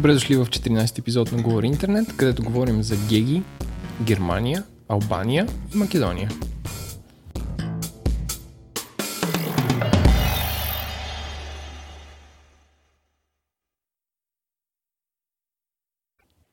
Добре 0.00 0.12
дошли 0.12 0.36
в 0.36 0.46
14 0.46 0.98
епизод 0.98 1.32
на 1.32 1.42
Говори 1.42 1.66
Интернет, 1.66 2.16
където 2.16 2.42
говорим 2.42 2.82
за 2.82 2.96
Геги, 3.08 3.42
Германия, 4.02 4.64
Албания 4.88 5.46
и 5.74 5.78
Македония. 5.78 6.30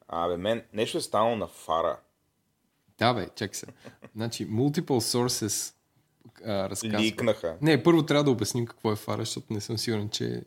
Абе, 0.08 0.38
мен 0.38 0.64
нещо 0.74 0.98
е 0.98 1.02
станало 1.02 1.36
на 1.36 1.48
фара. 1.48 2.00
Да, 2.98 3.14
бе, 3.14 3.30
чакай 3.36 3.54
се. 3.54 3.66
Значи, 4.16 4.50
multiple 4.50 4.82
sources 4.82 5.74
а, 6.46 6.70
разказва. 6.70 7.00
Ликнаха. 7.00 7.58
Не, 7.62 7.84
първо 7.84 8.06
трябва 8.06 8.24
да 8.24 8.32
обясним 8.32 8.66
какво 8.66 8.92
е 8.92 8.96
фара, 8.96 9.22
защото 9.22 9.54
не 9.54 9.62
съм 9.62 9.78
сигурен, 9.78 10.10
че 10.10 10.44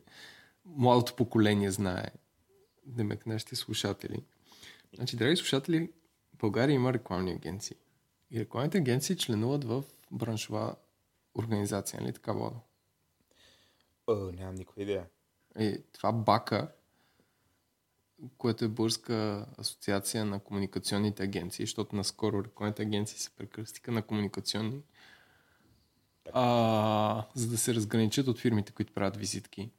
младото 0.65 1.15
поколение 1.15 1.71
знае. 1.71 2.05
Демек, 2.85 3.25
нашите 3.25 3.55
слушатели. 3.55 4.23
Значи, 4.95 5.15
драги 5.17 5.35
слушатели, 5.35 5.91
в 6.33 6.37
България 6.37 6.73
има 6.73 6.93
рекламни 6.93 7.31
агенции. 7.31 7.75
И 8.31 8.39
рекламните 8.39 8.77
агенции 8.77 9.17
членуват 9.17 9.63
в 9.63 9.83
браншова 10.11 10.75
организация, 11.35 12.01
нали 12.01 12.13
така, 12.13 12.33
Владо? 12.33 12.59
О, 14.07 14.13
нямам 14.15 14.55
никаква 14.55 14.81
идея. 14.81 15.05
Е, 15.55 15.77
това 15.77 16.11
БАКА, 16.11 16.71
което 18.37 18.65
е 18.65 18.67
Българска 18.67 19.45
асоциация 19.57 20.25
на 20.25 20.39
комуникационните 20.39 21.23
агенции, 21.23 21.65
защото 21.65 21.95
наскоро 21.95 22.43
рекламните 22.43 22.81
агенции 22.81 23.19
се 23.19 23.29
прекръстиха 23.29 23.91
на 23.91 24.01
комуникационни, 24.01 24.81
а, 26.33 27.25
за 27.35 27.47
да 27.47 27.57
се 27.57 27.75
разграничат 27.75 28.27
от 28.27 28.39
фирмите, 28.39 28.71
които 28.71 28.93
правят 28.93 29.17
визитки. 29.17 29.69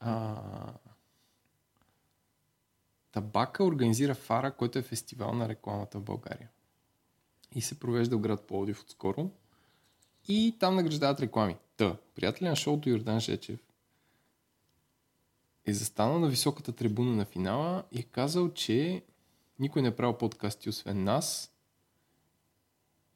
А, 0.00 0.42
Табака 3.12 3.64
организира 3.64 4.14
Фара, 4.14 4.56
който 4.56 4.78
е 4.78 4.82
фестивал 4.82 5.32
на 5.32 5.48
рекламата 5.48 5.98
в 5.98 6.02
България. 6.02 6.48
И 7.54 7.60
се 7.60 7.80
провежда 7.80 8.16
в 8.16 8.20
град 8.20 8.46
Пловдив 8.46 8.82
отскоро. 8.82 9.30
И 10.28 10.56
там 10.60 10.76
награждават 10.76 11.20
реклами. 11.20 11.56
Та, 11.76 11.96
приятели 12.14 12.48
на 12.48 12.56
шоуто 12.56 12.88
Йордан 12.88 13.20
Жечев 13.20 13.67
е 15.70 15.74
застанал 15.74 16.18
на 16.18 16.28
високата 16.28 16.72
трибуна 16.72 17.16
на 17.16 17.24
финала 17.24 17.84
и 17.92 17.98
е 17.98 18.02
казал, 18.02 18.52
че 18.52 19.02
никой 19.58 19.82
не 19.82 19.88
е 19.88 19.96
правил 19.96 20.18
подкасти 20.18 20.68
освен 20.68 21.04
нас 21.04 21.52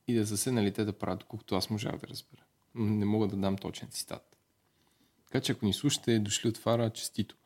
и 0.08 0.14
да 0.14 0.26
са 0.26 0.36
се 0.36 0.52
нали 0.52 0.72
те 0.72 0.84
да 0.84 0.92
правят, 0.92 1.20
доколкото 1.20 1.54
аз 1.54 1.70
можах 1.70 1.96
да 1.96 2.06
разбера. 2.06 2.42
Не 2.74 3.04
мога 3.04 3.28
да 3.28 3.36
дам 3.36 3.56
точен 3.56 3.88
цитат. 3.88 4.36
Така 5.26 5.40
че 5.40 5.52
ако 5.52 5.66
ни 5.66 5.72
слушате, 5.72 6.18
дошли 6.18 6.48
от 6.48 6.58
Фара, 6.58 6.90
честито. 6.90 7.36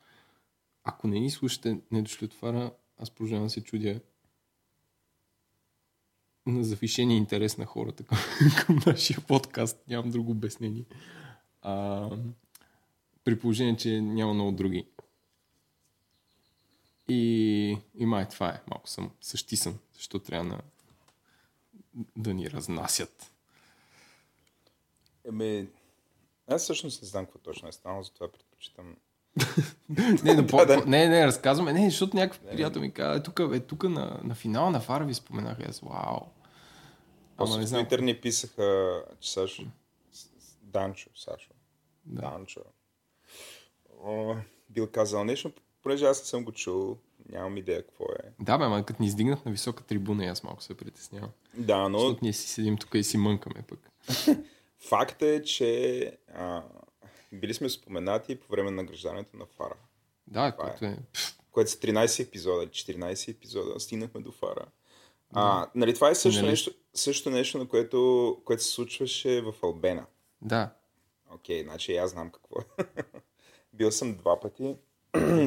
Ако 0.83 1.07
не 1.07 1.19
ни 1.19 1.31
слушате, 1.31 1.79
не 1.91 2.01
дошли 2.01 2.25
от 2.25 2.33
Фара, 2.33 2.71
аз 2.97 3.11
продължавам 3.11 3.49
се 3.49 3.63
чудя 3.63 3.99
на 6.45 6.63
завишения 6.63 7.17
интерес 7.17 7.57
на 7.57 7.65
хората 7.65 8.03
към, 8.03 8.17
към 8.65 8.79
нашия 8.85 9.21
подкаст. 9.21 9.83
Нямам 9.87 10.11
друго 10.11 10.31
обяснение. 10.31 10.85
А, 11.61 12.09
при 13.27 13.39
положение, 13.39 13.77
че 13.77 14.01
няма 14.01 14.33
много 14.33 14.51
други. 14.51 14.87
И, 17.07 17.77
и 17.95 18.05
май 18.05 18.29
това 18.29 18.49
е. 18.49 18.61
Малко 18.67 18.89
съм 18.89 19.11
същисан, 19.21 19.79
защо 19.93 20.19
трябва 20.19 20.43
на, 20.43 20.61
да 22.17 22.33
ни 22.33 22.51
разнасят. 22.51 23.31
Еми, 25.27 25.67
аз 26.47 26.63
всъщност 26.63 27.01
не 27.01 27.07
знам 27.07 27.25
какво 27.25 27.39
точно 27.39 27.67
е 27.67 27.71
станало, 27.71 28.03
затова 28.03 28.31
предпочитам. 28.31 28.95
не, 30.23 30.33
но 30.33 30.47
по, 30.47 30.57
Да, 30.57 30.65
да. 30.65 30.85
не, 30.85 31.07
не, 31.07 31.27
разказваме. 31.27 31.73
Не, 31.73 31.89
защото 31.89 32.17
някакъв 32.17 32.39
приятел 32.51 32.81
ми 32.81 32.93
каза, 32.93 33.19
е, 33.19 33.23
тук, 33.23 33.39
е, 33.53 33.59
тук 33.59 33.83
на, 33.83 34.19
на 34.23 34.35
финала 34.35 34.69
на 34.69 34.79
Фара 34.79 35.05
ви 35.05 35.13
споменах. 35.13 35.57
Аз, 35.69 35.79
вау. 35.79 36.19
Ама 37.37 37.57
не 37.57 37.67
знам. 37.67 37.85
Twitter 37.85 38.01
ни 38.01 38.21
писаха, 38.21 39.03
че 39.19 39.31
Сашо, 39.31 39.63
Данчо, 40.61 41.09
Сашо, 41.15 41.49
Да. 42.05 42.21
Данчо, 42.21 42.61
бил 44.69 44.87
казал 44.87 45.23
нещо, 45.23 45.51
понеже 45.83 46.05
аз 46.05 46.19
не 46.21 46.25
съм 46.25 46.43
го 46.43 46.51
чул, 46.51 46.97
нямам 47.29 47.57
идея 47.57 47.81
какво 47.83 48.05
е. 48.05 48.31
Да, 48.39 48.57
бе, 48.57 48.63
ама 48.63 48.85
като 48.85 49.01
ни 49.01 49.07
издигнат 49.07 49.45
на 49.45 49.51
висока 49.51 49.83
трибуна, 49.83 50.25
аз 50.25 50.43
малко 50.43 50.63
се 50.63 50.77
притеснявам. 50.77 51.29
Да, 51.53 51.89
но 51.89 51.99
Защото 51.99 52.19
ние 52.21 52.33
си 52.33 52.47
седим 52.47 52.77
тук 52.77 52.89
и 52.93 53.03
си 53.03 53.17
мънкаме 53.17 53.63
пък. 53.67 53.79
факт 54.89 55.21
е, 55.21 55.43
че 55.43 56.11
а, 56.33 56.63
били 57.31 57.53
сме 57.53 57.69
споменати 57.69 58.39
по 58.39 58.47
време 58.51 58.71
на 58.71 58.75
награждането 58.75 59.37
на 59.37 59.45
Фара. 59.45 59.75
Да, 60.27 60.51
Това 60.51 60.65
е. 60.67 60.69
което 60.69 60.85
е. 60.85 60.97
Пф, 61.13 61.37
което 61.51 61.71
са 61.71 61.77
13 61.77 62.23
епизода, 62.23 62.67
14 62.67 63.31
епизода, 63.31 63.79
стигнахме 63.79 64.21
до 64.21 64.31
фара. 64.31 64.65
А, 65.33 65.67
нали, 65.75 65.93
това 65.93 66.09
е 66.09 66.15
също 66.15 66.41
Нали? 66.41 66.49
нещо, 66.51 66.71
също 66.93 67.29
нещо, 67.29 67.57
на 67.57 67.67
което, 67.67 68.41
което 68.45 68.63
се 68.63 68.69
случваше 68.69 69.41
в 69.41 69.53
Албена. 69.63 70.05
Да. 70.41 70.73
Окей, 71.33 71.63
значи 71.63 71.95
аз 71.95 72.11
знам 72.11 72.31
какво 72.31 72.59
е. 72.61 72.83
Бил 73.77 73.91
съм 73.91 74.15
два 74.15 74.39
пъти. 74.39 74.75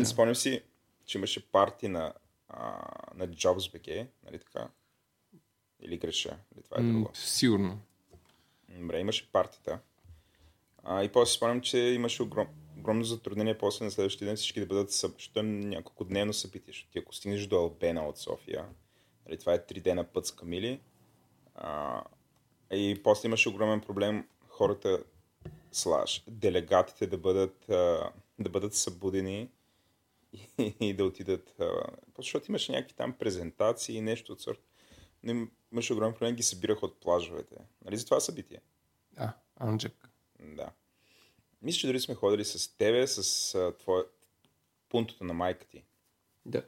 Спомням 0.05 0.35
си, 0.35 0.63
че 1.07 1.19
имаше 1.19 1.51
парти 1.51 1.89
на, 1.89 2.15
а, 2.49 2.83
на 3.15 3.29
JobsBG, 3.29 4.07
нали 4.25 4.39
така? 4.39 4.69
Или 5.81 5.99
греша, 5.99 6.39
или 6.55 6.63
това 6.63 6.77
е 6.81 6.83
друго. 6.83 7.11
сигурно. 7.15 7.81
Добре, 8.69 9.01
имаше 9.01 9.33
партита. 9.33 9.79
А, 10.83 11.05
и 11.05 11.09
после 11.09 11.33
спомням, 11.33 11.61
че 11.61 11.79
имаше 11.79 12.23
огром, 12.23 12.47
огромно 12.79 13.05
затруднение 13.05 13.59
после 13.59 13.85
на 13.85 13.91
следващия 13.91 14.27
ден 14.27 14.37
всички 14.37 14.61
да 14.61 14.67
бъдат 14.67 14.91
защото 14.91 15.41
е 15.41 15.43
няколко 15.43 16.05
дневно 16.05 16.33
събитие. 16.33 16.73
Защото 16.73 16.91
ти 16.91 16.99
ако 16.99 17.15
стигнеш 17.15 17.47
до 17.47 17.57
Албена 17.57 18.09
от 18.09 18.19
София, 18.19 18.67
нали, 19.27 19.39
това 19.39 19.55
е 19.55 19.67
три 19.67 19.81
дена 19.81 20.05
път 20.05 20.27
с 20.27 20.33
Камили, 20.33 20.81
а, 21.55 22.03
и 22.73 23.01
после 23.05 23.27
имаше 23.27 23.49
огромен 23.49 23.81
проблем 23.81 24.29
хората, 24.49 25.05
слаш, 25.73 26.25
делегатите 26.29 27.07
да 27.07 27.19
бъдат, 27.19 27.65
да 28.39 28.51
бъдат 28.51 28.75
събудени 28.75 29.51
и, 30.33 30.75
и 30.81 30.95
да 30.95 31.05
отидат. 31.05 31.61
Защото 32.19 32.51
имаше 32.51 32.73
някакви 32.73 32.95
там 32.95 33.13
презентации 33.13 33.97
и 33.97 34.01
нещо 34.01 34.33
от 34.33 34.41
сорта. 34.41 34.63
Но 35.23 35.31
им- 35.31 35.51
имаше 35.73 35.93
огромен 35.93 36.15
проблем, 36.15 36.35
ги 36.35 36.43
събираха 36.43 36.87
от 36.87 37.01
плажовете. 37.01 37.57
Нали 37.85 37.97
за 37.97 38.05
това 38.05 38.21
събитие? 38.21 38.61
А, 39.17 39.33
Анджак. 39.57 40.11
Да. 40.41 40.71
Мисля, 41.63 41.79
че 41.79 41.87
дори 41.87 42.01
сме 42.01 42.15
ходили 42.15 42.45
с 42.45 42.77
тебе, 42.77 43.07
с 43.07 43.55
а, 43.55 43.73
твоя... 43.79 44.05
пунтото 44.89 45.25
на 45.25 45.35
майка 45.35 45.67
ти. 45.67 45.85
Да. 46.47 46.63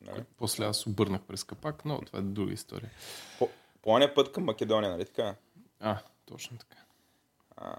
Нали? 0.00 0.24
После 0.36 0.64
аз 0.64 0.86
обърнах 0.86 1.22
през 1.22 1.44
капак, 1.44 1.84
но 1.84 2.00
това 2.00 2.18
е 2.18 2.22
друга 2.22 2.52
история. 2.52 2.90
По, 3.38 3.48
по 3.82 4.00
път 4.14 4.32
към 4.32 4.44
Македония, 4.44 4.90
нали 4.90 5.04
така? 5.04 5.36
А, 5.80 6.02
точно 6.26 6.58
така. 6.58 6.84
А, 7.56 7.76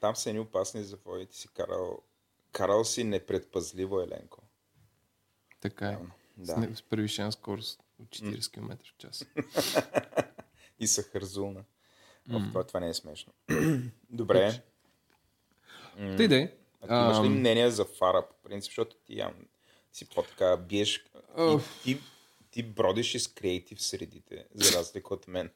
там 0.00 0.16
са 0.16 0.30
едни 0.30 0.40
опасни 0.40 0.84
завои. 0.84 1.26
Ти 1.26 1.36
си 1.36 1.48
карал... 1.48 2.02
Карал 2.52 2.84
си 2.84 3.04
непредпазливо, 3.04 4.00
Еленко. 4.00 4.42
Така 5.60 5.88
е. 5.88 5.98
Да. 6.36 6.52
С, 6.52 6.56
не- 6.56 6.76
с 6.76 6.82
превишена 6.82 7.32
скорост 7.32 7.82
от 7.98 8.08
40 8.08 8.52
км 8.52 8.76
в 8.84 8.96
час. 8.98 9.26
И 10.80 10.86
са 10.86 11.02
хързулна. 11.02 11.64
Mm. 12.28 12.48
Това, 12.48 12.64
това 12.64 12.80
не 12.80 12.88
е 12.88 12.94
смешно. 12.94 13.32
Добре. 14.10 14.62
Тъй 15.96 16.28
да. 16.28 16.48
А 16.80 16.86
ти 16.86 16.94
имаш 16.94 17.24
ли 17.24 17.28
мнение 17.28 17.70
за 17.70 17.84
Фара, 17.84 18.28
по 18.28 18.34
принцип, 18.48 18.70
защото 18.70 18.96
ти 18.96 19.18
ям, 19.18 19.34
си 19.92 20.08
по-така 20.08 20.56
биеш... 20.56 21.04
Ти, 21.36 21.58
ти, 21.82 22.00
ти 22.50 22.62
бродиш 22.62 23.14
из 23.14 23.28
креатив 23.28 23.82
средите, 23.82 24.46
за 24.54 24.78
разлика 24.78 25.14
от 25.14 25.28
мен. 25.28 25.50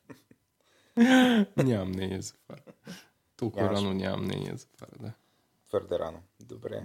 Нямам 1.56 1.88
мнение 1.88 2.22
за 2.22 2.34
фара. 2.46 2.62
Толкова 3.36 3.64
Нямаш. 3.64 3.78
рано 3.80 3.94
нямам 3.94 4.24
мнение 4.24 4.56
за 4.56 4.66
фара, 4.76 4.90
да. 5.00 5.12
Твърде 5.68 5.98
рано. 5.98 6.22
Добре. 6.40 6.82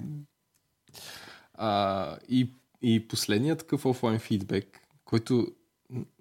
А, 1.53 2.17
и, 2.29 2.53
и 2.81 3.07
последният 3.07 3.59
такъв 3.59 3.85
офлайн 3.85 4.19
фидбек, 4.19 4.79
който 5.05 5.47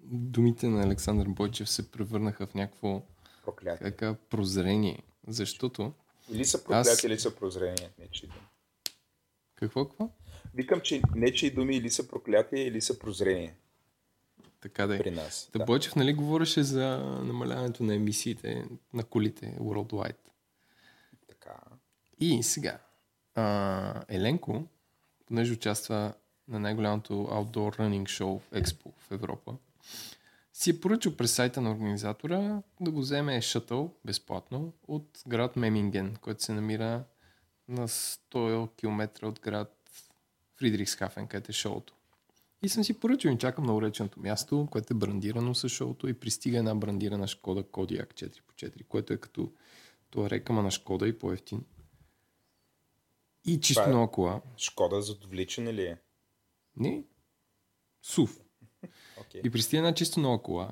думите 0.03 0.67
на 0.67 0.83
Александър 0.83 1.27
Бойчев 1.27 1.69
се 1.69 1.91
превърнаха 1.91 2.47
в 2.47 2.53
някакво 2.53 3.01
Проклятие. 3.45 3.87
така 3.91 4.15
прозрение. 4.29 5.03
Защото... 5.27 5.93
Или 6.31 6.45
са 6.45 6.63
проклятия, 6.63 6.93
Аз- 6.93 7.03
или 7.03 7.19
са 7.19 7.35
прозрения. 7.35 7.89
Нечи 7.99 8.27
думи. 8.27 8.39
Какво, 9.55 9.85
какво? 9.87 10.09
Викам, 10.53 10.81
че 10.81 11.01
нечи 11.15 11.51
думи 11.51 11.75
или 11.75 11.89
са 11.89 12.07
проклятия, 12.07 12.67
или 12.67 12.81
са 12.81 12.99
прозрения 12.99 13.53
Така 14.61 14.87
да 14.87 14.95
е. 14.95 14.99
при 14.99 15.11
нас. 15.11 15.49
Да. 15.53 15.65
Бойчев 15.65 15.95
нали 15.95 16.13
говореше 16.13 16.63
за 16.63 16.97
намаляването 17.23 17.83
на 17.83 17.95
емисиите 17.95 18.65
на 18.93 19.03
колите 19.03 19.57
worldwide. 19.59 20.29
Така. 21.27 21.55
И 22.19 22.43
сега, 22.43 22.79
а, 23.35 24.03
Еленко, 24.09 24.63
понеже 25.25 25.53
участва 25.53 26.13
на 26.47 26.59
най-голямото 26.59 27.13
outdoor 27.13 27.79
running 27.79 28.03
show 28.03 28.39
в 28.39 28.53
Експо 28.53 28.91
в 28.99 29.11
Европа, 29.11 29.55
си 30.53 30.69
е 30.69 30.79
поръчал 30.81 31.15
през 31.15 31.33
сайта 31.33 31.61
на 31.61 31.71
организатора 31.71 32.61
да 32.81 32.91
го 32.91 32.99
вземе 32.99 33.41
шътъл 33.41 33.93
безплатно 34.05 34.73
от 34.87 35.23
град 35.27 35.55
Меминген, 35.55 36.15
който 36.21 36.43
се 36.43 36.53
намира 36.53 37.03
на 37.67 37.87
100 37.87 38.69
км 38.75 39.27
от 39.27 39.39
град 39.39 39.75
Фридрихсхафен, 40.55 41.27
където 41.27 41.51
е 41.51 41.53
шоуто. 41.53 41.93
И 42.61 42.69
съм 42.69 42.83
си 42.83 42.99
поръчал 42.99 43.31
и 43.31 43.37
чакам 43.37 43.65
на 43.65 43.75
уреченото 43.75 44.19
място, 44.19 44.67
което 44.71 44.93
е 44.93 44.97
брандирано 44.97 45.55
с 45.55 45.69
шоуто 45.69 46.07
и 46.07 46.13
пристига 46.13 46.57
една 46.57 46.75
брандирана 46.75 47.27
Шкода 47.27 47.63
Kodiaq 47.63 48.13
4x4, 48.13 48.87
което 48.87 49.13
е 49.13 49.17
като 49.17 49.51
това 50.09 50.29
рекама 50.29 50.63
на 50.63 50.71
Шкода 50.71 51.07
и 51.07 51.17
по-ефтин. 51.19 51.65
И 53.45 53.59
чисто 53.61 53.81
Това 53.81 53.91
е- 53.91 53.93
нова 53.93 54.11
кола. 54.11 54.41
Шкода 54.57 55.01
за 55.01 55.11
отвличане 55.11 55.73
ли 55.73 55.81
е? 55.83 55.97
Не. 56.77 57.03
Сув. 58.01 58.39
Окей. 59.21 59.41
И 59.45 59.49
пристига 59.49 59.77
една 59.77 59.93
чисто 59.93 60.19
нова 60.19 60.41
кола. 60.41 60.71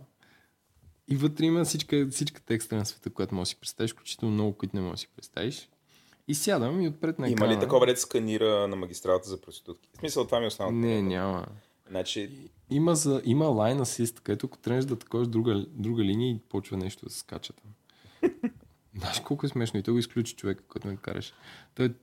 И 1.07 1.15
вътре 1.15 1.45
има 1.45 1.65
всичка, 1.65 2.07
всичката 2.11 2.53
екстра 2.53 2.75
на 2.77 2.85
света, 2.85 3.09
която 3.09 3.35
можеш 3.35 3.49
да 3.53 3.55
си 3.55 3.59
представиш, 3.59 3.91
включително 3.93 4.33
много, 4.33 4.57
които 4.57 4.75
не 4.75 4.81
можеш 4.81 4.93
да 4.93 5.01
си 5.01 5.07
представиш. 5.15 5.69
И 6.27 6.35
сядам 6.35 6.81
и 6.81 6.87
отпред 6.87 7.19
на 7.19 7.27
Има 7.27 7.33
екрана... 7.33 7.53
ли 7.55 7.59
такова, 7.59 7.85
дете 7.85 7.99
сканира 8.01 8.67
на 8.67 8.75
магистралата 8.75 9.29
за 9.29 9.41
проститутки? 9.41 9.89
В 9.93 9.97
смисъл, 9.99 10.25
това 10.25 10.39
ми 10.39 10.45
е 10.45 10.47
основното. 10.47 10.87
Не, 10.87 11.01
няма. 11.01 11.45
Значи, 11.89 12.29
Има, 12.69 12.95
за, 12.95 13.21
има 13.25 13.45
line 13.45 13.81
assist, 13.81 14.19
където 14.19 14.45
ако 14.45 14.57
тръгнеш 14.57 14.85
да 14.85 14.99
таковаш 14.99 15.27
друга, 15.27 15.65
друга 15.69 16.03
линия 16.03 16.31
и 16.31 16.39
почва 16.39 16.77
нещо 16.77 17.05
да 17.05 17.11
се 17.11 17.19
скача 17.19 17.53
там. 17.53 17.71
Знаеш 18.95 19.19
колко 19.19 19.45
е 19.45 19.49
смешно 19.49 19.79
и 19.79 19.83
той 19.83 19.91
го 19.91 19.99
изключи 19.99 20.35
човека, 20.35 20.63
който 20.63 20.87
ме 20.87 20.97
караше. 20.97 21.33
Той, 21.75 21.93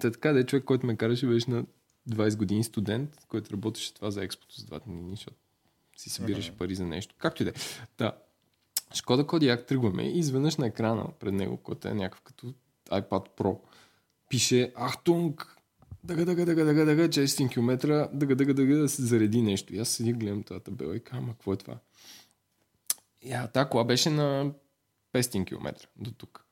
той 0.00 0.12
така 0.12 0.32
да 0.32 0.40
е 0.40 0.46
човек, 0.46 0.64
който 0.64 0.86
ме 0.86 0.96
караше, 0.96 1.26
беше 1.26 1.50
на 1.50 1.64
20 2.10 2.36
години 2.36 2.64
студент, 2.64 3.26
който 3.28 3.52
работеше 3.52 3.94
това 3.94 4.10
за 4.10 4.24
експото 4.24 4.60
с 4.60 4.64
два 4.64 4.78
дни, 4.78 5.10
защото 5.10 5.36
си 5.96 6.10
събираше 6.10 6.56
пари 6.56 6.74
за 6.74 6.86
нещо. 6.86 7.14
Както 7.18 7.42
и 7.42 7.44
да 7.44 7.50
е. 7.50 7.54
Та, 7.96 8.12
Шкода 8.94 9.26
Кодиак 9.26 9.66
тръгваме 9.66 10.02
и 10.02 10.18
изведнъж 10.18 10.56
на 10.56 10.66
екрана 10.66 11.08
пред 11.20 11.34
него, 11.34 11.56
който 11.56 11.88
е 11.88 11.94
някакъв 11.94 12.20
като 12.20 12.54
iPad 12.90 13.26
Pro, 13.36 13.58
пише 14.28 14.72
Ахтунг, 14.88 15.56
дъга, 16.04 16.24
дъга, 16.24 16.44
дъга, 16.44 16.64
дъга, 16.64 16.84
дъга, 16.84 17.08
400 17.08 17.52
км, 17.52 18.08
дъга, 18.12 18.34
дъга, 18.34 18.54
дъга, 18.54 18.76
да 18.76 18.88
се 18.88 19.02
зареди 19.02 19.42
нещо. 19.42 19.74
И 19.74 19.78
аз 19.78 19.88
седих, 19.88 20.16
гледам 20.16 20.42
тази 20.42 20.60
табела 20.60 20.96
и 20.96 21.00
казвам, 21.00 21.28
какво 21.30 21.52
е 21.52 21.56
това? 21.56 21.78
И 23.22 23.32
а, 23.32 23.46
тази 23.46 23.70
кола 23.70 23.84
беше 23.84 24.10
на 24.10 24.52
500 25.12 25.46
км 25.46 25.88
до 25.96 26.10
тук. 26.10 26.44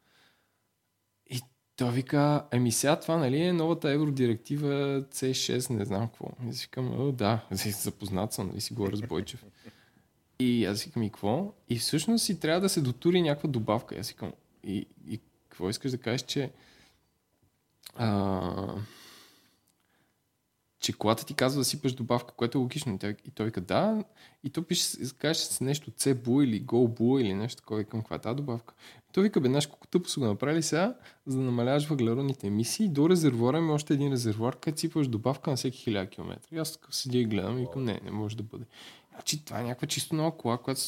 И 1.31 1.41
той 1.76 1.93
вика, 1.93 2.44
еми 2.52 2.73
сега 2.73 3.00
това 3.00 3.17
нали 3.17 3.43
е 3.43 3.52
новата 3.52 3.91
евродиректива 3.91 5.02
C6, 5.02 5.70
не 5.70 5.85
знам 5.85 6.08
какво. 6.08 6.26
И 6.47 6.49
аз 6.49 6.62
викам, 6.62 7.17
да, 7.17 7.47
запознат 7.82 8.32
съм, 8.32 8.47
нали 8.49 8.61
си 8.61 8.75
говоря 8.75 8.97
с 8.97 9.02
Бойчев. 9.02 9.44
И 10.38 10.64
аз 10.64 10.82
викам, 10.82 11.02
и 11.02 11.11
какво? 11.11 11.55
И 11.69 11.79
всъщност 11.79 12.25
си 12.25 12.41
трябва 12.41 12.61
да 12.61 12.69
се 12.69 12.81
дотури 12.81 13.23
някаква 13.23 13.49
добавка. 13.49 13.94
И 13.94 13.99
аз 13.99 14.08
викам, 14.08 14.32
и, 14.64 14.87
и 15.08 15.20
какво 15.49 15.70
искаш 15.70 15.91
да 15.91 15.99
кажеш, 15.99 16.23
че 16.23 16.50
а, 17.94 18.75
че 20.81 20.93
колата 20.93 21.27
ти 21.27 21.35
казва 21.35 21.61
да 21.61 21.65
сипаш 21.65 21.93
добавка, 21.93 22.35
което 22.35 22.59
е 22.59 22.61
логично. 22.61 22.99
И 23.25 23.31
той, 23.31 23.47
вика, 23.47 23.61
да, 23.61 24.05
и 24.44 24.50
то 24.50 24.62
пише, 24.62 24.97
каже 25.19 25.41
с 25.41 25.61
нещо 25.61 25.91
CBU 25.91 26.44
или 26.44 26.62
GoBu 26.62 27.21
или 27.21 27.35
нещо 27.35 27.56
такова. 27.56 27.85
Към 27.85 28.00
каква 28.00 28.17
е 28.17 28.19
тази 28.19 28.37
добавка? 28.37 28.75
И 29.11 29.12
той 29.12 29.23
вика, 29.23 29.41
бе, 29.41 29.49
знаеш 29.49 29.67
колко 29.67 29.87
тъпо 29.87 30.09
са 30.09 30.21
го 30.21 30.27
направили 30.27 30.62
сега, 30.62 30.94
за 31.27 31.38
да 31.38 31.44
намаляваш 31.44 31.87
въглеродните 31.87 32.47
емисии. 32.47 32.88
До 32.88 33.09
резервуара 33.09 33.59
има 33.59 33.73
още 33.73 33.94
един 33.94 34.12
резервуар, 34.12 34.56
където 34.56 34.81
сипаш 34.81 35.09
добавка 35.09 35.50
на 35.50 35.56
всеки 35.56 35.91
1000 35.91 36.11
км. 36.11 36.38
И 36.53 36.59
аз 36.59 36.73
така 36.73 36.93
седя 36.93 37.19
и 37.19 37.25
гледам 37.25 37.59
и 37.59 37.61
викам, 37.61 37.85
не, 37.85 38.00
не 38.05 38.11
може 38.11 38.37
да 38.37 38.43
бъде. 38.43 38.65
Значи 39.11 39.44
това 39.44 39.61
е 39.61 39.65
някаква 39.65 39.88
чисто 39.88 40.15
нова 40.15 40.37
кола, 40.37 40.59
която 40.59 40.81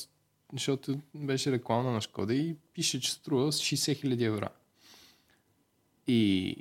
защото 0.53 0.99
беше 1.15 1.53
реклама 1.53 1.91
на 1.91 2.01
Шкода 2.01 2.35
и 2.35 2.57
пише, 2.75 3.01
че 3.01 3.13
струва 3.13 3.53
с 3.53 3.61
60 3.61 4.07
000 4.07 4.27
евро. 4.27 4.49
И, 6.07 6.57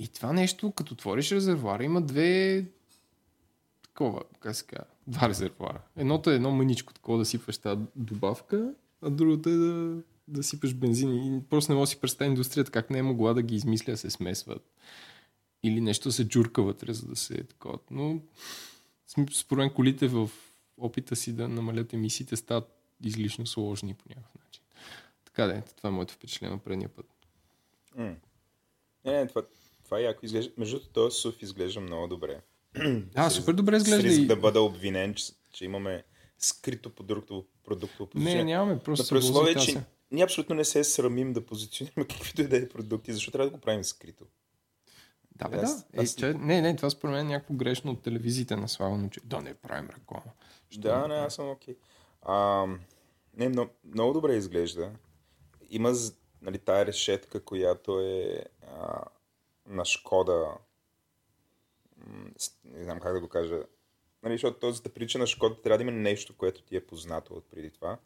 и 0.00 0.08
това 0.08 0.32
нещо, 0.32 0.72
като 0.72 0.94
отвориш 0.94 1.32
резервуара, 1.32 1.84
има 1.84 2.00
две 2.00 2.64
такова, 3.82 4.22
как 4.40 4.56
се 4.56 4.64
казва, 4.64 4.84
два 5.06 5.28
резервуара. 5.28 5.80
Едното 5.96 6.30
е 6.30 6.34
едно 6.34 6.50
мъничко 6.50 6.94
такова 6.94 7.18
да 7.18 7.24
сипваш 7.24 7.58
тази 7.58 7.82
добавка, 7.96 8.74
а 9.02 9.10
другото 9.10 9.48
е 9.48 9.52
да, 9.52 10.02
да 10.28 10.42
сипаш 10.42 10.74
бензин. 10.74 11.14
И 11.14 11.42
просто 11.50 11.72
не 11.72 11.76
мога 11.76 11.82
да 11.82 11.90
си 11.90 12.00
представя 12.00 12.30
индустрията 12.30 12.70
как 12.70 12.90
не 12.90 12.98
е 12.98 13.02
могла 13.02 13.34
да 13.34 13.42
ги 13.42 13.54
измисля, 13.54 13.96
се 13.96 14.10
смесват. 14.10 14.62
Или 15.62 15.80
нещо 15.80 16.12
се 16.12 16.28
джурка 16.28 16.62
вътре, 16.62 16.92
за 16.94 17.06
да 17.06 17.16
се 17.16 17.34
е 17.34 17.44
такова. 17.44 17.78
Но 17.90 18.20
според 19.32 19.58
мен 19.58 19.74
колите 19.74 20.08
в 20.08 20.30
опита 20.76 21.16
си 21.16 21.32
да 21.32 21.48
намалят 21.48 21.92
емисиите 21.92 22.36
стават 22.36 22.68
излишно 23.04 23.46
сложни 23.46 23.94
по 23.94 24.04
някакъв 24.08 24.34
начин. 24.44 24.62
Така 25.24 25.46
да 25.46 25.56
е, 25.56 25.62
това 25.62 25.88
е 25.88 25.92
моето 25.92 26.14
впечатление 26.14 26.56
от 26.56 26.64
предния 26.64 26.88
път. 26.88 27.06
М. 27.96 28.14
Не, 29.04 29.12
не, 29.12 29.26
това, 29.26 29.42
това 29.90 30.00
е 30.00 30.02
яко 30.02 30.26
изглежда. 30.26 30.52
Между 30.58 30.76
другото, 30.76 30.92
този 30.92 31.20
СУВ 31.20 31.34
изглежда 31.42 31.80
много 31.80 32.06
добре. 32.06 32.40
А, 33.14 33.30
С 33.30 33.34
супер 33.34 33.52
добре 33.52 33.80
С 33.80 33.82
изглежда 33.82 34.08
риск 34.08 34.20
и... 34.20 34.26
да 34.26 34.36
бъда 34.36 34.60
обвинен, 34.60 35.14
че, 35.14 35.32
че 35.52 35.64
имаме 35.64 36.04
скрито 36.38 36.90
продуктово, 36.90 37.44
продуктово 37.64 38.10
Не, 38.14 38.44
нямаме, 38.44 38.78
просто 38.78 39.08
при 39.08 39.18
условие, 39.18 39.54
че 39.54 39.82
ние 40.10 40.24
абсолютно 40.24 40.54
не 40.54 40.64
се 40.64 40.84
срамим 40.84 41.32
да 41.32 41.46
позиционираме 41.46 42.06
каквито 42.10 42.42
и 42.42 42.48
да 42.48 42.56
е 42.56 42.68
продукти, 42.68 43.12
защото 43.12 43.32
трябва 43.32 43.50
да 43.50 43.56
го 43.56 43.60
правим 43.60 43.84
скрито. 43.84 44.24
Да, 45.36 45.48
бе, 45.48 45.56
Аз- 45.56 45.76
да. 45.76 46.00
Е, 46.00 46.02
аз- 46.02 46.14
че, 46.14 46.34
не, 46.34 46.60
не, 46.60 46.76
това 46.76 46.90
според 46.90 47.12
мен 47.12 47.26
е 47.26 47.30
някакво 47.30 47.54
грешно 47.54 47.92
от 47.92 48.02
телевизиите 48.02 48.56
на 48.56 48.68
Слава 48.68 49.08
че 49.10 49.20
да 49.24 49.40
не 49.40 49.54
правим 49.54 49.90
реклама. 49.96 50.32
Що 50.70 50.80
да, 50.80 51.08
не 51.08 51.14
аз 51.14 51.34
съм 51.34 51.50
окей. 51.50 51.76
А, 52.22 52.66
не, 53.36 53.48
много, 53.48 53.70
много 53.94 54.12
добре 54.12 54.34
изглежда. 54.34 54.92
Има 55.70 55.94
нали, 56.42 56.58
тая 56.58 56.86
решетка, 56.86 57.44
която 57.44 58.00
е 58.00 58.44
а, 58.62 59.04
на 59.70 59.84
Шкода. 59.84 60.46
Не 62.64 62.84
знам 62.84 63.00
как 63.00 63.12
да 63.12 63.20
го 63.20 63.28
кажа. 63.28 63.58
Нали, 64.22 64.34
защото 64.34 64.58
този 64.58 64.82
да 64.82 64.88
прилича 64.88 65.18
на 65.18 65.26
Шкода 65.26 65.62
трябва 65.62 65.78
да 65.78 65.82
има 65.82 65.92
нещо, 65.92 66.36
което 66.36 66.62
ти 66.62 66.76
е 66.76 66.86
познато 66.86 67.34
от 67.34 67.44
преди 67.50 67.70
това. 67.70 67.96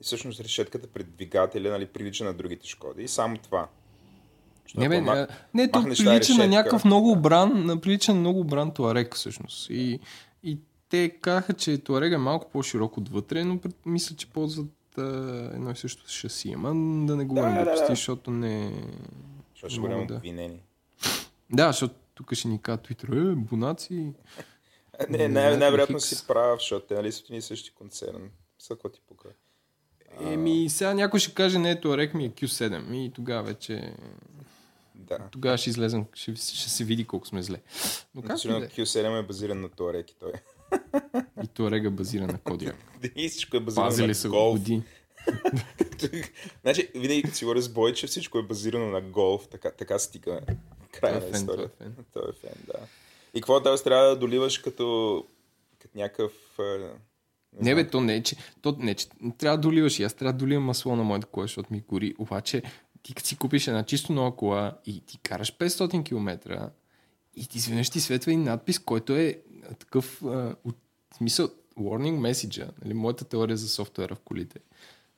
И 0.00 0.04
всъщност 0.04 0.40
решетката 0.40 0.86
пред 0.86 1.14
двигателя 1.14 1.70
нали, 1.70 1.86
прилича 1.86 2.24
на 2.24 2.34
другите 2.34 2.68
Шкоди. 2.68 3.02
И 3.02 3.08
само 3.08 3.38
това. 3.38 3.68
Защото 4.62 4.80
Не, 4.80 4.88
бе, 4.88 4.96
ако 4.96 5.06
ма- 5.06 5.28
не, 5.54 5.70
то 5.70 5.82
прилича 5.82 6.34
на 6.34 6.46
някакъв 6.46 6.84
много 6.84 7.10
обран, 7.10 7.66
на 7.66 7.80
прилича 7.80 8.14
на 8.14 8.20
много 8.20 8.40
обран 8.40 8.74
туарек 8.74 9.14
всъщност. 9.14 9.70
И, 9.70 10.00
и 10.42 10.58
те 10.88 11.08
казаха, 11.08 11.52
че 11.52 11.78
туарек 11.78 12.12
е 12.12 12.16
малко 12.16 12.50
по-широк 12.50 12.96
отвътре, 12.96 13.44
но 13.44 13.58
пред, 13.58 13.76
мисля, 13.86 14.16
че 14.16 14.30
ползват 14.30 14.98
а, 14.98 15.02
едно 15.54 15.70
и 15.70 15.76
също 15.76 16.08
шаси. 16.08 16.52
Ама 16.52 16.68
да 17.06 17.16
не 17.16 17.24
говорим 17.24 17.54
Да, 17.54 17.64
да, 17.64 17.70
да. 17.70 17.86
защото 17.86 18.30
не... 18.30 18.72
Защото 19.52 19.72
ще 19.72 19.80
бъдем 19.80 20.06
да. 20.06 20.14
обвинени. 20.14 20.60
Да, 21.54 21.66
защото 21.66 21.94
тук 22.14 22.34
ще 22.34 22.48
ни 22.48 22.62
кажа 22.62 22.78
Twitter, 22.78 23.32
е, 23.32 23.34
бонаци. 23.34 24.12
Не, 25.08 25.18
Не 25.18 25.28
най- 25.28 25.56
най-вероятно 25.56 26.00
си 26.00 26.26
прав, 26.26 26.58
защото 26.58 26.86
те 26.86 26.94
нали 26.94 27.12
са 27.12 27.22
и 27.30 27.42
същи 27.42 27.74
концерн. 27.74 28.30
Са 28.58 28.76
ти 28.92 29.00
пука. 29.08 29.28
Еми, 30.20 30.68
сега 30.68 30.94
някой 30.94 31.20
ще 31.20 31.34
каже, 31.34 31.58
не, 31.58 31.80
туарек 31.80 32.14
ми 32.14 32.24
е 32.24 32.30
Q7 32.30 32.94
и 32.94 33.12
тогава 33.12 33.42
вече... 33.42 33.94
Да. 34.94 35.18
Тогава 35.30 35.58
ще 35.58 35.70
излезем, 35.70 36.04
ще, 36.14 36.36
ще 36.36 36.70
се 36.70 36.84
види 36.84 37.04
колко 37.04 37.26
сме 37.26 37.42
зле. 37.42 37.60
Но 38.14 38.22
как 38.22 38.36
да 38.36 38.56
е. 38.56 38.68
Q7 38.68 39.20
е 39.20 39.26
базиран 39.26 39.60
на 39.60 39.68
Touareg 39.68 40.10
и 40.10 40.14
той. 40.14 40.32
И 41.44 41.48
туарега 41.48 41.90
базира 41.90 42.26
на 42.26 42.38
Кодиак. 42.38 42.76
И 43.16 43.28
всичко 43.28 43.56
е 43.56 43.60
базирано 43.60 43.88
Пазили 43.90 44.06
на 44.06 44.14
са 44.14 44.28
го 44.28 44.34
голф. 44.34 44.58
години. 44.58 44.82
значи, 46.62 46.88
винаги 46.94 47.22
като 47.22 47.34
си 47.36 47.44
говоря 47.44 47.62
с 47.62 47.68
Бойче, 47.68 48.06
всичко 48.06 48.38
е 48.38 48.42
базирано 48.42 48.86
на 48.90 49.00
голф. 49.00 49.48
Така, 49.48 49.70
така 49.70 49.98
стига 49.98 50.40
края 51.04 51.20
Той 51.20 51.28
е 51.28 51.30
на 51.30 51.38
фен, 51.38 51.46
той 51.46 51.64
е 51.64 51.68
фен. 51.68 51.94
Той 52.12 52.22
е 52.22 52.32
фен, 52.32 52.62
да. 52.66 52.78
И 53.34 53.40
какво 53.40 53.62
трябва 53.62 53.78
трябва 53.78 54.08
да 54.08 54.16
доливаш 54.16 54.58
като, 54.58 55.24
като 55.78 55.98
някакъв... 55.98 56.32
Не, 56.58 57.70
знам, 57.70 57.74
бе, 57.74 57.90
то 57.90 58.00
не 58.00 58.14
е, 58.14 58.22
че, 58.22 58.36
то, 58.62 58.76
не, 58.78 58.94
че 58.94 59.06
не 59.20 59.32
трябва 59.32 59.58
да 59.58 59.60
доливаш. 59.60 59.98
И 59.98 60.02
аз 60.02 60.14
трябва 60.14 60.32
да 60.32 60.38
доливам 60.38 60.64
масло 60.64 60.96
на 60.96 61.04
моята 61.04 61.26
кола, 61.26 61.44
защото 61.44 61.72
ми 61.72 61.84
гори. 61.88 62.14
Обаче, 62.18 62.62
ти 63.02 63.14
като 63.14 63.28
си 63.28 63.36
купиш 63.36 63.66
една 63.66 63.82
чисто 63.82 64.12
нова 64.12 64.36
кола 64.36 64.78
и 64.86 65.00
ти 65.00 65.18
караш 65.18 65.56
500 65.56 66.04
км 66.04 66.70
и 67.36 67.46
ти 67.46 67.58
изведнъж 67.58 67.90
ти 67.90 68.00
светва 68.00 68.32
и 68.32 68.36
надпис, 68.36 68.78
който 68.78 69.16
е 69.16 69.40
такъв, 69.78 70.22
а, 70.24 70.56
от, 70.64 70.76
смисъл, 71.16 71.48
warning 71.78 72.18
message, 72.18 72.70
нали, 72.84 72.94
моята 72.94 73.24
теория 73.24 73.56
за 73.56 73.68
софтуера 73.68 74.14
в 74.14 74.20
колите, 74.20 74.60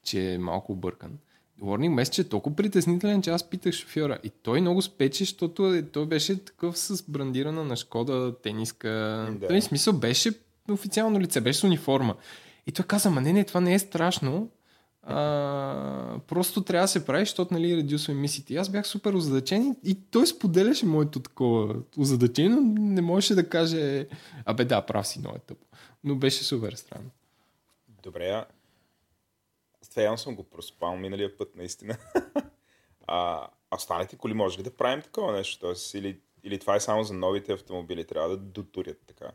че 0.02 0.32
е 0.32 0.38
малко 0.38 0.72
объркан. 0.72 1.18
Warning 1.62 2.02
message 2.02 2.18
е 2.18 2.28
толкова 2.28 2.56
притеснителен, 2.56 3.22
че 3.22 3.30
аз 3.30 3.50
питах 3.50 3.72
шофьора. 3.72 4.18
И 4.24 4.30
той 4.30 4.60
много 4.60 4.82
спече, 4.82 5.24
защото 5.24 5.74
е- 5.74 5.82
той 5.82 6.06
беше 6.06 6.44
такъв 6.44 6.78
с 6.78 7.04
брандирана 7.08 7.64
на 7.64 7.76
Шкода 7.76 8.34
тениска. 8.42 8.88
Да. 9.40 9.48
Той 9.48 9.62
смисъл 9.62 9.92
беше 9.92 10.30
официално 10.70 11.20
лице, 11.20 11.40
беше 11.40 11.58
с 11.58 11.64
униформа. 11.64 12.14
И 12.66 12.72
той 12.72 12.84
каза, 12.84 13.10
ма 13.10 13.20
не, 13.20 13.32
не, 13.32 13.44
това 13.44 13.60
не 13.60 13.74
е 13.74 13.78
страшно. 13.78 14.48
А, 15.02 16.18
просто 16.28 16.62
трябва 16.62 16.84
да 16.84 16.88
се 16.88 17.06
прави, 17.06 17.24
защото 17.24 17.54
нали, 17.54 17.76
редюсва 17.76 18.12
емисиите. 18.12 18.54
И 18.54 18.56
аз 18.56 18.68
бях 18.68 18.86
супер 18.86 19.12
озадачен 19.12 19.76
и, 19.84 19.94
той 20.10 20.26
споделяше 20.26 20.86
моето 20.86 21.20
такова 21.20 21.74
озадачение, 21.98 22.50
но 22.50 22.60
не 22.78 23.00
можеше 23.00 23.34
да 23.34 23.48
каже, 23.48 24.06
абе 24.44 24.64
да, 24.64 24.82
прав 24.82 25.06
си, 25.06 25.18
много 25.18 25.36
е 25.36 25.38
тъпо. 25.38 25.66
Но 26.04 26.16
беше 26.16 26.44
супер 26.44 26.72
странно. 26.72 27.10
Добре, 28.02 28.44
това 29.90 30.02
явно 30.02 30.18
съм 30.18 30.36
го 30.36 30.42
проспал 30.42 30.96
миналия 30.96 31.36
път, 31.36 31.56
наистина. 31.56 31.96
а, 33.06 33.48
а 33.70 33.76
останалите 33.76 34.16
коли 34.16 34.34
може 34.34 34.58
ли 34.58 34.62
да 34.62 34.76
правим 34.76 35.02
такова 35.02 35.32
нещо? 35.32 35.60
Тоест, 35.60 35.94
или, 35.94 36.20
или 36.44 36.58
това 36.58 36.76
е 36.76 36.80
само 36.80 37.04
за 37.04 37.14
новите 37.14 37.52
автомобили? 37.52 38.04
Трябва 38.04 38.28
да 38.28 38.36
дотурят 38.36 38.98
така. 39.06 39.30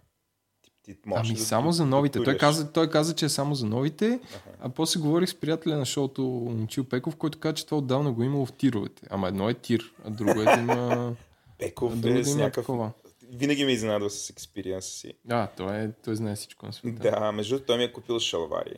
Ти, 0.61 0.95
ти 0.95 1.09
ами 1.15 1.33
да 1.33 1.39
само 1.39 1.71
за 1.71 1.85
новите. 1.85 2.23
Той 2.23 2.37
каза, 2.37 2.73
той 2.73 2.89
каза, 2.89 3.15
че 3.15 3.25
е 3.25 3.29
само 3.29 3.55
за 3.55 3.65
новите, 3.65 4.05
ага. 4.05 4.55
а 4.59 4.69
после 4.69 4.99
говорих 4.99 5.29
с 5.29 5.35
приятеля 5.35 5.77
на 5.77 5.85
шоуто 5.85 6.21
Момчил 6.21 6.83
Пеков, 6.83 7.15
който 7.15 7.39
каза, 7.39 7.55
че 7.55 7.65
това 7.65 7.77
отдавна 7.77 8.11
го 8.11 8.23
е 8.23 8.25
имало 8.25 8.45
в 8.45 8.51
тировете. 8.51 9.07
Ама 9.09 9.27
едно 9.27 9.49
е 9.49 9.53
тир, 9.53 9.93
а 10.05 10.09
друго 10.09 10.41
е 10.41 10.43
да 10.43 10.59
има... 10.59 11.15
Пеков 11.59 12.05
е 12.05 12.23
с 12.23 12.35
някакъв... 12.35 12.65
Такова. 12.65 12.91
Винаги 13.33 13.65
ме 13.65 13.71
изненадва 13.71 14.09
с 14.09 14.29
експириенса 14.29 14.91
си. 14.91 15.13
Да, 15.25 15.47
той, 15.57 15.77
е, 15.77 15.91
той 16.03 16.15
знае 16.15 16.35
всичко 16.35 16.65
на 16.65 16.73
света. 16.73 17.11
Да, 17.11 17.31
между 17.31 17.59
той 17.59 17.77
ми 17.77 17.83
е 17.83 17.93
купил 17.93 18.19
шалвари. 18.19 18.75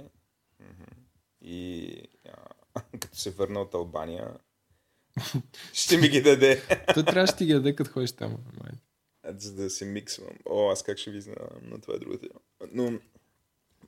И 1.44 1.96
а, 2.74 2.82
като 3.00 3.18
се 3.18 3.32
върна 3.32 3.62
от 3.62 3.74
Албания, 3.74 4.38
ще 5.74 5.98
ми 5.98 6.10
ги 6.10 6.22
даде. 6.22 6.62
той 6.94 7.06
трябваше 7.06 7.34
да 7.34 7.38
ти 7.38 7.46
ги 7.46 7.54
даде, 7.54 7.76
като 7.76 7.92
ходиш 7.92 8.12
там. 8.12 8.38
За 9.26 9.54
да 9.54 9.70
се 9.70 9.86
миксвам. 9.86 10.38
О, 10.50 10.70
аз 10.70 10.84
как 10.84 10.98
ще 10.98 11.12
ви 11.12 11.22
знам, 11.22 11.36
но 11.62 11.82
това 11.82 11.94
е 11.94 12.00
другата. 12.00 12.28
Но 12.72 13.00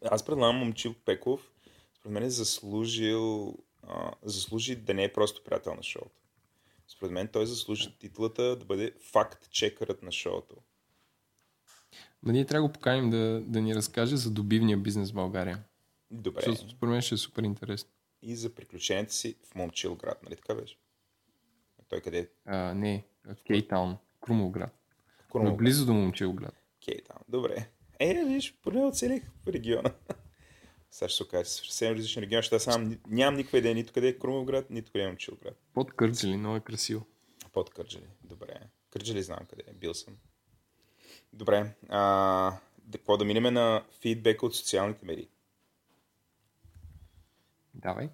аз 0.02 0.26
предлагам 0.26 0.56
момчил 0.56 0.94
Пеков, 1.06 1.52
според 2.00 2.14
мен 2.14 2.24
е 2.24 2.30
заслужил, 2.30 3.58
а, 3.84 4.12
заслужи 4.24 4.76
да 4.76 4.94
не 4.94 5.04
е 5.04 5.14
просто 5.14 5.44
приятел 5.44 5.74
на 5.74 5.84
шоуто. 5.84 6.22
Според 6.88 7.12
мен 7.12 7.28
той 7.28 7.46
заслужи 7.46 7.98
титлата 8.00 8.56
да 8.56 8.66
бъде 8.66 8.92
факт 9.12 9.50
чекърът 9.50 10.04
на 10.04 10.12
шоуто. 10.12 10.56
Ма 12.24 12.32
ние 12.32 12.46
трябва 12.46 12.62
да 12.64 12.68
го 12.68 12.74
поканим 12.74 13.10
да, 13.10 13.42
да 13.46 13.62
ни 13.62 13.76
разкаже 13.76 14.16
за 14.16 14.32
добивния 14.32 14.78
бизнес 14.78 15.12
в 15.12 15.16
България. 15.16 15.64
Добре. 16.12 16.42
Защото 16.46 16.70
според 16.70 16.92
мен 16.92 17.02
ще 17.02 17.16
е 17.16 17.18
супер 17.18 17.44
интересно. 17.44 17.90
И 18.22 18.36
за 18.36 18.56
приключенията 18.56 19.14
си 19.14 19.36
в 19.44 19.56
Момчил 19.56 19.96
град, 19.96 20.24
нали 20.24 20.36
така 20.36 20.56
беше? 20.56 20.78
Той 21.90 22.02
къде 22.02 22.20
е? 22.20 22.28
А, 22.46 22.74
не, 22.74 23.06
Кейтаун, 23.48 23.98
Крумовград. 24.22 24.72
Крумовград. 25.32 25.58
Близо 25.58 25.86
до 25.86 25.94
Момчил 25.94 26.34
град. 26.34 26.56
Кейтаун, 26.86 27.22
добре. 27.28 27.70
Е, 28.00 28.26
виж, 28.26 28.58
поне 28.64 28.86
оцелих 28.86 29.24
региона. 29.48 29.94
Сега 30.92 31.10
ще 31.10 31.18
се 31.18 31.24
окаже 31.24 31.50
съвсем 31.50 31.94
различен 31.94 32.24
регион, 32.24 32.40
защото 32.40 32.56
аз 32.56 32.64
сам 32.64 33.00
нямам 33.08 33.38
никаква 33.38 33.58
идея 33.58 33.76
нито 33.76 33.94
къде 33.94 34.08
е 34.08 34.18
Крумовград, 34.18 34.70
нито 34.70 34.92
къде 34.92 35.04
е 35.04 35.08
Момчилград. 35.08 35.58
Под 35.74 35.94
Кърджали, 35.94 36.38
много 36.38 36.56
е 36.56 36.60
красиво. 36.60 37.06
Под 37.54 37.70
Кърджали, 37.70 38.08
добре. 38.24 38.60
Кърджали 38.90 39.24
знам 39.24 39.40
къде 39.50 39.64
е, 39.68 39.74
бил 39.74 39.94
съм. 39.94 40.18
Добре, 41.34 41.76
а, 41.90 42.58
какво 42.92 43.18
да 43.18 43.26
минеме 43.26 43.52
на 43.52 43.84
фидбек 44.02 44.44
от 44.44 44.56
социалните 44.56 45.06
медии? 45.06 45.30
Давай. 47.76 48.10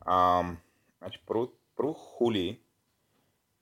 А, 0.00 0.44
значи, 0.98 1.22
първо, 1.26 1.52
първо 1.76 1.92
Хули, 1.92 2.60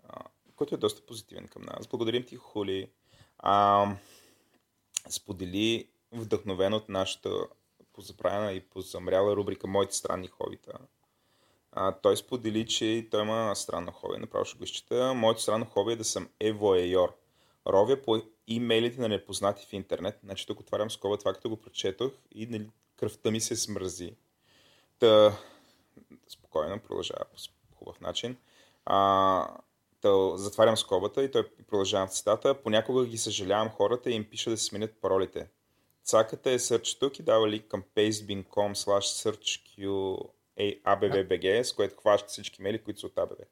а, 0.09 0.23
който 0.57 0.75
е 0.75 0.79
доста 0.79 1.07
позитивен 1.07 1.49
към 1.49 1.62
нас. 1.62 1.88
Благодарим 1.88 2.25
ти, 2.25 2.37
Хули. 2.37 2.91
А, 3.38 3.87
сподели 5.09 5.88
вдъхновен 6.12 6.75
от 6.75 6.88
нашата 6.88 7.31
позабравена 7.93 8.53
и 8.53 8.61
позамряла 8.61 9.37
рубрика 9.37 9.67
Моите 9.67 9.95
странни 9.95 10.29
хобита. 10.29 10.79
А, 11.73 11.93
той 11.93 12.17
сподели, 12.17 12.67
че 12.67 13.09
той 13.11 13.23
има 13.23 13.57
странно 13.57 13.93
хоби. 13.93 14.19
Направо 14.19 14.45
ще 14.45 14.59
го 14.59 14.65
изчита. 14.65 15.15
Моето 15.15 15.43
странно 15.43 15.65
хоби 15.65 15.93
е 15.93 15.97
да 15.97 16.05
съм 16.05 16.29
евоейор. 16.41 17.17
Ровя 17.67 18.03
по 18.03 18.23
имейлите 18.47 19.00
на 19.00 19.09
непознати 19.09 19.67
в 19.67 19.73
интернет. 19.73 20.19
Значи 20.25 20.47
тук 20.47 20.61
отварям 20.61 20.91
скоба 20.91 21.17
това, 21.17 21.33
като 21.33 21.49
го 21.49 21.57
прочетох 21.57 22.12
и 22.35 22.47
нали, 22.47 22.71
кръвта 22.97 23.31
ми 23.31 23.41
се 23.41 23.57
смързи. 23.57 24.17
Та, 24.99 25.38
спокойно, 26.29 26.81
продължава 26.81 27.25
по 27.71 27.76
хубав 27.76 28.00
начин. 28.00 28.37
А, 28.85 29.57
та, 30.00 30.37
затварям 30.37 30.76
скобата 30.76 31.25
и 31.25 31.31
той 31.31 31.49
продължава 31.49 32.07
цитата. 32.07 32.62
Понякога 32.62 33.07
ги 33.07 33.19
съжалявам 33.19 33.71
хората 33.71 34.11
и 34.11 34.15
им 34.15 34.31
пиша 34.31 34.50
да 34.50 34.57
сменят 34.57 35.00
паролите. 35.00 35.49
Цаката 36.05 36.50
е 36.50 36.59
search 36.59 36.99
тук 36.99 37.19
и 37.19 37.23
дава 37.23 37.49
линк 37.49 37.69
към 37.69 37.83
pastebin.com 37.97 38.75
slash 38.75 39.33
searchqabbg, 40.59 41.62
с 41.62 41.73
което 41.73 41.97
хваща 41.97 42.29
всички 42.29 42.62
мели, 42.62 42.83
които 42.83 43.00
са 43.00 43.07
от 43.07 43.15
ABB. 43.15 43.45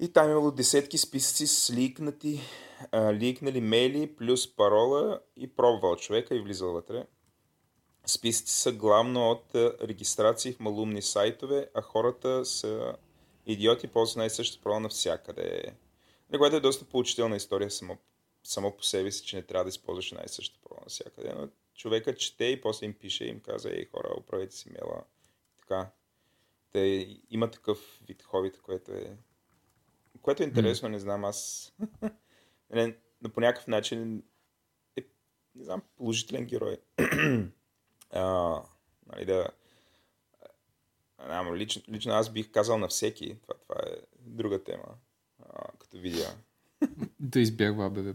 И 0.00 0.12
там 0.12 0.28
е 0.28 0.30
имало 0.30 0.50
десетки 0.50 0.98
списъци 0.98 1.46
с 1.46 1.70
ликнати, 1.74 2.40
а, 2.92 3.14
ликнали 3.14 3.60
мейли 3.60 4.16
плюс 4.16 4.56
парола 4.56 5.20
и 5.36 5.56
пробвал 5.56 5.96
човека 5.96 6.34
и 6.34 6.40
влизал 6.40 6.72
вътре. 6.72 7.06
Списъци 8.08 8.54
са 8.54 8.72
главно 8.72 9.30
от 9.30 9.54
регистрации 9.82 10.52
в 10.52 10.60
малумни 10.60 11.02
сайтове, 11.02 11.70
а 11.74 11.82
хората 11.82 12.44
са 12.44 12.96
идиоти, 13.46 13.86
ползват 13.86 14.16
най-същата 14.16 14.62
парола 14.62 14.80
навсякъде. 14.80 15.62
Което 16.38 16.56
е 16.56 16.60
доста 16.60 16.84
поучителна 16.84 17.36
история 17.36 17.70
само 17.70 17.98
само 18.44 18.76
по 18.76 18.82
себе 18.82 19.12
си, 19.12 19.26
че 19.26 19.36
не 19.36 19.42
трябва 19.42 19.64
да 19.64 19.68
използваш 19.68 20.12
най 20.12 20.28
същата 20.28 20.60
проба 20.68 20.80
навсякъде. 20.80 21.32
Но 21.38 21.48
човека 21.74 22.14
чете 22.14 22.44
и 22.44 22.60
после 22.60 22.86
им 22.86 22.94
пише 22.94 23.24
и 23.24 23.28
им 23.28 23.40
казва, 23.40 23.70
ей 23.70 23.86
хора, 23.86 24.14
оправете 24.16 24.56
си 24.56 24.70
мела. 24.70 25.02
Така. 25.58 25.90
Те 26.72 27.08
има 27.30 27.50
такъв 27.50 28.00
вид 28.06 28.22
хобит, 28.22 28.60
което 28.60 28.92
е 28.92 29.16
което 30.22 30.42
е 30.42 30.46
интересно, 30.46 30.88
mm. 30.88 30.92
не 30.92 30.98
знам, 30.98 31.24
аз 31.24 31.72
не, 32.70 32.96
но 33.22 33.30
по 33.30 33.40
някакъв 33.40 33.66
начин 33.66 34.22
е, 34.96 35.04
не 35.54 35.64
знам, 35.64 35.82
положителен 35.96 36.44
герой. 36.44 36.76
а, 38.10 38.62
нали, 39.06 39.24
да, 39.24 39.48
лично, 41.54 41.82
лично 41.88 42.12
аз 42.12 42.30
бих 42.30 42.50
казал 42.50 42.78
на 42.78 42.88
всеки, 42.88 43.36
това, 43.42 43.54
това 43.54 43.74
е 43.86 43.96
друга 44.20 44.64
тема, 44.64 44.94
а, 45.42 45.72
като 45.78 45.98
видя 45.98 46.34
да 47.20 47.40
избягва 47.40 47.86
АБВ 47.86 48.14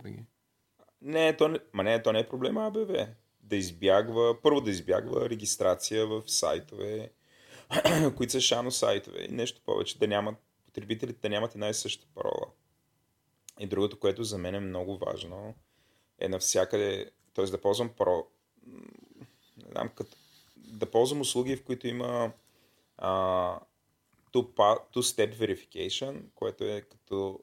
Не, 1.02 1.38
то 1.38 1.48
не, 1.48 1.60
ма 1.74 1.84
не, 1.84 2.04
то 2.04 2.12
не 2.12 2.20
е 2.20 2.30
проблема 2.30 2.68
АБВ. 2.68 3.08
Да 3.40 3.56
избягва, 3.56 4.42
първо 4.42 4.62
да 4.62 4.72
избягва 4.72 5.30
регистрация 5.30 6.08
в 6.08 6.24
сайтове, 6.28 7.12
които 8.18 8.32
са 8.32 8.42
шано 8.42 8.72
сайтове 8.72 9.24
и 9.24 9.28
нещо 9.28 9.62
повече, 9.66 10.00
да 10.00 10.08
нямат, 10.08 10.36
потребителите 10.66 11.20
да 11.22 11.30
нямат 11.30 11.54
една 11.54 11.70
и 11.70 11.74
съща 11.74 12.08
парола. 12.16 12.48
И 13.60 13.68
другото, 13.68 14.00
което 14.00 14.24
за 14.24 14.38
мен 14.38 14.56
е 14.56 14.60
много 14.60 14.98
важно, 14.98 15.56
е 16.20 16.28
навсякъде, 16.28 17.12
т.е. 17.34 17.46
да 17.46 17.62
ползвам 17.62 17.90
парола, 17.90 18.24
не 18.68 18.82
знам, 19.74 19.89
като, 19.89 20.18
да 20.58 20.92
ползвам 20.92 21.22
услуги, 21.22 21.56
в 21.56 21.63
които 21.63 21.88
има 21.88 22.32
а, 22.98 23.60
two-step 24.34 25.36
verification, 25.36 26.22
което 26.36 26.63
е 26.63 26.82
като 26.82 27.39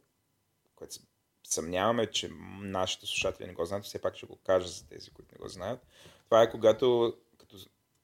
което 0.77 0.97
съмняваме, 1.45 2.07
че 2.07 2.31
нашите 2.61 3.07
слушатели 3.07 3.47
не 3.47 3.53
го 3.53 3.65
знаят, 3.65 3.85
все 3.85 4.01
пак 4.01 4.17
ще 4.17 4.27
го 4.27 4.37
кажа 4.37 4.69
за 4.69 4.89
тези, 4.89 5.11
които 5.11 5.35
не 5.35 5.43
го 5.43 5.49
знаят. 5.49 5.87
Това 6.25 6.43
е 6.43 6.51
когато 6.51 7.17
като 7.39 7.57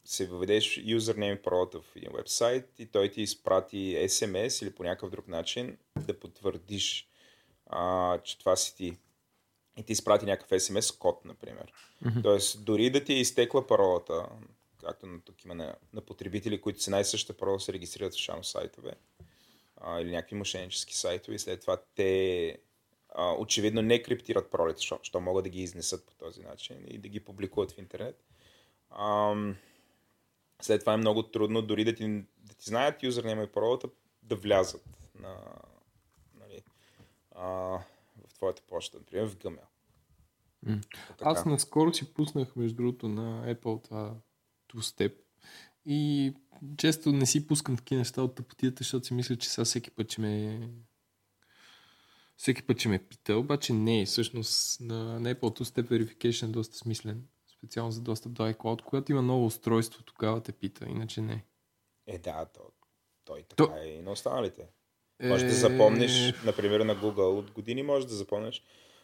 се 0.05 0.27
въведеш 0.27 0.81
юзернейм 0.85 1.35
и 1.35 1.43
паролата 1.43 1.81
в 1.81 1.97
един 1.97 2.11
вебсайт 2.15 2.79
и 2.79 2.87
той 2.87 3.11
ти 3.11 3.23
изпрати 3.23 3.97
SMS 4.01 4.63
или 4.63 4.75
по 4.75 4.85
някакъв 4.85 5.11
друг 5.11 5.29
начин 5.29 5.79
да 6.07 6.21
потвърдиш, 6.21 7.09
а, 7.67 8.19
че 8.19 8.39
това 8.39 8.57
си 8.57 8.77
ти. 8.77 8.97
И 9.77 9.83
ти 9.83 9.93
изпрати 9.93 10.27
някакъв 10.27 10.51
SMS 10.51 10.99
код, 10.99 11.25
например. 11.25 11.73
Mm-hmm. 12.05 12.23
Тоест, 12.23 12.65
дори 12.65 12.91
да 12.91 13.05
ти 13.05 13.13
е 13.13 13.21
изтекла 13.21 13.67
паролата, 13.67 14.29
както 14.81 15.07
на 15.07 15.21
тук 15.21 15.45
има 15.45 15.55
на, 15.55 15.75
на 15.93 16.01
потребители, 16.01 16.61
които 16.61 16.83
са 16.83 16.91
най-същата 16.91 17.39
парола 17.39 17.61
се 17.61 17.73
регистрират 17.73 18.15
в 18.15 18.19
шано 18.19 18.43
сайтове 18.43 18.93
а, 19.77 20.01
или 20.01 20.11
някакви 20.11 20.37
мошеннически 20.37 20.97
сайтове 20.97 21.35
и 21.35 21.39
след 21.39 21.61
това 21.61 21.77
те 21.95 22.59
а, 23.15 23.33
очевидно 23.33 23.83
не 23.83 24.03
криптират 24.03 24.51
паролите, 24.51 24.77
защото 24.77 25.21
могат 25.21 25.45
да 25.45 25.51
ги 25.51 25.63
изнесат 25.63 26.07
по 26.07 26.15
този 26.15 26.43
начин 26.43 26.77
и 26.89 26.99
да 26.99 27.09
ги 27.09 27.21
публикуват 27.21 27.73
в 27.73 27.79
интернет. 27.79 28.25
А, 28.91 29.35
след 30.63 30.81
това 30.81 30.95
е 30.95 30.97
много 30.97 31.23
трудно 31.23 31.63
дори 31.63 31.85
да 31.85 31.95
ти, 31.95 32.25
да 32.39 32.55
ти 32.55 32.65
знаят 32.65 33.03
юзернейма 33.03 33.43
и 33.43 33.53
паролата 33.53 33.89
да 34.23 34.37
влязат 34.37 34.85
на, 35.15 35.37
нали, 36.35 36.63
а, 37.35 37.79
твоята 38.37 38.63
почта, 38.63 38.99
например 38.99 39.27
в 39.27 39.37
Gmail. 39.37 39.67
Mm. 40.67 40.85
Аз 41.21 41.45
наскоро 41.45 41.95
си 41.95 42.15
пуснах, 42.15 42.57
между 42.57 42.77
другото, 42.77 43.09
на 43.09 43.55
Apple 43.55 43.85
това 43.85 44.15
two-step 44.69 45.15
и 45.87 46.33
често 46.77 47.13
не 47.13 47.27
си 47.27 47.47
пускам 47.47 47.77
такива 47.77 47.99
неща 47.99 48.23
от 48.23 48.35
тъпотията, 48.35 48.79
защото 48.79 49.07
си 49.07 49.15
мисля, 49.15 49.37
че 49.37 49.49
сега 49.49 49.65
всеки 49.65 49.91
път, 49.91 50.09
че 50.09 50.21
ме 50.21 50.61
всеки 52.37 52.63
път, 52.63 52.79
че 52.79 52.89
ме 52.89 52.99
пита, 52.99 53.37
обаче 53.37 53.73
не, 53.73 54.07
всъщност 54.07 54.81
на, 54.81 55.21
на 55.21 55.35
Apple 55.35 55.41
Two 55.41 55.63
Step 55.63 55.89
Verification 55.89 56.45
е 56.45 56.51
доста 56.51 56.77
смислен, 56.77 57.29
специално 57.57 57.93
за 57.93 58.01
достъп 58.01 58.33
до 58.33 58.43
iCloud, 58.43 58.83
когато 58.83 59.13
има 59.13 59.23
ново 59.23 59.47
устройство, 59.47 60.03
тогава 60.03 60.43
те 60.43 60.53
пита, 60.53 60.87
иначе 60.89 61.21
не. 61.21 61.45
Е, 62.07 62.19
да, 62.19 62.47
то, 62.47 62.61
той 63.25 63.43
така 63.43 63.65
то... 63.65 63.77
е 63.77 63.87
и 63.87 64.03
на 64.03 64.11
останалите. 64.11 64.69
Може 65.23 65.47
е... 65.47 65.49
да 65.49 65.55
запомниш, 65.55 66.35
например, 66.45 66.81
на 66.81 66.97
Google 66.97 67.39
от 67.39 67.51
години 67.51 67.83
може 67.83 68.07
да 68.07 68.15
запомниш. 68.15 68.63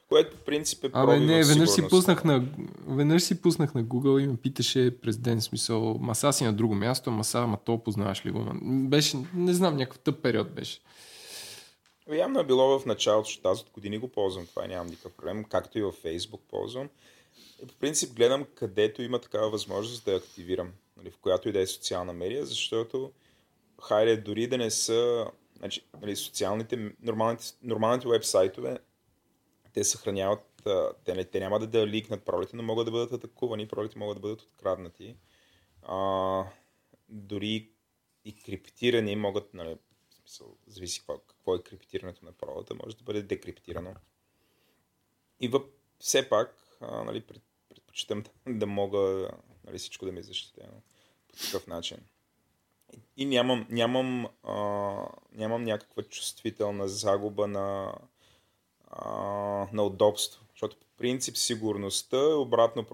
Което 0.09 0.37
по 0.37 0.45
принцип 0.45 0.85
е 0.85 0.91
Абе, 0.93 1.21
не, 1.21 1.45
веднъж 1.45 1.71
си, 1.71 1.89
пуснах 1.89 2.25
на, 2.25 2.47
веднъж 2.89 3.23
си 3.23 3.43
пуснах 3.43 3.75
на 3.75 3.85
Google 3.85 4.25
и 4.25 4.27
ме 4.27 4.37
питаше 4.37 5.01
през 5.01 5.19
ден 5.19 5.41
смисъл, 5.41 5.99
маса 6.01 6.33
си 6.33 6.45
на 6.45 6.53
друго 6.53 6.75
място, 6.75 7.11
маса, 7.11 7.39
ама 7.39 7.59
то 7.65 7.79
познаваш 7.79 8.27
ли 8.27 8.31
го? 8.31 8.47
Беше, 8.63 9.17
не 9.35 9.55
знам, 9.55 9.77
някакъв 9.77 9.99
тъп 9.99 10.23
период 10.23 10.51
беше. 10.51 10.81
Явно 12.13 12.41
е 12.41 12.47
било 12.47 12.79
в 12.79 12.87
началото, 12.87 13.27
защото 13.27 13.49
аз 13.49 13.61
от 13.61 13.71
години 13.71 13.99
го 13.99 14.09
ползвам, 14.09 14.47
това 14.47 14.67
нямам 14.67 14.87
никакъв 14.87 15.13
проблем, 15.13 15.45
както 15.45 15.79
и 15.79 15.83
във 15.83 16.03
Facebook 16.03 16.41
ползвам. 16.51 16.89
И 17.63 17.67
по 17.67 17.75
принцип 17.75 18.15
гледам 18.17 18.47
където 18.55 19.03
има 19.03 19.19
такава 19.19 19.51
възможност 19.51 20.05
да 20.05 20.11
я 20.11 20.17
активирам, 20.17 20.73
нали, 20.97 21.11
в 21.11 21.19
която 21.19 21.49
и 21.49 21.53
да 21.53 21.61
е 21.61 21.67
социална 21.67 22.13
медия, 22.13 22.47
защото 22.47 23.11
хайде 23.83 24.17
дори 24.17 24.47
да 24.47 24.59
не 24.59 24.71
са 24.71 25.27
значи, 25.63 25.87
нали, 26.01 26.17
социалните, 26.17 26.95
нормалните, 27.01 27.45
нормалните 27.63 28.09
вебсайтове, 28.09 28.79
те 29.73 29.85
съхраняват, 29.85 30.69
те, 31.05 31.15
не, 31.15 31.25
те 31.25 31.41
няма 31.41 31.59
да, 31.59 31.67
да 31.67 31.87
ликнат 31.87 32.25
паролите, 32.25 32.57
но 32.57 32.63
могат 32.63 32.85
да 32.85 32.91
бъдат 32.91 33.13
атакувани, 33.13 33.69
паролите 33.69 33.99
могат 33.99 34.17
да 34.17 34.21
бъдат 34.21 34.43
откраднати. 34.43 35.17
А, 35.83 36.45
дори 37.09 37.71
и 38.25 38.37
криптирани 38.37 39.17
могат, 39.17 39.55
нали, 39.55 39.79
в 40.09 40.15
смисъл, 40.15 40.57
зависи 40.67 41.01
какво, 41.01 41.19
какво 41.19 41.55
е 41.55 41.63
криптирането 41.63 42.25
на 42.25 42.33
паролата, 42.33 42.75
може 42.75 42.97
да 42.97 43.05
бъде 43.05 43.23
декриптирано. 43.23 43.95
И 45.41 45.49
въп, 45.49 45.67
все 45.99 46.29
пак, 46.29 46.77
а, 46.81 47.05
нали, 47.05 47.21
пред, 47.21 47.43
предпочитам 47.69 48.25
да 48.47 48.67
мога 48.67 49.31
нали, 49.65 49.79
всичко 49.79 50.07
да 50.07 50.13
ми 50.13 50.21
е 50.21 50.23
защитено 50.23 50.83
по 51.29 51.37
такъв 51.37 51.67
начин. 51.67 51.99
И, 53.17 53.25
нямам, 53.25 53.67
нямам, 53.71 54.29
а, 54.43 54.55
нямам 55.33 55.65
някаква 55.65 56.03
чувствителна 56.03 56.89
загуба 56.89 57.47
на, 57.47 57.95
а, 58.91 59.11
на 59.73 59.83
удобство. 59.83 60.45
Защото 60.51 60.77
по 60.77 60.87
принцип 60.97 61.37
сигурността 61.37 62.17
е 62.17 62.35
обратно 62.35 62.87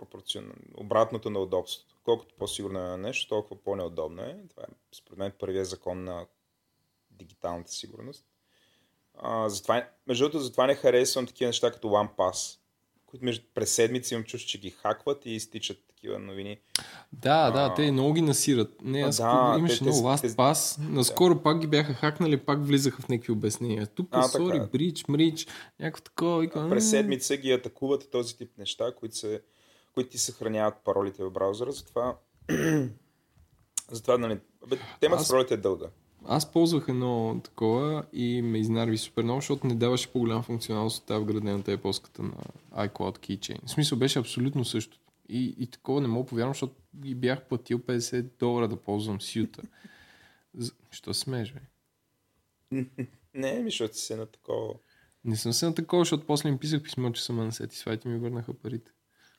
обратното 0.76 1.30
на 1.30 1.38
удобството. 1.38 1.94
Колкото 2.04 2.34
по-сигурно 2.34 2.94
е 2.94 2.96
нещо, 2.96 3.28
толкова 3.28 3.62
по-неудобно 3.62 4.22
е. 4.22 4.36
Това 4.50 4.62
е 4.62 4.74
според 4.92 5.18
мен 5.18 5.32
първият 5.38 5.68
закон 5.68 6.04
на 6.04 6.26
дигиталната 7.10 7.72
сигурност. 7.72 8.26
А, 9.14 9.48
затова, 9.48 9.88
между 10.06 10.24
другото, 10.24 10.44
затова 10.44 10.66
не 10.66 10.74
харесвам 10.74 11.26
такива 11.26 11.48
неща 11.48 11.70
като 11.70 11.88
OnePass, 11.88 12.58
които 13.10 13.24
между, 13.24 13.46
през 13.54 13.74
седмици 13.74 14.14
имам 14.14 14.24
чувство, 14.24 14.48
че 14.48 14.58
ги 14.58 14.70
хакват 14.70 15.26
и 15.26 15.30
изтичат 15.30 15.78
такива 15.88 16.18
новини. 16.18 16.58
Да, 17.12 17.30
а, 17.30 17.50
да, 17.50 17.74
те 17.74 17.92
много 17.92 18.12
ги 18.12 18.22
насират. 18.22 18.82
Не, 18.82 19.00
аз 19.00 19.16
да, 19.16 19.54
имаше 19.58 19.84
много 19.84 19.98
Last 19.98 20.28
Pass. 20.28 20.78
Наскоро 20.88 21.34
да. 21.34 21.42
пак 21.42 21.60
ги 21.60 21.66
бяха 21.66 21.94
хакнали, 21.94 22.36
пак 22.36 22.66
влизаха 22.66 23.02
в 23.02 23.08
някакви 23.08 23.32
обяснения. 23.32 23.86
Тук, 23.86 24.08
а, 24.10 24.22
сори, 24.22 24.60
брич, 24.72 25.04
мрич, 25.08 25.46
някакво 25.80 26.02
такова. 26.02 26.40
Вика, 26.40 26.68
през 26.70 26.90
седмица 26.90 27.36
ги 27.36 27.52
атакуват 27.52 28.10
този 28.10 28.36
тип 28.36 28.50
неща, 28.58 28.94
които, 28.96 29.16
се, 29.16 29.42
които 29.94 30.10
ти 30.10 30.18
съхраняват 30.18 30.74
паролите 30.84 31.24
в 31.24 31.30
браузъра, 31.30 31.72
затова 31.72 32.16
затова, 33.90 34.18
нали, 34.18 34.40
темата 35.00 35.20
аз... 35.20 35.26
с 35.26 35.30
паролите 35.30 35.54
е 35.54 35.56
дълга. 35.56 35.86
Аз 36.26 36.52
ползвах 36.52 36.84
едно 36.88 37.40
такова 37.44 38.04
и 38.12 38.42
ме 38.42 38.58
изнарви 38.58 38.98
супер 38.98 39.22
много, 39.22 39.40
защото 39.40 39.66
не 39.66 39.74
даваше 39.74 40.12
по-голям 40.12 40.42
функционалност 40.42 40.98
от 40.98 41.06
тази 41.06 41.24
вградената 41.24 41.72
епоската 41.72 42.22
на 42.22 42.32
iCloud 42.74 43.18
Keychain. 43.18 43.66
В 43.66 43.70
смисъл 43.70 43.98
беше 43.98 44.18
абсолютно 44.18 44.64
същото. 44.64 45.02
И, 45.28 45.54
и 45.58 45.66
такова 45.66 46.00
не 46.00 46.08
мога 46.08 46.26
повярвам, 46.26 46.54
защото 46.54 46.74
ги 46.96 47.14
бях 47.14 47.42
платил 47.42 47.78
50 47.78 48.26
долара 48.38 48.68
да 48.68 48.76
ползвам 48.76 49.20
сюта. 49.20 49.62
Що 50.90 51.14
смееш, 51.14 51.52
бе? 51.52 51.60
Не, 53.34 53.52
ми, 53.52 53.70
защото 53.70 53.98
си 53.98 54.14
на 54.14 54.26
такова. 54.26 54.74
Не 55.24 55.36
съм 55.36 55.52
се 55.52 55.66
на 55.66 55.74
такова, 55.74 56.00
защото 56.00 56.26
после 56.26 56.48
им 56.48 56.58
писах 56.58 56.82
писмо, 56.82 57.12
че 57.12 57.24
съм 57.24 57.36
на 57.36 57.52
Satisfied 57.52 58.06
и 58.06 58.08
ми 58.08 58.18
върнаха 58.18 58.54
парите. 58.54 58.90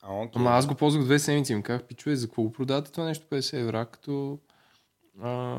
А, 0.02 0.10
okay. 0.10 0.30
Ама 0.34 0.50
аз 0.50 0.66
го 0.66 0.74
ползвах 0.74 1.04
две 1.04 1.18
седмици 1.18 1.52
и 1.52 1.56
ми 1.56 1.62
казах, 1.62 1.86
пичове, 1.86 2.16
за 2.16 2.26
какво 2.26 2.42
го 2.42 2.52
продавате 2.52 2.92
това 2.92 3.04
нещо 3.04 3.26
50 3.30 3.60
евра, 3.60 3.86
като, 3.86 4.38
а, 5.22 5.58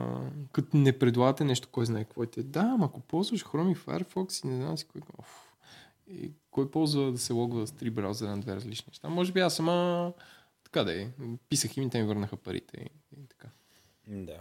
като 0.51 0.77
не 0.77 0.99
предлагате 0.99 1.43
нещо, 1.43 1.67
кой 1.71 1.85
знае 1.85 2.03
какво 2.03 2.23
е. 2.23 2.27
Да, 2.37 2.71
ама 2.73 2.85
ако 2.85 2.99
ползваш 2.99 3.45
Chrome 3.45 3.71
и 3.71 3.75
Firefox 3.75 4.45
и 4.45 4.47
не 4.47 4.61
знам 4.61 4.77
си 4.77 4.85
кой. 4.85 5.01
Оф. 5.17 5.53
И 6.07 6.31
кой 6.51 6.71
ползва 6.71 7.11
да 7.11 7.17
се 7.17 7.33
логва 7.33 7.67
с 7.67 7.71
три 7.71 7.89
браузъра 7.89 8.29
на 8.29 8.41
две 8.41 8.55
различни 8.55 8.89
неща? 8.89 9.09
Може 9.09 9.31
би 9.31 9.39
аз 9.39 9.55
сама 9.55 10.13
така 10.63 10.83
да 10.83 11.01
е. 11.01 11.07
Писах 11.49 11.77
им 11.77 11.83
и 11.83 11.89
те 11.89 12.01
ми 12.01 12.07
върнаха 12.07 12.37
парите 12.37 12.77
и, 12.77 13.19
и 13.21 13.27
така. 13.27 13.47
Да. 14.07 14.39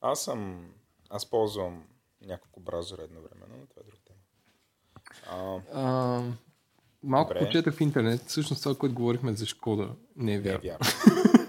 Аз 0.00 0.24
съм... 0.24 0.68
Аз 1.10 1.30
ползвам 1.30 1.82
няколко 2.26 2.60
браузъра 2.60 3.02
едновременно, 3.02 3.54
но 3.60 3.66
това 3.66 3.82
е 3.82 3.90
друг 3.90 4.00
тема. 4.04 4.18
А... 5.30 5.60
А, 5.72 6.22
малко 7.02 7.34
Добре. 7.34 7.46
почетах 7.46 7.74
в 7.74 7.80
интернет. 7.80 8.20
Всъщност 8.26 8.62
това, 8.62 8.74
което 8.74 8.94
говорихме 8.94 9.32
за 9.32 9.46
Шкода, 9.46 9.94
не 10.16 10.34
е 10.34 10.40
вярно. 10.40 10.60
Не 10.64 10.68
е 10.68 10.70
вярно. 10.70 11.34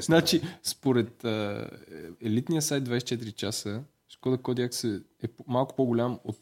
значи, 0.00 0.42
според 0.62 1.24
а, 1.24 1.70
елитния 2.20 2.62
сайт 2.62 2.84
24 2.84 3.34
часа, 3.34 3.82
Шкода 4.08 4.38
Kodiaq 4.38 5.02
е 5.22 5.28
малко 5.46 5.76
по-голям 5.76 6.18
от 6.24 6.38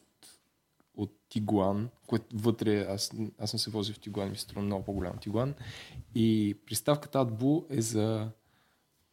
от 1.00 1.12
Тигуан, 1.28 1.88
което 2.06 2.26
вътре, 2.36 2.80
аз, 2.80 3.12
аз 3.38 3.50
съм 3.50 3.60
се 3.60 3.70
возил 3.70 3.94
в 3.94 4.00
Тигуан, 4.00 4.30
ми 4.30 4.36
се 4.36 4.42
струва 4.42 4.62
много 4.62 4.84
по-голям 4.84 5.18
Тигуан. 5.18 5.54
И 6.14 6.56
приставката 6.66 7.18
AdBlue 7.18 7.64
е 7.70 7.82
за 7.82 8.30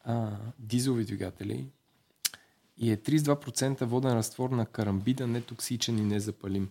а, 0.04 0.38
дизелови 0.60 1.06
двигатели 1.06 1.68
и 2.78 2.92
е 2.92 2.98
32% 2.98 3.86
воден 3.86 4.14
разтвор 4.14 4.50
на 4.50 4.66
карамбида, 4.66 5.28
нетоксичен 5.28 5.98
и 5.98 6.06
незапалим. 6.06 6.70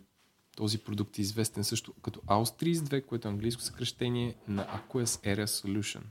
Този 0.56 0.78
продукт 0.78 1.18
е 1.18 1.20
известен 1.20 1.64
също 1.64 1.94
като 2.02 2.20
AUS32, 2.20 3.06
което 3.06 3.28
е 3.28 3.30
английско 3.30 3.62
съкръщение 3.62 4.34
на 4.48 4.66
Aqueous 4.66 5.04
Area 5.04 5.44
Solution. 5.44 6.02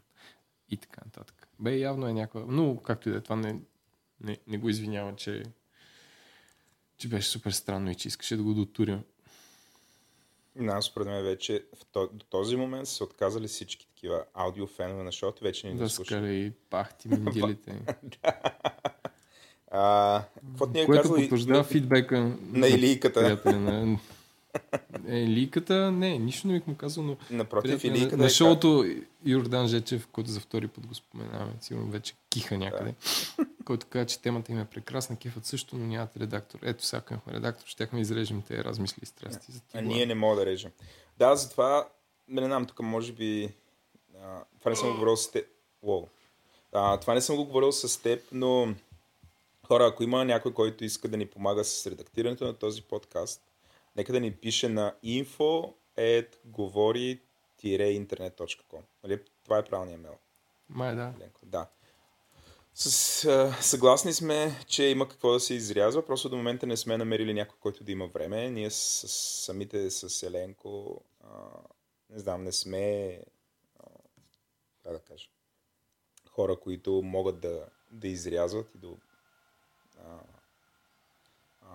И 0.70 0.78
така 0.78 1.02
нататък. 1.06 1.48
Бе, 1.60 1.78
явно 1.78 2.08
е 2.08 2.14
някаква... 2.14 2.44
Но, 2.48 2.78
както 2.78 3.10
и 3.10 3.12
да 3.12 3.18
е, 3.18 3.22
това 3.22 3.36
не, 3.36 3.60
не, 4.22 4.38
не 4.48 4.58
го 4.58 4.70
извинява, 4.70 5.16
че 5.16 5.44
че 6.98 7.08
беше 7.08 7.30
супер 7.30 7.52
странно 7.52 7.92
и 7.92 7.96
че 7.96 8.08
искаше 8.08 8.38
да 8.38 8.44
го 8.44 8.54
дотуря. 8.54 9.02
Аз 10.68 10.86
според 10.86 11.08
мен 11.08 11.24
вече 11.24 11.66
в 11.76 12.06
този 12.30 12.56
момент 12.56 12.88
са 12.88 12.96
се 12.96 13.04
отказали 13.04 13.48
всички 13.48 13.88
такива 13.88 14.26
аудиофенове 14.34 15.04
на 15.04 15.12
шоу, 15.12 15.32
вече 15.42 15.68
не 15.68 15.76
да 15.76 15.90
слушат. 15.90 16.22
Да, 16.22 16.28
и 16.28 16.52
пахти 16.52 17.08
миндилите. 17.10 17.82
а, 19.72 20.24
какво 20.46 20.66
ни 20.66 20.82
е 20.82 20.86
Което 20.86 21.14
потвърждава 21.16 21.64
фидбека 21.64 22.38
на 22.52 22.68
Илийката. 22.68 23.42
На, 23.46 24.00
е, 25.08 25.28
ликата, 25.28 25.92
не, 25.92 26.18
нищо 26.18 26.48
не 26.48 26.54
бих 26.54 26.68
му 26.68 26.76
казал, 26.76 27.04
но 27.04 27.18
Напротив, 27.32 27.84
и 27.84 27.92
ликата 27.92 28.18
на, 28.18 28.24
на 28.24 28.26
е 28.26 28.30
шоуто 28.30 28.86
Йордан 29.26 29.68
Жечев, 29.68 30.08
който 30.12 30.32
за 30.32 30.40
втори 30.40 30.68
път 30.68 30.88
го 30.88 30.96
споменаваме, 30.96 31.54
сигурно 31.62 31.92
вече 31.92 32.14
киха 32.30 32.58
някъде, 32.58 32.94
да. 33.38 33.46
който 33.66 33.88
каза, 33.90 34.06
че 34.06 34.22
темата 34.22 34.52
им 34.52 34.60
е 34.60 34.66
прекрасна, 34.66 35.18
кефът 35.18 35.46
също, 35.46 35.76
но 35.76 35.86
нямат 35.86 36.18
редактор. 36.18 36.60
Ето 36.64 36.86
сега 36.86 37.02
имахме 37.12 37.34
редактор, 37.34 37.68
щяхме 37.68 38.02
изрежем 38.02 38.42
те 38.42 38.64
размисли 38.64 39.00
и 39.04 39.06
страсти. 39.06 39.52
За 39.52 39.62
а 39.74 39.82
ние 39.82 40.06
не 40.06 40.16
мога 40.16 40.36
да 40.36 40.46
режем. 40.46 40.72
Да, 41.18 41.36
затова, 41.36 41.88
не 42.28 42.46
знам, 42.46 42.66
тук 42.66 42.80
може 42.80 43.14
би, 43.14 43.50
а, 44.24 44.44
това 44.60 44.72
не 44.72 44.76
съм 44.76 44.90
го 44.90 44.94
говорил 44.94 45.18
с 45.18 45.32
теб. 45.32 45.46
Уоу. 45.82 46.08
А, 46.74 46.98
това 47.00 47.14
не 47.14 47.22
съм 47.22 47.36
го 47.36 47.46
говорил 47.46 47.72
с 47.72 48.02
теб, 48.02 48.24
но 48.32 48.74
хора, 49.68 49.88
ако 49.88 50.04
има 50.04 50.26
някой, 50.26 50.54
който 50.54 50.84
иска 50.84 51.08
да 51.08 51.18
ни 51.18 51.26
помага 51.26 51.64
с 51.64 51.88
редактирането 51.88 52.46
на 52.46 52.54
този 52.54 52.82
подкаст, 52.82 53.42
нека 53.96 54.14
да 54.14 54.20
ни 54.20 54.36
пише 54.36 54.70
на 54.70 54.96
info 55.04 55.74
at 55.98 56.36
говори-internet.com. 56.46 58.82
Нали? 59.04 59.24
Това 59.44 59.58
е 59.58 59.64
правилният 59.64 60.02
мейл. 60.02 60.18
Май 60.70 60.96
да. 60.96 61.14
Да. 61.44 61.70
С, 62.74 63.26
а, 63.26 63.58
съгласни 63.62 64.14
сме, 64.14 64.60
че 64.68 64.84
има 64.84 65.10
какво 65.10 65.32
да 65.32 65.40
се 65.40 65.54
изрязва, 65.54 66.06
просто 66.06 66.30
до 66.30 66.38
момента 66.38 66.68
не 66.68 66.78
сме 66.78 66.98
намерили 66.98 67.34
някой, 67.34 67.58
който 67.60 67.84
да 67.84 67.92
има 67.92 68.08
време. 68.08 68.50
Ние 68.50 68.70
с, 68.70 69.08
с 69.08 69.44
самите 69.46 69.92
с 69.92 70.24
Еленко, 70.24 71.02
а, 71.24 71.28
не 72.10 72.20
знам, 72.20 72.44
не 72.44 72.52
сме, 72.52 73.20
а, 73.80 73.84
как 74.84 74.94
да 74.94 75.00
кажа, 75.00 75.30
хора, 76.30 76.60
които 76.60 77.02
могат 77.02 77.40
да, 77.40 77.66
да 77.92 78.08
изрязват 78.08 78.76
и 78.76 78.78
да, 78.78 78.88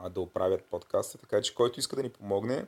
а, 0.03 0.09
да 0.09 0.21
оправят 0.21 0.65
подкаста, 0.65 1.19
така 1.19 1.43
че 1.43 1.55
който 1.55 1.81
иска 1.81 1.97
да 1.97 2.03
ни 2.03 2.09
помогне, 2.09 2.65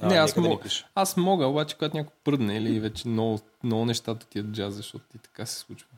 а, 0.00 0.08
не, 0.08 0.14
аз, 0.14 0.36
мога, 0.36 0.64
да 0.64 0.70
аз 0.94 1.16
мога, 1.16 1.46
обаче 1.46 1.74
когато 1.74 1.96
някой 1.96 2.12
пръдне 2.24 2.56
или 2.56 2.80
вече 2.80 3.08
много, 3.08 3.40
много 3.62 3.84
нещата 3.84 4.26
ти 4.26 4.38
е 4.38 4.42
джаз, 4.42 4.74
защото 4.74 5.04
и 5.14 5.18
така 5.18 5.46
се 5.46 5.58
случва. 5.58 5.88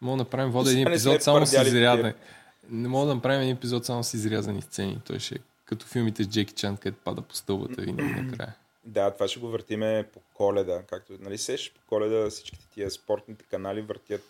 Мога 0.00 0.16
да 0.16 0.22
направим 0.24 0.50
вода 0.50 0.70
един 0.70 0.86
епизод 0.88 1.22
само 1.22 1.46
с 1.46 1.52
изрядане. 1.52 2.14
Не 2.70 2.88
мога 2.88 3.06
да 3.06 3.14
направим 3.14 3.40
един 3.40 3.56
епизод 3.56 3.84
само 3.84 4.04
с 4.04 4.14
изрязани 4.14 4.62
сцени. 4.62 5.00
Той 5.06 5.18
ще 5.18 5.34
е 5.34 5.38
като 5.64 5.86
филмите 5.86 6.24
с 6.24 6.28
Джеки 6.28 6.54
Чан, 6.54 6.76
където 6.76 7.02
пада 7.04 7.22
по 7.22 7.34
стълбата 7.34 7.82
винаги 7.82 8.20
накрая. 8.20 8.54
Да, 8.84 9.10
това 9.10 9.28
ще 9.28 9.40
го 9.40 9.48
въртиме 9.48 10.08
по 10.12 10.20
коледа. 10.34 10.82
Както, 10.82 11.12
нали 11.20 11.38
сеш, 11.38 11.72
по 11.72 11.80
коледа 11.88 12.30
всичките 12.30 12.66
тия 12.74 12.90
спортните 12.90 13.44
канали 13.44 13.80
въртят 13.80 14.22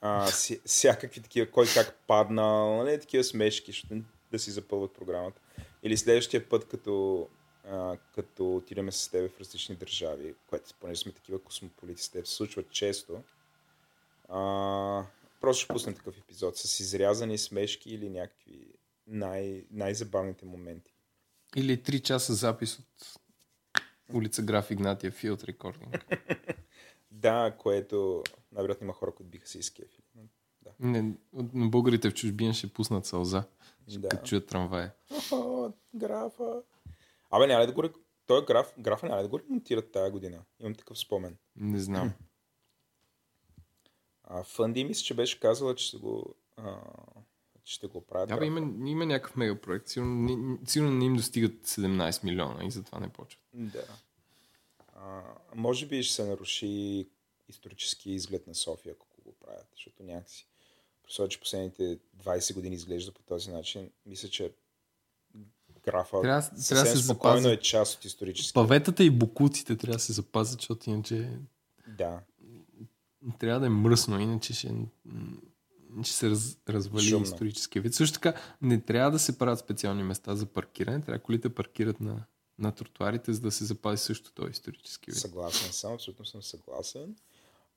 а, 0.00 0.26
си, 0.26 0.60
всякакви 0.66 1.20
такива, 1.20 1.50
кой 1.50 1.66
как 1.74 1.94
падна, 2.06 2.76
нали, 2.76 3.00
такива 3.00 3.24
смешки, 3.24 3.72
защото 3.72 3.94
да 4.32 4.38
си 4.38 4.50
запълват 4.50 4.92
програмата. 4.92 5.40
Или 5.82 5.96
следващия 5.96 6.48
път, 6.48 6.68
като 6.68 7.28
а, 7.64 7.96
като 8.14 8.56
отидеме 8.56 8.92
с 8.92 9.08
тебе 9.08 9.28
в 9.28 9.40
различни 9.40 9.76
държави, 9.76 10.34
което 10.46 10.74
понеже 10.80 11.00
сме 11.00 11.12
такива 11.12 11.42
космополити 11.42 12.02
с 12.02 12.08
теб, 12.08 12.26
се 12.26 12.34
случва 12.34 12.62
често. 12.62 13.22
А, 14.28 15.04
просто 15.40 15.64
ще 15.64 15.72
пуснем 15.72 15.94
такъв 15.94 16.18
епизод 16.18 16.56
с 16.56 16.80
изрязани 16.80 17.38
смешки 17.38 17.94
или 17.94 18.10
някакви 18.10 18.66
най- 19.06 19.64
най-забавните 19.70 20.44
моменти. 20.44 20.94
Или 21.56 21.78
3 21.78 22.02
часа 22.02 22.34
запис 22.34 22.78
от 22.78 23.18
улица 24.12 24.42
Граф 24.42 24.70
Игнатия 24.70 25.12
Field 25.12 25.52
Recording. 25.52 26.02
Да, 27.14 27.56
което 27.58 28.22
най-вероятно 28.52 28.84
има 28.84 28.92
хора, 28.92 29.12
които 29.14 29.30
биха 29.30 29.48
се 29.48 29.58
изкефили. 29.58 30.02
Да. 30.62 30.70
Не, 30.80 31.14
българите 31.54 32.10
в 32.10 32.14
чужбина 32.14 32.54
ще 32.54 32.72
пуснат 32.72 33.06
сълза, 33.06 33.44
Да. 33.88 34.08
като 34.08 34.26
чуят 34.26 34.46
трамвая. 34.46 34.94
О, 35.32 35.72
графа. 35.94 36.62
Абе, 37.30 37.46
няма 37.46 37.66
да 37.66 37.72
го... 37.72 37.82
рек- 37.82 37.96
Той 38.26 38.44
граф, 38.44 38.74
графа 38.78 39.06
няма 39.06 39.22
да 39.22 39.28
го 39.28 39.38
ремонтират 39.40 39.92
тази 39.92 40.12
година? 40.12 40.42
Имам 40.60 40.74
такъв 40.74 40.98
спомен. 40.98 41.36
Не 41.56 41.80
знам. 41.80 42.12
А, 44.24 44.42
Фънди 44.42 44.84
мисля, 44.84 45.02
че 45.02 45.14
беше 45.14 45.40
казала, 45.40 45.74
че 45.74 45.86
ще 45.86 45.96
го, 45.96 46.34
а, 46.56 46.76
че 47.64 47.74
ще 47.74 47.86
го 47.86 48.00
правят. 48.00 48.28
Да, 48.28 48.36
бе, 48.36 48.46
има, 48.46 48.60
има 48.86 49.06
някакъв 49.06 49.36
мегапроект. 49.36 49.88
Сигурно, 49.88 50.14
не- 50.14 50.58
сигурно 50.66 50.92
не 50.92 51.04
им 51.04 51.14
достигат 51.14 51.52
17 51.56 52.24
милиона 52.24 52.64
и 52.64 52.70
затова 52.70 53.00
не 53.00 53.08
почват. 53.08 53.44
Да. 53.54 53.84
А, 54.96 55.22
може 55.54 55.86
би 55.86 56.02
ще 56.02 56.14
се 56.14 56.24
наруши 56.24 57.08
исторически 57.48 58.10
изглед 58.10 58.46
на 58.46 58.54
София, 58.54 58.92
ако 58.92 59.06
го 59.22 59.32
правят, 59.34 59.66
защото 59.72 60.02
някакси 60.02 60.46
просто, 61.02 61.28
че 61.28 61.40
последните 61.40 61.98
20 62.16 62.54
години 62.54 62.74
изглежда 62.74 63.12
по 63.12 63.22
този 63.22 63.50
начин, 63.50 63.90
мисля, 64.06 64.28
че 64.28 64.52
графа 65.84 66.20
Трябва- 66.22 66.50
трябва 66.68 66.86
се 66.86 66.96
спокойно 66.98 67.36
запази. 67.38 67.54
е 67.54 67.60
част 67.60 67.94
от 67.94 68.04
исторически. 68.04 68.52
Паветата 68.54 69.04
и 69.04 69.10
букуците 69.10 69.76
трябва 69.76 69.96
да 69.96 70.02
се 70.02 70.12
запазят, 70.12 70.60
защото 70.60 70.90
иначе 70.90 71.30
Да. 71.88 72.20
трябва 73.38 73.60
да 73.60 73.66
е 73.66 73.70
мръсно, 73.70 74.20
иначе 74.20 74.54
ще, 74.54 74.74
ще 76.02 76.12
се 76.12 76.30
раз, 76.30 76.58
развали 76.68 77.04
Шумно. 77.04 77.24
историческия 77.24 77.82
вид. 77.82 77.94
Също 77.94 78.14
така, 78.14 78.40
не 78.62 78.80
трябва 78.80 79.10
да 79.10 79.18
се 79.18 79.38
правят 79.38 79.58
специални 79.58 80.02
места 80.02 80.34
за 80.36 80.46
паркиране, 80.46 81.00
трябва 81.00 81.18
колите 81.18 81.48
паркират 81.48 82.00
на, 82.00 82.24
на 82.58 82.72
тротуарите, 82.72 83.32
за 83.32 83.40
да 83.40 83.50
се 83.50 83.64
запази 83.64 84.02
също 84.02 84.32
този 84.32 84.50
исторически 84.50 85.10
вид. 85.10 85.20
Съгласен 85.20 85.72
съм, 85.72 85.92
абсолютно 85.92 86.24
съм 86.24 86.42
съгласен. 86.42 87.16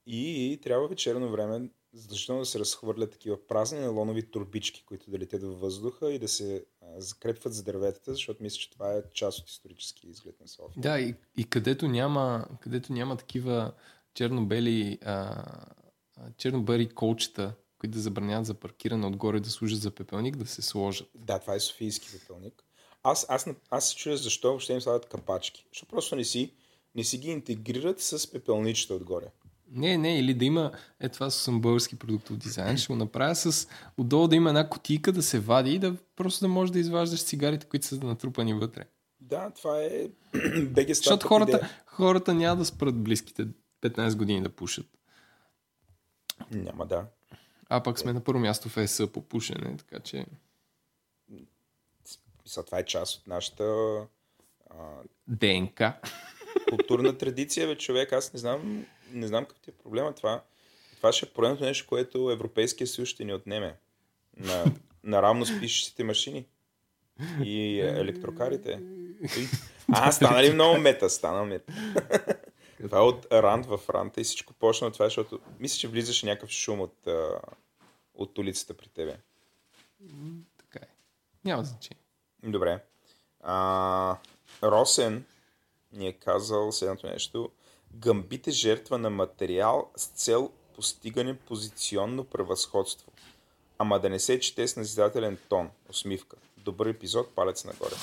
И 0.08 0.60
трябва 0.64 0.88
вечерно 0.88 1.32
време 1.32 1.70
задължително 1.96 2.42
да 2.42 2.46
се 2.46 2.60
разхвърлят 2.60 3.12
такива 3.12 3.48
празни 3.48 3.80
нейлонови 3.80 4.32
турбички, 4.32 4.86
които 4.86 5.12
да 5.12 5.20
летят 5.20 5.44
във 5.44 5.60
въздуха 5.60 6.14
и 6.14 6.20
да 6.20 6.28
се 6.28 6.66
а, 6.82 7.02
закрепват 7.02 7.54
за 7.54 7.64
дърветата, 7.64 8.14
защото 8.14 8.44
мисля, 8.44 8.58
че 8.58 8.70
това 8.70 8.94
е 8.94 9.04
част 9.14 9.40
от 9.40 9.50
исторически 9.50 10.08
изглед 10.08 10.40
на 10.42 10.48
София. 10.48 10.82
Да, 10.82 11.00
и, 11.00 11.16
и 11.38 11.44
където, 11.44 11.88
няма, 11.88 12.46
където 12.62 12.94
няма 12.94 13.18
такива 13.18 13.74
черно-бели, 14.14 15.00
а, 15.06 15.46
черно-бели 16.38 16.90
колчета, 16.90 17.54
които 17.80 17.94
да 17.94 18.02
забраняват 18.02 18.46
за 18.46 18.54
паркиране 18.54 19.08
отгоре 19.08 19.40
да 19.40 19.50
служат 19.50 19.82
за 19.82 19.92
пепелник, 19.92 20.36
да 20.36 20.46
се 20.46 20.62
сложат. 20.62 21.08
Да, 21.16 21.40
това 21.40 21.56
е 21.56 21.60
Софийски 21.60 22.20
пепелник. 22.20 22.64
Аз, 23.04 23.26
аз, 23.30 23.48
аз 23.70 23.90
се 23.90 23.96
чуя 23.96 24.18
защо 24.18 24.48
въобще 24.48 24.74
им 24.74 24.82
слагат 24.82 25.06
капачки. 25.06 25.68
Защото 25.72 25.90
просто 25.90 26.16
не 26.16 26.24
си, 26.24 26.54
не 26.96 27.04
си 27.04 27.18
ги 27.18 27.30
интегрират 27.30 28.02
с 28.02 28.32
пепелничета 28.32 28.94
отгоре. 28.94 29.32
Не, 29.72 29.98
не, 29.98 30.20
или 30.20 30.34
да 30.34 30.46
има, 30.46 30.72
е 31.00 31.10
това 31.10 31.30
съм 31.30 31.62
български 31.62 31.96
продуктов 31.96 32.38
дизайн, 32.38 32.78
ще 32.78 32.94
го 32.94 32.98
направя 32.98 33.36
с 33.36 33.68
отдолу 33.98 34.28
да 34.28 34.36
има 34.36 34.50
една 34.50 34.70
кутийка 34.70 35.12
да 35.12 35.24
се 35.24 35.40
вади 35.40 35.72
и 35.72 35.80
да 35.80 35.96
просто 36.16 36.46
да 36.46 36.48
можеш 36.48 36.72
да 36.72 36.80
изваждаш 36.80 37.24
цигарите, 37.24 37.66
които 37.66 37.86
са 37.86 37.98
натрупани 37.98 38.54
вътре. 38.54 38.84
Да, 39.20 39.50
това 39.50 39.82
е 39.82 40.08
БГ 40.62 40.88
Защото 40.88 41.28
хората, 41.28 41.70
хората 41.86 42.34
няма 42.34 42.56
да 42.56 42.66
спрат 42.66 43.04
близките 43.04 43.48
15 43.82 44.16
години 44.16 44.42
да 44.42 44.50
пушат. 44.50 44.86
Няма, 46.52 46.86
да. 46.86 47.06
А 47.70 47.84
пък 47.84 48.00
сме 48.00 48.14
на 48.14 48.24
първо 48.24 48.40
място 48.40 48.70
в 48.70 48.78
ЕС 48.78 49.02
по 49.14 49.22
пушене, 49.22 49.78
така 49.78 50.00
че 50.00 50.26
Мисля, 52.46 52.64
това 52.64 52.80
е 52.80 52.86
част 52.86 53.20
от 53.20 53.28
нашата 53.28 53.64
а, 54.70 54.76
ДНК. 55.28 55.94
културна 56.70 57.18
традиция, 57.18 57.68
бе, 57.68 57.78
човек. 57.78 58.14
Аз 58.14 58.34
не 58.34 58.40
знам, 58.40 58.86
не 59.16 59.28
знам 59.28 59.46
какъв 59.46 59.60
ти 59.60 59.70
е 59.70 59.74
проблема 59.74 60.14
това. 60.14 60.44
Това 60.98 61.12
ще 61.12 61.26
е 61.26 61.30
поредното 61.30 61.64
нещо, 61.64 61.88
което 61.88 62.32
Европейския 62.32 62.88
съюз 62.88 63.10
ще 63.10 63.24
ни 63.24 63.34
отнеме. 63.34 63.78
На, 64.38 64.66
наравно 65.04 65.46
с 65.46 65.60
пишещите 65.60 66.04
машини. 66.04 66.46
И 67.44 67.80
електрокарите. 67.80 68.82
А, 69.94 70.12
стана 70.12 70.44
ли 70.44 70.54
много 70.54 70.78
мета? 70.78 71.10
Стана 71.10 71.46
мета. 71.46 71.74
това 72.80 72.98
е 72.98 73.02
от 73.02 73.26
рант 73.32 73.66
в 73.66 73.80
ранта 73.90 74.22
и 74.22 74.24
всичко 74.24 74.54
почна 74.54 74.88
от 74.88 74.94
това, 74.94 75.06
защото 75.06 75.40
мисля, 75.60 75.78
че 75.78 75.88
влизаше 75.88 76.26
някакъв 76.26 76.50
шум 76.50 76.82
от, 76.82 77.08
от 78.14 78.38
улицата 78.38 78.74
при 78.74 78.88
тебе. 78.88 79.18
Така 80.58 80.86
е. 80.86 80.88
Няма 81.46 81.64
значение. 81.64 82.04
Добре. 82.44 82.84
А, 83.44 84.18
Росен 84.64 85.26
ни 85.92 86.08
е 86.08 86.14
казал 86.14 86.72
следното 86.72 87.08
нещо. 87.08 87.52
Гъмбите 88.00 88.52
жертва 88.52 88.98
на 88.98 89.10
материал 89.10 89.92
с 89.96 90.08
цел 90.08 90.52
постигане 90.76 91.38
позиционно 91.38 92.24
превъзходство. 92.24 93.12
Ама 93.78 94.00
да 94.00 94.10
не 94.10 94.20
се 94.20 94.40
чете 94.40 94.68
с 94.68 94.76
назидателен 94.76 95.38
тон. 95.50 95.70
Усмивка. 95.90 96.38
Добър 96.58 96.86
епизод, 96.86 97.36
палец 97.36 97.66
нагоре. 97.66 97.96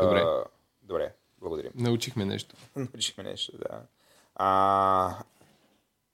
Добре. 0.00 0.20
А, 0.20 0.44
добре, 0.82 1.14
благодарим. 1.40 1.72
Научихме 1.74 2.24
нещо. 2.24 2.56
Научихме 2.76 3.24
нещо, 3.24 3.58
да. 3.58 3.82
А, 4.34 5.22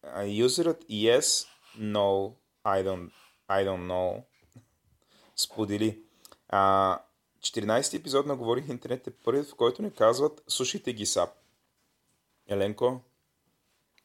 а, 0.03 0.25
юзерът 0.25 0.85
yes, 0.85 1.47
no, 1.79 2.33
I 2.64 2.85
don't, 2.85 3.11
I 3.49 3.67
don't 3.67 3.87
know 3.87 4.23
сподели. 5.37 5.99
А, 6.49 6.99
14 7.41 7.99
епизод 7.99 8.27
на 8.27 8.37
Говорих 8.37 8.69
интернет 8.69 9.07
е 9.07 9.11
първият, 9.11 9.49
в 9.49 9.55
който 9.55 9.83
ни 9.83 9.91
казват 9.91 10.43
слушайте 10.49 10.93
ги 10.93 11.07
сап. 11.07 11.31
Еленко? 12.49 13.01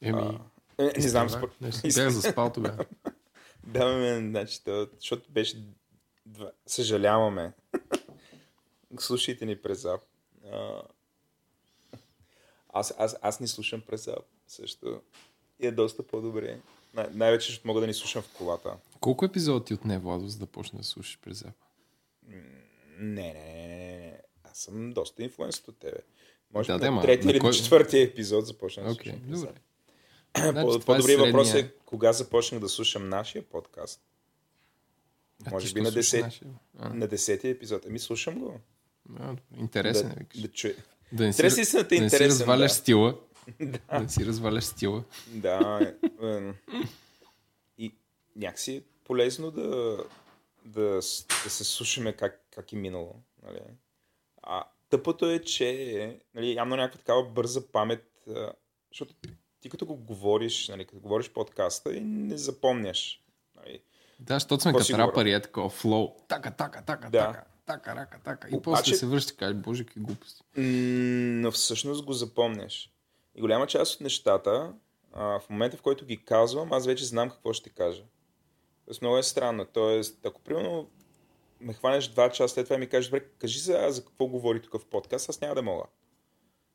Еми, 0.00 0.38
Е, 0.78 0.92
не 0.96 1.08
знам. 1.08 1.26
това, 1.28 1.38
спор... 1.38 1.50
нещо, 1.60 1.80
бях 1.94 2.08
заспал 2.08 2.52
тогава. 2.52 2.84
Да, 3.66 3.86
ме, 3.88 4.18
значи, 4.20 4.64
то, 4.64 4.88
защото 4.94 5.30
беше... 5.30 5.62
Два... 6.26 6.50
Съжаляваме. 6.66 7.52
Слушайте 8.98 9.46
ни 9.46 9.62
през 9.62 9.84
ап. 9.84 10.00
А, 10.52 10.82
Аз, 12.68 12.94
аз, 12.98 13.16
аз 13.22 13.40
ни 13.40 13.48
слушам 13.48 13.80
през 13.80 14.08
ап 14.08 14.24
също. 14.48 15.02
И 15.60 15.66
е 15.66 15.72
доста 15.72 16.02
по-добре. 16.02 16.60
Най- 16.94 17.08
най-вече, 17.10 17.46
защото 17.46 17.66
мога 17.66 17.80
да 17.80 17.86
ни 17.86 17.94
слушам 17.94 18.22
в 18.22 18.32
колата. 18.32 18.76
Колко 19.00 19.24
епизода 19.24 19.64
ти 19.64 19.74
отне, 19.74 19.98
Владо, 19.98 20.28
за 20.28 20.38
да 20.38 20.46
почне 20.46 20.78
да 20.78 20.84
слушаш 20.84 21.18
през? 21.22 21.44
Не, 21.44 21.52
не, 22.98 23.32
не, 23.32 23.32
не, 23.32 23.98
не. 23.98 24.20
Аз 24.44 24.58
съм 24.58 24.92
доста 24.92 25.22
инфлуенс 25.22 25.68
от 25.68 25.78
тебе. 25.78 25.98
Може 26.54 26.72
Да, 26.72 26.78
да, 26.78 26.90
на 26.90 27.02
третия 27.02 27.30
или 27.30 27.40
кой- 27.40 27.50
на 27.50 27.54
четвъртия 27.54 28.02
епизод 28.04 28.46
започна 28.46 28.82
да 28.82 28.94
слушам 28.94 29.12
добре. 29.12 29.36
Значи, 29.36 29.58
По- 30.32 30.78
това 30.78 30.94
е 30.94 30.98
По-добрият 30.98 31.20
въпрос 31.20 31.54
е 31.54 31.70
кога 31.86 32.12
започнах 32.12 32.60
да 32.60 32.68
слушам 32.68 33.08
нашия 33.08 33.42
подкаст. 33.42 34.00
А 35.46 35.50
Може 35.50 35.72
би 35.72 35.80
на 35.80 35.92
слушаш 35.92 36.10
10 36.10 36.20
нашия? 36.22 36.48
А, 36.78 36.88
на 36.94 37.06
десетия 37.06 37.50
епизод. 37.50 37.82
Ами 37.86 37.98
слушам 37.98 38.38
го. 38.38 38.60
а. 39.20 39.36
Интересен 39.58 40.06
е, 40.06 40.14
да, 40.14 40.20
викаш. 40.20 40.40
да, 40.40 40.48
чуя. 40.48 40.74
Да 41.12 41.24
не 41.24 41.32
си, 41.32 41.60
истината 41.60 41.94
е 41.94 41.98
да 41.98 42.04
не 42.04 42.10
си 42.10 42.20
разваляш 42.20 42.70
да. 42.70 42.74
стила. 42.74 43.18
да 43.60 44.00
не 44.00 44.08
си 44.08 44.26
разваляш 44.26 44.64
стила. 44.64 45.04
Да. 45.28 45.92
и 47.78 47.94
някакси 48.36 48.76
е 48.76 48.82
полезно 49.04 49.50
да, 49.50 49.98
да, 50.64 50.94
да 51.44 51.50
се 51.50 51.64
слушаме 51.64 52.12
как, 52.12 52.44
как 52.54 52.72
е 52.72 52.76
минало. 52.76 53.14
Нали? 53.42 53.60
А 54.42 54.64
тъпото 54.94 55.30
е, 55.30 55.38
че 55.38 56.20
нали, 56.34 56.52
явно 56.54 56.76
някаква 56.76 56.98
такава 56.98 57.22
бърза 57.24 57.66
памет, 57.72 58.28
защото 58.92 59.14
ти 59.60 59.70
като 59.70 59.86
го 59.86 59.96
говориш, 59.96 60.68
нали, 60.68 60.84
като 60.84 61.00
говориш 61.00 61.30
подкаста 61.30 61.94
и 61.94 62.00
не 62.00 62.36
запомняш. 62.36 63.20
Нали. 63.56 63.80
Да, 64.20 64.34
защото 64.34 64.62
сме 64.62 64.72
като 64.72 64.98
рапъри, 64.98 65.32
е 65.32 65.42
такова 65.42 65.68
флоу. 65.68 66.08
Така, 66.28 66.50
така, 66.50 66.82
така, 66.82 67.10
Да. 67.10 67.26
така, 67.26 67.44
така, 67.66 67.96
рака, 67.96 68.18
така. 68.24 68.48
И 68.48 68.54
Обаче- 68.54 68.62
после 68.62 68.94
се 68.94 69.06
връща 69.06 69.32
и 69.32 69.36
кажеш, 69.36 69.56
боже, 69.56 69.84
какви 69.84 70.00
глупости. 70.00 70.42
Но 71.40 71.50
всъщност 71.50 72.04
го 72.04 72.12
запомняш. 72.12 72.90
И 73.34 73.40
голяма 73.40 73.66
част 73.66 73.94
от 73.94 74.00
нещата, 74.00 74.72
а, 75.12 75.40
в 75.40 75.50
момента 75.50 75.76
в 75.76 75.82
който 75.82 76.06
ги 76.06 76.24
казвам, 76.24 76.72
аз 76.72 76.86
вече 76.86 77.04
знам 77.04 77.30
какво 77.30 77.52
ще 77.52 77.70
кажа. 77.70 78.02
Тоест 78.84 79.02
много 79.02 79.18
е 79.18 79.22
странно. 79.22 79.64
Тоест, 79.64 80.26
ако 80.26 80.40
примерно 80.40 80.90
ме 81.64 81.72
хванеш 81.72 82.08
два 82.08 82.30
часа 82.30 82.54
след 82.54 82.66
това 82.66 82.76
и 82.76 82.78
ми 82.78 82.88
кажеш, 82.88 83.10
добре, 83.10 83.28
кажи 83.38 83.58
за, 83.58 83.86
за 83.88 84.04
какво 84.04 84.26
говори 84.26 84.62
тук 84.62 84.80
в 84.80 84.86
подкаст, 84.86 85.28
аз 85.28 85.40
няма 85.40 85.54
да 85.54 85.62
мога. 85.62 85.84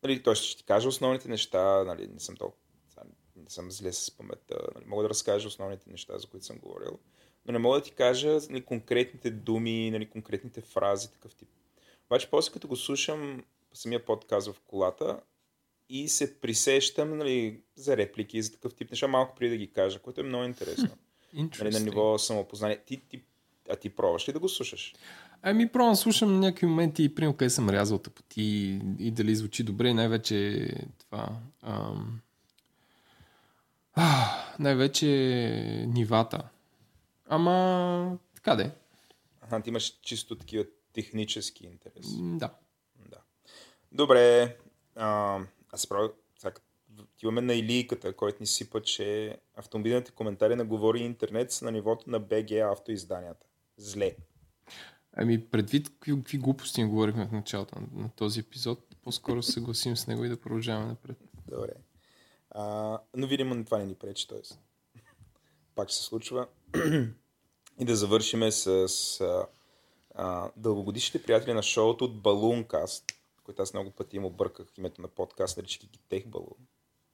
Нали, 0.03 0.23
той 0.23 0.35
ще 0.35 0.57
ти 0.57 0.63
кажа 0.63 0.87
основните 0.87 1.29
неща, 1.29 1.83
нали, 1.83 2.07
не 2.07 2.19
съм 2.19 2.35
толкова, 2.35 2.61
не 3.35 3.49
съм 3.49 3.71
зле 3.71 3.93
с 3.93 4.11
паметта, 4.17 4.57
нали, 4.75 4.85
мога 4.87 5.03
да 5.03 5.09
разкажа 5.09 5.47
основните 5.47 5.89
неща, 5.89 6.17
за 6.17 6.27
които 6.27 6.45
съм 6.45 6.57
говорил, 6.57 6.99
но 7.45 7.51
не 7.53 7.59
мога 7.59 7.77
да 7.77 7.83
ти 7.83 7.91
кажа 7.91 8.39
нали, 8.49 8.65
конкретните 8.65 9.31
думи, 9.31 9.91
нали, 9.91 10.09
конкретните 10.09 10.61
фрази, 10.61 11.11
такъв 11.11 11.35
тип. 11.35 11.49
Обаче 12.05 12.29
после 12.29 12.53
като 12.53 12.67
го 12.67 12.75
слушам 12.75 13.43
самия 13.73 14.05
подкаст 14.05 14.47
в 14.51 14.59
колата 14.67 15.19
и 15.89 16.09
се 16.09 16.39
присещам 16.41 17.17
нали, 17.17 17.61
за 17.75 17.97
реплики 17.97 18.37
и 18.37 18.43
за 18.43 18.51
такъв 18.51 18.75
тип 18.75 18.91
неща, 18.91 19.07
малко 19.07 19.35
преди 19.35 19.49
да 19.49 19.57
ги 19.57 19.73
кажа, 19.73 19.99
което 19.99 20.21
е 20.21 20.23
много 20.23 20.45
интересно. 20.45 20.89
Нали, 21.33 21.73
на 21.73 21.79
ниво 21.79 22.17
самопознание. 22.17 22.83
Ти, 22.85 22.97
ти, 23.09 23.23
а 23.69 23.75
ти 23.75 23.89
пробваш 23.89 24.27
ли 24.29 24.33
да 24.33 24.39
го 24.39 24.49
слушаш? 24.49 24.93
Ами, 25.41 25.69
пробвам 25.69 25.95
слушам 25.95 26.39
някакви 26.39 26.67
моменти 26.67 27.15
примерно 27.15 27.37
къде 27.37 27.49
съм 27.49 27.69
рязал 27.69 27.97
тъпоти 27.97 28.41
и, 28.41 28.81
и 28.99 29.11
дали 29.11 29.35
звучи 29.35 29.63
добре, 29.63 29.93
най-вече 29.93 30.69
това. 30.97 31.29
Ам... 31.61 32.21
А, 33.93 34.25
най-вече 34.59 35.05
нивата. 35.87 36.49
Ама, 37.29 38.17
така 38.35 38.55
де. 38.55 38.71
Ага, 39.41 39.61
ти 39.61 39.69
имаш 39.69 39.99
чисто 40.01 40.35
такива 40.35 40.65
технически 40.93 41.65
интереси. 41.65 42.17
Да. 42.19 42.53
да. 43.09 43.17
Добре. 43.91 44.57
А, 44.95 45.39
аз 45.71 45.87
правя, 45.87 46.09
имаме 47.23 47.41
на 47.41 47.53
илийката, 47.53 48.13
който 48.13 48.37
ни 48.39 48.47
сипа, 48.47 48.81
че 48.81 49.37
автомобилните 49.55 50.11
коментари 50.11 50.55
на 50.55 50.65
Говори 50.65 50.99
Интернет 50.99 51.51
са 51.51 51.65
на 51.65 51.71
нивото 51.71 52.09
на 52.09 52.21
BG 52.21 52.71
автоизданията. 52.71 53.45
Зле. 53.79 54.15
Ами, 55.13 55.45
предвид 55.45 55.89
какви, 55.89 56.15
какви 56.15 56.37
глупости 56.37 56.83
ни 56.83 56.89
говорихме 56.89 57.27
в 57.27 57.31
началото 57.31 57.79
на, 57.79 57.87
на 58.01 58.09
този 58.09 58.39
епизод, 58.39 58.95
по-скоро 59.03 59.43
се 59.43 59.51
съгласим 59.51 59.97
с 59.97 60.07
него 60.07 60.25
и 60.25 60.29
да 60.29 60.41
продължаваме 60.41 60.87
напред. 60.87 61.17
Добре. 61.47 61.73
А, 62.51 62.97
но 63.15 63.27
видимо 63.27 63.65
това 63.65 63.77
не 63.77 63.85
ни 63.85 63.95
пречи, 63.95 64.27
т.е. 64.27 64.41
Пак 65.75 65.91
се 65.91 66.03
случва. 66.03 66.47
и 67.79 67.85
да 67.85 67.95
завършиме 67.95 68.51
с 68.51 68.77
а, 70.15 70.51
дългогодишните 70.57 71.23
приятели 71.23 71.53
на 71.53 71.63
шоуто 71.63 72.05
от 72.05 72.21
Balloon 72.21 72.67
които 73.43 73.61
аз 73.61 73.73
много 73.73 73.91
пъти 73.91 74.15
им 74.15 74.25
обърках 74.25 74.67
името 74.77 75.01
на 75.01 75.07
подкаст, 75.07 75.57
наричайки 75.57 75.87
ги 75.87 75.99
Тех 76.09 76.27
Балун, 76.27 76.67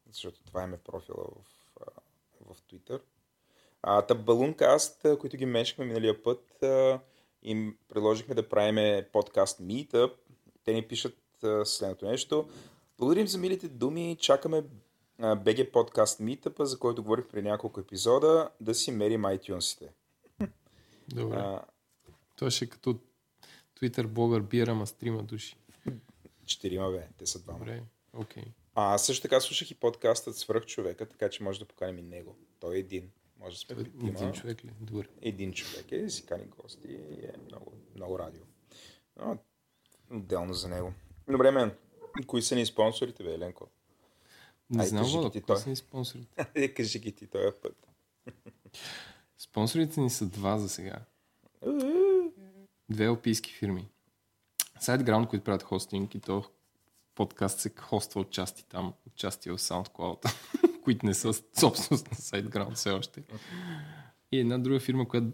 защото 0.08 0.44
това 0.44 0.64
е 0.64 0.78
профила 0.78 1.24
в, 1.24 1.82
а, 1.82 1.86
в 2.42 2.62
Twitter. 2.62 3.02
А, 3.88 4.02
та 4.02 4.16
Balloon 4.16 5.18
които 5.18 5.38
ги 5.38 5.46
мешахме 5.46 5.86
миналия 5.86 6.24
път, 6.24 6.64
а, 6.64 7.00
им 7.44 7.78
предложихме 7.88 8.36
да 8.36 8.50
правим 8.50 9.06
подкаст 9.14 9.60
Meetup. 9.60 10.14
Те 10.64 10.74
ни 10.74 10.88
пишат 10.88 11.18
а, 11.44 11.66
следното 11.66 12.06
нещо. 12.06 12.50
Благодарим 12.98 13.28
за 13.28 13.38
милите 13.38 13.68
думи. 13.68 14.18
Чакаме 14.20 14.64
BG 15.20 15.72
подкаст 15.72 16.20
Meetup, 16.20 16.64
за 16.64 16.80
който 16.80 17.04
говорих 17.04 17.26
при 17.26 17.42
няколко 17.42 17.80
епизода, 17.80 18.50
да 18.62 18.76
си 18.76 18.92
мерим 18.92 19.22
iTunes-ите. 19.22 19.90
Добре. 21.08 21.38
А, 21.38 21.62
Това 22.36 22.52
ще 22.52 22.66
е 22.66 22.70
като 22.70 23.00
Twitter 23.82 24.08
блогър 24.08 24.42
бира, 24.42 24.72
ама 24.72 24.88
с 24.88 24.92
трима 24.92 25.24
души. 25.24 25.58
Четирима, 26.46 26.92
бе. 26.92 27.08
Те 27.18 27.26
са 27.26 27.40
двама. 27.40 27.60
Добре, 27.60 27.84
окей. 28.14 28.44
Okay. 28.44 28.48
А, 28.76 28.98
също 28.98 29.22
така 29.22 29.40
слушах 29.40 29.72
и 29.72 29.76
подкастът 29.76 30.38
Свърх 30.38 30.66
човека, 30.66 31.10
така 31.10 31.30
че 31.30 31.44
може 31.44 31.60
да 31.60 31.66
поканим 31.66 32.00
и 32.00 32.02
него. 32.02 32.36
Той 32.60 32.76
е 32.76 32.80
един. 32.80 33.12
Може 33.46 33.56
да 33.56 33.60
сме 33.60 33.76
петима. 33.76 34.10
Един 34.10 34.32
човек 34.32 34.66
ли? 34.66 34.70
Добре. 34.82 35.08
Един 35.22 35.54
човек 35.54 35.92
е, 35.92 36.10
си 36.10 36.26
кани 36.26 36.46
гости 36.46 36.88
и 36.88 37.26
е 37.26 37.34
много, 37.48 37.74
много 37.96 38.20
радио. 38.20 38.42
Но, 39.20 39.38
отделно 40.12 40.54
за 40.54 40.70
него. 40.70 40.94
Добре, 41.30 41.52
мен. 41.52 41.72
Кои 42.28 42.42
са 42.42 42.56
ни 42.56 42.66
спонсорите, 42.66 43.24
бе, 43.24 43.34
Еленко? 43.34 43.68
Не 44.70 44.84
Ай, 44.84 44.88
знам, 44.88 45.06
Вала, 45.06 45.32
кои 45.32 45.58
са 45.58 45.70
ни 45.70 45.76
спонсорите? 45.76 46.48
Е, 46.56 46.74
кажи 46.74 47.00
ги 47.00 47.12
ти 47.12 47.28
този 47.28 47.58
път. 47.62 47.88
Спонсорите 49.38 50.02
ни 50.02 50.10
са 50.10 50.26
два 50.26 50.58
за 50.58 50.70
сега. 50.70 51.00
Две 52.90 53.10
опийски 53.10 53.54
фирми. 53.54 53.90
SiteGround, 54.82 55.28
които 55.28 55.44
правят 55.44 55.64
хостинг 55.64 56.16
и 56.16 56.20
то 56.20 56.44
подкаст 57.16 57.60
се 57.60 57.72
хоства 57.80 58.22
от 58.22 58.32
части 58.32 58.66
там, 58.70 58.94
от 59.08 59.16
части 59.16 59.50
в 59.50 59.58
SoundCloud, 59.58 60.36
които 60.84 61.06
не 61.06 61.14
са 61.14 61.34
собственост 61.34 62.12
на 62.12 62.18
SiteGround 62.18 62.74
все 62.74 62.92
още. 62.92 63.24
И 64.32 64.40
една 64.40 64.58
друга 64.58 64.80
фирма, 64.80 65.08
която 65.08 65.28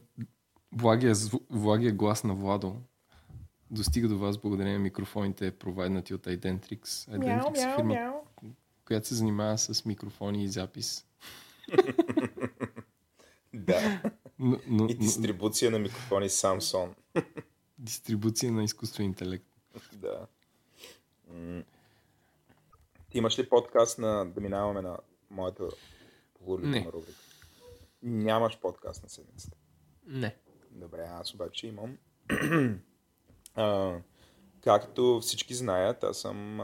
влагия, 0.72 1.16
влагия 1.50 1.94
глас 1.94 2.24
на 2.24 2.34
Владо 2.34 2.76
достига 3.72 4.08
до 4.08 4.18
вас 4.18 4.38
благодарение 4.38 4.74
на 4.74 4.80
микрофоните, 4.80 5.52
провайднати 5.52 6.14
от 6.14 6.26
Identrix. 6.26 6.84
Identrix 6.84 7.72
е 7.72 7.76
фирма, 7.76 7.94
мяу. 7.94 8.14
която 8.86 9.08
се 9.08 9.16
занимава 9.16 9.58
с 9.58 9.86
микрофони 9.86 10.44
и 10.44 10.48
запис. 10.48 11.06
да. 13.54 14.02
Но, 14.40 14.60
но, 14.68 14.86
и 14.86 14.96
дистрибуция 14.96 15.72
но... 15.72 15.78
на 15.78 15.84
микрофони 15.84 16.30
Samsung. 16.30 16.90
Дистрибуция 17.80 18.52
на 18.52 18.64
изкуствен 18.64 19.06
интелект. 19.06 19.46
Да. 19.94 20.28
Ти 23.10 23.18
имаш 23.18 23.40
ли 23.40 23.50
подкаст 23.50 23.98
на 23.98 24.26
да 24.26 24.42
минаваме 24.42 24.82
на 24.82 24.98
моята 25.30 25.68
популярна 26.34 26.92
рубрика? 26.92 27.20
Нямаш 28.04 28.60
подкаст 28.60 29.04
на 29.04 29.10
седмицата. 29.10 29.58
Не. 30.06 30.36
Добре, 30.72 31.08
аз 31.10 31.34
обаче 31.34 31.68
имам. 31.68 31.98
а, 33.56 33.98
както 34.64 35.20
всички 35.22 35.54
знаят, 35.54 36.04
аз 36.04 36.18
съм 36.18 36.62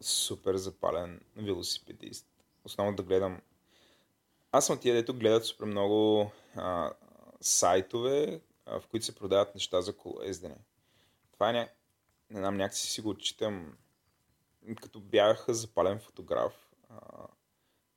супер 0.00 0.56
запален 0.56 1.20
велосипедист. 1.36 2.26
Основно 2.64 2.96
да 2.96 3.02
гледам. 3.02 3.40
Аз 4.52 4.66
съм 4.66 4.78
тия, 4.78 4.94
дето 4.94 5.14
гледат 5.14 5.44
супер 5.44 5.64
много 5.64 6.30
а, 6.56 6.92
сайтове, 7.40 8.40
а, 8.66 8.80
в 8.80 8.86
които 8.86 9.06
се 9.06 9.14
продават 9.14 9.54
неща 9.54 9.80
за 9.80 9.96
колоездене. 9.96 10.56
Това 11.32 11.50
е 11.50 11.52
ня... 11.52 11.68
не 12.30 12.38
знам, 12.38 12.56
някакси 12.56 12.86
си 12.86 13.00
го 13.00 13.08
отчитам 13.08 13.76
като 14.82 15.00
бях 15.00 15.44
запален 15.48 15.98
фотограф. 15.98 16.70
А, 16.88 17.26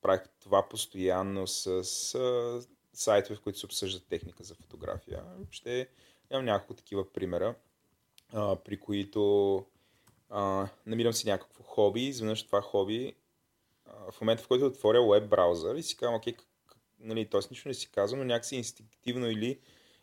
правих 0.01 0.21
това 0.39 0.69
постоянно 0.69 1.47
с, 1.47 1.83
с 1.83 2.67
сайтове, 2.93 3.35
в 3.35 3.41
които 3.41 3.59
се 3.59 3.65
обсъждат 3.65 4.07
техника 4.07 4.43
за 4.43 4.55
фотография. 4.55 5.23
Ще 5.51 5.87
имам 6.31 6.45
няколко 6.45 6.73
такива 6.73 7.13
примера, 7.13 7.55
а, 8.33 8.55
при 8.55 8.79
които 8.79 9.65
а, 10.29 10.67
намирам 10.85 11.13
си 11.13 11.27
някакво 11.27 11.63
хоби, 11.63 12.01
изведнъж 12.01 12.43
това 12.43 12.61
хоби, 12.61 13.15
а, 13.85 14.11
в 14.11 14.21
момента 14.21 14.43
в 14.43 14.47
който 14.47 14.65
отворя 14.65 15.07
веб 15.11 15.29
браузър 15.29 15.75
и 15.75 15.83
си 15.83 15.97
казвам, 15.97 16.15
окей, 16.15 16.35
нали, 16.99 17.29
т.е. 17.29 17.41
нищо 17.51 17.67
не 17.67 17.73
си 17.73 17.91
казвам, 17.91 18.19
но 18.19 18.25
някакси 18.25 18.55
инстинктивно 18.55 19.29
или, 19.29 19.59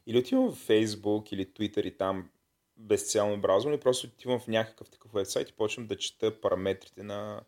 или 0.07 0.19
отивам 0.19 0.53
в 0.53 0.69
Facebook 0.69 1.33
или 1.33 1.47
Twitter 1.47 1.87
и 1.87 1.97
там 1.97 2.31
безцелно 2.81 3.41
браузване, 3.41 3.81
просто 3.81 4.07
отивам 4.07 4.41
в 4.41 4.47
някакъв 4.47 4.91
такъв 4.91 5.13
вебсайт 5.13 5.49
и 5.49 5.53
почвам 5.53 5.87
да 5.87 5.99
чета 5.99 6.41
параметрите 6.41 7.03
на, 7.03 7.41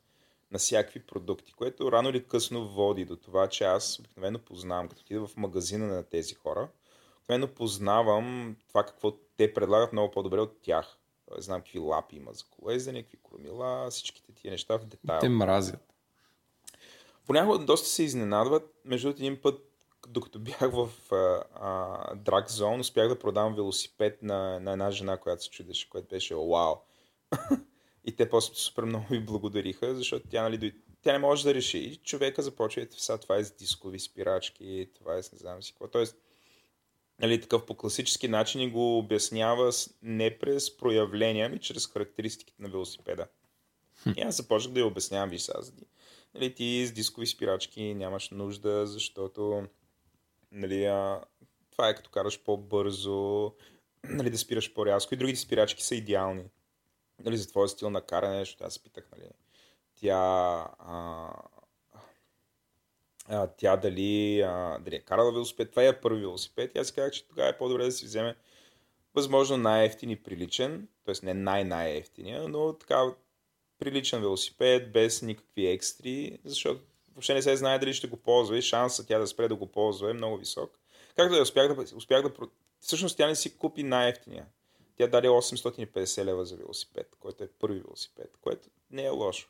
на 0.50 0.58
всякакви 0.58 1.00
продукти, 1.00 1.52
което 1.52 1.92
рано 1.92 2.08
или 2.08 2.24
късно 2.24 2.68
води 2.68 3.04
до 3.04 3.16
това, 3.16 3.48
че 3.48 3.64
аз 3.64 3.98
обикновено 3.98 4.38
познавам, 4.38 4.88
като 4.88 5.00
отида 5.00 5.26
в 5.26 5.36
магазина 5.36 5.86
на 5.86 6.02
тези 6.02 6.34
хора, 6.34 6.68
обикновено 7.16 7.48
познавам 7.48 8.56
това 8.68 8.84
какво 8.84 9.12
те 9.36 9.54
предлагат 9.54 9.92
много 9.92 10.10
по-добре 10.10 10.40
от 10.40 10.62
тях. 10.62 10.98
Тоест, 11.28 11.44
знам 11.44 11.60
какви 11.60 11.78
лапи 11.78 12.16
има 12.16 12.32
за 12.32 12.44
колезене, 12.44 13.02
какви 13.02 13.18
кромила, 13.22 13.90
всичките 13.90 14.32
тия 14.32 14.50
неща 14.50 14.78
в 14.78 14.84
детайл. 14.84 15.20
Те 15.20 15.28
мразят. 15.28 15.94
Понякога 17.26 17.58
доста 17.58 17.88
се 17.88 18.02
изненадват. 18.02 18.74
Между 18.84 19.08
един 19.08 19.40
път 19.40 19.71
докато 20.08 20.38
бях 20.38 20.70
в 20.72 20.90
а, 21.10 22.14
Drag 22.16 22.48
Zone, 22.48 22.80
успях 22.80 23.08
да 23.08 23.18
продам 23.18 23.54
велосипед 23.54 24.22
на, 24.22 24.60
на 24.60 24.72
една 24.72 24.90
жена, 24.90 25.16
която 25.16 25.42
се 25.42 25.50
чудеше, 25.50 25.90
което 25.90 26.08
беше 26.08 26.34
вау. 26.34 26.74
и 28.04 28.16
те 28.16 28.28
после 28.28 28.54
супер 28.54 28.82
много 28.82 29.06
ви 29.10 29.20
благодариха, 29.20 29.94
защото 29.94 30.28
тя, 30.28 30.42
нали, 30.42 30.74
тя 31.02 31.12
не 31.12 31.18
може 31.18 31.44
да 31.44 31.54
реши. 31.54 31.78
И 31.78 31.96
човека 31.96 32.42
започва, 32.42 32.86
сега 32.90 33.18
това 33.18 33.36
е 33.36 33.44
с 33.44 33.56
дискови 33.56 33.98
спирачки, 33.98 34.90
това 34.98 35.16
е 35.16 35.22
с 35.22 35.32
не 35.32 35.38
знам 35.38 35.62
си 35.62 35.72
какво. 35.72 35.88
Тоест, 35.88 36.16
нали, 37.20 37.40
такъв 37.40 37.66
по 37.66 37.74
класически 37.74 38.28
начин 38.28 38.70
го 38.70 38.98
обяснява 38.98 39.72
не 40.02 40.38
през 40.38 40.76
проявления, 40.76 41.46
ами 41.46 41.58
чрез 41.58 41.86
характеристиките 41.86 42.62
на 42.62 42.68
велосипеда. 42.68 43.26
И 44.16 44.20
аз 44.20 44.36
започнах 44.36 44.74
да 44.74 44.80
я 44.80 44.86
обяснявам, 44.86 45.30
виж 45.30 45.42
сега, 45.42 45.58
нали, 46.34 46.54
ти 46.54 46.86
с 46.86 46.92
дискови 46.92 47.26
спирачки 47.26 47.94
нямаш 47.94 48.30
нужда, 48.30 48.86
защото 48.86 49.66
Нали, 50.52 50.84
а, 50.84 51.20
това 51.70 51.88
е 51.88 51.94
като 51.94 52.10
караш 52.10 52.42
по-бързо, 52.42 53.52
нали, 54.04 54.30
да 54.30 54.38
спираш 54.38 54.74
по-рязко 54.74 55.14
и 55.14 55.16
другите 55.16 55.40
спирачки 55.40 55.82
са 55.82 55.94
идеални. 55.94 56.44
Нали, 57.24 57.36
за 57.36 57.48
твоя 57.48 57.68
стил 57.68 57.90
на 57.90 58.02
каране, 58.02 58.38
защото 58.38 58.64
аз 58.64 58.78
питах, 58.78 59.08
нали, 59.12 59.30
тя, 59.96 60.16
а, 60.78 61.28
а, 63.28 63.46
тя 63.46 63.76
дали, 63.76 64.40
а, 64.40 64.78
дали 64.78 64.96
е 64.96 65.00
карала 65.00 65.32
велосипед. 65.32 65.70
Това 65.70 65.84
е 65.84 66.00
първи 66.00 66.20
велосипед 66.20 66.74
и 66.74 66.78
аз 66.78 66.92
казах, 66.92 67.12
че 67.12 67.28
тогава 67.28 67.48
е 67.48 67.58
по-добре 67.58 67.84
да 67.84 67.92
си 67.92 68.04
вземе 68.04 68.36
възможно 69.14 69.56
най-ефтин 69.56 70.10
и 70.10 70.22
приличен, 70.22 70.88
т.е. 71.04 71.14
не 71.26 71.34
най-най-ефтиния, 71.34 72.48
но 72.48 72.72
така 72.72 73.14
приличен 73.78 74.20
велосипед, 74.20 74.92
без 74.92 75.22
никакви 75.22 75.66
екстри, 75.66 76.38
защото 76.44 76.82
въобще 77.14 77.34
не 77.34 77.42
се 77.42 77.56
знае 77.56 77.78
дали 77.78 77.94
ще 77.94 78.06
го 78.06 78.16
ползва 78.16 78.58
и 78.58 78.62
шанса 78.62 79.06
тя 79.06 79.18
да 79.18 79.26
спре 79.26 79.48
да 79.48 79.54
го 79.54 79.66
ползва 79.66 80.10
е 80.10 80.12
много 80.12 80.36
висок. 80.36 80.78
Както 81.16 81.34
да 81.34 81.42
успях 81.42 81.74
да, 81.74 81.96
успях 81.96 82.22
да... 82.22 82.32
Всъщност 82.80 83.16
тя 83.16 83.26
не 83.26 83.36
си 83.36 83.58
купи 83.58 83.82
най-ефтиния. 83.82 84.46
Тя 84.96 85.06
даде 85.06 85.28
850 85.28 86.24
лева 86.24 86.44
за 86.44 86.56
велосипед, 86.56 87.16
който 87.20 87.44
е 87.44 87.48
първи 87.48 87.80
велосипед, 87.80 88.36
което 88.40 88.68
не 88.90 89.04
е 89.04 89.08
лошо. 89.08 89.48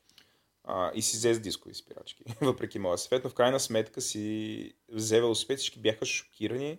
А, 0.65 0.91
и 0.95 1.03
си 1.03 1.17
взе 1.17 1.35
с 1.35 1.41
дискови 1.41 1.75
спирачки, 1.75 2.25
въпреки 2.41 2.79
моя 2.79 2.99
съвет, 2.99 3.25
но 3.25 3.31
в 3.31 3.35
крайна 3.35 3.61
сметка 3.61 4.01
си 4.01 4.75
взе 4.89 5.21
велосипед, 5.21 5.59
всички 5.59 5.79
бяха 5.79 6.07
шокирани, 6.07 6.79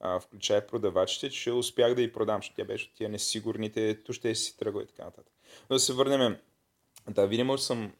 а, 0.00 0.20
включая 0.20 0.66
продавачите, 0.66 1.30
че 1.30 1.52
успях 1.52 1.94
да 1.94 2.02
и 2.02 2.12
продам, 2.12 2.38
защото 2.38 2.56
тя 2.56 2.64
беше 2.64 2.88
от 2.88 2.94
тия 2.94 3.08
несигурните, 3.08 4.02
ту 4.02 4.12
ще 4.12 4.34
си 4.34 4.56
тръгва 4.56 4.82
и 4.82 4.86
така 4.86 5.04
нататък. 5.04 5.32
Но 5.70 5.76
да 5.76 5.80
се 5.80 5.92
върнем. 5.92 6.36
Да, 7.10 7.26
видимо 7.26 7.58
съм 7.58 7.92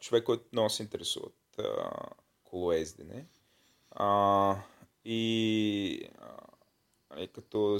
човек, 0.00 0.24
който 0.24 0.44
много 0.52 0.70
се 0.70 0.82
интересува 0.82 1.28
а, 1.58 1.90
колоездене. 2.44 3.26
А, 3.90 4.56
и 5.04 6.08
а, 6.18 6.36
нали, 7.10 7.28
като, 7.28 7.78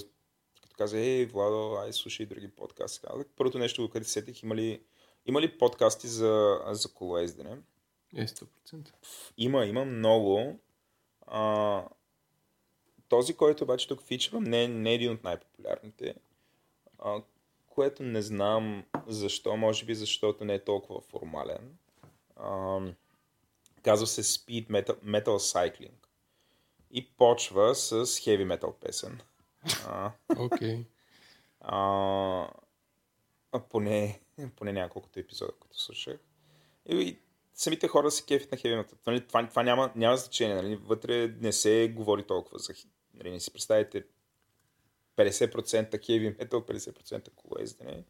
като 0.63 0.75
каза, 0.79 0.99
ей, 0.99 1.27
Владо, 1.27 1.77
ай, 1.77 1.93
слушай 1.93 2.27
други 2.27 2.49
подкасти. 2.49 3.01
Казах, 3.01 3.27
първото 3.37 3.59
нещо, 3.59 3.91
което 3.91 4.09
сетих, 4.09 4.43
има 4.43 4.57
ли, 4.57 4.83
има 5.27 5.41
ли 5.41 5.59
подкасти 5.59 6.09
за, 6.09 6.61
за 6.67 6.93
колоездене? 6.93 7.59
Е, 8.17 8.27
100%. 8.27 8.93
Има, 9.37 9.67
има 9.67 9.85
много. 9.85 10.59
А, 11.27 11.85
този, 13.09 13.35
който 13.35 13.65
обаче 13.65 13.89
тук 13.89 14.03
фичвам, 14.03 14.45
не, 14.45 14.69
не 14.69 14.91
е 14.91 14.95
един 14.95 15.13
от 15.13 15.25
най-популярните, 15.25 16.15
а, 16.99 17.23
което 17.67 18.03
не 18.03 18.23
знам 18.23 18.85
защо, 19.07 19.57
може 19.57 19.85
би 19.85 19.95
защото 19.95 20.45
не 20.45 20.55
е 20.55 20.65
толкова 20.65 21.01
формален. 21.01 21.79
А, 22.37 22.81
казва 23.83 24.07
се 24.07 24.23
Speed 24.23 24.69
Metal, 24.69 24.97
Metal 25.05 25.25
Cycling 25.25 26.09
и 26.91 27.11
почва 27.17 27.75
с 27.75 28.07
heavy 28.07 28.59
metal 28.59 28.73
песен. 28.73 29.21
Окей. 30.39 30.87
Okay. 31.63 32.49
поне, 33.71 34.21
поне 34.57 34.73
няколкото 34.73 35.21
епизода, 35.21 35.53
които 35.61 35.81
слушах. 35.81 36.19
И 36.87 37.19
самите 37.55 37.89
хора 37.89 38.11
се 38.11 38.25
кефят 38.25 38.53
на 38.53 38.59
heavy 38.59 38.85
metal. 38.85 38.95
Нали, 39.07 39.27
това, 39.27 39.49
това 39.49 39.63
няма, 39.63 39.93
няма 39.95 40.17
значение. 40.17 40.55
Нали? 40.55 40.77
Вътре 40.77 41.29
не 41.29 41.53
се 41.53 41.93
говори 41.97 42.23
толкова 42.23 42.59
за... 42.59 42.75
Нали, 43.15 43.31
не 43.31 43.41
си 43.41 43.53
представите 43.53 44.05
50% 45.17 45.91
heavy 45.91 46.39
metal, 46.39 46.51
50% 46.53 47.31
колоездене. 47.35 48.05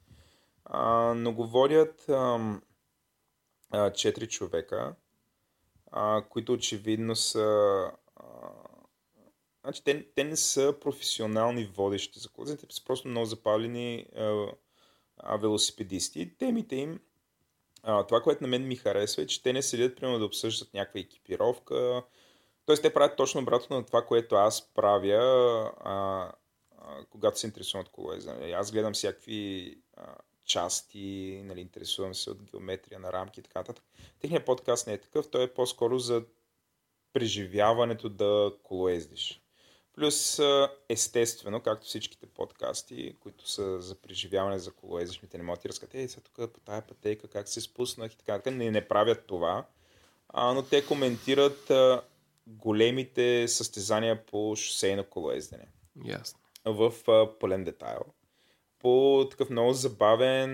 А, 0.64 1.14
но 1.14 1.32
говорят 1.32 2.08
ам, 2.08 2.62
а, 3.70 3.90
4 3.90 4.28
човека, 4.28 4.94
а, 5.90 6.22
които 6.28 6.52
очевидно 6.52 7.16
са 7.16 7.90
Значи, 9.68 9.84
те, 9.84 10.06
те 10.14 10.24
не 10.24 10.36
са 10.36 10.74
професионални 10.80 11.64
водещи 11.64 12.18
за 12.18 12.28
колата, 12.28 12.56
те 12.56 12.74
са 12.74 12.84
просто 12.84 13.08
много 13.08 13.26
запалени 13.26 14.06
а, 14.16 14.46
а, 15.16 15.36
велосипедисти. 15.36 16.38
Темите 16.38 16.76
им, 16.76 17.00
а, 17.82 18.06
това, 18.06 18.20
което 18.22 18.42
на 18.44 18.48
мен 18.48 18.66
ми 18.66 18.76
харесва 18.76 19.22
е, 19.22 19.26
че 19.26 19.42
те 19.42 19.52
не 19.52 19.62
седят 19.62 19.96
примерно 19.96 20.18
да 20.18 20.24
обсъждат 20.24 20.74
някаква 20.74 21.00
екипировка. 21.00 22.02
Тоест, 22.66 22.82
те 22.82 22.94
правят 22.94 23.16
точно 23.16 23.40
обратно 23.40 23.76
на 23.76 23.86
това, 23.86 24.06
което 24.06 24.34
аз 24.34 24.70
правя, 24.74 25.72
а, 25.80 26.32
а, 26.78 27.04
когато 27.10 27.38
се 27.38 27.46
интересувам 27.46 27.84
от 27.86 27.92
колоездене. 27.92 28.52
Аз 28.52 28.72
гледам 28.72 28.92
всякакви 28.92 29.74
а, 29.96 30.14
части, 30.48 31.40
нали, 31.44 31.60
интересувам 31.60 32.14
се 32.14 32.30
от 32.30 32.42
геометрия 32.42 33.00
на 33.00 33.12
рамки 33.12 33.40
и 33.40 33.42
така 33.42 33.58
нататък. 33.58 33.84
Техният 34.20 34.46
подкаст 34.46 34.86
не 34.86 34.92
е 34.92 35.00
такъв, 35.00 35.30
той 35.30 35.44
е 35.44 35.54
по-скоро 35.54 35.98
за 35.98 36.24
преживяването 37.12 38.08
да 38.08 38.52
колоездиш. 38.62 39.40
Плюс 39.92 40.40
естествено, 40.88 41.60
както 41.62 41.86
всичките 41.86 42.26
подкасти, 42.26 43.16
които 43.20 43.50
са 43.50 43.80
за 43.80 43.94
преживяване 43.94 44.58
за 44.58 44.72
колоездишните, 44.72 45.38
не 45.38 45.44
могат 45.44 45.62
да 45.62 45.68
разкат, 45.68 45.94
ей, 45.94 46.08
сега 46.08 46.22
тук 46.22 46.52
по 46.52 46.60
тая 46.60 46.82
пътейка, 46.82 47.28
как 47.28 47.48
се 47.48 47.60
спуснах 47.60 48.12
и 48.12 48.16
така, 48.16 48.38
така. 48.38 48.50
Не, 48.50 48.70
не 48.70 48.88
правят 48.88 49.26
това, 49.26 49.66
а, 50.28 50.54
но 50.54 50.62
те 50.62 50.86
коментират 50.86 51.70
а, 51.70 52.02
големите 52.46 53.48
състезания 53.48 54.26
по 54.26 54.56
шосейно 54.56 55.04
колоездене. 55.04 55.68
Ясно. 56.04 56.40
В 56.64 56.94
а, 57.08 57.38
пълен 57.38 57.64
детайл. 57.64 58.02
По 58.78 59.26
такъв 59.30 59.50
много 59.50 59.72
забавен, 59.72 60.50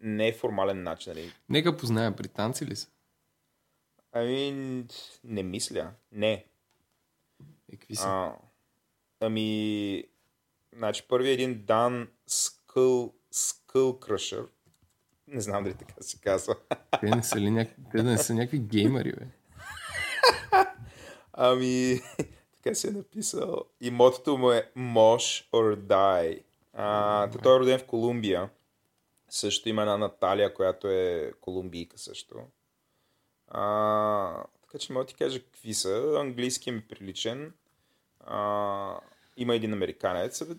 неформален 0.00 0.82
начин. 0.82 1.12
Нали? 1.12 1.32
Нека 1.48 1.76
позная, 1.76 2.10
британци 2.10 2.66
ли 2.66 2.76
са? 2.76 2.88
Ами, 4.12 4.86
не 5.24 5.42
мисля. 5.42 5.90
Не. 6.12 6.44
И 7.72 7.76
какви 7.76 7.96
са? 7.96 8.08
А, 8.08 8.34
ами, 9.20 10.04
значи 10.76 11.02
първи 11.08 11.28
е 11.28 11.32
един 11.32 11.64
Дан 11.64 12.08
Скъл, 12.26 13.14
Скъл 13.30 13.98
Кръшър. 13.98 14.46
Не 15.26 15.40
знам 15.40 15.64
дали 15.64 15.74
така 15.74 15.94
се 16.00 16.20
казва. 16.20 16.56
Те 17.00 17.10
не 17.10 17.22
са 17.22 17.40
ли 17.40 17.50
някакви, 17.50 17.82
те 17.92 18.02
не 18.02 18.18
са 18.18 18.34
някакви 18.34 18.58
геймери, 18.58 19.12
бе? 19.12 19.26
ами, 21.32 22.00
така 22.62 22.74
се 22.74 22.88
е 22.88 22.90
написал. 22.90 23.64
И 23.80 23.90
мотото 23.90 24.38
му 24.38 24.50
е 24.52 24.70
Mosh 24.76 25.50
or 25.52 25.76
Die. 25.76 26.42
А. 26.72 27.30
Той 27.42 27.56
е 27.56 27.60
роден 27.60 27.78
в 27.78 27.86
Колумбия. 27.86 28.50
Също 29.28 29.68
има 29.68 29.82
една 29.82 29.96
Наталия, 29.96 30.54
която 30.54 30.88
е 30.88 31.32
колумбийка 31.40 31.98
също. 31.98 32.46
А, 33.48 34.44
така 34.62 34.78
че 34.78 34.92
мога 34.92 35.04
да 35.04 35.08
ти 35.08 35.14
кажа 35.14 35.42
какви 35.42 35.74
са. 35.74 36.16
Английски 36.20 36.70
ми 36.70 36.78
е 36.78 36.88
приличен. 36.88 37.54
А, 38.20 39.00
има 39.36 39.54
един 39.54 39.72
американец. 39.72 40.40
В 40.40 40.56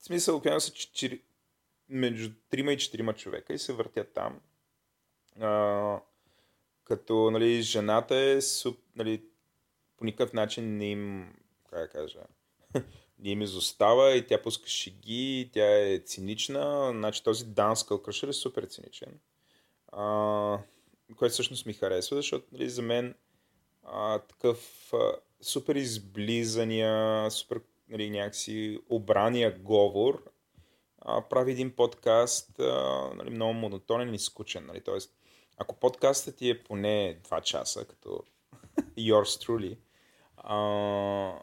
смисъл, 0.00 0.36
обикновено 0.36 0.60
са 0.60 0.72
4, 0.72 1.20
между 1.88 2.34
3 2.52 2.72
и 2.72 2.76
4 2.76 3.16
човека 3.16 3.52
и 3.52 3.58
се 3.58 3.72
въртят 3.72 4.12
там. 4.14 4.40
А, 5.40 6.00
като 6.84 7.30
нали, 7.30 7.62
жената 7.62 8.16
е 8.16 8.40
суп, 8.40 8.78
нали, 8.96 9.22
по 9.96 10.04
никакъв 10.04 10.32
начин 10.32 10.76
не 10.76 10.86
им, 10.86 11.34
как 11.70 11.80
да 11.80 11.88
кажа, 11.88 12.20
не 13.22 13.30
им 13.30 13.42
изостава 13.42 14.16
и 14.16 14.26
тя 14.26 14.42
пуска 14.42 14.68
шеги, 14.68 15.50
тя 15.52 15.78
е 15.78 15.98
цинична. 15.98 16.90
Значи 16.92 17.24
този 17.24 17.44
Данс 17.44 17.84
Кълкръшър 17.84 18.28
е 18.28 18.32
супер 18.32 18.64
циничен. 18.64 19.18
А, 19.92 20.58
което 21.16 21.32
всъщност 21.32 21.66
ми 21.66 21.72
харесва, 21.72 22.16
защото 22.16 22.46
нали, 22.52 22.70
за 22.70 22.82
мен 22.82 23.14
а, 23.84 24.18
такъв 24.18 24.90
а, 24.92 25.12
супер 25.40 25.74
изблизания, 25.74 27.30
супер 27.30 27.60
нали, 27.88 28.10
някакси 28.10 28.78
обрания 28.88 29.58
говор 29.58 30.22
а, 31.00 31.28
прави 31.28 31.52
един 31.52 31.76
подкаст 31.76 32.60
а, 32.60 33.10
нали, 33.14 33.30
много 33.30 33.52
монотонен 33.52 34.14
и 34.14 34.18
скучен. 34.18 34.66
Нали? 34.66 34.80
Тоест, 34.80 35.14
ако 35.56 35.74
подкастът 35.76 36.36
ти 36.36 36.50
е 36.50 36.62
поне 36.62 37.18
2 37.28 37.42
часа, 37.42 37.84
като 37.84 38.24
yours 38.98 39.46
truly, 39.46 39.76
а, 40.36 41.42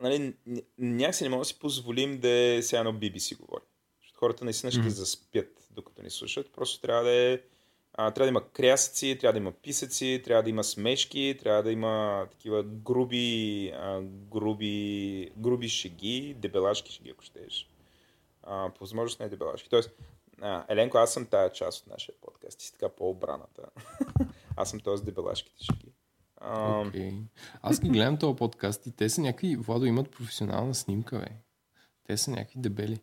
нали, 0.00 0.34
някакси 0.78 1.24
не 1.24 1.30
мога 1.30 1.40
да 1.40 1.44
си 1.44 1.58
позволим 1.58 2.18
да 2.18 2.28
е 2.28 2.62
сега 2.62 2.80
едно 2.80 2.92
BBC 2.92 3.38
говори. 3.38 3.64
Защото 4.00 4.18
хората 4.18 4.44
наистина 4.44 4.72
ще 4.72 4.80
mm-hmm. 4.80 4.88
заспят, 4.88 5.68
докато 5.70 6.02
ни 6.02 6.10
слушат. 6.10 6.52
Просто 6.52 6.80
трябва 6.80 7.04
да 7.04 7.12
е 7.12 7.40
а, 7.98 8.10
трябва 8.10 8.26
да 8.26 8.30
има 8.30 8.48
крясъци, 8.52 9.18
трябва 9.20 9.32
да 9.32 9.38
има 9.38 9.52
писъци, 9.52 10.22
трябва 10.24 10.42
да 10.42 10.50
има 10.50 10.64
смешки, 10.64 11.38
трябва 11.42 11.62
да 11.62 11.72
има 11.72 12.26
такива 12.30 12.62
груби, 12.62 13.68
а, 13.74 14.00
груби, 14.02 15.30
груби 15.36 15.68
шеги, 15.68 16.36
дебелашки 16.38 16.92
шеги, 16.92 17.10
ако 17.10 17.22
щеш. 17.24 17.68
А, 18.42 18.70
по 18.74 18.80
възможност 18.80 19.20
не 19.20 19.26
е 19.26 19.28
дебелашки. 19.28 19.70
Тоест, 19.70 19.90
а, 20.40 20.64
Еленко, 20.68 20.98
аз 20.98 21.12
съм 21.12 21.26
тая 21.26 21.52
част 21.52 21.82
от 21.82 21.92
нашия 21.92 22.14
подкаст. 22.20 22.58
Ти 22.58 22.64
си 22.64 22.72
така 22.72 22.88
по-обраната. 22.88 23.62
аз 24.56 24.70
съм 24.70 24.80
този 24.80 25.04
дебелашките 25.04 25.64
шеги. 25.64 25.92
А... 26.36 26.84
Okay. 26.84 27.22
Аз 27.62 27.80
ги 27.80 27.88
гледам 27.88 28.16
този 28.16 28.36
подкаст 28.36 28.86
и 28.86 28.92
те 28.92 29.08
са 29.08 29.20
някакви, 29.20 29.56
Владо, 29.56 29.86
имат 29.86 30.10
професионална 30.10 30.74
снимка, 30.74 31.18
бе. 31.18 31.26
Те 32.06 32.16
са 32.16 32.30
някакви 32.30 32.60
дебели. 32.60 33.00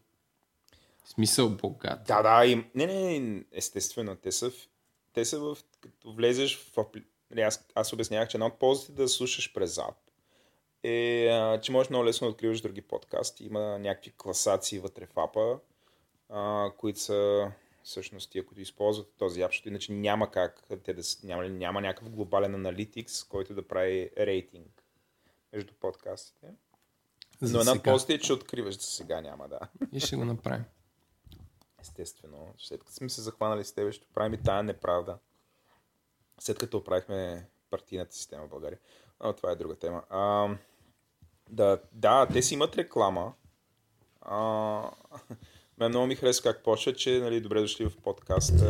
В 1.03 1.09
смисъл 1.09 1.49
богат. 1.49 2.03
Да, 2.07 2.21
да, 2.21 2.45
им... 2.45 2.65
не, 2.75 2.85
не, 2.85 3.19
не, 3.19 3.43
естествено, 3.51 4.15
те 4.15 4.31
са 4.31 4.51
те 5.13 5.25
са 5.25 5.39
в, 5.39 5.57
като 5.81 6.13
влезеш 6.13 6.57
в... 6.57 6.85
Нали, 7.31 7.41
аз, 7.41 7.65
аз 7.75 7.93
обяснявах, 7.93 8.29
че 8.29 8.37
една 8.37 8.45
от 8.45 8.59
ползите 8.59 8.91
да 8.91 9.07
слушаш 9.07 9.53
през 9.53 9.77
ап 9.77 10.03
е, 10.83 11.27
а, 11.27 11.61
че 11.61 11.71
можеш 11.71 11.89
много 11.89 12.05
лесно 12.05 12.27
да 12.27 12.31
откриваш 12.31 12.61
други 12.61 12.81
подкасти. 12.81 13.45
Има 13.45 13.79
някакви 13.79 14.13
класации 14.17 14.79
вътре 14.79 15.05
в 15.05 15.19
апа, 15.19 15.59
а, 16.29 16.71
които 16.77 16.99
са 16.99 17.51
всъщност 17.83 18.31
тия, 18.31 18.45
които 18.45 18.61
използват 18.61 19.13
този 19.17 19.41
ап, 19.41 19.51
защото 19.51 19.67
иначе 19.67 19.91
няма 19.91 20.31
как 20.31 20.63
те 20.83 20.93
да 20.93 21.01
няма, 21.23 21.49
няма 21.49 21.81
някакъв 21.81 22.09
глобален 22.09 22.55
аналитикс, 22.55 23.23
който 23.23 23.53
да 23.53 23.67
прави 23.67 24.09
рейтинг 24.17 24.83
между 25.53 25.73
подкастите. 25.73 26.47
За 27.41 27.53
Но 27.53 27.59
една 27.59 27.83
полза 27.83 28.13
е, 28.13 28.19
че 28.19 28.33
откриваш 28.33 28.75
за 28.75 28.87
сега 28.87 29.21
няма, 29.21 29.47
да. 29.47 29.59
И 29.91 29.99
ще 29.99 30.15
го 30.15 30.25
направим. 30.25 30.65
Естествено. 31.81 32.53
След 32.57 32.79
като 32.79 32.91
сме 32.91 33.09
се 33.09 33.21
захванали 33.21 33.63
с 33.63 33.73
тебе, 33.73 33.91
ще 33.91 34.07
правим 34.13 34.33
и 34.33 34.43
тая 34.43 34.63
неправда. 34.63 35.17
След 36.39 36.57
като 36.57 36.77
оправихме 36.77 37.47
партийната 37.69 38.15
система 38.15 38.45
в 38.45 38.49
България. 38.49 38.79
Но 39.23 39.33
това 39.33 39.51
е 39.51 39.55
друга 39.55 39.75
тема. 39.75 40.03
А, 40.09 40.55
да, 41.49 41.81
да, 41.91 42.27
те 42.33 42.41
си 42.41 42.53
имат 42.53 42.77
реклама. 42.77 43.33
А, 44.21 44.91
мен 45.83 45.91
много 45.91 46.07
ми 46.07 46.15
харесва 46.15 46.43
как 46.43 46.63
почва, 46.63 46.93
че 46.93 47.19
нали, 47.19 47.41
добре 47.41 47.61
дошли 47.61 47.85
в 47.85 47.97
подкаста 48.03 48.65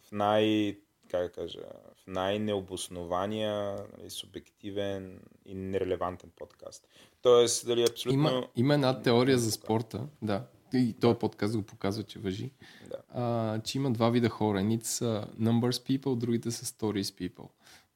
в 0.00 0.12
най, 0.12 0.76
как 1.10 1.22
да 1.22 1.32
кажа, 1.32 1.60
в 1.96 2.06
най-необоснования, 2.06 3.76
нали, 3.98 4.10
субективен 4.10 5.20
и 5.46 5.54
нерелевантен 5.54 6.30
подкаст. 6.36 6.88
Тоест, 7.22 7.66
дали 7.66 7.82
абсолютно... 7.90 8.20
Има, 8.20 8.46
има 8.56 8.74
една 8.74 9.02
теория 9.02 9.38
за 9.38 9.50
спорта, 9.50 10.06
да. 10.22 10.44
И 10.74 10.92
този 11.00 11.18
подкаст 11.18 11.56
го 11.56 11.62
показва, 11.62 12.02
че 12.02 12.18
въжи. 12.18 12.50
Да. 12.90 12.96
А, 13.08 13.60
че 13.60 13.78
има 13.78 13.90
два 13.90 14.10
вида 14.10 14.28
хора. 14.28 14.60
Едните 14.60 14.88
са 14.88 15.26
numbers 15.40 16.00
people, 16.00 16.16
другите 16.16 16.50
са 16.50 16.64
stories 16.64 17.30
people. 17.30 17.48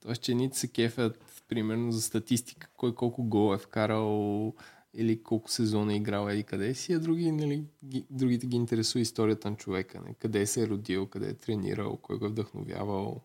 Тоест, 0.03 0.23
че 0.23 0.33
едните 0.33 0.59
се 0.59 0.69
кефят, 0.69 1.19
примерно, 1.49 1.93
за 1.93 2.03
статистика, 2.03 2.69
кой 2.77 2.95
колко 2.95 3.25
гол 3.25 3.55
е 3.55 3.59
вкарал 3.59 4.53
или 4.95 5.23
колко 5.23 5.51
сезона 5.51 5.93
е 5.93 5.97
играл 5.97 6.31
и 6.31 6.43
къде 6.43 6.75
си, 6.75 6.93
а 6.93 7.01
други, 7.01 7.33
нали, 7.33 7.65
ги, 7.85 8.07
другите 8.11 8.47
ги 8.47 8.57
интересува 8.57 9.01
историята 9.01 9.51
на 9.51 9.57
човека. 9.57 10.01
Не? 10.01 10.15
Къде 10.15 10.47
се 10.47 10.63
е 10.63 10.67
родил, 10.67 11.07
къде 11.07 11.29
е 11.29 11.35
тренирал, 11.35 11.97
кой 11.97 12.19
го 12.19 12.27
е 12.27 12.29
вдъхновявал, 12.29 13.21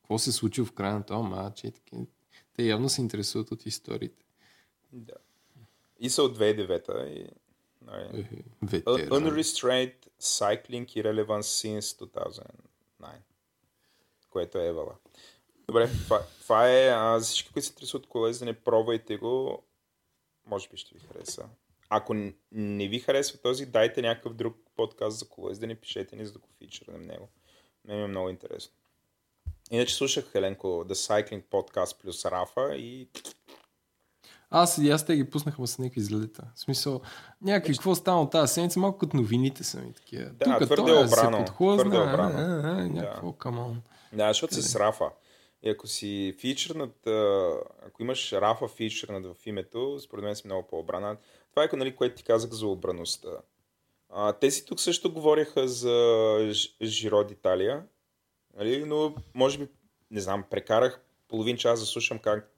какво 0.00 0.18
се 0.18 0.30
е 0.30 0.32
случило 0.32 0.66
в 0.66 0.72
края 0.72 0.94
на 0.94 1.02
този 1.02 1.28
матч 1.28 1.64
и 1.64 1.70
така. 1.70 1.96
Те 2.56 2.62
явно 2.62 2.88
се 2.88 3.00
интересуват 3.00 3.50
от 3.50 3.66
историите. 3.66 4.24
Да. 4.92 5.14
И 6.00 6.10
са 6.10 6.22
от 6.22 6.38
2009 6.38 7.06
и... 7.06 7.26
Нали, 7.86 8.20
Е, 8.20 8.44
Ветеран. 8.62 9.24
Unrestrained 9.24 9.94
Cycling 10.20 10.86
Irrelevance 10.86 11.78
since 11.78 12.10
2009. 13.00 13.08
Което 14.30 14.58
е 14.58 14.66
Евала. 14.66 14.94
Добре, 15.66 15.90
това, 16.04 16.22
това 16.42 16.70
е. 16.70 16.88
А, 16.88 17.18
за 17.20 17.24
всички, 17.26 17.52
които 17.52 17.66
се 17.66 17.72
интересуват 17.72 18.04
от 18.04 18.10
колездене, 18.10 18.52
пробвайте 18.52 19.16
го. 19.16 19.62
Може 20.46 20.68
би 20.68 20.76
ще 20.76 20.94
ви 20.94 21.00
хареса. 21.00 21.48
Ако 21.88 22.14
не 22.52 22.88
ви 22.88 22.98
харесва 22.98 23.38
този, 23.38 23.66
дайте 23.66 24.02
някакъв 24.02 24.34
друг 24.34 24.56
подкаст 24.76 25.18
за 25.18 25.28
колездене, 25.28 25.74
пишете 25.74 26.16
ни, 26.16 26.26
за 26.26 26.32
да 26.32 26.38
го 26.38 26.48
фичернем 26.58 27.02
него. 27.02 27.28
Мен 27.84 27.96
ми 27.96 28.04
е 28.04 28.06
много 28.06 28.28
интересно. 28.28 28.72
Иначе 29.70 29.94
слушах 29.94 30.32
Хеленко 30.32 30.66
The 30.66 30.92
Cycling 30.92 31.42
Podcast 31.42 32.02
плюс 32.02 32.24
Рафа 32.24 32.76
и 32.76 33.08
Аз 34.50 34.78
и 34.78 34.90
аз 34.90 35.06
те 35.06 35.16
ги 35.16 35.30
пуснах, 35.30 35.54
са 35.64 35.82
някакви 35.82 36.00
изгледата. 36.00 36.42
В 36.54 36.60
смисъл, 36.60 37.00
някакви, 37.42 37.72
какво 37.72 37.94
стана 37.94 38.30
тази 38.30 38.52
седмица, 38.52 38.80
малко 38.80 38.98
като 38.98 39.16
новините 39.16 39.64
са 39.64 39.80
ми 39.80 39.92
такива. 39.92 40.24
Да, 40.24 40.58
Тук 40.58 40.66
твърде 40.66 40.92
той 40.92 41.08
се 41.08 41.14
обрано, 41.14 41.38
подхлъзна, 41.38 41.90
твърде 41.90 41.96
а, 41.96 42.14
обрано. 42.14 42.38
а, 42.38 42.70
а, 42.70 42.88
някакво, 42.88 43.32
камон. 43.32 43.82
Да, 44.12 44.28
защото 44.28 44.54
се 44.54 44.62
срафа. 44.62 45.10
И 45.62 45.70
ако 45.70 45.86
си 45.86 46.34
фичърнат, 46.38 47.06
ако 47.86 48.02
имаш 48.02 48.32
рафа 48.32 48.68
фичърнат 48.68 49.36
в 49.36 49.46
името, 49.46 50.00
според 50.00 50.24
мен 50.24 50.36
си 50.36 50.46
много 50.46 50.68
по-обрана. 50.68 51.16
Това 51.50 51.64
е 51.64 51.76
нали, 51.76 51.96
което 51.96 52.16
ти 52.16 52.24
казах 52.24 52.50
за 52.50 52.66
обраността. 52.66 53.28
А, 54.08 54.32
те 54.32 54.50
си 54.50 54.64
тук 54.66 54.80
също 54.80 55.12
говореха 55.12 55.68
за 55.68 56.54
Жиро 56.82 57.24
d'Италия, 57.24 57.82
нали? 58.56 58.84
но 58.84 59.14
може 59.34 59.58
би, 59.58 59.68
не 60.10 60.20
знам, 60.20 60.44
прекарах 60.50 61.00
половин 61.28 61.56
час 61.56 61.80
да 61.80 61.86
слушам 61.86 62.18
как 62.18 62.52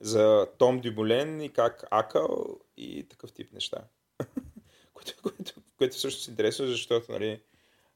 за 0.00 0.46
Том 0.58 0.80
Дюболен 0.80 1.40
и 1.40 1.52
как 1.52 1.84
акал 1.90 2.58
и 2.76 3.08
такъв 3.08 3.32
тип 3.32 3.52
неща. 3.52 3.84
което, 4.94 5.12
което, 5.22 5.52
което 5.78 5.96
всъщност 5.96 6.28
е 6.28 6.30
интересно, 6.30 6.66
защото 6.66 7.12
нали, 7.12 7.40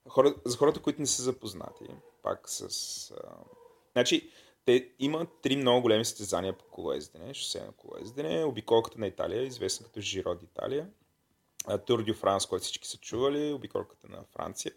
хора, 0.08 0.34
за 0.44 0.56
хората, 0.56 0.80
които 0.80 1.00
не 1.00 1.06
са 1.06 1.22
запознати, 1.22 1.84
пак 2.22 2.48
с... 2.48 3.10
А... 3.10 3.57
Значи, 3.98 4.30
те 4.64 4.88
имат 4.98 5.28
три 5.42 5.56
много 5.56 5.82
големи 5.82 6.04
състезания 6.04 6.52
по 6.52 6.64
колоездене, 6.64 7.34
шосейно 7.34 7.72
колоездене, 7.72 8.44
обиколката 8.44 9.00
на 9.00 9.06
Италия, 9.06 9.42
известна 9.42 9.86
като 9.86 10.00
Жиро 10.00 10.34
d'Италия, 10.34 10.86
Тур 11.86 12.04
дю 12.04 12.14
Франс, 12.14 12.46
който 12.46 12.64
всички 12.64 12.88
са 12.88 12.96
чували, 12.96 13.52
обиколката 13.52 14.08
на 14.08 14.18
Франция, 14.32 14.72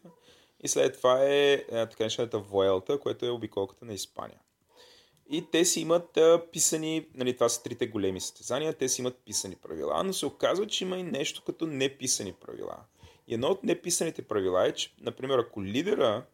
и 0.64 0.68
след 0.68 0.98
това 0.98 1.26
е 1.26 1.66
така 1.70 1.96
наречената 2.00 2.40
Вуелта, 2.40 3.00
което 3.00 3.26
е 3.26 3.30
обиколката 3.30 3.86
на 3.86 3.94
Испания. 3.94 4.40
И 5.30 5.46
те 5.52 5.66
си 5.66 5.82
имат 5.82 6.18
а, 6.18 6.42
писани, 6.52 7.08
нали, 7.16 7.34
това 7.34 7.50
са 7.50 7.64
трите 7.64 7.88
големи 7.88 8.22
състезания, 8.22 8.74
те 8.74 8.90
си 8.90 9.02
имат 9.02 9.18
писани 9.26 9.56
правила, 9.56 10.04
но 10.04 10.14
се 10.14 10.26
оказва, 10.26 10.68
че 10.68 10.84
има 10.84 10.98
и 10.98 11.04
нещо 11.04 11.44
като 11.46 11.68
неписани 11.68 12.34
правила. 12.34 12.78
И 13.28 13.34
едно 13.34 13.48
от 13.48 13.64
неписаните 13.64 14.22
правила 14.22 14.68
е, 14.68 14.72
че, 14.72 14.94
например, 15.02 15.40
ако 15.40 15.64
лидера, 15.64 16.26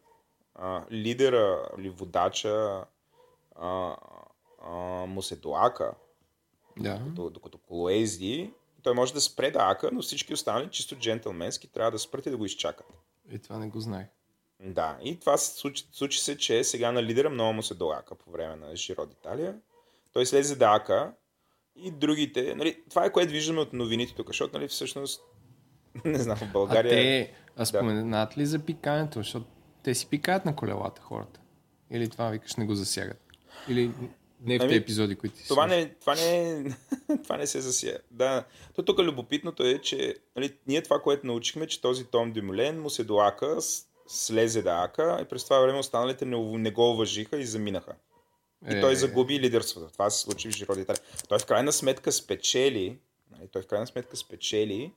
а, 0.58 0.84
лидера 0.90 1.68
или 1.78 1.90
водача 1.90 2.84
а, 3.56 3.96
а, 4.62 4.70
му 5.06 5.22
се 5.22 5.36
доака, 5.36 5.94
Да. 6.78 6.94
докато, 6.98 7.30
докато 7.30 7.58
колоезди, 7.58 8.52
той 8.82 8.94
може 8.94 9.14
да 9.14 9.20
спре 9.20 9.50
да 9.50 9.58
ака, 9.62 9.90
но 9.92 10.02
всички 10.02 10.34
останали 10.34 10.70
чисто 10.70 10.96
джентълменски 10.96 11.68
трябва 11.72 11.90
да 11.90 11.98
спрат 11.98 12.26
и 12.26 12.30
да 12.30 12.36
го 12.36 12.44
изчакат. 12.44 12.86
И 13.30 13.38
това 13.38 13.58
не 13.58 13.68
го 13.68 13.80
знаех. 13.80 14.06
Да, 14.60 14.98
и 15.02 15.20
това 15.20 15.36
се 15.36 15.58
случи, 15.58 15.88
случи 15.92 16.18
се, 16.18 16.36
че 16.38 16.64
сега 16.64 16.92
на 16.92 17.02
лидера 17.02 17.30
много 17.30 17.52
му 17.52 17.62
се 17.62 17.74
долака 17.74 18.14
по 18.14 18.30
време 18.30 18.56
на 18.56 18.76
Жиро 18.76 19.06
d'Италия. 19.06 19.54
Той 20.12 20.26
слезе 20.26 20.56
да 20.56 20.74
ака 20.74 21.12
и 21.76 21.90
другите, 21.90 22.54
нали, 22.54 22.82
това 22.90 23.04
е 23.04 23.12
което 23.12 23.32
виждаме 23.32 23.60
от 23.60 23.72
новините 23.72 24.14
тук, 24.14 24.26
защото 24.26 24.58
нали, 24.58 24.68
всъщност, 24.68 25.22
не 26.04 26.18
знам, 26.18 26.36
в 26.36 26.42
А 26.42 26.52
България... 26.52 26.90
те, 26.90 27.32
а 27.56 27.66
споменат 27.66 28.38
ли 28.38 28.46
за 28.46 28.58
пикането? 28.58 29.18
Защото 29.18 29.46
те 29.88 29.94
си 29.94 30.06
пикаят 30.06 30.44
на 30.44 30.56
колелата 30.56 31.02
хората. 31.02 31.40
Или 31.90 32.08
това 32.08 32.30
викаш 32.30 32.56
не 32.56 32.64
го 32.64 32.74
засягат? 32.74 33.22
Или 33.68 33.90
не 34.40 34.58
в 34.58 34.60
Ами, 34.62 34.68
тези 34.68 34.74
епизоди, 34.74 35.16
които 35.16 35.36
ти 35.36 35.48
Това 35.48 35.66
не, 35.66 35.94
това 36.00 36.14
не, 36.14 36.64
това 37.22 37.36
не 37.36 37.46
се 37.46 37.60
засия. 37.60 37.98
Да, 38.10 38.44
то 38.74 38.82
тук 38.82 38.98
любопитното 38.98 39.62
е, 39.62 39.78
че 39.78 40.16
нали, 40.36 40.56
ние 40.66 40.82
това, 40.82 41.00
което 41.00 41.26
научихме, 41.26 41.66
че 41.66 41.80
този 41.80 42.04
Том 42.04 42.32
Дюмолен 42.32 42.80
му 42.80 42.90
се 42.90 43.04
доака, 43.04 43.60
с- 43.60 43.86
слезе 44.06 44.62
да 44.62 44.82
ака 44.84 45.18
и 45.22 45.24
през 45.24 45.44
това 45.44 45.60
време 45.60 45.78
останалите 45.78 46.24
не, 46.24 46.58
не 46.58 46.70
го 46.70 46.90
уважиха 46.90 47.38
и 47.38 47.46
заминаха. 47.46 47.92
И 48.72 48.76
Е, 48.76 48.80
той 48.80 48.96
загуби 48.96 49.40
лидерството. 49.40 49.92
Това 49.92 50.10
се 50.10 50.20
случи 50.20 50.48
в 50.48 50.52
Жиро. 50.52 50.74
Той 51.28 51.38
в 51.38 51.46
крайна 51.46 51.72
сметка 51.72 52.12
спечели, 52.12 52.98
нали, 53.30 53.48
той 53.48 53.62
в 53.62 53.66
крайна 53.66 53.86
сметка 53.86 54.16
спечели, 54.16 54.92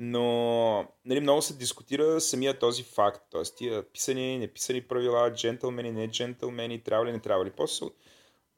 но 0.00 0.88
нали, 1.04 1.20
много 1.20 1.42
се 1.42 1.56
дискутира 1.56 2.20
самия 2.20 2.58
този 2.58 2.82
факт. 2.82 3.22
Тоест, 3.30 3.56
тия 3.56 3.82
писани, 3.82 4.38
неписани 4.38 4.82
правила, 4.82 5.32
джентълмени, 5.32 5.92
не 5.92 6.10
джентълмени, 6.10 6.82
трябва 6.82 7.06
ли, 7.06 7.12
не 7.12 7.20
трябва 7.20 7.44
ли. 7.44 7.50
После 7.50 7.86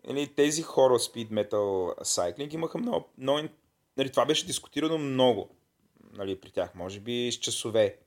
нали, 0.06 0.26
тези 0.26 0.62
хора 0.62 0.94
Speed 0.94 1.28
Metal 1.28 1.98
Cycling 1.98 2.54
имаха 2.54 2.78
много, 2.78 3.08
много 3.18 3.48
нали, 3.96 4.10
това 4.10 4.26
беше 4.26 4.46
дискутирано 4.46 4.98
много 4.98 5.48
нали, 6.12 6.40
при 6.40 6.50
тях, 6.50 6.74
може 6.74 7.00
би 7.00 7.32
с 7.32 7.34
часове 7.34 7.98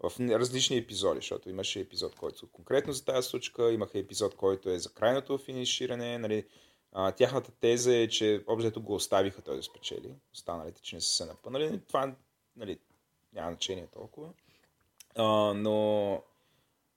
в 0.00 0.12
различни 0.20 0.76
епизоди, 0.76 1.18
защото 1.18 1.50
имаше 1.50 1.80
епизод, 1.80 2.14
който 2.14 2.46
конкретно 2.52 2.92
за 2.92 3.04
тази 3.04 3.28
случка, 3.28 3.72
имаха 3.72 3.98
епизод, 3.98 4.34
който 4.34 4.70
е 4.70 4.78
за 4.78 4.92
крайното 4.92 5.38
финиширане. 5.38 6.18
Нали, 6.18 6.44
а, 6.92 7.12
тяхната 7.12 7.50
теза 7.50 7.96
е, 7.96 8.08
че 8.08 8.44
обзето 8.46 8.82
го 8.82 8.94
оставиха 8.94 9.42
да 9.42 9.62
спечели, 9.62 10.14
останалите, 10.32 10.82
че 10.82 10.96
не 10.96 11.00
са 11.00 11.10
се 11.10 11.24
напънали. 11.24 11.80
Това 11.88 12.14
нали, 12.58 12.78
няма 13.32 13.50
значение 13.50 13.86
толкова. 13.86 14.28
А, 15.16 15.54
но 15.54 16.22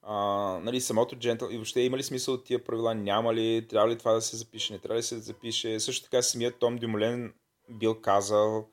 а, 0.01 0.15
нали, 0.63 0.81
самото 0.81 1.15
джентъл 1.15 1.49
и 1.51 1.55
въобще 1.55 1.81
има 1.81 1.97
ли 1.97 2.03
смисъл 2.03 2.33
от 2.33 2.45
тия 2.45 2.63
правила, 2.63 2.95
няма 2.95 3.33
ли, 3.33 3.67
трябва 3.67 3.89
ли 3.89 3.97
това 3.97 4.13
да 4.13 4.21
се 4.21 4.37
запише, 4.37 4.73
не 4.73 4.79
трябва 4.79 4.95
ли 4.95 4.99
да 4.99 5.07
се 5.07 5.19
запише. 5.19 5.79
Също 5.79 6.03
така 6.03 6.21
самият 6.21 6.59
Том 6.59 6.77
Дюмолен 6.77 7.33
бил 7.69 8.01
казал, 8.01 8.67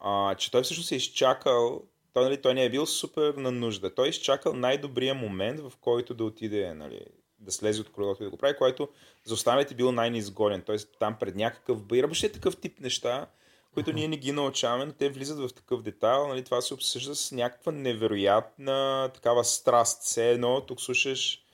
а, 0.00 0.34
че 0.34 0.50
той 0.50 0.62
всъщност 0.62 0.92
е 0.92 0.96
изчакал, 0.96 1.82
той, 2.12 2.24
нали, 2.24 2.42
той 2.42 2.54
не 2.54 2.64
е 2.64 2.70
бил 2.70 2.86
супер 2.86 3.34
на 3.34 3.50
нужда. 3.50 3.94
Той 3.94 4.06
е 4.06 4.10
изчакал 4.10 4.52
най-добрия 4.52 5.14
момент, 5.14 5.60
в 5.60 5.72
който 5.80 6.14
да 6.14 6.24
отиде, 6.24 6.74
нали, 6.74 7.00
да 7.38 7.52
слезе 7.52 7.80
от 7.80 7.92
колелото 7.92 8.22
и 8.22 8.26
да 8.26 8.30
го 8.30 8.36
прави, 8.36 8.56
който 8.56 8.88
за 9.24 9.34
останалите 9.34 9.74
бил 9.74 9.92
най-неизгоден. 9.92 10.62
Т.е. 10.62 10.76
там 10.76 11.16
пред 11.20 11.36
някакъв 11.36 11.82
бъй. 11.82 12.02
Въобще 12.02 12.32
такъв 12.32 12.56
тип 12.56 12.80
неща, 12.80 13.26
които 13.74 13.92
ние 13.92 14.08
не 14.08 14.16
ги 14.16 14.32
научаваме, 14.32 14.84
но 14.84 14.92
те 14.92 15.08
влизат 15.08 15.38
в 15.38 15.54
такъв 15.54 15.82
детайл. 15.82 16.28
Нали, 16.28 16.44
това 16.44 16.60
се 16.60 16.74
обсъжда 16.74 17.14
с 17.14 17.32
някаква 17.32 17.72
невероятна 17.72 19.10
такава 19.14 19.44
страст. 19.44 20.02
Все 20.02 20.30
едно 20.30 20.60
тук 20.60 20.80
слушаш 20.80 21.44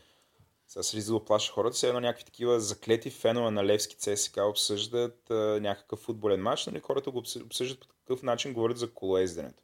сега 0.68 0.82
се 0.82 1.10
да 1.10 1.14
оплаша 1.14 1.52
хората, 1.52 1.74
все 1.74 1.88
едно 1.88 2.00
някакви 2.00 2.24
такива 2.24 2.60
заклети 2.60 3.10
фенове 3.10 3.50
на 3.50 3.64
Левски 3.64 3.96
ЦСК 3.96 4.36
обсъждат 4.36 5.30
а, 5.30 5.34
някакъв 5.60 5.98
футболен 5.98 6.42
матч, 6.42 6.66
нали, 6.66 6.80
хората 6.80 7.10
го 7.10 7.22
обсъ- 7.22 7.44
обсъждат 7.44 7.80
по 7.80 7.86
такъв 7.86 8.22
начин, 8.22 8.52
говорят 8.52 8.78
за 8.78 8.90
колоезденето. 8.92 9.62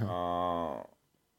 А, 0.00 0.84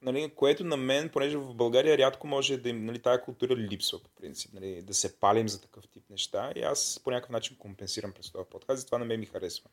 нали, 0.01 0.31
което 0.35 0.63
на 0.63 0.77
мен, 0.77 1.09
понеже 1.09 1.37
в 1.37 1.53
България 1.53 1.97
рядко 1.97 2.27
може 2.27 2.57
да 2.57 2.69
им, 2.69 2.85
нали, 2.85 2.99
тая 2.99 3.21
култура 3.21 3.55
липсва 3.55 3.99
по 3.99 4.09
принцип, 4.09 4.53
нали, 4.53 4.81
да 4.81 4.93
се 4.93 5.19
палим 5.19 5.49
за 5.49 5.61
такъв 5.61 5.87
тип 5.87 6.03
неща 6.09 6.51
и 6.55 6.61
аз 6.61 7.01
по 7.03 7.11
някакъв 7.11 7.29
начин 7.29 7.57
компенсирам 7.57 8.11
през 8.11 8.31
този 8.31 8.49
подкаст, 8.49 8.79
затова 8.79 8.97
на 8.97 9.05
мен 9.05 9.19
ми 9.19 9.25
харесва. 9.25 9.69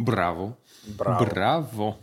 Браво. 0.00 0.52
Браво! 0.88 1.24
Браво. 1.26 1.98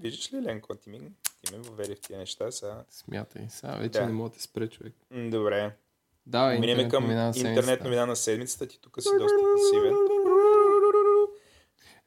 Виждаш 0.00 0.32
ли, 0.32 0.42
Ленко, 0.42 0.74
ти 0.74 0.90
ми, 0.90 1.00
ти 1.42 1.52
ме 1.52 1.60
въвери 1.60 1.94
в 1.94 2.00
тия 2.00 2.18
неща 2.18 2.50
сега. 2.50 2.84
Смятай. 2.90 3.46
Сега 3.48 3.72
вече 3.72 3.90
Да. 3.90 4.06
не 4.06 4.12
мога 4.12 4.30
да 4.30 4.40
спре 4.40 4.68
човек. 4.68 4.94
М, 5.10 5.30
добре. 5.30 5.76
Давай, 6.26 6.58
Минеме 6.60 6.88
към 6.88 7.02
новина 7.02 7.32
на 7.36 7.48
интернет 7.48 7.84
новина 7.84 8.06
на 8.06 8.16
седмицата. 8.16 8.66
Ти 8.66 8.80
тук 8.80 9.02
си 9.02 9.08
доста 9.18 9.36
пасивен. 9.54 9.94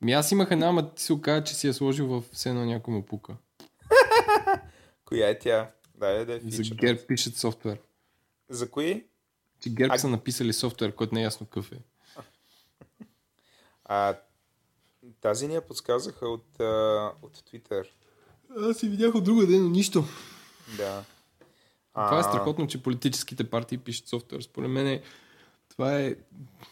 Ми 0.02 0.14
аз 0.14 0.32
имах 0.32 0.52
една, 0.52 0.68
ама 0.68 0.94
ти 0.96 1.04
се 1.04 1.14
оказа, 1.14 1.44
че 1.44 1.56
си 1.56 1.68
я 1.68 1.74
сложил 1.74 2.08
в 2.08 2.24
все 2.34 2.50
едно 2.50 2.66
някой 2.66 2.94
му 2.94 3.06
пука. 3.06 3.36
Коя 5.06 5.30
е 5.30 5.40
тя? 5.40 5.72
Да, 5.96 6.26
да 6.26 6.34
е 6.36 6.40
За. 6.40 6.76
ГЕРБ 6.76 7.00
пишат 7.08 7.36
софтуер. 7.36 7.78
За 8.50 8.72
кои? 8.72 9.06
Че 9.60 9.70
ГЕРБ 9.70 9.94
А- 9.94 9.98
са 9.98 10.08
написали 10.08 10.54
софтуер, 10.54 10.96
който 10.96 11.16
не 11.16 11.22
е 11.22 11.24
ясно 11.24 11.46
какъв 11.46 11.72
е. 11.72 11.78
А, 13.86 14.16
тази 15.22 15.48
ни 15.48 15.56
я 15.56 15.62
подсказаха 15.62 16.28
от, 16.28 16.60
а, 16.60 17.12
от 17.22 17.38
Twitter. 17.38 17.88
Аз 18.58 18.78
си 18.78 18.90
видях 18.90 19.16
от 19.16 19.24
друга 19.24 19.48
ден, 19.48 19.64
но 19.64 19.70
нищо. 19.70 20.04
Да. 20.78 21.04
Това 21.94 22.18
е 22.18 22.20
А, 22.20 22.24
страхотно, 22.24 22.68
че 22.68 22.84
политическите 22.84 23.50
партии 23.50 23.78
пишат 23.78 24.08
софтуер. 24.08 24.42
Според 24.42 24.70
мен 24.70 24.88
е, 24.88 25.02
това 25.70 26.00
е... 26.00 26.16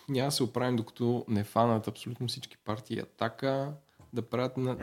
Няма 0.10 0.28
да 0.28 0.32
се 0.32 0.44
оправим, 0.44 0.76
докато 0.76 1.26
не 1.28 1.44
фанат 1.44 1.88
абсолютно 1.88 2.28
всички 2.28 2.58
партии. 2.58 3.00
Атака 3.00 3.74
да 4.14 4.22
правят 4.22 4.58
на 4.58 4.78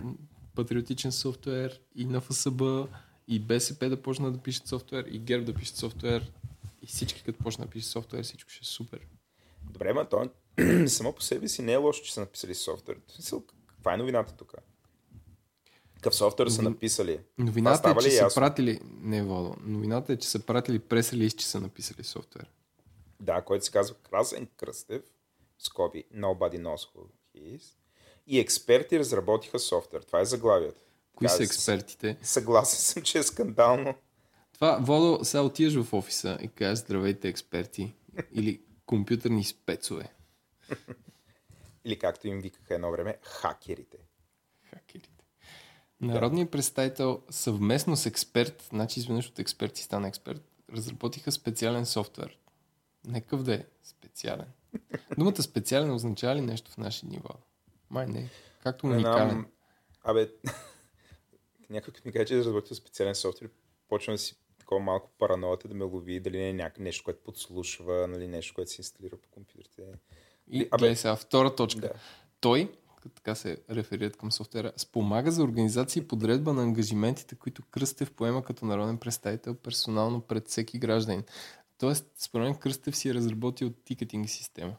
патриотичен 0.55 1.13
софтуер 1.13 1.81
и 1.95 2.05
на 2.05 2.21
ФСБ, 2.21 2.87
и 3.29 3.41
БСП 3.41 3.89
да 3.89 4.03
почнат 4.03 4.33
да 4.33 4.39
пишат 4.39 4.69
софтуер, 4.69 5.05
и 5.05 5.19
ГЕРБ 5.19 5.45
да 5.45 5.55
пишат 5.55 5.77
софтуер, 5.77 6.33
и 6.83 6.87
всички 6.87 7.23
като 7.23 7.39
почнат 7.39 7.69
да 7.69 7.73
пишат 7.73 7.91
софтуер, 7.91 8.23
всичко 8.23 8.51
ще 8.51 8.61
е 8.63 8.67
супер. 8.67 9.01
Добре, 9.71 9.93
ма 9.93 10.09
то 10.09 10.31
само 10.87 11.13
по 11.13 11.23
себе 11.23 11.49
си 11.49 11.63
не 11.63 11.73
е 11.73 11.77
лошо, 11.77 12.05
че 12.05 12.15
са 12.15 12.21
написали 12.21 12.55
софтуер. 12.55 12.99
Каква 13.67 13.95
е 13.95 13.97
новината 13.97 14.35
тук? 14.37 14.55
Какъв 15.95 16.15
софтуер 16.15 16.47
са 16.47 16.63
написали? 16.63 17.21
Новината 17.39 17.91
е, 17.91 17.95
че 18.03 18.11
са 18.11 18.17
ясно? 18.25 18.41
пратили... 18.41 18.81
Не, 19.01 19.23
Водо. 19.23 19.57
Новината 19.61 20.13
е, 20.13 20.17
че 20.17 20.29
са 20.29 20.47
пратили 20.47 20.79
прес-релиз, 20.79 21.35
че 21.35 21.47
са 21.47 21.61
написали 21.61 22.05
софтуер. 22.05 22.47
Да, 23.21 23.43
който 23.43 23.65
се 23.65 23.71
казва 23.71 23.97
Красен 24.11 24.49
Кръстев, 24.57 25.03
скоби 25.59 26.05
Nobody 26.15 26.63
knows 26.63 26.89
who 26.95 27.07
he 27.37 27.59
is. 27.59 27.63
И 28.27 28.41
експерти 28.41 28.99
разработиха 28.99 29.59
софтуер. 29.59 30.03
Това 30.03 30.21
е 30.21 30.25
заглавието. 30.25 30.81
Кои 31.15 31.27
Така, 31.27 31.37
са 31.37 31.43
експертите? 31.43 32.17
Съгласен 32.23 32.79
съм, 32.79 33.03
че 33.03 33.19
е 33.19 33.23
скандално. 33.23 33.95
Това, 34.53 34.79
Водо, 34.83 35.25
сега 35.25 35.43
отиваш 35.43 35.75
в 35.75 35.93
офиса 35.93 36.39
и 36.43 36.49
кажеш 36.49 36.79
здравейте 36.79 37.29
експерти 37.29 37.95
или 38.33 38.61
компютърни 38.87 39.45
спецове. 39.45 40.13
Или 41.85 41.99
както 41.99 42.29
им 42.29 42.41
викаха 42.41 42.75
едно 42.75 42.91
време, 42.91 43.19
хакерите. 43.23 43.99
Хакерите. 44.63 45.25
Народният 46.01 46.51
представител 46.51 47.23
съвместно 47.31 47.97
с 47.97 48.07
експерт, 48.07 48.69
значи 48.71 49.01
изведнъж 49.01 49.29
от 49.29 49.39
експерт 49.39 49.77
си 49.77 49.83
стана 49.83 50.09
експерт, 50.09 50.43
разработиха 50.73 51.33
специален 51.33 51.87
софтуер. 51.87 52.39
Некъв 53.07 53.43
да 53.43 53.55
е 53.55 53.65
специален. 53.83 54.47
Думата 55.19 55.43
специален 55.43 55.91
означава 55.91 56.37
ли 56.37 56.41
нещо 56.41 56.71
в 56.71 56.77
наши 56.77 57.07
Водо? 57.07 57.39
Май 57.91 58.07
не. 58.07 58.31
Както 58.63 58.87
Не 58.87 58.95
уникален. 58.95 59.31
знам. 59.31 59.47
Абе, 60.03 60.31
някой 61.71 61.95
като 61.95 62.09
ми 62.09 62.13
каже, 62.13 62.25
че 62.25 62.35
е 62.35 62.39
разработил 62.39 62.77
специален 62.77 63.15
софтуер, 63.15 63.51
почвам 63.89 64.15
да 64.15 64.19
си 64.19 64.37
такова 64.59 64.81
малко 64.81 65.11
параноята 65.19 65.69
да 65.69 65.75
ме 65.75 65.85
лови, 65.85 66.21
дали 66.21 66.39
не 66.39 66.49
е 66.49 66.53
някакво 66.53 66.83
нещо, 66.83 67.05
което 67.05 67.23
подслушва, 67.25 68.09
нали, 68.09 68.29
нещо, 68.29 68.55
което 68.55 68.71
се 68.71 68.81
инсталира 68.81 69.17
по 69.17 69.29
компютрите. 69.29 69.83
И 70.51 70.71
Абе- 70.71 70.79
гледай 70.79 70.97
сега, 70.97 71.17
втора 71.17 71.55
точка. 71.55 71.81
Да. 71.81 71.93
Той, 72.41 72.73
така 73.15 73.35
се 73.35 73.59
реферират 73.71 74.17
към 74.17 74.33
софтуера, 74.33 74.73
спомага 74.77 75.31
за 75.33 75.43
организация 75.43 76.01
и 76.01 76.09
подредба 76.09 76.53
на 76.53 76.63
ангажиментите, 76.63 77.35
които 77.35 77.63
Кръстев 77.71 78.11
поема 78.11 78.43
като 78.43 78.67
народен 78.67 78.99
представител 78.99 79.55
персонално 79.55 80.21
пред 80.21 80.49
всеки 80.49 80.79
гражданин. 80.79 81.23
Тоест, 81.79 82.07
според 82.19 82.45
мен 82.45 82.55
Кръстев 82.55 82.97
си 82.97 83.09
е 83.09 83.15
разработил 83.15 83.71
тикетинг 83.85 84.29
система. 84.31 84.73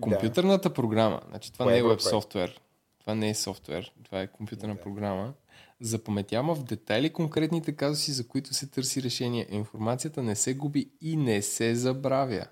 Компютърната 0.00 0.74
програма, 0.74 1.20
значи 1.28 1.52
това 1.52 1.64
Кое 1.64 1.72
не 1.72 1.78
е 1.78 1.80
е 1.80 1.84
веб 1.88 2.00
софтуер, 2.00 2.60
това 3.00 3.14
не 3.14 3.30
е 3.30 3.34
софтуер, 3.34 3.92
това 4.04 4.20
е 4.22 4.26
компютърна 4.26 4.74
Да. 4.74 4.80
програма, 4.80 5.32
запаметява 5.80 6.54
в 6.54 6.64
детайли 6.64 7.12
конкретните 7.12 7.72
казуси, 7.72 8.12
за 8.12 8.28
които 8.28 8.54
се 8.54 8.66
търси 8.66 9.02
решение. 9.02 9.46
Информацията 9.50 10.22
не 10.22 10.36
се 10.36 10.54
губи 10.54 10.90
и 11.00 11.16
не 11.16 11.42
се 11.42 11.74
забравя. 11.74 12.46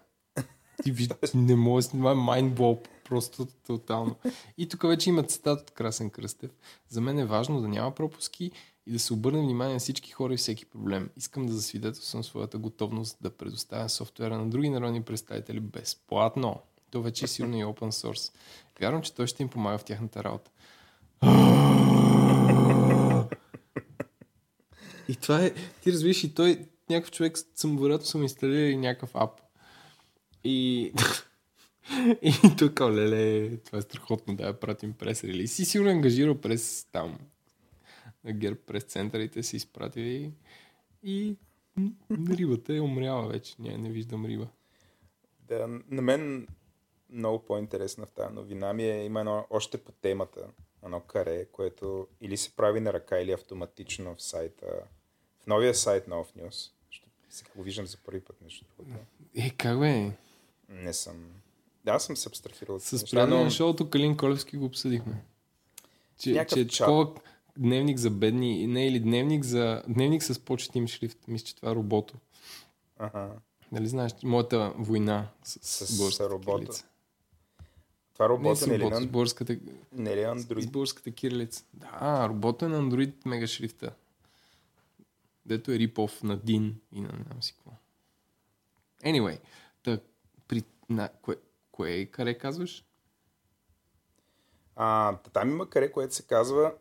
Ти 0.83 0.93
виж, 0.93 1.09
не 1.35 1.57
може 1.57 1.87
да 1.87 1.91
снима 1.91 2.15
майндбол, 2.15 2.83
просто 3.05 3.47
тотално. 3.67 4.17
И 4.59 4.69
тук 4.69 4.83
вече 4.83 5.11
има 5.11 5.23
цитат 5.23 5.61
от 5.61 5.71
Красен 5.71 6.11
Кръстев. 6.11 6.51
За 6.89 7.01
мен 7.01 7.19
е 7.19 7.25
важно 7.25 7.61
да 7.61 7.69
няма 7.69 7.95
пропуски 7.95 8.51
и 8.87 8.93
да 8.93 8.99
се 8.99 9.13
обърне 9.13 9.41
внимание 9.41 9.75
на 9.75 9.81
всички 9.81 10.11
хора 10.11 10.35
и 10.35 10.37
всеки 10.37 10.67
проблем. 10.67 11.11
Искам 11.17 11.47
да 11.47 11.53
засвидетелствам 11.53 12.25
своята 12.25 12.59
готовност 12.59 13.17
да 13.21 13.31
предоставя 13.31 13.89
софтуера 13.89 14.39
на 14.39 14.51
други 14.51 14.71
народни 14.71 15.03
представители 15.03 15.61
безплатно. 15.61 16.61
То 16.91 17.03
вече 17.03 17.25
е 17.25 17.29
силно 17.29 17.59
и 17.59 17.65
open 17.65 17.91
source. 17.91 18.33
Вярвам, 18.81 19.03
че 19.03 19.15
той 19.15 19.27
ще 19.27 19.43
им 19.43 19.49
помага 19.49 19.79
в 19.79 19.85
тяхната 19.85 20.25
работа. 20.25 20.51
И 25.09 25.17
това 25.17 25.45
е, 25.45 25.55
ти 25.83 25.93
разбираш, 25.93 26.25
и 26.25 26.35
той, 26.35 26.67
някакъв 26.91 27.11
човек, 27.11 27.39
съм, 27.55 27.79
вероятно 27.79 28.07
съм 28.07 28.23
инсталирали 28.23 28.77
някакъв 28.77 29.11
ап. 29.15 29.41
И, 30.45 30.93
и 32.23 32.33
тук, 32.59 32.81
леле, 32.81 33.57
това 33.57 33.79
е 33.79 33.83
страхотно 33.83 34.37
да 34.37 34.47
я 34.47 34.61
пратим 34.61 34.93
през 34.93 35.25
релиз. 35.25 35.59
И 35.59 35.65
сигурно 35.65 35.91
е 35.91 35.95
ангажирал 35.95 36.41
през 36.41 36.87
там, 36.93 37.19
ГЕРБ 38.27 38.61
през 38.67 38.85
центърите 38.85 39.43
си 39.43 39.57
изпратили 39.57 40.33
и 41.03 41.37
рибата 42.11 42.77
е 42.77 42.81
умряла 42.81 43.29
вече. 43.29 43.55
Не, 43.59 43.79
не 43.79 43.91
виждам 43.91 44.27
риба. 44.27 44.49
Да, 45.49 45.67
на 45.91 46.03
мен 46.03 46.47
много 47.11 47.39
по-интересна 47.39 48.07
в 48.07 48.11
тази 48.11 48.35
новина 48.35 48.73
ми 48.73 48.85
е, 48.85 49.05
има 49.05 49.21
едно, 49.21 49.47
още 49.51 49.79
по 49.79 49.93
темата, 49.93 50.47
едно 50.85 51.01
каре, 51.01 51.45
което 51.53 52.07
или 52.21 52.37
се 52.37 52.57
прави 52.57 52.81
на 52.81 52.93
ръка, 52.93 53.21
или 53.21 53.33
автоматично 53.33 54.15
в 54.15 54.23
сайта, 54.23 54.67
в 55.43 55.47
новия 55.47 55.75
сайт 55.75 56.09
на 56.09 56.17
Off 56.17 56.37
News. 56.37 56.71
Ще, 56.91 57.07
сега 57.29 57.51
го 57.57 57.63
виждам 57.63 57.87
за 57.87 57.97
първи 57.97 58.21
път, 58.21 58.37
между 58.43 58.65
другото. 58.65 59.05
Е, 59.37 59.51
как 59.51 59.79
бе? 59.79 60.13
Не 60.71 60.93
съм... 60.93 61.15
Да, 61.85 61.93
аз 61.93 62.05
съм 62.05 62.17
се 62.17 62.29
абстрахирал. 62.29 62.81
С 62.81 63.11
предния 63.11 63.45
но- 63.45 63.51
шоуто 63.51 63.91
Калин 63.91 64.17
Колевски 64.17 64.57
го 64.57 64.65
обсъдихме. 64.65 65.25
Че, 66.19 66.33
Някакъв 66.33 66.55
че 66.55 66.61
е 66.61 66.67
такова 66.69 67.15
дневник 67.59 67.99
за 67.99 68.11
бедни, 68.11 68.67
не 68.67 68.87
или 68.87 69.01
дневник 69.01 69.45
за 69.45 69.83
дневник 69.89 70.23
с 70.23 70.39
почетим 70.39 70.89
шрифт. 70.89 71.19
Мисля, 71.29 71.47
че 71.47 71.57
това 71.57 71.71
е 71.71 71.75
робото. 71.75 72.15
Ага. 72.99 73.31
Нали 73.73 73.89
знаеш, 73.89 74.13
моята 74.25 74.73
война 74.79 75.29
с, 75.45 75.59
с, 75.63 75.87
С 76.13 76.21
робота. 76.21 76.57
кирилица. 76.57 76.85
Това 78.13 78.25
Не 78.25 78.29
робота 78.29 78.57
с 78.57 78.67
не, 78.67 78.75
е 78.75 78.79
ли 78.79 78.83
робото, 78.83 78.97
с 78.97 79.01
на, 79.01 79.07
българската, 79.07 79.59
не 79.93 80.17
ли 80.17 80.21
е 80.21 80.27
с 80.27 80.29
Android? 80.29 80.71
българската 80.71 81.11
кирилица. 81.11 81.65
Да, 81.75 82.27
робота 82.29 82.65
е 82.65 82.69
на 82.69 82.81
Android 82.81 83.13
мега 83.25 83.47
шрифта. 83.47 83.93
Дето 85.47 85.73
е 85.73 85.79
рипов 85.79 86.23
на 86.23 86.39
DIN 86.39 86.73
и 86.93 87.01
на 87.01 87.09
не 87.09 87.25
знам 87.25 87.43
си 87.43 87.53
какво. 87.53 87.71
Anyway, 89.05 89.39
на, 90.91 91.09
кое, 91.23 91.37
кое 91.73 92.07
каре 92.07 92.35
казваш? 92.35 92.85
А, 94.77 95.17
та 95.17 95.31
там 95.31 95.51
има 95.51 95.71
каре, 95.71 95.93
което 95.93 96.15
се 96.15 96.27
казва 96.27 96.73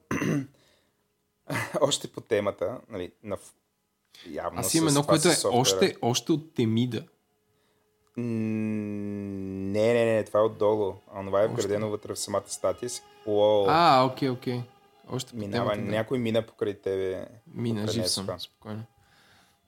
още 1.82 2.12
по 2.12 2.22
темата, 2.22 2.82
нали, 2.90 3.12
на 3.24 3.38
явно 4.30 4.60
Аз 4.60 4.74
имам 4.74 4.88
едно, 4.88 5.04
което 5.04 5.28
е 5.28 5.36
още, 5.46 5.96
още 6.02 6.32
от 6.32 6.54
Темида. 6.54 7.04
Не, 8.18 9.94
не, 9.94 10.06
не, 10.06 10.24
това 10.24 10.40
е 10.40 10.44
отдолу. 10.44 10.94
А 11.14 11.26
това 11.26 11.42
е 11.42 11.48
вградено 11.48 11.90
вътре 11.90 12.14
в 12.14 12.20
самата 12.20 12.44
статия. 12.48 12.90
Си... 12.90 13.02
А, 13.68 14.06
окей, 14.06 14.30
окей. 14.30 14.62
Още 15.10 15.32
по 15.32 15.38
минава, 15.38 15.72
темата, 15.72 15.86
да. 15.86 15.92
някой 15.92 16.20
мина 16.20 16.46
покрай 16.46 16.74
тебе. 16.74 17.28
Мина, 17.48 17.88
жив 17.88 18.10
съм, 18.10 18.40
спокойно. 18.40 18.84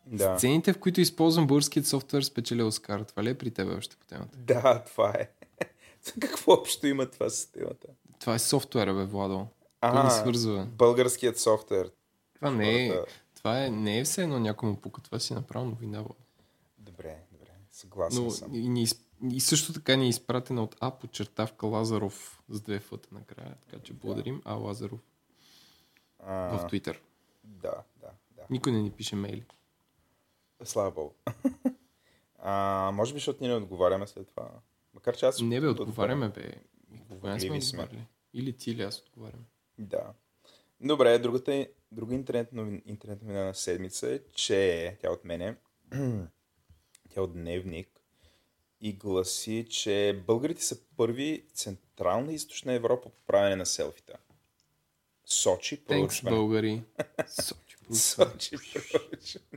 Да. 0.06 0.38
Сцените, 0.38 0.74
в 0.74 0.80
които 0.80 1.02
използвам 1.02 1.48
българският 1.48 1.88
софтуер, 1.88 2.22
спечеля 2.22 2.66
Оскар. 2.66 3.02
Това 3.02 3.24
ли 3.24 3.30
е 3.30 3.38
при 3.38 3.52
теб 3.52 3.78
още 3.78 3.96
по 3.96 4.06
темата? 4.06 4.38
да, 4.38 4.84
това 4.84 5.10
е. 5.10 5.30
Какво 6.22 6.54
общо 6.54 6.88
има 6.88 7.06
това 7.06 7.30
с 7.30 7.46
темата? 7.46 7.88
Това 8.20 8.36
е 8.36 8.40
софтуера, 8.40 8.94
бе, 8.94 9.06
Владо. 9.06 9.48
Ага, 9.82 10.04
ни 10.04 10.12
свързва. 10.12 10.66
българският 10.66 11.40
софтуер. 11.40 11.92
Това 12.36 12.52
не 12.52 12.88
е, 12.88 13.00
това 13.36 13.66
е, 13.66 13.70
не 13.70 14.00
е 14.00 14.04
все 14.04 14.24
едно 14.24 14.40
някой 14.40 14.70
му 14.70 14.76
пука. 14.76 15.02
Това 15.02 15.20
си 15.20 15.34
е 15.34 15.36
направо 15.36 15.66
новина, 15.66 15.98
Владо. 15.98 16.16
Добре, 16.78 17.18
добре. 17.32 17.50
Съгласен 17.72 18.24
Но 18.24 18.32
съм. 18.32 18.56
и, 18.56 18.70
ни, 18.70 18.88
и 19.32 19.40
също 19.40 19.74
така 19.74 19.96
ни 19.96 20.06
е 20.06 20.10
изпратена 20.10 20.64
от 20.64 20.76
А 20.80 20.92
подчертавка 20.92 21.66
Лазаров 21.68 22.42
с 22.50 22.62
две 22.62 22.80
фъта 22.80 23.10
накрая. 23.12 23.56
Така 23.66 23.84
че 23.84 23.94
благодарим 23.94 24.42
А 24.46 24.54
Лазаров 24.54 25.00
А, 26.20 26.34
в 26.34 26.72
Twitter. 26.72 26.98
да, 27.44 27.74
да, 28.02 28.08
да. 28.32 28.42
Никой 28.50 28.72
не 28.72 28.82
ни 28.82 28.92
пише 28.92 29.16
мейли. 29.16 29.44
Слава 30.64 30.92
Богу. 30.92 31.14
а, 32.40 32.92
може 32.94 33.14
би, 33.14 33.20
защото 33.20 33.38
ние 33.42 33.50
не 33.50 33.56
отговаряме 33.56 34.08
след 34.08 34.28
това. 34.28 34.50
Макар 34.94 35.18
че 35.18 35.26
аз... 35.26 35.42
Не 35.42 35.62
бе, 35.62 35.68
отговаряме, 35.68 36.30
бе. 36.30 36.54
Кога 37.10 37.40
сме 37.40 37.62
сме. 37.62 38.08
Или 38.34 38.58
ти 38.58 38.72
или 38.72 38.84
аз 38.84 39.00
отговарям. 39.00 39.46
Да. 39.78 40.14
Добре, 40.82 41.20
другата, 41.20 41.68
друга 41.92 42.16
интернет, 42.16 42.54
новин, 42.54 42.82
интернет 42.86 43.22
новина 43.22 43.46
на 43.46 43.54
седмица 43.56 44.14
е, 44.14 44.20
че 44.34 44.98
тя 45.02 45.12
от 45.12 45.26
мене, 45.26 45.56
тя 47.10 47.22
от 47.22 47.34
Дневник, 47.34 48.02
и 48.82 48.94
гласи, 48.94 49.66
че 49.70 50.24
българите 50.28 50.64
са 50.64 50.78
първи 50.98 51.46
Централна 51.54 52.32
и 52.32 52.36
Източна 52.36 52.74
Европа 52.74 53.10
по 53.10 53.20
правене 53.28 53.56
на 53.56 53.66
селфита. 53.66 54.18
Сочи 55.26 55.78
Thanks, 55.78 55.88
проучване. 55.88 56.36
българи. 56.36 56.84
Сочи, 57.28 57.78
Сочи 57.94 58.56
проучване. 58.58 59.48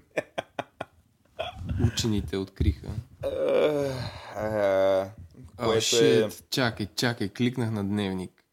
Учените 1.86 2.36
откриха. 2.36 2.88
О, 3.24 5.06
Което 5.56 5.96
е... 5.96 6.28
Чакай, 6.50 6.86
чакай, 6.96 7.28
кликнах 7.28 7.70
на 7.70 7.84
дневник. 7.84 8.44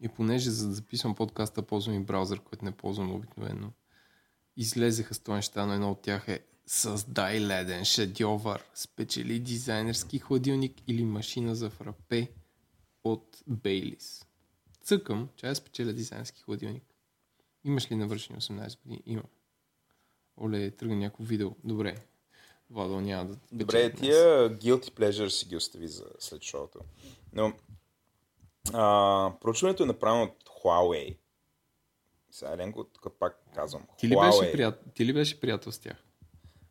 И 0.00 0.08
понеже 0.08 0.50
за 0.50 0.68
да 0.68 0.74
записвам 0.74 1.14
подкаста 1.14 1.62
ползвам 1.62 1.96
и 1.96 2.04
браузър, 2.04 2.40
който 2.40 2.64
не 2.64 2.72
ползвам 2.72 3.14
обикновено, 3.14 3.72
излезеха 4.56 5.14
с 5.14 5.20
това 5.20 5.36
неща, 5.36 5.66
но 5.66 5.72
едно 5.72 5.90
от 5.90 6.02
тях 6.02 6.28
е 6.28 6.40
Създай 6.72 7.40
леден 7.40 7.84
шедьовър, 7.84 8.64
спечели 8.74 9.38
дизайнерски 9.38 10.18
хладилник 10.18 10.82
или 10.86 11.04
машина 11.04 11.54
за 11.54 11.70
фрапе 11.70 12.30
от 13.04 13.42
Бейлис. 13.46 14.26
Цъкам, 14.82 15.28
че 15.36 15.46
аз 15.46 15.58
спечеля 15.58 15.92
дизайнерски 15.92 16.42
хладилник. 16.42 16.84
Имаш 17.64 17.90
ли 17.90 17.96
навършени 17.96 18.40
18 18.40 18.82
години? 18.82 19.02
Имам. 19.06 19.24
Оле, 20.40 20.70
тръгна 20.70 20.96
някакво 20.96 21.24
видео. 21.24 21.50
Добре. 21.64 21.96
Владо 22.70 23.00
няма 23.00 23.24
да... 23.24 23.36
Добре, 23.52 23.92
тия 23.92 24.50
guilty 24.50 24.90
pleasure 24.90 25.28
си 25.28 25.46
ги 25.46 25.56
остави 25.56 25.88
за 25.88 26.04
след 26.18 26.42
шоуто. 26.42 26.78
Но 27.32 27.52
а, 28.72 29.32
проучването 29.40 29.82
е 29.82 29.86
направено 29.86 30.22
от 30.22 30.48
Huawei. 30.48 31.16
Сега 32.30 32.52
Еленко, 32.52 32.84
тук 32.84 33.12
пак 33.18 33.40
казвам. 33.54 33.86
Ти 33.98 34.08
ли, 34.08 34.14
Huawei. 34.14 34.40
беше 34.40 34.52
прият... 34.52 34.80
Ти 34.94 35.06
ли 35.06 35.12
беше 35.12 35.40
приятел 35.40 35.72
с 35.72 35.78
тях? 35.78 36.04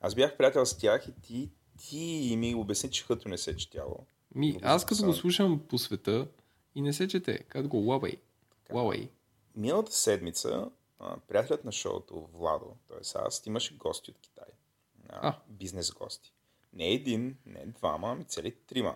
Аз 0.02 0.16
бях 0.16 0.38
приятел 0.38 0.66
с 0.66 0.78
тях 0.78 1.08
и 1.08 1.22
ти, 1.22 1.50
ти 1.78 2.36
ми 2.38 2.56
обясни, 2.56 2.92
че 2.92 3.04
хъто 3.04 3.30
не 3.30 3.38
се 3.38 3.52
е 3.52 3.56
четяло. 3.56 4.06
Ми, 4.36 4.48
Много 4.48 4.66
аз 4.66 4.86
като 4.86 5.06
го 5.06 5.14
слушам 5.14 5.64
по 5.70 5.78
света 5.78 6.28
и 6.76 6.82
не 6.82 6.94
се 6.94 7.08
чете, 7.08 7.44
като 7.44 7.70
го 7.70 7.78
Huawei. 7.78 8.20
Huawei. 8.70 9.10
Миналата 9.56 9.92
седмица 9.92 10.70
а, 11.00 11.18
приятелят 11.28 11.64
на 11.64 11.72
шоуто, 11.72 12.30
Владо, 12.34 12.76
т.е. 12.88 12.98
аз, 13.16 13.44
имаше 13.46 13.78
гости 13.78 14.12
от 14.12 14.20
Китай. 14.20 14.46
А, 15.10 15.28
А. 15.28 15.36
Бизнес 15.50 15.92
гости. 15.92 16.34
Не 16.74 16.88
един, 16.88 17.38
не 17.46 17.66
двама, 17.68 18.10
ами 18.10 18.24
цели 18.24 18.56
трима, 18.68 18.96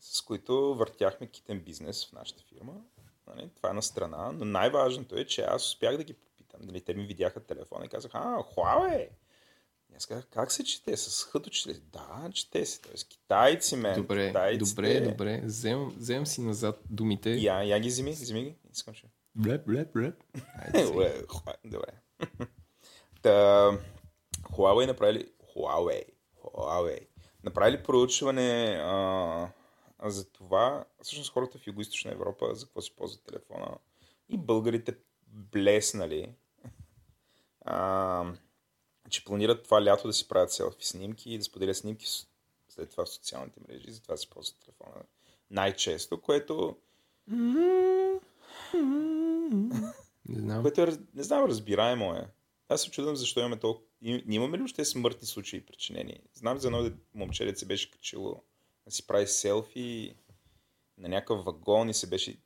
с 0.00 0.20
които 0.20 0.74
въртяхме 0.74 1.26
китен 1.26 1.60
бизнес 1.60 2.06
в 2.06 2.12
нашата 2.12 2.42
фирма. 2.44 2.74
Нали, 3.26 3.50
това 3.56 3.70
е 3.70 3.74
на 3.74 3.82
страна, 3.82 4.32
но 4.32 4.44
най-важното 4.44 5.16
е, 5.16 5.24
че 5.24 5.42
аз 5.42 5.66
успях 5.66 5.96
да 5.96 6.04
ги 6.04 6.12
попитам. 6.14 6.60
Нали, 6.62 6.80
те 6.80 6.94
ми 6.94 7.06
видяха 7.06 7.40
телефона 7.40 7.84
и 7.84 7.88
казаха, 7.88 8.18
а, 8.18 8.42
Huawei! 8.44 9.08
И 9.92 9.96
аз 9.96 10.06
казах, 10.06 10.26
как 10.26 10.52
се 10.52 10.64
чете? 10.64 10.96
С 10.96 11.24
хъто 11.24 11.50
чете? 11.50 11.80
Да, 11.82 12.30
чете 12.34 12.66
се. 12.66 12.80
Тоест, 12.80 13.08
китайци, 13.08 13.76
мен. 13.76 13.94
Добре, 13.96 14.26
китайците. 14.28 14.70
добре, 14.70 15.00
добре. 15.02 15.40
Вземам, 15.44 15.94
вземам 15.98 16.26
си 16.26 16.40
назад 16.40 16.80
думите. 16.90 17.30
Я, 17.30 17.62
я 17.62 17.80
ги 17.80 17.88
вземи, 17.88 18.10
вземи 18.12 18.44
ги. 18.44 18.56
Искам, 18.72 18.94
че. 18.94 19.06
Блеп, 19.34 19.66
блеп, 19.66 19.92
блеп. 19.92 20.14
Хуа- 21.26 21.56
Добре. 21.64 21.92
Та, 23.22 23.30
Huawei 24.42 24.86
направили... 24.86 25.32
Huawei. 25.54 26.04
Huawei. 26.42 27.06
Направили 27.42 27.82
проучване 27.82 28.80
а, 28.82 29.48
за 30.04 30.30
това, 30.32 30.84
всъщност 31.02 31.32
хората 31.32 31.58
в 31.58 31.66
Юго-Источна 31.66 32.12
Европа, 32.12 32.54
за 32.54 32.66
какво 32.66 32.80
си 32.80 32.96
ползват 32.96 33.24
телефона. 33.24 33.78
И 34.28 34.38
българите 34.38 34.96
блеснали, 35.26 36.34
а, 37.60 38.24
че 39.10 39.24
планират 39.24 39.64
това 39.64 39.84
лято 39.84 40.06
да 40.06 40.12
си 40.12 40.28
правят 40.28 40.52
селфи 40.52 40.86
снимки 40.86 41.30
и 41.32 41.38
да 41.38 41.44
споделят 41.44 41.76
снимки 41.76 42.06
след 42.68 42.90
това 42.90 43.04
в 43.04 43.08
социалните 43.08 43.60
мрежи. 43.68 43.90
Затова 43.90 44.16
си 44.16 44.30
ползват 44.30 44.60
телефона 44.60 45.02
най-често, 45.50 46.20
което 46.20 46.76
Не 50.28 50.40
знам. 50.40 50.62
Което 50.62 50.80
е, 50.80 50.86
не 51.14 51.22
знам, 51.22 51.44
разбираемо 51.44 52.14
е. 52.14 52.28
Аз 52.68 52.82
се 52.82 52.90
чудвам 52.90 53.16
защо 53.16 53.40
имаме 53.40 53.58
толкова... 53.58 53.86
Ние 54.02 54.24
имаме 54.28 54.58
ли 54.58 54.62
още 54.62 54.84
смъртни 54.84 55.26
случаи 55.26 55.66
причинени? 55.66 56.20
Знам 56.34 56.58
за 56.58 56.68
едно 56.68 56.90
момче, 57.14 57.56
се 57.56 57.66
беше 57.66 57.90
качило 57.90 58.42
да 58.84 58.90
си 58.90 59.06
прави 59.06 59.26
селфи 59.26 60.16
на 60.98 61.08
някакъв 61.08 61.44
вагон 61.44 61.88
и 61.88 61.94
се 61.94 62.06
беше, 62.06 62.36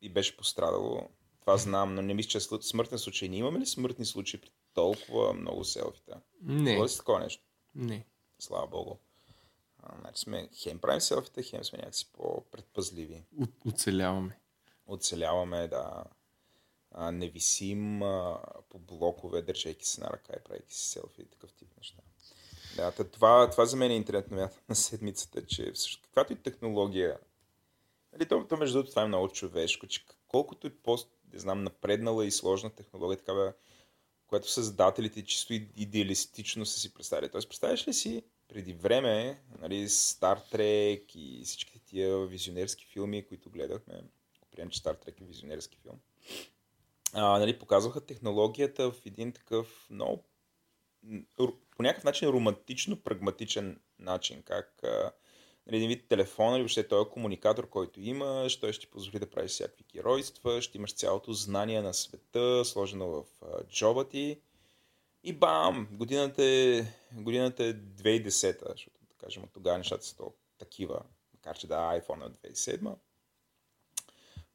и 0.00 0.08
беше 0.08 0.36
пострадало. 0.36 1.08
Това 1.40 1.56
знам, 1.56 1.94
но 1.94 2.02
не 2.02 2.14
мисля, 2.14 2.28
че 2.28 2.40
смъртен 2.40 2.98
случай. 2.98 3.28
Ние 3.28 3.38
имаме 3.38 3.58
ли 3.58 3.66
смъртни 3.66 4.04
случаи 4.04 4.40
при 4.40 4.50
толкова 4.74 5.32
много 5.32 5.64
селфита? 5.64 6.20
Не, 6.42 6.72
Било 6.72 6.84
ли 6.84 6.96
такова 6.96 7.20
нещо? 7.20 7.44
не. 7.74 8.06
Слава 8.38 8.66
богу. 8.66 8.96
А, 9.78 9.98
значи 10.00 10.20
сме, 10.20 10.48
хем 10.54 10.78
правим 10.78 11.00
селфита, 11.00 11.42
хем 11.42 11.64
сме 11.64 11.78
някакси 11.78 12.12
по-предпазливи. 12.12 13.24
От- 13.40 13.66
Оцеляваме. 13.66 14.38
оцеляваме 14.86 15.68
да 15.68 16.04
а, 16.94 17.12
не 17.12 17.28
висим 17.28 18.02
а, 18.02 18.40
по 18.68 18.78
блокове, 18.78 19.42
държейки 19.42 19.86
се 19.86 20.00
на 20.00 20.10
ръка 20.10 20.32
и 20.36 20.44
правейки 20.44 20.74
си 20.74 20.88
селфи 20.88 21.22
и 21.22 21.26
такъв 21.26 21.52
тип 21.52 21.68
неща. 21.76 22.02
Да, 22.76 22.92
това, 22.92 23.50
това 23.50 23.66
за 23.66 23.76
мен 23.76 23.90
е 23.90 23.96
интернет 23.96 24.30
новината 24.30 24.60
на 24.68 24.74
седмицата, 24.74 25.46
че 25.46 25.72
всъщност 25.72 26.04
каквато 26.04 26.32
и 26.32 26.36
технология, 26.36 27.18
нали, 28.12 28.28
то, 28.28 28.46
то 28.48 28.56
между 28.56 28.78
другото 28.78 28.90
това 28.90 29.02
е 29.02 29.06
много 29.06 29.28
човешко, 29.28 29.86
че 29.86 30.04
колкото 30.28 30.66
и 30.66 30.70
по, 30.70 30.98
не 31.32 31.38
знам, 31.38 31.62
напреднала 31.62 32.26
и 32.26 32.30
сложна 32.30 32.70
технология, 32.70 33.18
такава, 33.18 33.52
която 34.26 34.50
създателите 34.50 35.24
чисто 35.24 35.52
идеалистично 35.52 36.66
са 36.66 36.80
си 36.80 36.94
представили. 36.94 37.30
Тоест, 37.30 37.48
представяш 37.48 37.88
ли 37.88 37.92
си 37.92 38.22
преди 38.48 38.72
време, 38.72 39.42
нали, 39.60 39.88
Star 39.88 40.52
Trek 40.52 41.16
и 41.16 41.44
всичките 41.44 41.78
тия 41.78 42.26
визионерски 42.26 42.86
филми, 42.86 43.26
които 43.26 43.50
гледахме, 43.50 43.94
ако 44.36 44.48
приемем, 44.50 44.70
че 44.70 44.80
Star 44.80 45.06
Trek 45.06 45.20
е 45.20 45.24
визионерски 45.24 45.78
филм, 45.82 46.00
а, 47.12 47.38
нали, 47.38 47.58
показваха 47.58 48.06
технологията 48.06 48.90
в 48.90 49.06
един 49.06 49.32
такъв 49.32 49.86
много 49.90 50.24
по 51.76 51.82
някакъв 51.82 52.04
начин 52.04 52.28
романтично 52.28 53.02
прагматичен 53.02 53.80
начин, 53.98 54.42
как 54.42 54.80
а, 54.84 55.12
нали, 55.66 55.76
един 55.76 55.88
вид 55.88 56.08
телефон 56.08 56.54
или 56.54 56.62
въобще 56.62 56.88
този 56.88 57.10
комуникатор, 57.10 57.68
който 57.68 58.00
имаш, 58.00 58.60
той 58.60 58.72
ще 58.72 58.86
ти 58.86 58.90
позволи 58.90 59.18
да 59.18 59.30
правиш 59.30 59.50
всякакви 59.50 59.84
геройства, 59.92 60.62
ще 60.62 60.78
имаш 60.78 60.94
цялото 60.94 61.32
знание 61.32 61.82
на 61.82 61.94
света, 61.94 62.64
сложено 62.64 63.08
в 63.08 63.24
а, 63.42 63.64
джоба 63.64 64.08
ти. 64.08 64.40
И 65.24 65.32
бам! 65.32 65.88
Годината 65.92 66.44
е, 66.44 66.84
годината 67.12 67.64
е 67.64 67.74
2010, 67.74 68.70
защото 68.70 69.00
да 69.08 69.14
кажем 69.14 69.42
от 69.42 69.52
тогава 69.52 69.78
нещата 69.78 70.06
са 70.06 70.16
толкова 70.16 70.38
такива, 70.58 71.02
макар 71.34 71.58
че 71.58 71.66
да, 71.66 72.00
iPhone 72.00 72.22
е 72.22 72.24
от 72.24 72.32
2007. 72.32 72.94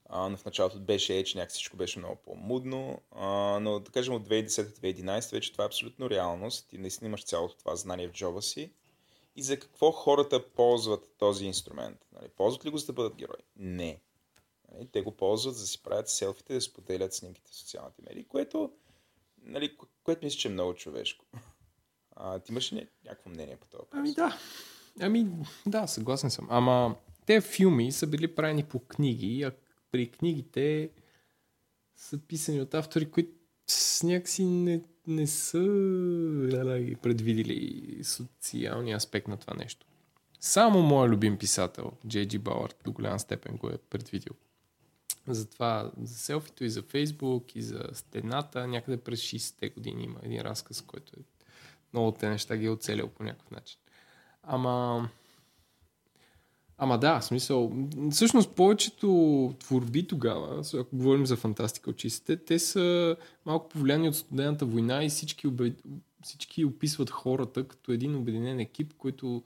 А, 0.09 0.37
в 0.37 0.45
началото 0.45 0.79
беше 0.79 1.13
Edge, 1.13 1.35
някак 1.35 1.51
всичко 1.51 1.77
беше 1.77 1.99
много 1.99 2.15
по-мудно, 2.15 3.01
а, 3.11 3.27
но 3.59 3.79
да 3.79 3.91
кажем 3.91 4.13
от 4.13 4.27
2010-2011 4.29 5.31
вече 5.31 5.51
това 5.51 5.63
е 5.63 5.67
абсолютно 5.67 6.09
реалност 6.09 6.73
и 6.73 6.77
наистина 6.77 7.07
имаш 7.07 7.23
цялото 7.25 7.57
това 7.57 7.75
знание 7.75 8.07
в 8.07 8.13
джоба 8.13 8.41
си. 8.41 8.71
И 9.35 9.43
за 9.43 9.59
какво 9.59 9.91
хората 9.91 10.49
ползват 10.49 11.15
този 11.17 11.45
инструмент? 11.45 11.97
Нали, 12.11 12.29
ползват 12.29 12.65
ли 12.65 12.69
го 12.69 12.77
за 12.77 12.85
да 12.85 12.93
бъдат 12.93 13.15
герои? 13.15 13.43
Не. 13.55 13.99
Нали, 14.71 14.87
те 14.87 15.01
го 15.01 15.11
ползват 15.11 15.55
за 15.55 15.61
да 15.61 15.67
си 15.67 15.83
правят 15.83 16.09
селфите, 16.09 16.53
да 16.53 16.61
споделят 16.61 17.13
снимките 17.13 17.51
в 17.51 17.55
социалните 17.55 18.01
медии, 18.09 18.23
което, 18.25 18.71
нали, 19.43 19.77
кое- 19.77 19.87
което 20.03 20.25
мисля, 20.25 20.37
че 20.39 20.47
е 20.47 20.51
много 20.51 20.73
човешко. 20.73 21.25
А, 22.15 22.39
ти 22.39 22.51
имаш 22.51 22.73
ли 22.73 22.77
ня- 22.77 22.87
някакво 23.05 23.29
мнение 23.29 23.55
по 23.55 23.67
това? 23.67 23.83
Ами 23.91 24.13
да. 24.13 24.37
Ами 24.99 25.27
да, 25.65 25.87
съгласен 25.87 26.31
съм. 26.31 26.47
Ама 26.49 26.95
те 27.25 27.41
филми 27.41 27.91
са 27.91 28.07
били 28.07 28.35
правени 28.35 28.63
по 28.63 28.79
книги, 28.79 29.43
а 29.43 29.51
при 29.91 30.11
книгите 30.11 30.89
са 31.95 32.17
писани 32.17 32.61
от 32.61 32.73
автори, 32.73 33.11
които 33.11 33.31
с 33.67 34.03
някакси 34.03 34.45
не, 34.45 34.81
не 35.07 35.27
са 35.27 35.57
ля-ля, 35.57 36.95
предвидили 36.95 38.03
социалния 38.03 38.97
аспект 38.97 39.27
на 39.27 39.37
това 39.37 39.53
нещо. 39.53 39.85
Само 40.39 40.81
моят 40.81 41.11
любим 41.11 41.37
писател, 41.37 41.91
Джей 42.07 42.27
Джи 42.27 42.37
Бауърд, 42.37 42.75
до 42.83 42.91
голям 42.91 43.19
степен 43.19 43.57
го 43.57 43.69
е 43.69 43.77
предвидил. 43.77 44.33
Затова 45.27 45.91
за 46.01 46.15
селфито 46.15 46.63
и 46.63 46.69
за 46.69 46.81
Фейсбук 46.81 47.55
и 47.55 47.61
за 47.61 47.83
стената, 47.93 48.67
някъде 48.67 48.97
през 48.97 49.21
60-те 49.21 49.69
години 49.69 50.03
има 50.03 50.19
един 50.23 50.41
разказ, 50.41 50.81
който 50.81 51.13
е 51.19 51.23
много 51.93 52.11
те 52.11 52.29
неща 52.29 52.57
ги 52.57 52.65
е 52.65 52.69
оцелил 52.69 53.07
по 53.07 53.23
някакъв 53.23 53.51
начин. 53.51 53.79
Ама... 54.43 55.09
Ама 56.77 56.97
да, 56.99 57.21
смисъл, 57.21 57.71
всъщност 58.11 58.55
повечето 58.55 59.53
творби 59.59 60.07
тогава, 60.07 60.63
ако 60.73 60.97
говорим 60.97 61.25
за 61.25 61.35
фантастика 61.35 61.89
от 61.89 61.95
60-те, 61.95 62.37
те 62.37 62.59
са 62.59 63.15
малко 63.45 63.69
повлияни 63.69 64.09
от 64.09 64.15
студената 64.15 64.65
война 64.65 65.03
и 65.03 65.09
всички, 65.09 65.47
обе... 65.47 65.73
всички 66.23 66.65
описват 66.65 67.09
хората 67.09 67.67
като 67.67 67.91
един 67.91 68.15
обединен 68.15 68.59
екип, 68.59 68.93
който 68.97 69.43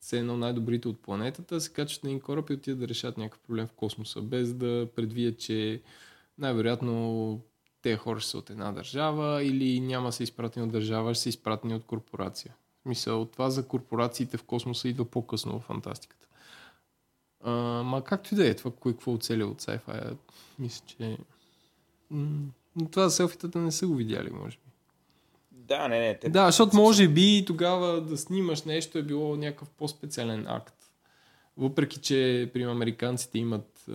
са 0.00 0.16
едно 0.16 0.36
най-добрите 0.36 0.88
от 0.88 1.02
планетата, 1.02 1.60
се 1.60 1.72
качват 1.72 2.04
на 2.04 2.10
един 2.10 2.20
кораб 2.20 2.50
и 2.50 2.52
отидат 2.52 2.80
да 2.80 2.88
решат 2.88 3.18
някакъв 3.18 3.40
проблем 3.40 3.66
в 3.66 3.72
космоса, 3.72 4.22
без 4.22 4.54
да 4.54 4.88
предвидят, 4.96 5.38
че 5.38 5.82
най-вероятно 6.38 7.40
те 7.82 7.96
хора 7.96 8.20
ще 8.20 8.30
са 8.30 8.38
от 8.38 8.50
една 8.50 8.72
държава 8.72 9.44
или 9.44 9.80
няма 9.80 10.12
са 10.12 10.22
изпратени 10.22 10.66
от 10.66 10.72
държава, 10.72 11.14
ще 11.14 11.22
са 11.22 11.28
изпратени 11.28 11.74
от 11.74 11.84
корпорация. 11.84 12.54
В 12.78 12.82
смисъл, 12.82 13.24
това 13.24 13.50
за 13.50 13.68
корпорациите 13.68 14.36
в 14.36 14.44
космоса 14.44 14.88
идва 14.88 15.04
по-късно 15.04 15.58
в 15.58 15.62
фантастиката. 15.62 16.28
А, 17.42 17.50
ма 17.82 18.04
както 18.04 18.34
и 18.34 18.36
да 18.36 18.48
е, 18.48 18.54
това 18.54 18.70
кой 18.80 18.92
какво 18.92 19.12
оцеля 19.12 19.46
от 19.46 19.62
sci-fi, 19.62 20.16
мисля, 20.58 20.84
че... 20.86 21.18
М- 22.10 22.50
това 22.90 23.10
селфитата 23.10 23.58
не 23.58 23.72
са 23.72 23.86
го 23.86 23.94
видяли, 23.94 24.30
може 24.30 24.56
би. 24.56 24.72
Да, 25.50 25.88
не, 25.88 26.00
не. 26.00 26.18
Те... 26.18 26.30
Да, 26.30 26.46
защото 26.46 26.76
може 26.76 27.08
би 27.08 27.44
тогава 27.46 28.00
да 28.00 28.18
снимаш 28.18 28.62
нещо 28.62 28.98
е 28.98 29.02
било 29.02 29.36
някакъв 29.36 29.70
по-специален 29.70 30.46
акт. 30.48 30.74
Въпреки, 31.56 32.00
че 32.00 32.50
при 32.52 32.62
американците 32.62 33.38
имат 33.38 33.88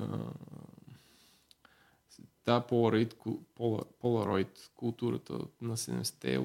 да, 2.47 2.61
Polaroid, 2.61 3.13
Polaroid 4.01 4.69
културата 4.75 5.33
на 5.61 5.77
70-те 5.77 6.35
е, 6.35 6.39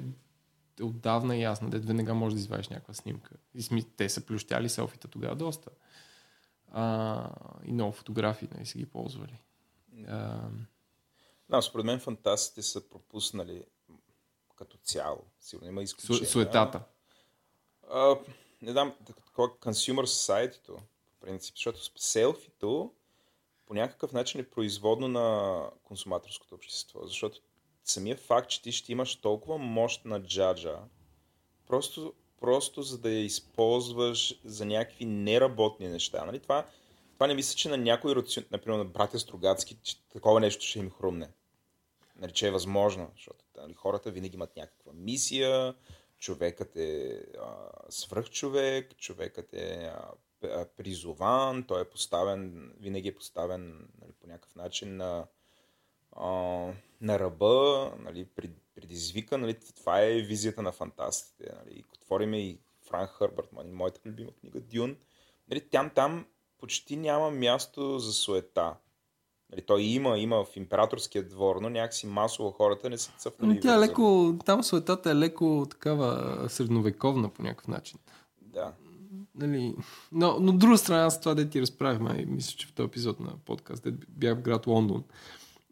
е 0.80 0.82
отдавна 0.82 1.36
ясна, 1.36 1.70
дед 1.70 1.84
веднага 1.84 2.14
може 2.14 2.34
да 2.34 2.40
извадиш 2.40 2.68
някаква 2.68 2.94
снимка. 2.94 3.34
И 3.54 3.62
сми, 3.62 3.84
те 3.96 4.08
са 4.08 4.20
плющяли 4.20 4.68
селфита 4.68 5.08
тогава 5.08 5.36
доста. 5.36 5.70
А, 6.74 7.28
и 7.64 7.72
много 7.72 7.92
фотографии 7.92 8.48
нали, 8.54 8.66
са 8.66 8.78
ги 8.78 8.86
ползвали. 8.86 9.38
А... 10.08 10.40
Да, 11.48 11.62
според 11.62 11.86
мен 11.86 12.00
фантастите 12.00 12.62
са 12.62 12.88
пропуснали 12.88 13.64
като 14.56 14.78
цяло. 14.78 15.24
Сигурно 15.40 15.68
има 15.68 15.82
изключения. 15.82 16.30
Суетата. 16.30 16.82
А, 17.90 18.16
не 18.62 18.72
знам, 18.72 18.94
такова 19.06 19.48
consumer 19.48 20.04
society 20.04 20.66
по 20.66 20.82
принцип, 21.20 21.56
защото 21.56 21.80
селфито 21.96 22.92
по 23.66 23.74
някакъв 23.74 24.12
начин 24.12 24.40
е 24.40 24.50
производно 24.50 25.08
на 25.08 25.70
консуматорското 25.82 26.54
общество, 26.54 27.06
защото 27.06 27.40
самия 27.84 28.16
факт, 28.16 28.50
че 28.50 28.62
ти 28.62 28.72
ще 28.72 28.92
имаш 28.92 29.16
толкова 29.16 29.58
мощна 29.58 30.22
джаджа, 30.22 30.78
просто, 31.66 32.14
просто 32.42 32.82
за 32.82 32.98
да 32.98 33.10
я 33.10 33.24
използваш 33.24 34.40
за 34.44 34.64
някакви 34.64 35.04
неработни 35.04 35.88
неща. 35.88 36.24
Нали? 36.24 36.40
Това, 36.40 36.66
това 37.14 37.26
не 37.26 37.34
мисля, 37.34 37.56
че 37.56 37.68
на 37.68 37.76
някой, 37.76 38.14
например 38.50 38.78
на 38.78 38.84
братя 38.84 39.18
Строгацки, 39.18 39.78
че 39.82 40.02
такова 40.12 40.40
нещо 40.40 40.64
ще 40.64 40.78
им 40.78 40.90
хрумне. 40.90 41.28
Нали, 42.16 42.32
че 42.32 42.48
е 42.48 42.50
възможно, 42.50 43.10
защото 43.14 43.44
нали, 43.56 43.74
хората 43.74 44.10
винаги 44.10 44.34
имат 44.34 44.56
някаква 44.56 44.92
мисия, 44.94 45.74
човекът 46.18 46.76
е 46.76 47.22
а, 47.40 47.54
свръхчовек, 47.88 48.96
човекът 48.96 49.52
е 49.52 49.92
а, 50.44 50.66
призован, 50.76 51.62
той 51.62 51.82
е 51.82 51.90
поставен, 51.90 52.72
винаги 52.80 53.08
е 53.08 53.14
поставен 53.14 53.88
нали, 54.00 54.12
по 54.20 54.26
някакъв 54.26 54.54
начин 54.54 54.96
на, 54.96 55.26
а, 56.16 56.28
на 57.00 57.18
ръба, 57.18 57.92
нали, 57.98 58.26
предизвика. 58.74 59.38
Нали, 59.38 59.56
това 59.76 60.00
е 60.00 60.12
визията 60.12 60.62
на 60.62 60.72
фантастите. 60.72 61.52
Нали. 61.64 61.84
Отвориме 61.94 62.38
и 62.38 62.58
Франк 62.88 63.10
Хърбърт, 63.10 63.48
моята 63.72 64.00
любима 64.04 64.30
книга 64.40 64.60
Дюн. 64.60 64.96
Нали, 65.50 65.60
там, 65.60 65.90
там 65.94 66.26
почти 66.58 66.96
няма 66.96 67.30
място 67.30 67.98
за 67.98 68.12
суета. 68.12 68.74
Нали, 69.50 69.62
той 69.62 69.82
има, 69.82 70.18
има 70.18 70.44
в 70.44 70.56
императорския 70.56 71.28
двор, 71.28 71.56
но 71.62 71.70
някакси 71.70 72.06
масово 72.06 72.50
хората 72.50 72.90
не 72.90 72.98
са 72.98 73.12
цъфнали. 73.18 73.60
Тя 73.60 73.74
е 73.74 73.78
леко, 73.78 74.34
там 74.44 74.64
суетата 74.64 75.10
е 75.10 75.14
леко 75.14 75.66
такава 75.70 76.40
средновековна 76.48 77.28
по 77.28 77.42
някакъв 77.42 77.68
начин. 77.68 77.98
Да. 78.40 78.72
Нали, 79.34 79.74
но, 80.12 80.40
но 80.40 80.52
друга 80.52 80.78
страна, 80.78 81.10
с 81.10 81.20
това 81.20 81.34
да 81.34 81.50
ти 81.50 81.60
разправихме, 81.60 82.24
мисля, 82.28 82.56
че 82.56 82.66
в 82.66 82.72
този 82.72 82.86
епизод 82.86 83.20
на 83.20 83.36
подкаст, 83.44 83.86
бях 84.08 84.38
в 84.38 84.42
град 84.42 84.66
Лондон. 84.66 85.04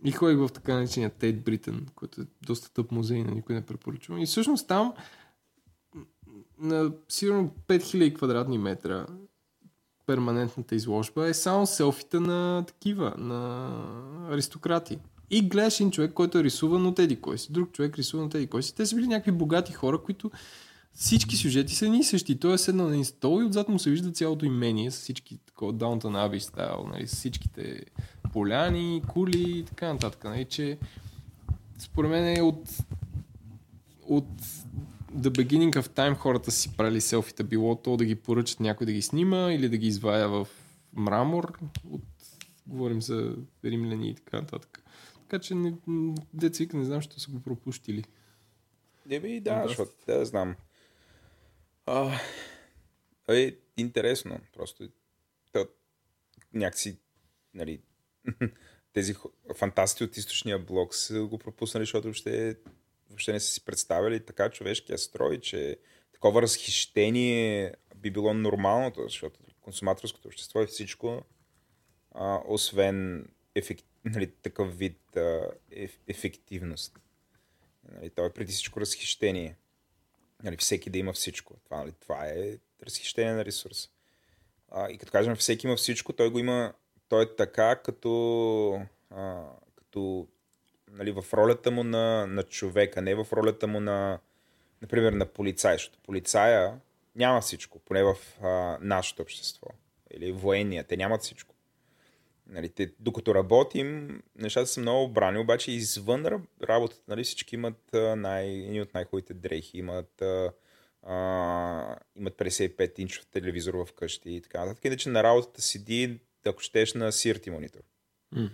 И 0.05 0.13
ходих 0.13 0.39
в 0.39 0.49
така 0.49 0.75
наречения 0.75 1.11
Тейт 1.11 1.45
Бритън, 1.45 1.87
който 1.95 2.21
е 2.21 2.25
доста 2.47 2.73
тъп 2.73 2.93
музей, 2.93 3.25
на 3.25 3.31
никой 3.31 3.55
не 3.55 3.67
препоръчвам. 3.67 4.19
И 4.19 4.27
всъщност 4.27 4.69
там 4.69 4.93
на 6.59 6.93
сигурно 7.09 7.55
5000 7.69 8.17
квадратни 8.17 8.59
метра 8.59 9.07
перманентната 10.07 10.75
изложба 10.75 11.29
е 11.29 11.35
само 11.35 11.67
селфита 11.67 12.21
на 12.21 12.65
такива, 12.67 13.15
на 13.19 13.71
аристократи. 14.31 14.99
И 15.31 15.49
гледаш 15.49 15.81
един 15.81 15.91
човек, 15.91 16.13
който 16.13 16.39
е 16.39 16.45
рисуван 16.45 16.87
от 16.87 16.99
еди 16.99 17.21
кой 17.21 17.39
си, 17.39 17.53
друг 17.53 17.73
човек 17.73 17.97
рисуван 17.97 18.27
от 18.27 18.35
еди 18.35 18.47
кой 18.47 18.63
си. 18.63 18.75
Те 18.75 18.87
са 18.87 18.97
били 18.97 19.07
някакви 19.07 19.33
богати 19.33 19.73
хора, 19.73 19.99
които 19.99 20.31
всички 21.01 21.37
сюжети 21.37 21.75
са 21.75 21.89
ни 21.89 22.05
същи. 22.05 22.39
Той 22.39 22.55
е 22.55 22.59
седнал 22.59 22.87
на 22.87 22.93
един 22.93 23.05
стол 23.05 23.41
и 23.43 23.45
отзад 23.45 23.69
му 23.69 23.79
се 23.79 23.91
вижда 23.91 24.13
цялото 24.13 24.45
имение 24.45 24.91
с 24.91 25.01
всички 25.01 25.39
такова 25.39 25.75
Downton 25.75 26.01
Abbey 26.01 26.39
стайл, 26.39 26.87
нали, 26.93 27.07
с 27.07 27.15
всичките 27.15 27.85
поляни, 28.33 29.03
кули 29.09 29.59
и 29.59 29.65
така 29.65 29.93
нататък. 29.93 30.25
Нали, 30.25 30.45
че 30.45 30.79
според 31.79 32.11
мен 32.11 32.37
е 32.37 32.43
от, 32.43 32.69
от 34.03 34.29
the 35.17 35.29
beginning 35.29 35.83
of 35.83 35.89
time 35.89 36.15
хората 36.15 36.51
си 36.51 36.77
правили 36.77 37.01
селфита, 37.01 37.45
било 37.45 37.77
то 37.77 37.97
да 37.97 38.05
ги 38.05 38.15
поръчат 38.15 38.61
някой 38.61 38.87
да 38.87 38.93
ги 38.93 39.03
снима 39.03 39.53
или 39.53 39.69
да 39.69 39.77
ги 39.77 39.87
извая 39.87 40.29
в 40.29 40.49
мрамор. 40.93 41.59
От, 41.91 42.03
говорим 42.67 43.03
за 43.03 43.37
римляни 43.65 44.11
и 44.11 44.15
така 44.15 44.41
нататък. 44.41 44.83
Така 45.21 45.39
че 45.39 45.55
не, 45.55 45.75
децик 46.35 46.75
не 46.75 46.85
знам, 46.85 47.01
що 47.01 47.21
са 47.21 47.31
го 47.31 47.41
пропустили. 47.41 48.05
Не 49.07 49.21
би, 49.21 49.41
да, 49.41 49.65
защото 49.67 49.93
да 50.07 50.25
знам. 50.25 50.55
А, 51.93 52.21
е 53.29 53.57
интересно. 53.77 54.41
Просто 54.53 54.89
то, 55.53 55.69
някакси, 56.53 56.99
нали, 57.55 57.83
тези 58.93 59.15
фантасти 59.57 60.05
от 60.05 60.17
източния 60.17 60.59
блок 60.59 60.95
са 60.95 61.23
го 61.23 61.39
пропуснали, 61.39 61.83
защото 61.83 62.03
въобще, 62.03 62.57
въобще 63.09 63.33
не 63.33 63.41
са 63.41 63.53
си 63.53 63.65
представили 63.65 64.25
така 64.25 64.51
човешкия 64.51 64.99
строй, 64.99 65.41
че 65.41 65.79
такова 66.13 66.43
разхищение 66.43 67.75
би 67.97 68.11
било 68.11 68.35
нормалното, 68.35 69.03
защото 69.03 69.41
консуматорското 69.61 70.29
общество 70.29 70.61
е 70.61 70.67
всичко, 70.67 71.23
а, 72.13 72.41
освен 72.47 73.29
ефект, 73.55 73.85
нали, 74.05 74.33
такъв 74.43 74.79
вид 74.79 75.17
а, 75.17 75.51
еф, 75.71 75.99
ефективност. 76.09 76.99
Нали, 77.93 78.11
то 78.11 78.25
е 78.27 78.33
преди 78.33 78.53
всичко 78.53 78.81
разхищение. 78.81 79.57
Нали, 80.43 80.57
всеки 80.57 80.91
да 80.91 80.99
има 80.99 81.13
всичко. 81.13 81.55
Това, 81.65 81.77
нали, 81.77 81.93
това 82.01 82.27
е 82.27 82.59
разхищение 82.87 83.33
на 83.33 83.45
ресурс. 83.45 83.91
А, 84.71 84.91
и 84.91 84.99
като 84.99 85.13
кажем 85.13 85.37
всеки 85.37 85.67
има 85.67 85.77
всичко, 85.77 86.13
той 86.13 86.31
го 86.31 86.39
има, 86.39 86.73
той 87.09 87.23
е 87.23 87.37
така 87.37 87.77
като, 87.77 88.83
а, 89.11 89.45
като 89.77 90.29
нали, 90.91 91.13
в 91.13 91.25
ролята 91.35 91.71
му 91.71 91.85
на, 91.85 92.27
на 92.27 92.43
човека, 92.43 93.03
не 93.03 93.15
в 93.15 93.27
ролята 93.33 93.67
му 93.67 93.81
на, 93.81 94.19
например, 94.83 95.13
на 95.13 95.27
полицай, 95.27 95.75
защото 95.75 95.99
полицая 96.03 96.81
няма 97.17 97.41
всичко, 97.41 97.79
поне 97.79 98.03
в 98.03 98.17
а, 98.43 98.79
нашето 98.81 99.23
общество. 99.23 99.67
Или 100.11 100.33
военния, 100.33 100.85
те 100.85 100.97
нямат 100.97 101.23
всичко. 101.23 101.55
Нали, 102.51 102.69
те, 102.69 102.93
докато 102.99 103.35
работим, 103.35 104.23
нещата 104.37 104.67
са 104.67 104.81
много 104.81 105.09
брани, 105.13 105.39
обаче 105.39 105.73
извън 105.73 106.27
работата 106.63 107.03
нали, 107.09 107.25
всички 107.25 107.55
имат 107.55 107.91
най, 108.17 108.49
едни 108.49 108.81
от 108.81 108.95
най-хубавите 108.95 109.35
дрехи, 109.35 109.79
имат, 109.79 110.23
а, 111.03 111.97
имат 112.17 112.35
55 112.35 112.99
инчов 112.99 113.27
телевизор 113.27 113.75
в 113.75 113.93
къщи 113.93 114.31
и 114.31 114.41
така 114.41 114.61
нататък. 114.65 114.85
Иначе 114.85 115.09
на 115.09 115.23
работата 115.23 115.63
седи, 115.63 116.21
ако 116.47 116.61
щеш, 116.61 116.95
на 116.95 117.13
сирти 117.13 117.51
монитор. 117.51 117.81
Mm. 118.35 118.51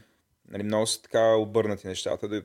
Нали, 0.49 0.63
много 0.63 0.87
са 0.87 1.03
така 1.03 1.35
обърнати 1.35 1.87
нещата. 1.87 2.29
Да, 2.29 2.43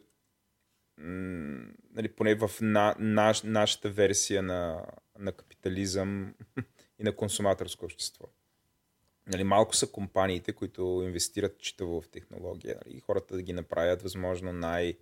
м- 0.97 1.65
нали, 1.93 2.07
поне 2.07 2.35
в 2.35 2.51
на, 2.61 2.95
наш, 2.99 3.41
нашата 3.41 3.89
версия 3.89 4.43
на, 4.43 4.85
на 5.19 5.31
капитализъм 5.31 6.35
и 6.99 7.03
на 7.03 7.15
консуматорско 7.15 7.85
общество. 7.85 8.25
Нали, 9.27 9.43
малко 9.43 9.75
са 9.75 9.87
компаниите, 9.87 10.53
които 10.53 11.01
инвестират 11.05 11.59
читаво 11.59 12.01
в 12.01 12.09
технология. 12.09 12.75
Нали, 12.85 12.99
хората 12.99 13.35
да 13.35 13.41
ги 13.41 13.53
направят 13.53 14.01
възможно 14.01 14.53
най- 14.53 14.97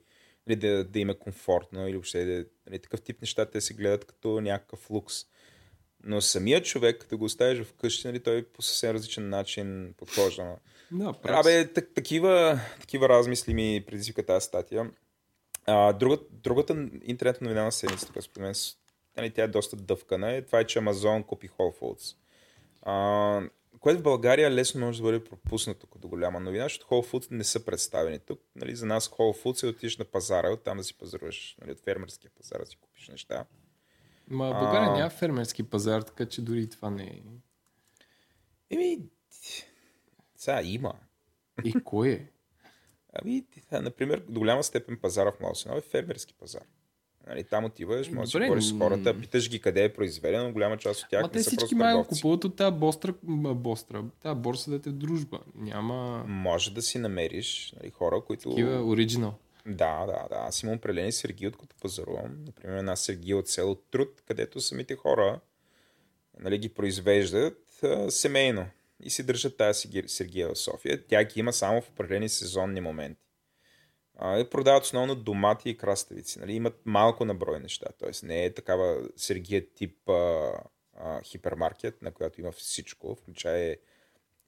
нали, 0.47 0.55
да, 0.55 0.83
да 0.83 0.99
им 0.99 1.09
е 1.09 1.19
комфортно 1.19 1.87
или 1.87 1.95
въобще 1.95 2.25
да, 2.25 2.45
нали, 2.67 2.79
такъв 2.79 3.01
тип 3.01 3.21
неща 3.21 3.45
те 3.45 3.61
се 3.61 3.73
гледат 3.73 4.05
като 4.05 4.41
някакъв 4.41 4.89
лукс. 4.89 5.15
Но 6.03 6.21
самият 6.21 6.65
човек, 6.65 7.01
като 7.01 7.17
го 7.17 7.25
оставиш 7.25 7.67
вкъщи, 7.67 8.07
нали, 8.07 8.19
той 8.19 8.43
по 8.43 8.61
съвсем 8.61 8.95
различен 8.95 9.29
начин 9.29 9.93
подхожда. 9.97 10.55
Да, 10.91 11.15
Абе, 11.23 11.73
так, 11.73 11.89
такива, 11.95 12.59
такива 12.79 13.09
размисли 13.09 13.53
ми 13.53 13.83
предизвика 13.87 14.25
тази 14.25 14.45
статия. 14.45 14.91
А, 15.65 15.93
другата, 15.93 16.23
другата 16.31 16.87
интернет 17.03 17.41
новина 17.41 17.63
на 17.63 17.71
седмицата, 17.71 18.21
според 18.21 18.43
мен, 18.43 18.53
нали, 19.17 19.29
тя 19.29 19.43
е 19.43 19.47
доста 19.47 19.75
дъвкана, 19.75 20.31
е 20.31 20.41
това 20.41 20.59
е, 20.59 20.65
че 20.65 20.79
Amazon 20.79 21.25
купи 21.25 21.49
Whole 21.49 21.79
Foods. 21.79 22.15
А, 22.81 23.41
което 23.79 23.99
в 23.99 24.03
България 24.03 24.51
лесно 24.51 24.85
може 24.85 24.97
да 24.97 25.03
бъде 25.03 25.23
пропуснато 25.23 25.87
като 25.87 26.07
голяма 26.07 26.39
новина, 26.39 26.63
защото 26.63 26.85
Whole 26.85 27.11
Foods 27.11 27.31
не 27.31 27.43
са 27.43 27.65
представени 27.65 28.19
тук. 28.19 28.41
Нали, 28.55 28.75
за 28.75 28.85
нас 28.85 29.09
Whole 29.09 29.43
Foods 29.43 29.63
е 29.63 29.67
отиш 29.67 29.97
на 29.97 30.05
пазара, 30.05 30.51
оттам 30.51 30.77
да 30.77 30.83
си 30.83 30.97
пазаруваш 30.97 31.57
нали, 31.61 31.71
от 31.71 31.79
фермерския 31.79 32.31
пазар, 32.37 32.59
да 32.59 32.65
си 32.65 32.77
купиш 32.77 33.07
неща. 33.07 33.45
Ма 34.27 34.49
България 34.59 34.89
а... 34.89 34.97
няма 34.97 35.09
фермерски 35.09 35.63
пазар, 35.63 36.01
така 36.01 36.25
че 36.25 36.41
дори 36.41 36.69
това 36.69 36.89
не 36.89 37.03
е. 37.03 37.21
Еми, 38.69 38.99
сега 40.35 40.61
има. 40.63 40.93
И 41.63 41.73
кой 41.83 42.09
е? 42.09 42.27
Ами, 43.13 43.45
например, 43.71 44.25
до 44.29 44.39
голяма 44.39 44.63
степен 44.63 44.97
пазара 45.01 45.31
в 45.31 45.39
Малосино 45.39 45.77
е 45.77 45.81
фермерски 45.81 46.33
пазар. 46.33 46.63
Нали, 47.29 47.43
там 47.43 47.65
отиваш, 47.65 48.09
можеш 48.09 48.31
да 48.31 48.39
Добре, 48.39 48.45
си 48.45 48.47
говориш 48.47 48.63
с 48.63 48.77
хората, 48.77 49.19
питаш 49.19 49.49
ги 49.49 49.59
къде 49.59 49.83
е 49.83 49.93
произведено, 49.93 50.51
голяма 50.51 50.77
част 50.77 51.03
от 51.03 51.09
тях 51.09 51.21
Ма 51.21 51.27
не 51.27 51.33
те 51.33 51.43
са 51.43 51.49
всички 51.49 51.75
май 51.75 52.03
купуват 52.03 52.43
от 52.43 52.55
тази 52.55 52.75
бостра, 52.75 53.13
бостра, 53.23 54.01
тази 54.21 54.39
борса 54.39 54.71
да 54.71 54.81
те 54.81 54.89
дружба. 54.89 55.39
Няма 55.55 56.23
Може 56.27 56.73
да 56.73 56.81
си 56.81 56.99
намериш 56.99 57.73
нали, 57.81 57.91
хора, 57.91 58.21
които... 58.27 58.49
такива 58.49 58.83
оригинал. 58.83 59.33
Да, 59.65 60.05
да, 60.05 60.27
да. 60.29 60.35
Аз 60.35 60.63
имам 60.63 60.75
определени 60.75 61.11
сергии, 61.11 61.47
от 61.47 61.55
които 61.55 61.75
пазарувам. 61.81 62.43
Например, 62.45 62.77
една 62.77 62.95
сергия 62.95 63.37
от 63.37 63.47
село 63.47 63.75
Труд, 63.75 64.21
където 64.27 64.61
самите 64.61 64.95
хора 64.95 65.39
нали, 66.39 66.57
ги 66.57 66.69
произвеждат 66.69 67.83
а, 67.83 68.11
семейно 68.11 68.65
и 69.03 69.09
си 69.09 69.23
държат 69.23 69.57
тази 69.57 69.89
сергия 70.07 70.49
в 70.49 70.57
София. 70.57 71.07
Тя 71.07 71.23
ги 71.23 71.39
има 71.39 71.53
само 71.53 71.81
в 71.81 71.89
определени 71.89 72.29
сезонни 72.29 72.81
моменти. 72.81 73.28
А, 74.21 74.39
и 74.39 74.49
продават 74.49 74.83
основно 74.83 75.15
домати 75.15 75.69
и 75.69 75.77
краставици. 75.77 76.39
Нали? 76.39 76.53
Имат 76.53 76.81
малко 76.85 77.25
наброй 77.25 77.59
неща. 77.59 77.85
Тоест 77.99 78.23
не 78.23 78.45
е 78.45 78.53
такава 78.53 79.09
сергия 79.15 79.73
тип 79.73 80.09
а, 80.09 80.51
а, 80.97 81.21
хипермаркет, 81.21 82.01
на 82.01 82.11
която 82.11 82.41
има 82.41 82.51
всичко, 82.51 83.15
включая 83.15 83.77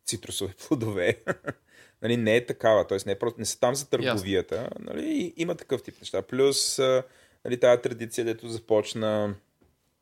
цитрусови 0.05 0.53
плодове. 0.67 1.23
нали, 2.01 2.17
не 2.17 2.35
е 2.35 2.45
такава, 2.45 2.87
т.е. 2.87 2.97
не, 3.05 3.11
е 3.11 3.19
просто, 3.19 3.39
не 3.39 3.45
са 3.45 3.59
там 3.59 3.75
за 3.75 3.89
търговията, 3.89 4.69
нали, 4.79 5.33
има 5.37 5.55
такъв 5.55 5.83
тип 5.83 5.95
неща. 6.01 6.21
Плюс 6.21 6.79
а, 6.79 7.03
нали, 7.45 7.59
тази 7.59 7.81
традиция, 7.81 8.25
дето 8.25 8.49
започна, 8.49 9.35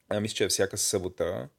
а, 0.10 0.20
мисля, 0.20 0.36
че 0.36 0.44
е 0.44 0.50
всяка 0.50 0.78
събота, 0.78 1.50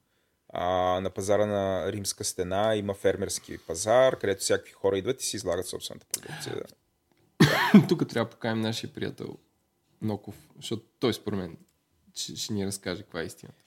а, 0.49 1.01
на 1.01 1.11
пазара 1.11 1.47
на 1.47 1.93
Римска 1.93 2.25
стена 2.25 2.77
има 2.77 2.95
фермерски 2.95 3.59
пазар, 3.59 4.19
където 4.19 4.41
всякакви 4.41 4.73
хора 4.73 4.99
идват 4.99 5.23
и 5.23 5.25
си 5.25 5.37
излагат 5.37 5.67
собствената 5.67 6.07
продукция. 6.07 6.63
Тук 7.89 8.09
трябва 8.09 8.25
да 8.25 8.31
поканим 8.31 8.61
нашия 8.61 8.93
приятел 8.93 9.39
Ноков, 10.03 10.49
защото 10.57 10.83
той 11.01 11.15
според 11.15 11.39
мен 11.39 11.57
ще, 12.15 12.37
ще 12.37 12.53
ни 12.53 12.67
разкаже 12.67 13.03
каква 13.03 13.21
е 13.21 13.25
истината. 13.25 13.65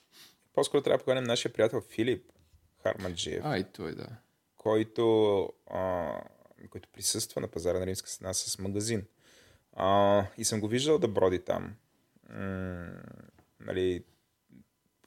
По-скоро 0.54 0.82
трябва 0.82 0.98
да 0.98 1.04
поканем 1.04 1.24
нашия 1.24 1.52
приятел 1.52 1.80
Филип 1.80 2.32
Хармаджиев, 2.82 3.42
А, 3.44 3.58
и 3.58 3.64
той 3.64 3.94
да. 3.94 4.06
който, 4.56 5.48
а, 5.66 6.12
който 6.70 6.88
присъства 6.88 7.40
на 7.40 7.48
пазара 7.48 7.78
на 7.78 7.86
Римска 7.86 8.08
стена 8.08 8.34
с 8.34 8.58
магазин. 8.58 9.06
А, 9.72 10.24
и 10.38 10.44
съм 10.44 10.60
го 10.60 10.68
виждал 10.68 10.98
да 10.98 11.08
броди 11.08 11.38
там. 11.38 11.74
М- 12.28 13.02
нали, 13.60 14.04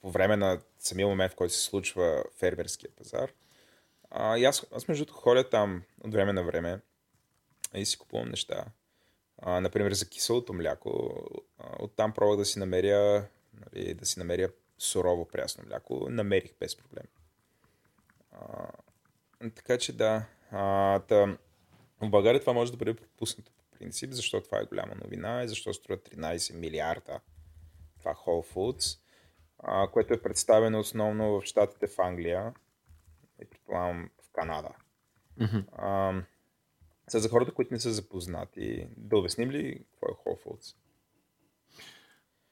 по 0.02 0.10
време 0.10 0.36
на 0.36 0.60
самия 0.78 1.06
момент, 1.06 1.32
в 1.32 1.36
който 1.36 1.54
се 1.54 1.60
случва 1.60 2.24
фермерския 2.38 2.90
пазар. 2.96 3.32
А, 4.10 4.38
и 4.38 4.44
аз, 4.44 4.66
аз 4.72 4.88
между 4.88 5.04
другото 5.04 5.20
ходя 5.20 5.48
там 5.48 5.82
от 6.04 6.12
време 6.12 6.32
на 6.32 6.42
време 6.44 6.80
и 7.74 7.86
си 7.86 7.98
купувам 7.98 8.28
неща. 8.28 8.64
А, 9.38 9.60
например, 9.60 9.92
за 9.92 10.08
киселото 10.08 10.52
мляко. 10.52 11.22
А, 11.58 11.76
оттам 11.78 12.12
пробвах 12.12 12.38
да 12.38 12.44
си 12.44 12.58
намеря, 12.58 13.28
нали, 13.54 13.94
да 13.94 14.06
си 14.06 14.18
намеря 14.18 14.48
сурово 14.78 15.28
прясно 15.28 15.64
мляко. 15.66 16.06
Намерих 16.10 16.54
без 16.60 16.76
проблем. 16.76 17.04
А, 18.32 18.68
така 19.54 19.78
че 19.78 19.96
да. 19.96 20.24
А, 20.50 20.98
та, 20.98 21.38
в 22.00 22.08
България 22.08 22.40
това 22.40 22.52
може 22.52 22.72
да 22.72 22.78
бъде 22.78 22.94
пропуснато 22.94 23.52
по 23.52 23.78
принцип, 23.78 24.12
защото 24.12 24.44
това 24.44 24.58
е 24.58 24.64
голяма 24.64 24.94
новина 25.04 25.42
и 25.42 25.48
защо 25.48 25.74
струва 25.74 25.98
13 25.98 26.54
милиарда 26.54 27.20
това 27.98 28.14
Whole 28.14 28.54
Foods, 28.54 29.00
а, 29.58 29.88
което 29.88 30.14
е 30.14 30.22
представено 30.22 30.78
основно 30.78 31.40
в 31.40 31.44
Штатите 31.44 31.86
в 31.86 31.98
Англия 31.98 32.54
и 33.42 33.44
предполагам 33.44 34.10
в 34.22 34.32
Канада. 34.32 34.70
А, 35.72 36.22
сега 37.10 37.20
за 37.20 37.28
хората, 37.28 37.52
които 37.52 37.74
не 37.74 37.80
са 37.80 37.92
запознати, 37.92 38.86
да 38.96 39.16
обясним 39.16 39.50
ли 39.50 39.84
какво 40.00 40.30
е 40.30 40.34
Foods? 40.44 40.74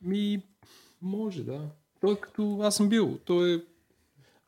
Ми, 0.01 0.43
може, 1.03 1.45
да. 1.45 1.71
Той 2.01 2.13
е 2.13 2.21
като 2.21 2.61
аз 2.63 2.77
съм 2.77 2.89
бил. 2.89 3.19
Той 3.25 3.55
е... 3.55 3.61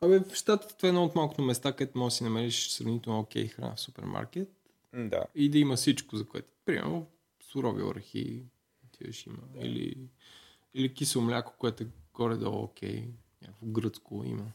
Абе, 0.01 0.19
в 0.19 0.35
щатите 0.35 0.75
това 0.77 0.87
е 0.87 0.89
едно 0.89 1.03
от 1.03 1.15
малкото 1.15 1.41
места, 1.41 1.73
където 1.73 1.97
можеш 1.97 2.13
да 2.13 2.17
си 2.17 2.23
намериш 2.23 2.69
сравнително 2.69 3.19
окей 3.19 3.47
храна 3.47 3.75
в 3.75 3.79
супермаркет 3.79 4.49
Да. 4.93 5.23
и 5.35 5.49
да 5.49 5.57
има 5.57 5.75
всичко, 5.75 6.17
за 6.17 6.25
което. 6.27 6.47
Примерно, 6.65 7.07
сурови 7.41 7.83
орехи, 7.83 8.43
отиваш 8.85 9.25
има. 9.25 9.37
Или, 9.61 9.95
или 10.73 10.93
кисело 10.93 11.25
мляко, 11.25 11.53
което 11.57 11.83
е 11.83 11.87
горе-долу 12.13 12.63
окей. 12.63 13.07
Някакво 13.41 13.65
гръцко 13.65 14.23
има. 14.25 14.51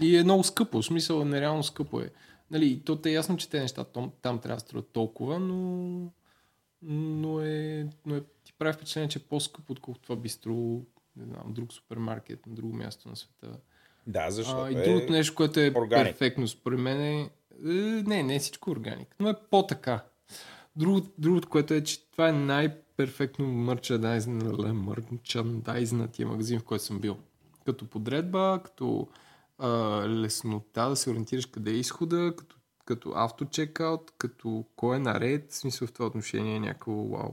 И 0.00 0.16
е 0.16 0.24
много 0.24 0.44
скъпо, 0.44 0.82
в 0.82 0.86
смисъл 0.86 1.24
нереално 1.24 1.62
скъпо 1.62 2.00
е. 2.00 2.10
Нали, 2.50 2.82
то 2.84 2.96
те 2.96 3.10
е 3.10 3.12
ясно, 3.12 3.36
че 3.36 3.50
те 3.50 3.60
неща 3.60 3.84
там, 3.84 4.12
там 4.22 4.38
трябва 4.38 4.56
да 4.56 4.60
струват 4.60 4.88
толкова, 4.92 5.38
но, 5.38 6.12
но, 6.82 7.40
е, 7.40 7.86
но 8.06 8.16
е, 8.16 8.20
ти 8.44 8.52
прави 8.58 8.72
впечатление, 8.72 9.08
че 9.08 9.18
е 9.18 9.22
по-скъпо, 9.22 9.72
отколкото 9.72 10.02
това 10.02 10.16
би 10.16 10.28
струвало 10.28 10.84
не 11.16 11.24
знам, 11.24 11.52
друг 11.52 11.72
супермаркет 11.72 12.46
на 12.46 12.54
друго 12.54 12.76
място 12.76 13.08
на 13.08 13.16
света. 13.16 13.56
Да, 14.06 14.30
защото 14.30 14.62
А, 14.62 14.70
и 14.70 14.74
е... 14.74 14.82
другото 14.82 15.12
нещо, 15.12 15.34
което 15.34 15.60
е 15.60 15.72
органик. 15.76 16.06
перфектно 16.06 16.48
според 16.48 16.80
мен 16.80 17.00
е, 17.00 17.20
е... 17.20 17.28
Не, 18.06 18.22
не 18.22 18.34
е 18.34 18.38
всичко 18.38 18.70
органик, 18.70 19.16
но 19.20 19.28
е 19.28 19.34
по-така. 19.50 20.04
Друго, 20.76 21.06
другото, 21.18 21.48
което 21.48 21.74
е, 21.74 21.84
че 21.84 22.10
това 22.10 22.28
е 22.28 22.32
най-перфектно 22.32 23.46
мърчандайзнатия 23.46 26.28
магазин, 26.28 26.60
в 26.60 26.64
който 26.64 26.84
съм 26.84 26.98
бил. 26.98 27.16
Като 27.64 27.86
подредба, 27.86 28.60
като 28.64 29.08
а, 29.60 29.68
леснота 30.08 30.88
да 30.88 30.96
се 30.96 31.10
ориентираш 31.10 31.46
къде 31.46 31.70
е 31.70 31.74
изхода, 31.74 32.34
като, 32.36 32.56
като 32.84 33.12
авточекаут, 33.14 34.12
като 34.18 34.64
кой 34.76 34.96
е 34.96 35.00
наред, 35.00 35.52
в 35.52 35.56
смисъл 35.56 35.88
в 35.88 35.92
това 35.92 36.06
отношение 36.06 36.56
е 36.56 36.60
някакво 36.60 36.92
вау. 36.92 37.30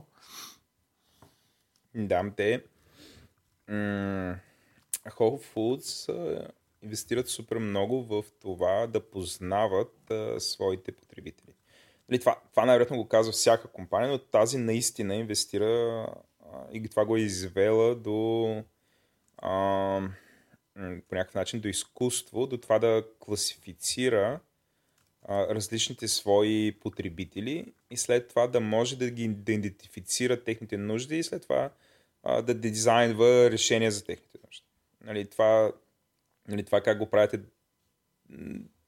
Да, 1.96 2.32
те 2.36 2.64
м- 3.68 4.36
Whole 5.10 5.44
Foods 5.54 6.10
а, 6.10 6.48
инвестират 6.84 7.28
супер 7.30 7.58
много 7.58 8.04
в 8.04 8.24
това 8.42 8.88
да 8.88 9.10
познават 9.10 10.12
а, 10.12 10.40
своите 10.40 10.92
потребители. 10.92 11.54
Нали, 12.10 12.20
това, 12.20 12.38
това 12.52 12.66
най-вероятно 12.66 12.98
го 12.98 13.08
казва 13.08 13.32
всяка 13.32 13.68
компания, 13.68 14.12
но 14.12 14.18
тази 14.18 14.58
наистина 14.58 15.16
инвестира 15.16 15.68
а, 15.68 16.66
и 16.72 16.90
това 16.90 17.06
го 17.06 17.18
е 17.18 17.20
извела 17.20 17.96
до 17.96 18.64
а, 19.38 20.02
по 21.10 21.16
някакъв 21.16 21.36
начин 21.36 21.60
до 21.60 21.68
изкуство, 21.68 22.48
до 22.48 22.58
това 22.58 22.80
да 22.80 23.06
класифицира 23.20 24.40
а, 25.22 25.56
различните 25.56 26.08
свои 26.08 26.80
потребители 26.80 27.74
и 27.90 27.98
след 27.98 28.28
това 28.28 28.48
да 28.48 28.60
може 28.60 28.98
да 28.98 29.10
ги 29.10 29.24
идентифицира 29.24 30.44
техните 30.44 30.78
нужди 30.78 31.18
и 31.18 31.24
след 31.24 31.42
това 31.42 31.72
а, 32.24 32.42
да 32.42 32.54
дизайнва 32.54 33.52
решения 33.52 33.92
за 33.92 34.06
техните 34.06 34.38
нужди. 34.46 34.66
Нали, 35.02 35.30
това, 35.30 35.72
нали, 36.48 36.66
това 36.66 36.82
как 36.82 36.98
го 36.98 37.10
правите 37.10 37.42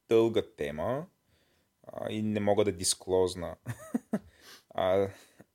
дълга 0.09 0.41
тема 0.57 1.07
а, 1.83 2.11
и 2.11 2.21
не 2.21 2.39
мога 2.39 2.65
да 2.65 2.71
дисклозна, 2.71 3.55
а, 4.69 5.09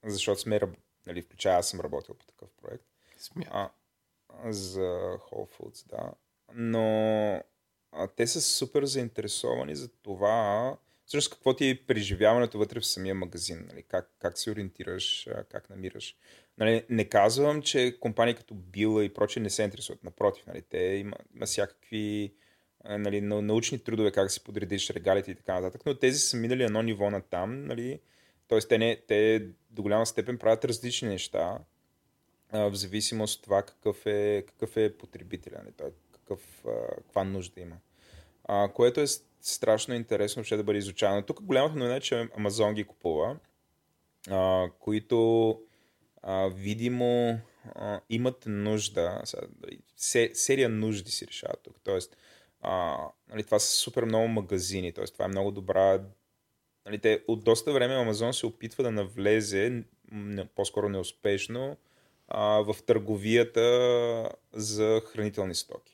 защото 0.05 0.41
сме, 0.41 0.61
нали, 1.07 1.23
включая 1.23 1.59
аз 1.59 1.69
съм 1.69 1.81
работил 1.81 2.15
по 2.15 2.27
такъв 2.27 2.51
проект 2.63 2.85
а, 3.47 3.71
за 4.45 5.19
Whole 5.31 5.59
Foods, 5.59 5.89
да. 5.89 6.13
Но 6.55 7.43
а, 7.93 8.09
те 8.17 8.27
са 8.27 8.41
супер 8.41 8.85
заинтересовани 8.85 9.77
за 9.77 9.89
това, 9.89 10.77
всъщност 11.07 11.35
какво 11.35 11.57
ти 11.57 11.69
е 11.69 11.87
преживяването 11.87 12.59
вътре 12.59 12.81
в 12.81 12.87
самия 12.87 13.15
магазин, 13.15 13.67
нали? 13.69 13.83
как, 13.83 14.11
как 14.19 14.39
се 14.39 14.51
ориентираш, 14.51 15.29
как 15.51 15.71
намираш. 15.71 16.17
Нали, 16.59 16.85
не 16.89 17.05
казвам, 17.05 17.63
че 17.63 17.97
компании 18.01 18.35
като 18.35 18.55
Била 18.55 19.05
и 19.05 19.15
прочие 19.15 19.43
не 19.43 19.51
се 19.51 19.63
интересуват. 19.63 20.05
Напротив, 20.05 20.47
нали, 20.47 20.63
те 20.63 20.79
има, 20.79 21.17
има 21.35 21.47
всякакви 21.47 22.35
нали, 22.85 23.21
нау- 23.23 23.41
научни 23.41 23.79
трудове 23.79 24.13
как 24.13 24.31
си 24.31 24.45
подредиш 24.45 24.91
регалите 24.91 25.31
и 25.31 25.35
така 25.35 25.61
нататък, 25.61 25.83
но 25.87 25.99
тези 25.99 26.19
са 26.19 26.37
минали 26.37 26.65
едно 26.65 26.83
ниво 26.83 27.11
на 27.11 27.21
там, 27.21 27.67
нали, 27.67 28.01
т.е. 28.49 28.59
Те, 28.59 28.79
не, 28.79 28.97
те 29.09 29.47
до 29.71 29.83
голяма 29.83 30.07
степен 30.07 30.39
правят 30.39 30.65
различни 30.65 31.09
неща, 31.09 31.59
в 32.53 32.75
зависимост 32.75 33.39
от 33.39 33.45
това 33.45 33.63
какъв 33.63 34.07
е, 34.07 34.45
какъв 34.49 34.77
е 34.77 34.97
потребителя, 34.97 35.59
нали, 35.59 35.73
той, 35.77 35.91
какъв, 36.29 36.65
каква 36.97 37.25
нужда 37.25 37.61
има. 37.61 37.77
А, 38.45 38.69
което 38.69 39.01
е 39.01 39.07
страшно 39.41 39.95
интересно 39.95 40.41
въобще 40.41 40.57
да 40.57 40.65
бъде 40.65 40.79
изучавано. 40.79 41.23
Тук 41.23 41.43
голямата 41.43 41.77
новина 41.77 41.97
е, 41.97 42.01
че 42.01 42.29
Амазон 42.37 42.75
ги 42.75 42.85
купува, 42.85 43.37
а, 44.31 44.69
които 44.81 45.61
а, 46.23 46.49
видимо 46.55 47.39
а, 47.75 48.01
имат 48.11 48.45
нужда, 48.47 49.23
серия 50.33 50.69
нужди 50.69 51.11
си 51.11 51.27
решават 51.27 51.61
тук. 51.63 51.77
Тоест, 51.85 52.17
а, 52.61 52.99
нали, 53.29 53.45
това 53.45 53.59
са 53.59 53.77
супер 53.77 54.05
много 54.05 54.29
магазини, 54.29 54.93
т.е. 54.93 55.05
това 55.05 55.25
е 55.25 55.29
много 55.29 55.51
добра 55.51 56.01
Нали, 56.87 56.99
те 56.99 57.25
от 57.29 57.45
доста 57.45 57.73
време 57.73 57.95
Амазон 57.95 58.35
се 58.35 58.47
опитва 58.47 58.85
да 58.85 58.91
навлезе, 58.91 59.85
по-скоро 60.55 60.89
неуспешно, 60.89 61.77
а, 62.29 62.45
в 62.47 62.77
търговията 62.87 64.31
за 64.53 65.03
хранителни 65.07 65.55
стоки. 65.55 65.94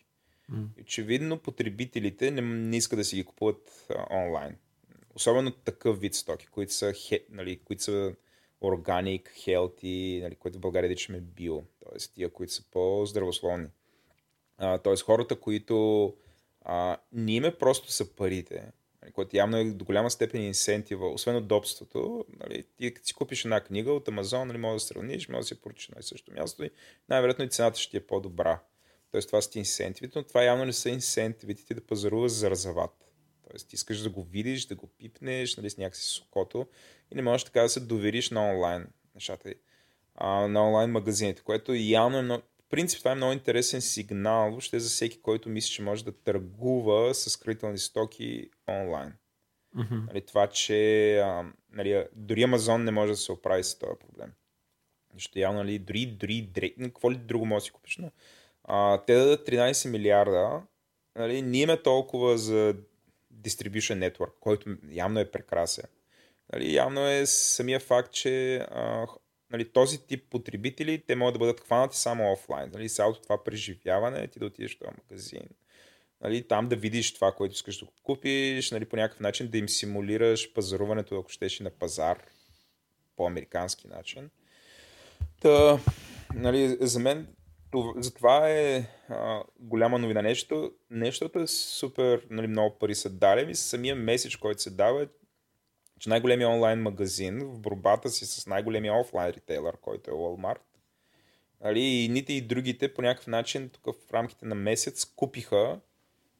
Очевидно 0.80 1.38
потребителите 1.38 2.30
не, 2.30 2.40
не 2.40 2.76
искат 2.76 2.98
да 2.98 3.04
си 3.04 3.16
ги 3.16 3.24
купуват 3.24 3.86
а, 3.90 4.16
онлайн. 4.16 4.56
Особено 5.14 5.50
такъв 5.50 6.00
вид 6.00 6.14
стоки, 6.14 6.46
които 6.46 6.72
са, 6.72 6.92
хе, 6.92 7.24
нали, 7.30 7.60
които 7.64 7.82
са 7.82 8.14
органик, 8.60 9.32
хелти, 9.36 10.20
нали, 10.22 10.34
което 10.34 10.58
в 10.58 10.60
България 10.60 10.88
наричаме 10.88 11.20
био. 11.20 11.62
Т.е. 11.62 11.98
тия, 12.14 12.30
които 12.30 12.52
са 12.52 12.62
по-здравословни. 12.70 13.66
Тоест 14.84 15.02
хората, 15.02 15.40
които 15.40 16.16
а, 16.62 16.96
не 17.12 17.32
име 17.32 17.58
просто 17.58 17.92
са 17.92 18.16
парите, 18.16 18.72
нали, 19.02 19.12
което 19.12 19.36
явно 19.36 19.56
е 19.56 19.64
до 19.64 19.84
голяма 19.84 20.10
степен 20.10 20.42
инсентива, 20.42 21.12
освен 21.12 21.36
удобството. 21.36 22.24
Нали, 22.40 22.64
ти 22.76 22.94
като 22.94 23.06
си 23.06 23.14
купиш 23.14 23.44
една 23.44 23.60
книга 23.60 23.92
от 23.92 24.08
Амазон, 24.08 24.48
нали, 24.48 24.58
може 24.58 24.74
да 24.74 24.80
сравниш, 24.80 25.28
може 25.28 25.40
да 25.40 25.46
си 25.46 25.60
поръчаш 25.60 25.88
на 25.88 26.02
същото 26.02 26.32
място 26.32 26.64
и 26.64 26.70
най-вероятно 27.08 27.44
и 27.44 27.48
цената 27.48 27.78
ще 27.78 27.90
ти 27.90 27.96
е 27.96 28.06
по-добра. 28.06 28.60
Тоест 29.10 29.28
това 29.28 29.42
са 29.42 29.50
ти 29.50 29.58
инсентивите, 29.58 30.18
но 30.18 30.24
това 30.24 30.42
явно 30.42 30.64
не 30.64 30.72
са 30.72 30.90
инсентивите 30.90 31.64
ти 31.64 31.74
да 31.74 31.86
пазаруваш 31.86 32.32
за 32.32 32.50
разават. 32.50 33.12
Тоест 33.50 33.68
ти 33.68 33.74
искаш 33.74 34.00
да 34.00 34.10
го 34.10 34.22
видиш, 34.24 34.66
да 34.66 34.74
го 34.74 34.86
пипнеш 34.86 35.56
нали, 35.56 35.70
с 35.70 35.76
някакси 35.76 36.02
сокото 36.02 36.66
и 37.12 37.14
не 37.14 37.22
можеш 37.22 37.44
така 37.44 37.62
да 37.62 37.68
се 37.68 37.80
довериш 37.80 38.30
на 38.30 38.50
онлайн 38.50 38.86
нещата, 39.14 39.54
а, 40.14 40.48
на 40.48 40.66
онлайн 40.66 40.90
магазините, 40.90 41.42
което 41.42 41.74
явно 41.74 42.18
е 42.18 42.22
много, 42.22 42.42
принцип 42.70 42.98
това 42.98 43.12
е 43.12 43.14
много 43.14 43.32
интересен 43.32 43.80
сигнал, 43.80 44.50
въобще 44.50 44.80
за 44.80 44.88
всеки, 44.88 45.20
който 45.20 45.48
мисли, 45.48 45.70
че 45.70 45.82
може 45.82 46.04
да 46.04 46.12
търгува 46.12 47.14
с 47.14 47.30
скрителни 47.30 47.78
стоки 47.78 48.50
онлайн. 48.68 49.14
Mm-hmm. 49.76 50.06
Нали, 50.06 50.26
това, 50.26 50.46
че 50.46 51.18
а, 51.18 51.52
нали, 51.72 52.06
дори 52.12 52.42
Амазон 52.42 52.84
не 52.84 52.90
може 52.90 53.12
да 53.12 53.16
се 53.16 53.32
оправи 53.32 53.64
с 53.64 53.78
този 53.78 53.98
проблем. 54.00 54.32
Защото 55.14 55.38
явно, 55.38 55.58
нали, 55.58 55.78
дори, 55.78 56.06
дори, 56.06 56.42
дори, 56.42 56.74
какво 56.80 57.12
ли 57.12 57.16
друго 57.16 57.46
може 57.46 57.62
да 57.62 57.64
си 57.64 57.70
купиш, 57.70 57.96
но 57.96 58.10
а, 58.64 59.04
те 59.04 59.14
дадат 59.14 59.48
13 59.48 59.90
милиарда, 59.90 60.62
нали, 61.16 61.42
не 61.42 61.58
има 61.58 61.82
толкова 61.82 62.38
за 62.38 62.76
distribution 63.34 64.10
network, 64.10 64.32
който 64.40 64.76
явно 64.90 65.20
е 65.20 65.30
прекрасен. 65.30 65.84
Нали, 66.52 66.74
явно 66.74 67.08
е 67.08 67.26
самия 67.26 67.80
факт, 67.80 68.12
че 68.12 68.56
а, 68.56 69.06
нали, 69.50 69.72
този 69.72 70.06
тип 70.06 70.24
потребители, 70.30 71.02
те 71.06 71.16
могат 71.16 71.34
да 71.34 71.38
бъдат 71.38 71.60
хванати 71.60 71.96
само 71.96 72.32
офлайн. 72.32 72.70
Нали, 72.74 72.88
цялото 72.88 73.22
това 73.22 73.44
преживяване, 73.44 74.28
ти 74.28 74.38
да 74.38 74.46
отидеш 74.46 74.78
в 74.78 74.80
магазин, 74.98 75.42
нали, 76.20 76.48
там 76.48 76.68
да 76.68 76.76
видиш 76.76 77.14
това, 77.14 77.32
което 77.32 77.54
искаш 77.54 77.78
да 77.78 77.86
купиш, 78.02 78.70
нали, 78.70 78.84
по 78.84 78.96
някакъв 78.96 79.20
начин 79.20 79.48
да 79.48 79.58
им 79.58 79.68
симулираш 79.68 80.52
пазаруването, 80.52 81.18
ако 81.18 81.30
щеш 81.30 81.60
на 81.60 81.70
пазар, 81.70 82.22
по 83.16 83.26
американски 83.26 83.88
начин. 83.88 84.30
Та, 85.40 85.80
нали, 86.34 86.76
за 86.80 86.98
мен 86.98 87.26
за 87.96 88.14
това 88.14 88.50
е 88.50 88.86
а, 89.08 89.42
голяма 89.58 89.98
новина. 89.98 90.22
Нещо, 90.22 90.72
нещото 90.90 91.38
е 91.38 91.46
супер, 91.46 92.26
нали, 92.30 92.46
много 92.46 92.78
пари 92.78 92.94
са 92.94 93.10
дали 93.10 93.50
и 93.50 93.54
самия 93.54 93.96
меседж, 93.96 94.36
който 94.36 94.62
се 94.62 94.70
дава, 94.70 95.08
че 95.98 96.08
най-големия 96.08 96.48
онлайн 96.48 96.82
магазин 96.82 97.38
в 97.38 97.58
борбата 97.58 98.08
си 98.08 98.26
с 98.26 98.46
най-големия 98.46 98.94
офлайн 98.94 99.30
ритейлър, 99.30 99.76
който 99.76 100.10
е 100.10 100.14
Walmart, 100.14 100.60
нали, 101.60 101.80
и 101.80 102.08
ните 102.08 102.32
и 102.32 102.40
другите 102.40 102.94
по 102.94 103.02
някакъв 103.02 103.26
начин 103.26 103.68
тук 103.68 103.94
в 103.96 104.12
рамките 104.12 104.46
на 104.46 104.54
месец 104.54 105.04
купиха 105.04 105.80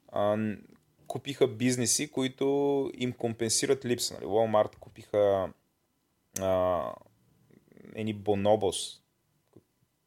а, 0.09 0.39
купиха 1.07 1.49
бизнеси, 1.49 2.11
които 2.11 2.91
им 2.95 3.12
компенсират 3.12 3.85
липса. 3.85 4.14
Нали. 4.14 4.24
Walmart 4.24 4.76
купиха 4.76 5.53
а, 6.41 6.83
едни 7.95 8.16
Bonobos 8.16 9.01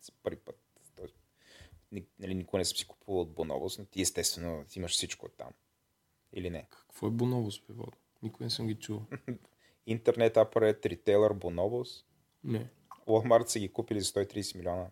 за 0.01 0.11
първи 0.23 0.39
път. 0.39 0.59
Тоест, 0.95 1.15
нали, 2.19 2.35
никога 2.35 2.57
не 2.57 2.65
съм 2.65 2.77
си 2.77 2.87
купувал 2.87 3.21
от 3.21 3.33
Bonobos, 3.33 3.79
но 3.79 3.85
ти 3.85 4.01
естествено 4.01 4.65
имаш 4.75 4.91
всичко 4.91 5.25
от 5.25 5.37
там. 5.37 5.49
Или 6.33 6.49
не? 6.49 6.67
Какво 6.69 7.07
е 7.07 7.11
Bonobos, 7.11 7.67
Певод? 7.67 7.95
Никой 8.21 8.43
не 8.43 8.49
съм 8.49 8.67
ги 8.67 8.75
чул. 8.75 9.01
Интернет 9.87 10.37
апарат, 10.37 10.85
ритейлър, 10.85 11.33
Bonobos. 11.33 12.05
Не. 12.43 12.69
Walmart 13.07 13.47
са 13.47 13.59
ги 13.59 13.73
купили 13.73 14.01
за 14.01 14.05
130 14.05 14.57
милиона. 14.57 14.87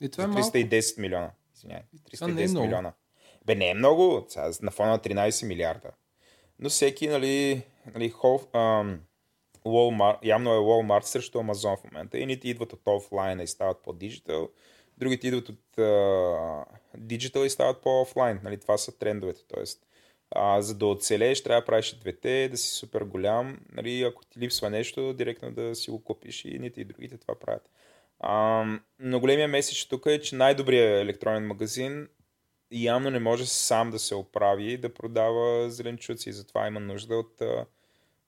И 0.00 0.08
това 0.08 0.24
е 0.24 0.26
за 0.26 0.32
малко. 0.32 0.48
310 0.48 1.00
милиона. 1.00 1.32
Извинявай. 1.56 1.84
Това 2.12 2.28
не 2.28 2.42
е 2.42 2.46
310 2.46 2.50
много. 2.50 2.66
милиона. 2.66 2.92
Бе, 3.46 3.54
не 3.54 3.70
е 3.70 3.74
много. 3.74 4.26
Сега, 4.28 4.50
на 4.62 4.70
фона 4.70 4.90
на 4.90 4.98
13 4.98 5.46
милиарда. 5.46 5.90
Но 6.58 6.68
всеки, 6.68 7.08
нали, 7.08 7.62
нали 7.94 8.10
хол, 8.10 8.40
ам, 8.52 9.00
Walmart, 9.64 10.18
явно 10.22 10.54
е 10.54 10.58
Walmart 10.58 11.02
срещу 11.02 11.38
Amazon 11.38 11.76
в 11.76 11.84
момента. 11.84 12.18
Едните 12.18 12.48
идват 12.48 12.72
от 12.72 12.80
офлайн 12.86 13.40
и 13.40 13.46
стават 13.46 13.82
по-диджитал, 13.82 14.48
другите 14.98 15.28
идват 15.28 15.48
от 15.48 15.78
диджитал 16.98 17.44
и 17.44 17.50
стават 17.50 17.82
по-офлайн. 17.82 18.40
Нали, 18.44 18.60
това 18.60 18.78
са 18.78 18.98
трендовете. 18.98 19.40
Тоест, 19.48 19.86
а, 20.30 20.62
за 20.62 20.74
да 20.74 20.86
оцелееш, 20.86 21.42
трябва 21.42 21.60
да 21.60 21.66
правиш 21.66 21.94
двете, 21.94 22.48
да 22.48 22.56
си 22.56 22.68
супер 22.68 23.02
голям. 23.02 23.58
Нали, 23.72 24.02
ако 24.02 24.24
ти 24.24 24.40
липсва 24.40 24.70
нещо, 24.70 25.12
директно 25.12 25.52
да 25.52 25.74
си 25.74 25.90
го 25.90 26.04
купиш 26.04 26.44
и 26.44 26.48
едните 26.48 26.80
и 26.80 26.84
другите 26.84 27.18
това 27.18 27.34
правят. 27.38 27.70
А, 28.20 28.64
но 28.98 29.20
големия 29.20 29.48
меседж 29.48 29.86
тук 29.86 30.06
е, 30.06 30.20
че 30.20 30.36
най-добрият 30.36 31.02
електронен 31.02 31.46
магазин 31.46 32.08
явно 32.70 33.10
не 33.10 33.18
може 33.18 33.46
сам 33.46 33.90
да 33.90 33.98
се 33.98 34.14
оправи 34.14 34.76
да 34.78 34.94
продава 34.94 35.70
зеленчуци. 35.70 36.32
Затова 36.32 36.66
има 36.66 36.80
нужда 36.80 37.16
от 37.16 37.42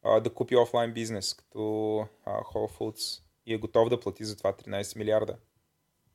а, 0.05 0.21
да 0.21 0.31
купи 0.31 0.57
офлайн 0.57 0.93
бизнес, 0.93 1.35
като 1.35 1.61
а, 2.25 2.41
Whole 2.41 2.79
Foods 2.79 3.23
и 3.47 3.55
е 3.55 3.59
готов 3.59 3.89
да 3.89 4.01
плати 4.01 4.25
за 4.25 4.37
това 4.37 4.53
13 4.53 4.99
милиарда. 4.99 5.37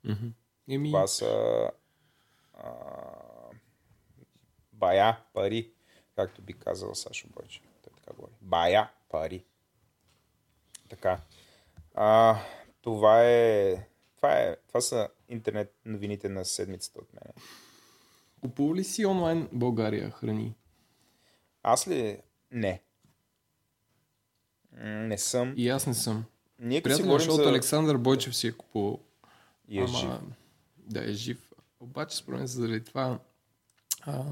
Мгм. 0.03 0.27
Еми, 0.69 0.89
Това 0.89 1.07
са 1.07 1.71
а, 2.53 2.69
бая 4.73 5.19
пари, 5.33 5.71
както 6.15 6.41
би 6.41 6.53
казал 6.53 6.95
Сашо 6.95 7.27
Бойче. 7.27 7.61
Той 7.83 7.93
така 7.95 8.13
говори. 8.15 8.31
Бая 8.41 8.91
пари. 9.09 9.45
Така. 10.89 11.19
А, 11.95 12.39
това 12.81 13.23
е, 13.23 13.75
това 14.15 14.39
е. 14.39 14.55
Това 14.67 14.81
са 14.81 15.09
интернет 15.29 15.75
новините 15.85 16.29
на 16.29 16.45
седмицата 16.45 16.99
от 16.99 17.13
мен. 17.13 17.33
купува 18.41 18.75
ли 18.75 18.83
си 18.83 19.05
онлайн 19.05 19.49
България 19.51 20.11
храни? 20.11 20.55
Аз 21.63 21.87
ли? 21.87 22.21
Не. 22.51 22.81
Не 24.81 25.17
съм. 25.17 25.53
И 25.57 25.69
аз 25.69 25.87
не 25.87 25.93
съм. 25.93 26.25
Ние 26.59 26.81
си 26.95 27.01
говорим 27.01 27.19
защото 27.19 27.43
за... 27.43 27.49
Александър 27.49 27.97
Бойчев 27.97 28.35
си 28.35 28.47
е 28.47 28.51
купувал. 28.51 28.99
И 29.71 29.79
е 29.79 29.87
жив. 29.87 30.11
Да, 30.77 31.09
е 31.09 31.13
жив. 31.13 31.53
Обаче, 31.79 32.17
според 32.17 32.37
мен, 32.37 32.47
заради 32.47 32.83
това 32.83 33.19
а, 34.01 34.23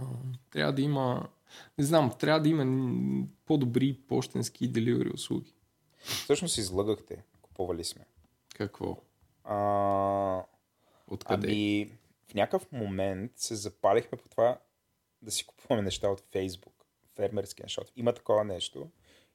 трябва 0.51 0.73
да 0.73 0.81
има... 0.81 1.29
Не 1.77 1.83
знам, 1.83 2.11
трябва 2.19 2.41
да 2.41 2.49
има 2.49 3.25
по-добри 3.45 3.93
почтенски 4.07 4.65
и 4.65 4.67
деливери 4.67 5.09
услуги. 5.13 5.53
Всъщност 5.99 6.57
излъгахте. 6.57 7.23
Купували 7.41 7.83
сме. 7.83 8.05
Какво? 8.55 8.97
А, 9.43 10.43
Откъде? 11.07 11.47
ами, 11.47 11.91
в 12.27 12.33
някакъв 12.33 12.71
момент 12.71 13.31
се 13.35 13.55
запалихме 13.55 14.17
по 14.17 14.29
това 14.29 14.59
да 15.21 15.31
си 15.31 15.45
купуваме 15.45 15.81
неща 15.81 16.09
от 16.09 16.23
Фейсбук. 16.31 16.73
Фермерски, 17.15 17.61
защото 17.63 17.91
има 17.95 18.13
такова 18.13 18.43
нещо. 18.43 18.89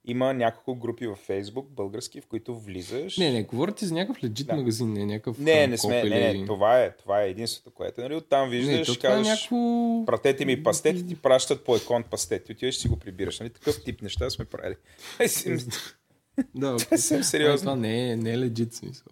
Има 0.07 0.34
няколко 0.34 0.74
групи 0.74 1.07
във 1.07 1.18
Фейсбук, 1.18 1.70
български, 1.70 2.20
в 2.20 2.26
които 2.26 2.59
влизаш. 2.59 3.18
Не, 3.18 3.32
не, 3.32 3.42
говорите 3.42 3.86
за 3.86 3.94
някакъв 3.94 4.24
легит 4.24 4.46
Да. 4.46 4.57
магазин, 4.57 4.92
не 4.92 5.07
някакъв 5.07 5.38
не, 5.38 5.66
не 5.66 5.78
сме. 5.78 6.05
Не, 6.05 6.32
не, 6.32 6.46
това 6.46 6.80
е, 6.80 6.96
това 6.96 7.22
е 7.22 7.28
единството, 7.30 7.70
което. 7.70 8.00
Нали, 8.00 8.14
оттам 8.14 8.50
Не, 8.50 8.57
виждаш, 8.57 8.86
то 8.86 8.94
това 8.94 9.09
е 9.09 9.12
казваш, 9.12 9.28
някакво... 9.28 10.05
пратете 10.07 10.44
ми 10.44 10.62
пастети, 10.62 11.07
ти 11.07 11.16
пращат 11.16 11.64
по 11.64 11.76
екон 11.76 12.02
пастети. 12.02 12.52
Отиваш 12.52 12.76
си 12.76 12.88
го 12.88 12.96
прибираш. 12.98 13.40
Нали? 13.40 13.50
Такъв 13.50 13.84
тип 13.84 14.02
неща 14.02 14.30
сме 14.30 14.44
правили. 14.44 14.76
Да, 16.55 16.76
Това 16.76 16.94
е 16.94 16.98
съвсем 16.98 17.22
сериозно. 17.22 17.59
Това 17.64 17.76
не 17.76 18.11
е, 18.11 18.16
не 18.16 18.30
е 18.30 18.38
легит 18.38 18.74
смисъл. 18.74 19.07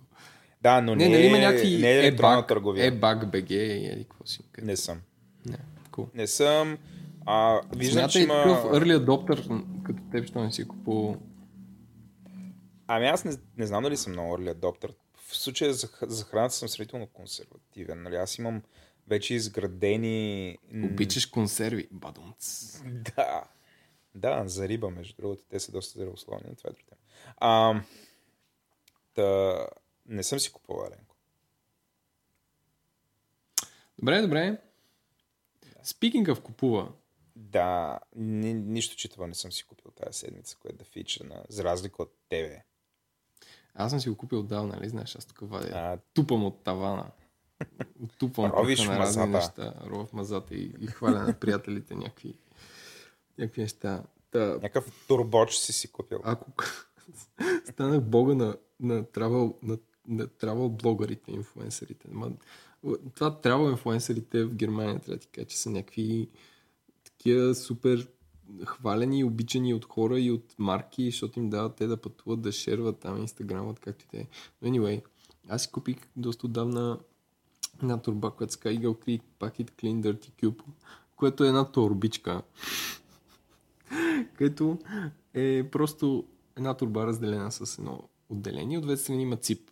Да, 0.62 0.80
но 0.80 0.94
не, 0.94 1.08
Не, 1.08 1.14
нали 1.16 1.26
има 1.26 1.38
някакви 1.38 1.78
не 1.78 1.90
е 1.92 1.98
електронна 1.98 2.46
търговия. 2.46 2.92
e-bag 2.92 3.24
BG 3.24 3.52
и 3.52 3.86
еди 3.86 4.04
какво 4.04 4.26
си. 4.26 4.40
Не 4.62 4.76
съм. 4.76 5.00
Не, 5.46 5.56
cool. 5.90 6.06
Не 6.14 6.26
съм. 6.26 6.78
А, 7.26 7.60
виждам, 7.76 8.10
че 8.10 8.20
има... 8.20 8.34
такъв 8.34 8.64
early 8.64 9.04
adopter, 9.04 9.64
като 9.82 10.02
теб, 10.12 10.26
що 10.26 10.40
не 10.40 10.52
си 10.52 10.68
купувал. 10.68 11.16
Ами 12.86 13.06
аз 13.06 13.24
не, 13.24 13.36
не 13.56 13.66
знам 13.66 13.82
дали 13.82 13.96
съм 13.96 14.12
много 14.12 14.38
early 14.38 14.54
adopter. 14.54 14.94
В 15.14 15.36
случая 15.36 15.74
за, 15.74 15.88
за 16.02 16.24
храната 16.24 16.54
съм 16.54 16.68
сравнително 16.68 17.06
консервативен. 17.06 18.02
Нали? 18.02 18.16
Аз 18.16 18.38
имам 18.38 18.62
вече 19.08 19.34
изградени... 19.34 20.58
Обичаш 20.84 21.26
консерви. 21.26 21.88
Бадумц. 21.90 22.80
Да. 22.84 23.44
Да, 24.14 24.42
за 24.46 24.68
риба, 24.68 24.90
между 24.90 25.14
другото. 25.16 25.42
Те 25.50 25.60
са 25.60 25.72
доста 25.72 25.98
здравословни, 25.98 26.46
но 26.48 26.54
това 26.54 26.70
е 26.70 26.72
друг 26.72 26.86
тема. 26.86 27.00
А, 27.36 27.82
та, 29.14 29.66
не 30.06 30.22
съм 30.22 30.40
си 30.40 30.52
купувал 30.52 30.86
Еленко. 30.86 31.16
Добре, 33.98 34.22
добре. 34.22 34.58
Speaking 35.84 36.26
of 36.26 36.42
купува. 36.42 36.92
Да, 37.50 37.98
ни, 38.16 38.54
нищо 38.54 38.96
читава 38.96 39.28
не 39.28 39.34
съм 39.34 39.52
си 39.52 39.64
купил 39.64 39.90
тази 39.90 40.18
седмица, 40.18 40.56
което 40.60 40.78
да 40.78 40.84
фича 40.84 41.24
на, 41.24 41.44
за 41.48 41.64
разлика 41.64 42.02
от 42.02 42.14
тебе. 42.28 42.62
Аз 43.74 43.90
съм 43.90 44.00
си 44.00 44.08
го 44.08 44.16
купил 44.16 44.38
отдавна, 44.38 44.74
нали? 44.76 44.88
Знаеш, 44.88 45.16
аз 45.16 45.24
тук 45.24 45.38
вадя. 45.50 45.70
А, 45.74 45.98
Тупам 46.14 46.44
от 46.44 46.64
тавана. 46.64 47.10
Тупам 48.18 48.50
Ровиш 48.56 48.84
на 48.84 48.98
разни 48.98 49.26
неща. 49.26 49.74
Рова 49.86 50.06
в 50.06 50.12
мазата 50.12 50.54
и, 50.54 50.74
и 50.80 50.86
хваля 50.86 51.22
на 51.22 51.34
приятелите 51.40 51.94
някакви, 51.94 52.34
някакви 53.38 53.62
неща. 53.62 54.02
Та, 54.30 54.38
някакъв 54.38 55.06
турбоч 55.08 55.56
си 55.56 55.72
си 55.72 55.92
купил. 55.92 56.20
ако 56.24 56.50
станах 57.70 58.00
бога 58.00 58.34
на, 58.34 58.56
на, 58.80 59.04
travel, 59.04 59.54
на 59.62 59.78
да 60.08 60.28
трябва 60.28 60.68
блогърите, 60.68 61.32
инфуенсърите. 61.32 62.08
Ма, 62.10 62.30
това 63.14 63.40
трябва 63.40 63.70
инфуенсърите 63.70 64.44
в 64.44 64.54
Германия, 64.54 64.98
трябва 64.98 65.16
да 65.16 65.20
ти 65.20 65.28
кажа, 65.28 65.46
че 65.46 65.58
са 65.58 65.70
някакви 65.70 66.28
такива 67.22 67.54
супер 67.54 68.08
хвалени 68.66 69.18
и 69.18 69.24
обичани 69.24 69.74
от 69.74 69.84
хора 69.84 70.20
и 70.20 70.30
от 70.30 70.54
марки, 70.58 71.10
защото 71.10 71.38
им 71.38 71.50
дават 71.50 71.76
те 71.76 71.86
да 71.86 71.96
пътуват, 71.96 72.40
да 72.40 72.52
шерват 72.52 72.98
там, 72.98 73.18
инстаграмът, 73.18 73.80
както 73.80 74.04
и 74.04 74.08
те. 74.08 74.28
Но 74.62 74.68
anyway, 74.68 75.02
аз 75.48 75.62
си 75.62 75.70
купих 75.70 75.96
доста 76.16 76.46
отдавна 76.46 76.98
една 77.82 78.02
турба, 78.02 78.30
която 78.30 78.52
се 78.52 78.60
казва 78.60 78.80
Eagle 78.80 79.06
Creek 79.06 79.22
Packet 79.38 79.70
Clean 79.70 80.00
Dirty 80.00 80.30
Cube, 80.42 80.62
което 81.16 81.44
е 81.44 81.48
една 81.48 81.72
турбичка, 81.72 82.42
където 84.34 84.78
е 85.34 85.68
просто 85.72 86.26
една 86.56 86.74
турба 86.74 87.06
разделена 87.06 87.52
с 87.52 87.78
едно 87.78 88.08
отделение, 88.28 88.78
от 88.78 88.84
двете 88.84 89.02
страни 89.02 89.22
има 89.22 89.36
цип. 89.36 89.70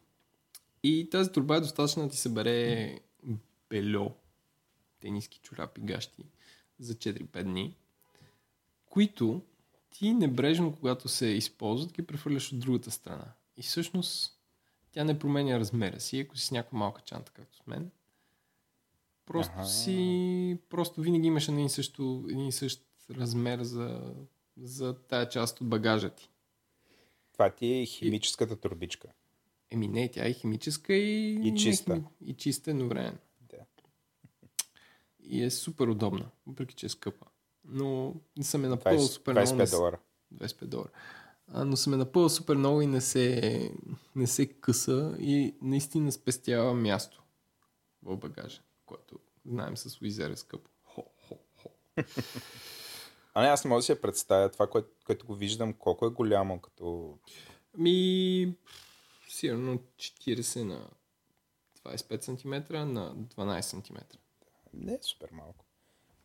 И 0.82 1.08
тази 1.10 1.32
турба 1.32 1.56
е 1.56 1.60
достатъчно 1.60 2.02
да 2.02 2.08
ти 2.08 2.16
събере 2.16 2.98
бельо, 3.70 4.10
тениски, 5.00 5.40
чорапи, 5.42 5.80
гащи 5.80 6.24
за 6.80 6.94
4-5 6.94 7.42
дни, 7.42 7.76
които 8.86 9.42
ти 9.90 10.12
небрежно, 10.14 10.76
когато 10.76 11.08
се 11.08 11.26
използват, 11.26 11.92
ги 11.92 12.02
прехвърляш 12.02 12.52
от 12.52 12.60
другата 12.60 12.90
страна. 12.90 13.32
И 13.56 13.62
всъщност 13.62 14.40
тя 14.92 15.04
не 15.04 15.18
променя 15.18 15.58
размера 15.58 16.00
си, 16.00 16.20
ако 16.20 16.36
си 16.36 16.46
с 16.46 16.50
някаква 16.50 16.78
малка 16.78 17.02
чанта, 17.02 17.32
както 17.32 17.56
с 17.56 17.66
мен. 17.66 17.90
Просто 19.26 19.54
ага. 19.56 19.66
си, 19.66 20.58
просто 20.68 21.00
винаги 21.00 21.26
имаш 21.26 21.48
един, 21.48 21.68
също, 21.68 22.24
един 22.28 22.52
същ 22.52 22.82
размер 23.10 23.62
за, 23.62 24.14
за 24.56 24.94
тая 24.94 25.28
част 25.28 25.60
от 25.60 25.68
багажа 25.68 26.10
ти. 26.10 26.30
Това 27.32 27.50
ти 27.50 27.74
е 27.74 27.86
химическата 27.86 28.56
турбичка. 28.56 29.08
Еми 29.70 29.88
не, 29.88 30.08
тя 30.08 30.26
е 30.26 30.32
химическа 30.32 30.94
и... 30.94 31.48
И 31.48 31.54
чиста. 31.56 31.96
Не, 31.96 32.04
и 32.24 32.34
чиста 32.34 32.70
едновременно. 32.70 33.18
И 35.30 35.44
е 35.44 35.50
супер 35.50 35.86
удобна, 35.86 36.30
въпреки 36.46 36.74
че 36.74 36.86
е 36.86 36.88
скъпа. 36.88 37.26
Но 37.64 38.14
съм 38.40 38.64
е 38.64 38.68
напълно 38.68 38.98
20, 38.98 39.06
супер 39.06 39.34
25 39.34 39.54
много. 39.54 39.70
долара. 39.70 39.98
25 40.34 40.64
долара. 40.64 40.90
А, 41.48 41.64
но 41.64 41.76
съм 41.76 41.94
е 41.94 41.96
напълно 41.96 42.28
супер 42.28 42.56
много 42.56 42.82
и 42.82 42.86
не 42.86 43.00
се, 43.00 43.72
не 44.16 44.26
се 44.26 44.46
къса 44.46 45.16
и 45.18 45.54
наистина 45.62 46.12
спестява 46.12 46.74
място 46.74 47.22
в 48.02 48.16
багажа, 48.16 48.62
което 48.86 49.18
знаем 49.46 49.76
с 49.76 50.00
Уизер 50.00 50.30
е 50.30 50.36
скъпо. 50.36 50.70
Хо, 50.84 51.04
хо, 51.28 51.38
хо. 51.62 51.68
А 53.34 53.42
не, 53.42 53.48
аз 53.48 53.64
не 53.64 53.68
мога 53.68 53.78
да 53.78 53.82
си 53.82 53.92
я 53.92 54.00
представя 54.00 54.50
това, 54.50 54.66
което, 54.66 54.88
което 55.06 55.26
го 55.26 55.34
виждам, 55.34 55.72
колко 55.72 56.06
е 56.06 56.10
голямо 56.10 56.60
като... 56.60 57.18
Ми, 57.78 58.54
сигурно 59.28 59.78
40 59.96 60.62
на 60.62 60.88
25 61.86 62.22
см 62.22 62.74
на 62.92 63.16
12 63.16 63.60
см. 63.60 63.96
Не 64.74 64.94
е 64.94 64.98
супер 65.00 65.28
малко. 65.32 65.64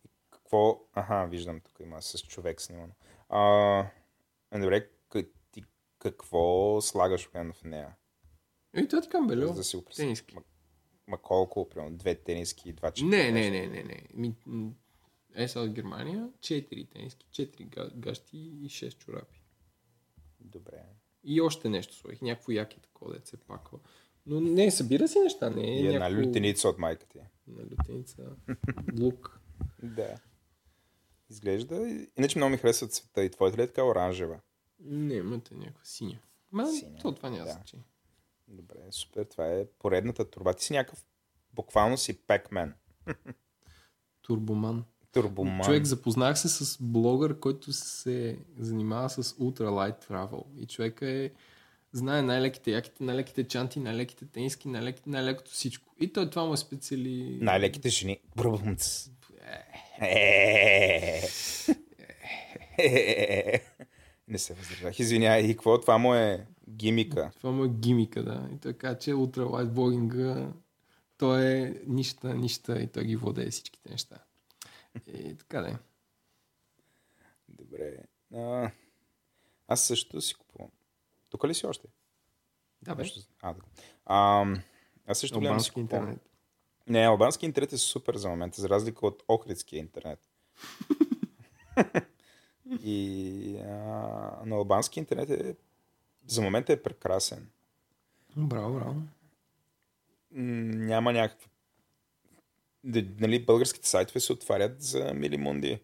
И 0.05 0.09
Какво... 0.31 0.81
Аха, 0.93 1.27
виждам, 1.27 1.59
тук 1.59 1.79
има 1.79 2.01
с 2.01 2.17
човек 2.17 2.61
снимано. 2.61 2.93
А, 3.29 3.79
е, 4.51 4.59
добре, 4.59 4.89
ти 5.51 5.63
какво 5.99 6.81
слагаш 6.81 7.25
обикновено 7.25 7.53
в 7.53 7.63
нея? 7.63 7.95
И 8.77 8.87
това 8.87 9.01
така 9.01 9.21
бело. 9.21 9.53
Да 9.53 9.63
си 9.63 9.85
представя. 9.85 10.05
Тениски. 10.05 10.35
Ма, 10.35 10.41
ма 11.07 11.17
колко, 11.17 11.69
примерно, 11.69 11.97
две 11.97 12.15
тениски 12.15 12.69
и 12.69 12.73
два 12.73 12.91
чипа? 12.91 13.07
Не, 13.09 13.31
не, 13.31 13.49
не, 13.49 13.67
не, 13.67 13.83
не. 13.83 14.01
Ми, 14.13 14.35
е 15.35 15.47
сега 15.47 15.61
от 15.65 15.71
Германия, 15.71 16.29
4 16.39 16.89
тениски, 16.89 17.27
4 17.31 17.65
га- 17.65 17.91
гащи 17.95 18.37
и 18.37 18.69
6 18.69 18.97
чорапи. 18.97 19.41
Добре. 20.39 20.83
И 21.23 21.41
още 21.41 21.69
нещо 21.69 21.95
сложих, 21.95 22.21
някакво 22.21 22.51
яки 22.51 22.79
такова, 22.79 23.13
дет 23.13 23.27
се 23.27 23.37
паква. 23.37 23.79
Но 24.25 24.41
не, 24.41 24.71
събира 24.71 25.07
си 25.07 25.19
неща, 25.19 25.49
не 25.49 25.61
е 25.61 25.81
И 25.81 25.87
една 25.87 26.09
някакво... 26.09 26.29
лютеница 26.29 26.69
от 26.69 26.77
майка 26.77 27.05
ти. 27.05 27.19
На 27.89 27.93
лютеница, 27.93 28.23
лук. 28.99 29.39
Да. 29.83 30.15
Изглежда. 31.29 32.07
Иначе 32.17 32.37
много 32.37 32.51
ми 32.51 32.57
харесва 32.57 32.87
цвета. 32.87 33.23
И 33.23 33.29
твоята 33.29 33.57
ли 33.57 33.61
е 33.61 33.67
така 33.67 33.83
оранжева? 33.83 34.39
Не, 34.79 35.23
мъта 35.23 35.55
е 35.55 35.57
някаква 35.57 35.85
синя. 35.85 36.19
Ма, 36.51 36.67
Синя, 36.67 36.97
то 37.01 37.11
това 37.11 37.29
няма 37.29 37.45
да. 37.45 37.51
значение. 37.51 37.85
Добре, 38.47 38.77
супер. 38.91 39.25
Това 39.25 39.47
е 39.47 39.65
поредната 39.79 40.29
турба. 40.29 40.53
Ти 40.53 40.65
си 40.65 40.73
някакъв... 40.73 41.05
Буквално 41.53 41.97
си 41.97 42.21
пекмен. 42.21 42.73
Турбоман. 44.21 44.85
Турбоман. 45.11 45.61
Човек, 45.65 45.85
запознах 45.85 46.39
се 46.39 46.49
с 46.49 46.77
блогър, 46.83 47.39
който 47.39 47.73
се 47.73 48.39
занимава 48.59 49.09
с 49.09 49.23
Ultralight 49.23 50.07
Travel. 50.07 50.43
И 50.57 50.65
човека 50.65 51.09
е 51.09 51.31
знае 51.97 52.21
най-леките 52.21 52.71
яките, 52.71 53.03
най-леките 53.03 53.47
чанти, 53.47 53.79
най-леките 53.79 54.25
тениски, 54.25 54.67
най-леките, 54.67 55.09
най-лекото 55.09 55.51
всичко. 55.51 55.95
И 55.99 56.13
той 56.13 56.29
това 56.29 56.45
му 56.45 56.53
е 56.53 56.57
специали... 56.57 57.37
Най-леките 57.41 57.89
жени. 57.89 58.19
Бръбъмц. 58.35 59.09
Е. 60.01 61.21
Не 64.27 64.37
се 64.37 64.53
въздържах. 64.53 64.99
Извинявай, 64.99 65.41
и 65.41 65.55
какво? 65.55 65.81
Това 65.81 65.97
му 65.97 66.15
е 66.15 66.47
гимика. 66.69 67.31
Това 67.37 67.51
му 67.51 67.65
е 67.65 67.69
гимика, 67.69 68.23
да. 68.23 68.49
И 68.55 68.59
той 68.59 68.73
каза, 68.73 68.99
че 68.99 69.13
Ultralight 69.13 69.69
блогинга 69.69 70.53
той 71.17 71.45
е 71.45 71.81
нища, 71.87 72.35
нища 72.35 72.81
и 72.81 72.87
той 72.87 73.03
ги 73.03 73.15
владее 73.15 73.49
всичките 73.49 73.89
неща. 73.89 74.17
И 75.13 75.35
така 75.35 75.61
да 75.61 75.69
е. 75.69 75.75
Добре. 77.49 77.97
А, 78.35 78.71
аз 79.67 79.83
също 79.83 80.21
си 80.21 80.33
купувам. 80.33 80.71
Тук 81.35 81.43
ли 81.43 81.53
си 81.53 81.67
още? 81.67 81.87
Да, 82.81 82.95
бе. 82.95 83.01
Нещо- 83.03 83.19
А, 83.41 83.53
да. 83.53 83.59
а, 84.05 84.45
аз 85.07 85.19
също 85.19 85.39
гледам 85.39 85.57
да 85.57 85.63
си 85.63 85.71
интернет. 85.77 86.19
Не, 86.87 87.05
албански 87.05 87.45
интернет 87.45 87.73
е 87.73 87.77
супер 87.77 88.15
за 88.15 88.29
момента, 88.29 88.61
за 88.61 88.69
разлика 88.69 89.07
от 89.07 89.23
охридския 89.27 89.79
интернет. 89.79 90.29
И 92.83 93.57
а, 93.57 93.67
на 94.45 94.55
албански 94.55 94.99
интернет 94.99 95.29
е, 95.29 95.55
за 96.27 96.41
момента 96.41 96.73
е 96.73 96.81
прекрасен. 96.81 97.49
Браво, 98.37 98.73
браво. 98.75 98.95
Няма 100.31 101.13
някаква... 101.13 101.47
Д- 102.83 103.05
Нали, 103.19 103.45
българските 103.45 103.89
сайтове 103.89 104.19
се 104.19 104.33
отварят 104.33 104.81
за 104.81 105.13
милимунди. 105.13 105.79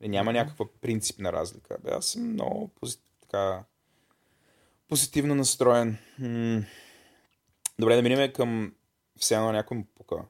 Нали, 0.00 0.10
Няма 0.10 0.32
някаква 0.32 0.66
принципна 0.80 1.32
разлика. 1.32 1.78
Бе, 1.84 1.90
аз 1.90 2.06
съм 2.06 2.32
много 2.32 2.68
пози... 2.68 2.98
така, 3.20 3.64
позитивно 4.88 5.34
настроен. 5.34 5.98
Добре, 7.78 7.96
да 7.96 8.02
минем 8.02 8.32
към 8.32 8.74
все 9.16 9.34
едно 9.34 9.52
някой 9.52 9.76
му 9.76 9.84
пука. 9.94 10.24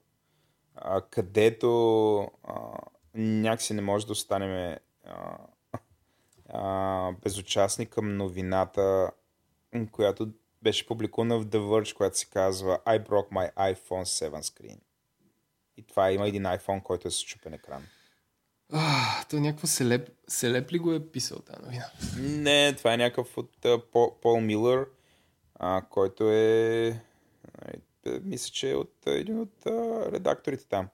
Където 1.11 2.30
а, 2.44 2.78
някакси 3.14 3.74
не 3.74 3.82
може 3.82 4.07
да 4.07 4.12
останем 4.12 4.78
а, 5.05 5.38
а, 6.48 7.12
безучастни 7.12 7.86
към 7.86 8.16
новината, 8.16 9.11
която 9.92 10.32
беше 10.62 10.86
публикувана 10.86 11.38
в 11.38 11.46
The 11.46 11.59
Verge, 11.59 11.96
която 11.96 12.18
се 12.18 12.26
казва 12.26 12.78
I 12.86 13.09
broke 13.09 13.30
my 13.30 13.55
iPhone 13.55 14.28
7 14.28 14.40
screen. 14.40 14.78
И 15.76 15.82
това 15.82 16.12
има 16.12 16.28
един 16.28 16.43
iPhone, 16.43 16.82
който 16.82 17.09
е 17.09 17.10
с 17.10 17.20
чупен 17.20 17.55
екран. 17.55 17.86
А, 18.73 19.24
той 19.31 19.41
някакво 19.41 19.66
селеп, 19.66 20.11
селеп 20.28 20.73
ли 20.73 20.78
го 20.78 20.93
е 20.93 21.07
писал 21.07 21.39
тази 21.39 21.62
новина? 21.62 21.85
Не, 22.19 22.73
това 22.73 22.95
е 22.95 22.97
някакъв 22.97 23.39
от 23.39 23.65
а, 23.65 23.81
Пол, 24.23 24.41
Милър, 24.41 24.86
а, 25.55 25.82
който 25.91 26.31
е... 26.31 26.89
а, 27.59 27.70
е, 28.07 28.20
Мисля, 28.24 28.51
че 28.53 28.70
е 28.70 28.74
от 28.74 28.95
един 29.07 29.41
от 29.41 29.66
а, 29.66 30.12
редакторите 30.12 30.69
там. 30.69 30.89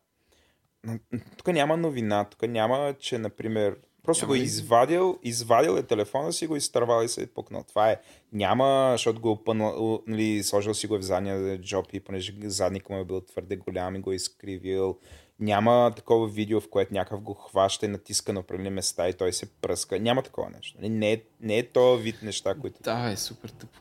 Тук 1.37 1.47
няма 1.47 1.77
новина, 1.77 2.25
тук 2.25 2.43
няма, 2.43 2.95
че, 2.99 3.19
например, 3.19 3.77
просто 4.03 4.25
Няма 4.25 4.35
го 4.35 4.35
е 4.35 4.45
извадил, 4.45 5.19
извадил 5.23 5.71
е 5.71 5.83
телефона 5.83 6.33
си, 6.33 6.47
го 6.47 6.57
изтървал 6.57 7.05
и 7.05 7.09
се 7.09 7.23
е 7.23 7.27
пукнал. 7.27 7.65
Това 7.69 7.91
е. 7.91 8.01
Няма, 8.33 8.89
защото 8.93 9.21
го 9.21 9.31
опънал, 9.31 10.03
нали, 10.07 10.43
сложил 10.43 10.75
си 10.75 10.87
го 10.87 10.99
в 10.99 11.03
задния 11.03 11.61
джоб 11.61 11.87
и 11.93 12.01
понеже 12.01 12.35
задника 12.45 12.93
му 12.93 12.99
е 12.99 13.05
бил 13.05 13.21
твърде 13.21 13.57
голям 13.57 13.97
и 13.97 14.01
го 14.01 14.13
е 14.13 14.15
изкривил. 14.15 14.99
Няма 15.41 15.93
такова 15.97 16.29
видео, 16.29 16.61
в 16.61 16.71
което 16.71 16.95
някакъв 16.95 17.21
го 17.21 17.35
хваща 17.35 17.87
и 17.87 17.89
натиска 17.89 18.33
на 18.33 18.41
определени 18.41 18.71
места 18.71 19.09
и 19.09 19.15
той 19.15 19.33
се 19.33 19.47
пръска. 19.47 19.99
Няма 19.99 20.23
такова 20.23 20.51
нещо. 20.51 20.79
Нали, 20.81 20.89
Не 20.89 21.13
е, 21.13 21.23
не 21.41 21.59
е 21.59 21.69
този 21.69 22.03
вид 22.03 22.23
неща, 22.23 22.55
които... 22.55 22.83
Да, 22.83 23.11
е 23.11 23.17
супер 23.17 23.49
тъпо. 23.49 23.79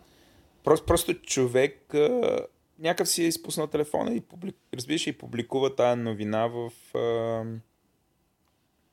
Просто, 0.64 0.86
просто 0.86 1.14
човек 1.14 1.94
някакъв 2.80 3.10
си 3.10 3.24
е 3.24 3.28
изпуснал 3.28 3.68
телефона 3.68 4.14
и 4.14 4.22
публик... 4.22 4.56
разбираш 4.74 5.08
и 5.08 5.18
публикува 5.18 5.76
тая 5.76 5.96
новина 5.96 6.48
в 6.48 6.72
а, 6.98 7.44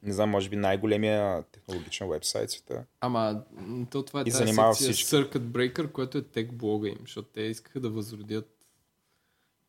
не 0.02 0.12
знам, 0.12 0.30
може 0.30 0.48
би 0.48 0.56
най-големия 0.56 1.42
технологичен 1.42 2.08
вебсайт 2.08 2.50
света. 2.50 2.84
Ама, 3.00 3.42
то 3.90 4.02
това 4.02 4.20
е 4.20 4.22
И 4.22 4.30
тази 4.30 4.44
занимава 4.44 4.74
секция 4.74 4.92
всички. 4.92 5.16
Circuit 5.16 5.38
Breaker, 5.38 5.92
което 5.92 6.18
е 6.18 6.22
тек 6.22 6.52
блога 6.52 6.88
им, 6.88 6.98
защото 7.00 7.28
те 7.28 7.40
искаха 7.40 7.80
да 7.80 7.90
възродят 7.90 8.50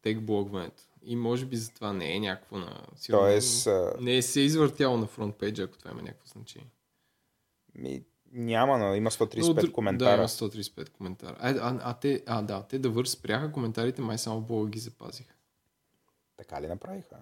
тек 0.02 0.22
блогването. 0.22 0.84
И 1.08 1.16
може 1.16 1.46
би 1.46 1.56
затова 1.58 1.94
не 1.94 2.16
е 2.16 2.20
някакво 2.20 2.58
на... 2.58 2.82
сигурно 2.96 3.24
Тоест, 3.24 3.68
а, 3.68 3.94
Не 4.00 4.18
е 4.18 4.22
се 4.22 4.40
извъртяло 4.42 4.98
на 4.98 5.08
фронт 5.08 5.36
пейджа, 5.36 5.64
ако 5.64 5.78
това 5.78 5.92
има 5.92 6.02
някакво 6.02 6.28
значение. 6.28 6.72
ми, 7.76 8.04
Няма, 8.32 8.78
но 8.78 8.96
има 8.96 9.12
135 9.12 9.64
Но, 9.64 9.74
коментара. 9.74 10.10
Да, 10.10 10.16
има 10.16 10.28
135 10.28 10.90
коментара. 10.90 11.36
А, 11.40 11.50
а, 11.50 11.80
а, 11.82 11.94
те, 11.94 12.24
а 12.26 12.42
да, 12.42 12.64
те 12.64 12.80
да 12.80 12.90
върш 12.90 13.10
спряха 13.10 13.52
коментарите, 13.52 14.02
май 14.02 14.18
само 14.18 14.42
блога 14.42 14.70
ги 14.70 14.80
запазиха. 14.80 15.34
Така 16.38 16.62
ли 16.62 16.68
направиха? 16.68 17.16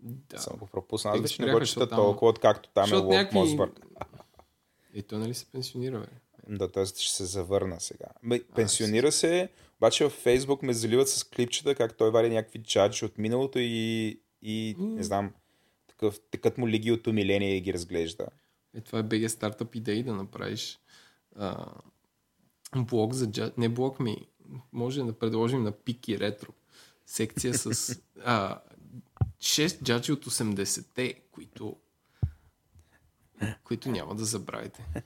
Да. 0.00 0.38
Съм 0.38 0.56
го 0.56 0.66
пропуснал. 0.66 1.14
Аз 1.14 1.20
вече 1.20 1.42
не 1.42 1.52
го 1.52 1.60
чета 1.60 1.88
там- 1.88 1.96
толкова, 1.96 2.28
откакто 2.30 2.68
там 2.68 2.92
е 2.92 2.96
Лок 2.96 3.08
някакви- 3.08 3.38
Мосбърг. 3.38 3.80
Е, 4.94 5.02
той 5.02 5.18
нали 5.18 5.34
се 5.34 5.46
пенсионира, 5.46 6.00
бе? 6.00 6.06
Да, 6.48 6.72
т.е. 6.72 6.86
ще 6.86 7.12
се 7.12 7.24
завърна 7.24 7.80
сега. 7.80 8.06
Ме, 8.22 8.42
пенсионира 8.54 9.12
се, 9.12 9.48
обаче 9.84 10.04
във 10.04 10.12
Фейсбук 10.12 10.62
ме 10.62 10.72
заливат 10.72 11.08
с 11.08 11.24
клипчета, 11.24 11.74
как 11.74 11.96
той 11.96 12.10
вади 12.10 12.28
някакви 12.28 12.62
чаджи 12.62 13.04
от 13.04 13.18
миналото 13.18 13.58
и, 13.58 14.20
и 14.42 14.76
не 14.78 15.02
знам, 15.02 15.32
такъв, 15.88 16.20
такът 16.30 16.58
му 16.58 16.68
лиги 16.68 16.92
от 16.92 17.06
умиление 17.06 17.56
и 17.56 17.60
ги 17.60 17.72
разглежда. 17.72 18.26
Е, 18.74 18.80
това 18.80 18.98
е 18.98 19.02
БГ 19.02 19.30
стартъп 19.30 19.74
идеи 19.74 20.02
да 20.02 20.14
направиш 20.14 20.78
а, 21.36 21.66
блог 22.76 23.12
за 23.12 23.30
джад... 23.30 23.58
Не 23.58 23.68
блог 23.68 24.00
ми, 24.00 24.26
може 24.72 25.02
да 25.02 25.18
предложим 25.18 25.62
на 25.62 25.72
пики 25.72 26.18
ретро. 26.18 26.52
Секция 27.06 27.54
с 27.54 28.00
а, 28.24 28.60
6 29.38 29.82
джаджи 29.82 30.12
от 30.12 30.24
80-те, 30.24 31.14
които 31.32 31.76
които 33.64 33.88
няма 33.88 34.14
да 34.14 34.24
забравите. 34.24 34.86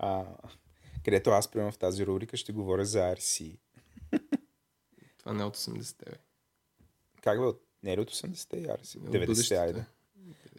А, 0.00 0.24
където 1.04 1.30
аз, 1.30 1.50
примерно, 1.50 1.72
в 1.72 1.78
тази 1.78 2.06
рубрика 2.06 2.36
ще 2.36 2.52
говоря 2.52 2.84
за 2.84 2.98
RC. 2.98 3.58
Това 5.28 5.34
не 5.34 5.44
от 5.44 5.56
80-те. 5.56 6.10
бе. 6.10 6.16
Как 7.22 7.38
бе? 7.38 7.44
от- 7.44 7.62
Не 7.82 7.92
е 7.92 8.00
от 8.00 8.10
80-те 8.10 8.56
и 8.56 8.66
RC? 8.66 8.96
От 8.96 9.02
90-те, 9.02 9.18
бъдещето. 9.18 9.60
айде. 9.60 9.84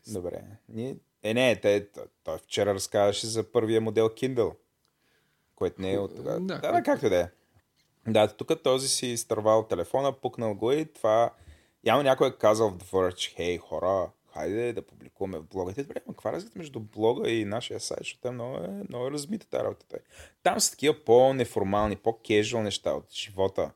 Добре. 0.07 0.41
Ние... 0.69 0.95
Е, 1.23 1.33
не, 1.33 1.55
те, 1.55 1.87
той, 2.23 2.37
вчера 2.37 2.73
разказваше 2.73 3.27
за 3.27 3.51
първия 3.51 3.81
модел 3.81 4.09
Kindle, 4.09 4.55
който 5.55 5.81
не 5.81 5.93
е 5.93 5.99
от 5.99 6.15
тогава. 6.15 6.39
Да, 6.39 6.59
Да, 6.59 6.71
да, 6.71 6.83
както 6.83 7.09
да 7.09 7.19
е. 7.19 7.29
Да, 8.07 8.27
тук 8.27 8.63
този 8.63 8.87
си 8.87 9.07
изтървал 9.07 9.63
телефона, 9.63 10.11
пукнал 10.13 10.55
го 10.55 10.71
и 10.71 10.85
това... 10.85 11.33
Явно 11.83 12.03
някой 12.03 12.27
е 12.27 12.31
казал 12.31 12.69
в 12.69 12.77
The 12.77 12.83
Verge, 12.83 13.35
хей, 13.35 13.57
хора, 13.57 14.11
хайде 14.33 14.73
да 14.73 14.81
публикуваме 14.81 15.37
в 15.37 15.43
блога. 15.43 15.73
Те, 15.73 15.83
добре, 15.83 15.99
каква 15.99 16.29
е 16.29 16.33
разлика 16.33 16.59
между 16.59 16.79
блога 16.79 17.31
и 17.31 17.45
нашия 17.45 17.79
сайт, 17.79 17.99
защото 17.99 18.27
е 18.27 18.31
много, 18.31 18.57
е, 18.57 18.67
много 18.89 19.07
е 19.07 19.11
размита 19.11 19.47
тази 19.47 19.63
работа. 19.63 19.97
Там 20.43 20.59
са 20.59 20.71
такива 20.71 21.03
по-неформални, 21.05 21.95
по-кежуал 21.95 22.63
неща 22.63 22.91
от 22.91 23.13
живота. 23.13 23.71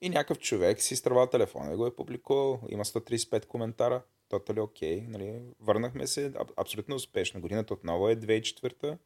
И 0.00 0.08
някакъв 0.08 0.38
човек 0.38 0.82
си 0.82 0.94
изтървал 0.94 1.26
телефона 1.26 1.72
и 1.72 1.76
го 1.76 1.86
е 1.86 1.96
публикувал. 1.96 2.60
Има 2.68 2.84
135 2.84 3.46
коментара. 3.46 4.02
Тотали 4.28 4.60
окей. 4.60 5.00
Нали? 5.08 5.40
Върнахме 5.60 6.06
се 6.06 6.32
аб- 6.32 6.52
абсолютно 6.56 6.94
успешно. 6.96 7.40
Годината 7.40 7.74
отново 7.74 8.08
е 8.08 8.16
2004. 8.16 8.98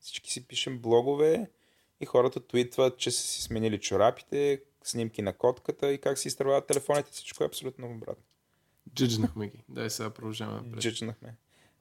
Всички 0.00 0.32
си 0.32 0.48
пишем 0.48 0.78
блогове 0.78 1.50
и 2.00 2.06
хората 2.06 2.46
твитват, 2.46 2.98
че 2.98 3.10
са 3.10 3.22
си 3.22 3.42
сменили 3.42 3.80
чорапите, 3.80 4.62
снимки 4.82 5.22
на 5.22 5.32
котката 5.32 5.92
и 5.92 5.98
как 5.98 6.18
си 6.18 6.28
изтървават 6.28 6.66
телефоните. 6.66 7.10
Всичко 7.10 7.44
е 7.44 7.46
абсолютно 7.46 7.90
обратно. 7.90 8.24
Джъджнахме 8.94 9.48
ги. 9.48 9.64
Дай 9.68 9.90
сега 9.90 10.10
продължаваме. 10.10 10.76
Джичнахме. 10.76 11.36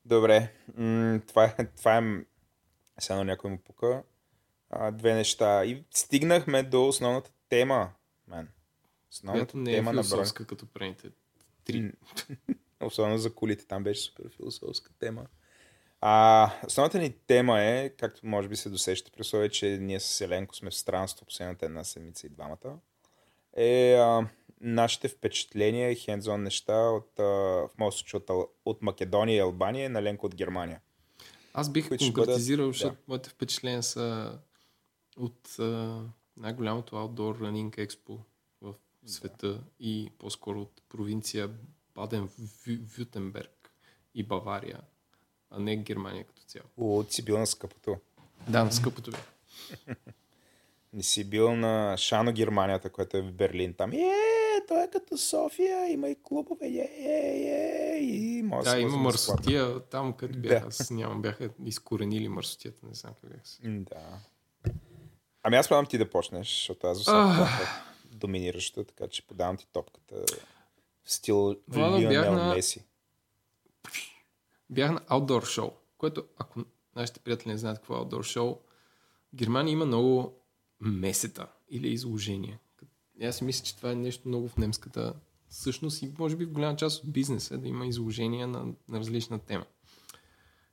Добре. 0.06 0.54
М- 0.76 1.20
това, 1.28 1.46
е, 1.58 1.66
това 1.66 1.98
е... 1.98 2.02
Сега 3.00 3.24
някой 3.24 3.52
му 3.52 3.58
пука. 3.58 4.04
А, 4.70 4.92
две 4.92 5.14
неща. 5.14 5.66
И 5.66 5.84
стигнахме 5.92 6.64
до 6.64 6.88
основната 6.88 7.32
тема, 7.50 7.90
мен. 8.28 8.50
Основната 9.12 9.58
не 9.58 9.72
е 9.72 9.76
тема 9.76 9.94
на 9.94 10.02
брой. 10.02 10.04
философска, 10.04 10.46
като 10.46 10.66
прените. 10.66 11.10
Три. 11.66 11.92
Особено 12.84 13.18
за 13.18 13.34
колите. 13.36 13.66
Там 13.66 13.84
беше 13.84 14.02
супер 14.02 14.30
философска 14.30 14.92
тема. 15.00 15.26
А, 16.02 16.52
основната 16.66 17.00
ни 17.00 17.14
тема 17.28 17.62
е, 17.62 17.90
както 17.90 18.26
може 18.26 18.48
би 18.48 18.56
се 18.56 18.70
досещате, 18.70 19.12
при 19.12 19.22
условие, 19.22 19.50
че 19.50 19.78
ние 19.82 20.00
с 20.00 20.22
Еленко 20.22 20.56
сме 20.56 20.70
в 20.70 20.76
странство 20.76 21.26
последната 21.26 21.66
една 21.66 21.84
седмица 21.84 22.28
и 22.28 22.30
двамата, 22.30 22.80
е 23.54 23.94
а, 23.94 24.28
нашите 24.62 25.08
впечатления 25.08 25.92
и 25.92 25.96
хендзон 25.96 26.44
неща 26.44 26.78
от, 26.78 27.20
а, 27.20 27.24
в 27.24 27.70
моят 27.78 27.94
случай 27.94 28.20
от, 28.30 28.50
от 28.66 28.82
Македония 28.82 29.36
и 29.36 29.40
Албания 29.40 29.90
на 29.90 30.04
Ленко 30.04 30.26
от 30.26 30.36
Германия. 30.36 30.82
Аз 31.54 31.72
бих 31.72 31.90
конкретизирал, 31.90 32.66
бъдат- 32.66 32.72
защото 32.74 32.96
да. 32.96 33.02
моите 33.08 33.30
впечатления 33.30 33.84
са 33.84 34.40
от 35.18 35.60
а, 35.60 36.02
най-голямото 36.38 36.96
Outdoor 36.96 37.40
Running 37.40 37.88
Expo 37.88 38.18
в 39.08 39.12
света 39.12 39.60
и 39.80 40.12
по-скоро 40.20 40.62
от 40.62 40.82
провинция 40.90 41.50
Баден-Вютенберг 41.96 43.50
и 44.16 44.24
Бавария, 44.24 44.80
а 45.52 45.60
не 45.60 45.78
Германия 45.78 46.24
като 46.24 46.42
цяло. 46.42 46.66
О, 46.78 47.04
ти 47.04 47.14
си 47.14 47.26
бил 47.26 47.38
на 47.38 47.48
скъпото. 47.48 47.98
Да, 48.50 48.64
на 48.64 48.72
скъпото 48.72 49.12
бе. 49.12 49.18
Не 50.94 51.04
си 51.04 51.30
бил 51.30 51.56
на 51.56 51.98
Шано 51.98 52.34
Германията, 52.34 52.90
което 52.90 53.18
е 53.18 53.22
в 53.22 53.34
Берлин. 53.34 53.74
Там 53.74 53.92
е, 53.94 54.12
той 54.68 54.84
е 54.84 54.90
като 54.90 55.18
София, 55.18 55.92
има 55.92 56.10
и 56.10 56.16
клубове, 56.24 56.68
е, 56.68 56.90
е, 57.00 57.96
е, 57.96 58.00
и 58.00 58.44
може 58.44 58.70
Да, 58.70 58.80
има 58.80 58.98
мърсотия 58.98 59.80
там, 59.80 60.14
където 60.14 60.40
бях. 60.40 60.62
Да. 60.62 60.68
Аз 60.68 60.92
нямам, 60.92 61.22
бяха 61.22 61.50
изкоренили 61.66 62.30
мърсотията, 62.30 62.86
не 62.88 62.94
знам 62.94 63.14
как 63.22 63.30
бях. 63.30 63.42
М, 63.64 63.80
Да. 63.80 64.20
Ами 65.44 65.58
аз 65.58 65.70
предам 65.70 65.86
ти 65.86 65.98
да 65.98 66.10
почнеш, 66.10 66.48
защото 66.48 66.88
аз 66.88 67.06
бях 67.06 67.88
доминиращо, 68.12 68.84
така 68.84 69.08
че 69.08 69.28
подавам 69.28 69.58
ти 69.58 69.68
топката 69.68 70.16
в 71.04 71.12
стил 71.12 71.56
Влада, 71.68 72.08
бях 72.08 72.32
на- 72.32 72.54
Меси. 72.56 72.84
Бях 74.70 74.92
на 74.92 75.00
Outdoor 75.02 75.60
Show, 75.60 75.74
което 75.98 76.26
ако 76.38 76.66
нашите 76.96 77.20
приятели 77.20 77.50
не 77.52 77.58
знаят 77.58 77.78
какво 77.78 77.96
е 77.96 78.00
Show, 78.00 78.58
в 79.34 79.36
Германия 79.36 79.72
има 79.72 79.86
много 79.86 80.42
месета 80.82 81.48
или 81.70 81.88
изложения. 81.88 82.60
Аз 83.24 83.38
си 83.38 83.44
мисля, 83.44 83.64
че 83.66 83.76
това 83.78 83.92
е 83.92 83.96
нещо 83.96 84.28
много 84.28 84.48
в 84.48 84.58
немската 84.58 85.14
същност 85.50 86.02
и 86.02 86.14
може 86.18 86.36
би 86.36 86.46
в 86.46 86.52
голяма 86.52 86.76
част 86.76 87.04
от 87.04 87.12
бизнеса 87.12 87.58
да 87.58 87.68
има 87.68 87.88
изложения 87.88 88.48
на, 88.48 88.74
на 88.88 89.00
различна 89.00 89.40
тема. 89.40 89.66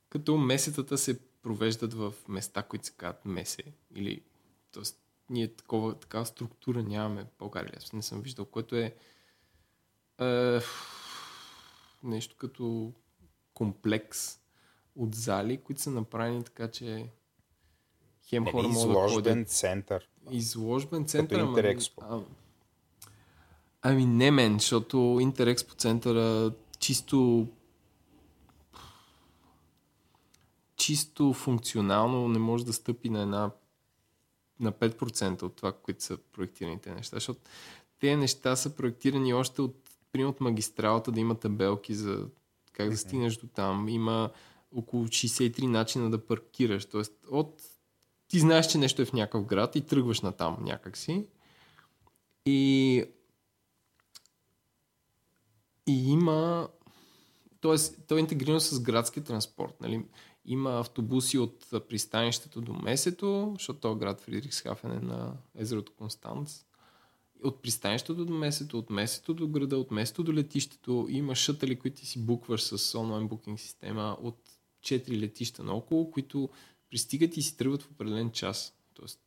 Като 0.09 0.37
месетата 0.37 0.97
се 0.97 1.19
провеждат 1.41 1.93
в 1.93 2.13
места, 2.27 2.63
които 2.63 2.85
се 2.85 2.91
казват 2.91 3.25
месе 3.25 3.63
или 3.95 4.23
Тоест, 4.71 5.04
ние 5.29 5.47
такова, 5.47 5.95
такава 5.95 6.25
структура 6.25 6.83
нямаме 6.83 7.23
в 7.23 7.39
България. 7.39 7.73
Аз 7.77 7.93
не 7.93 8.01
съм 8.01 8.21
виждал, 8.21 8.45
което 8.45 8.75
е, 8.75 8.95
е 10.21 10.59
нещо 12.03 12.35
като 12.37 12.93
комплекс 13.53 14.39
от 14.95 15.15
зали, 15.15 15.57
които 15.57 15.81
са 15.81 15.91
направени 15.91 16.43
така, 16.43 16.71
че 16.71 17.09
хем 18.21 18.43
Нали, 18.43 18.51
хора 18.51 18.67
могат 18.67 18.93
да 19.07 19.13
ходят. 19.13 19.49
център. 19.49 20.09
Изложбен 20.31 21.05
център. 21.05 21.39
ама- 21.39 21.49
Интерекспо. 21.49 22.01
а- 22.05 22.21
Ами 23.81 24.05
не 24.05 24.31
мен, 24.31 24.53
защото 24.53 25.17
Интерекспо 25.21 25.75
центъра 25.75 26.51
чисто 26.79 27.47
чисто 30.75 31.33
функционално 31.33 32.27
не 32.27 32.39
може 32.39 32.65
да 32.65 32.73
стъпи 32.73 33.09
на 33.09 33.21
една 33.21 33.51
на 34.59 34.71
5% 34.71 35.43
от 35.43 35.55
това, 35.55 35.71
които 35.71 36.03
са 36.03 36.17
проектираните 36.17 36.91
неща, 36.91 37.15
защото 37.15 37.39
тези 37.99 38.15
неща 38.15 38.55
са 38.55 38.75
проектирани 38.75 39.33
още 39.33 39.61
от, 39.61 39.75
примерно 40.11 40.31
от 40.31 40.41
магистралата 40.41 41.11
да 41.11 41.19
има 41.19 41.35
табелки 41.35 41.95
за 41.95 42.27
как 42.73 42.89
да 42.89 42.97
стигнеш 42.97 43.37
до 43.37 43.47
там. 43.47 43.89
Има 43.89 44.29
около 44.75 45.07
63 45.07 45.65
начина 45.65 46.11
да 46.11 46.25
паркираш. 46.25 46.85
Тоест, 46.85 47.13
от 47.31 47.61
ти 48.27 48.39
знаеш, 48.39 48.67
че 48.67 48.77
нещо 48.77 49.01
е 49.01 49.05
в 49.05 49.13
някакъв 49.13 49.45
град 49.45 49.75
и 49.75 49.85
тръгваш 49.85 50.21
на 50.21 50.31
там 50.31 50.57
някакси. 50.61 51.25
И 52.45 53.03
и 55.87 56.11
има 56.11 56.67
Тоест, 57.65 58.07
то 58.07 58.17
е 58.17 58.19
интегрирано 58.19 58.59
с 58.59 58.79
градски 58.79 59.23
транспорт. 59.23 59.81
Нали? 59.81 60.05
Има 60.45 60.79
автобуси 60.79 61.37
от 61.37 61.67
пристанището 61.89 62.61
до 62.61 62.73
Месето, 62.73 63.51
защото 63.57 63.79
този 63.79 63.99
град 63.99 64.21
Фридрихсхафен 64.21 64.91
е 64.91 64.99
на 64.99 65.33
езерото 65.55 65.91
Констанц. 65.97 66.65
От 67.43 67.61
пристанището 67.61 68.25
до 68.25 68.33
Месето, 68.33 68.79
от 68.79 68.89
Месето 68.89 69.33
до 69.33 69.47
града, 69.47 69.77
от 69.77 69.91
Месето 69.91 70.23
до 70.23 70.33
летището. 70.33 71.07
Има 71.09 71.35
шътали, 71.35 71.79
които 71.79 71.97
ти 71.97 72.05
си 72.05 72.25
букваш 72.25 72.63
с 72.63 72.99
онлайн 72.99 73.27
букинг 73.27 73.59
система 73.59 74.17
от 74.21 74.37
4 74.81 75.17
летища 75.19 75.63
наоколо, 75.63 76.11
които 76.11 76.49
пристигат 76.89 77.37
и 77.37 77.41
си 77.41 77.57
тръгват 77.57 77.83
в 77.83 77.91
определен 77.91 78.31
час. 78.31 78.73
Тоест, 78.93 79.19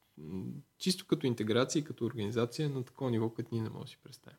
чисто 0.79 1.07
като 1.07 1.27
интеграция 1.27 1.81
и 1.81 1.85
като 1.85 2.05
организация 2.05 2.69
на 2.69 2.83
такова 2.85 3.11
ниво, 3.11 3.29
което 3.31 3.49
ние 3.53 3.63
не 3.63 3.69
можем 3.69 3.85
да 3.85 3.89
си 3.91 3.99
представим. 4.05 4.39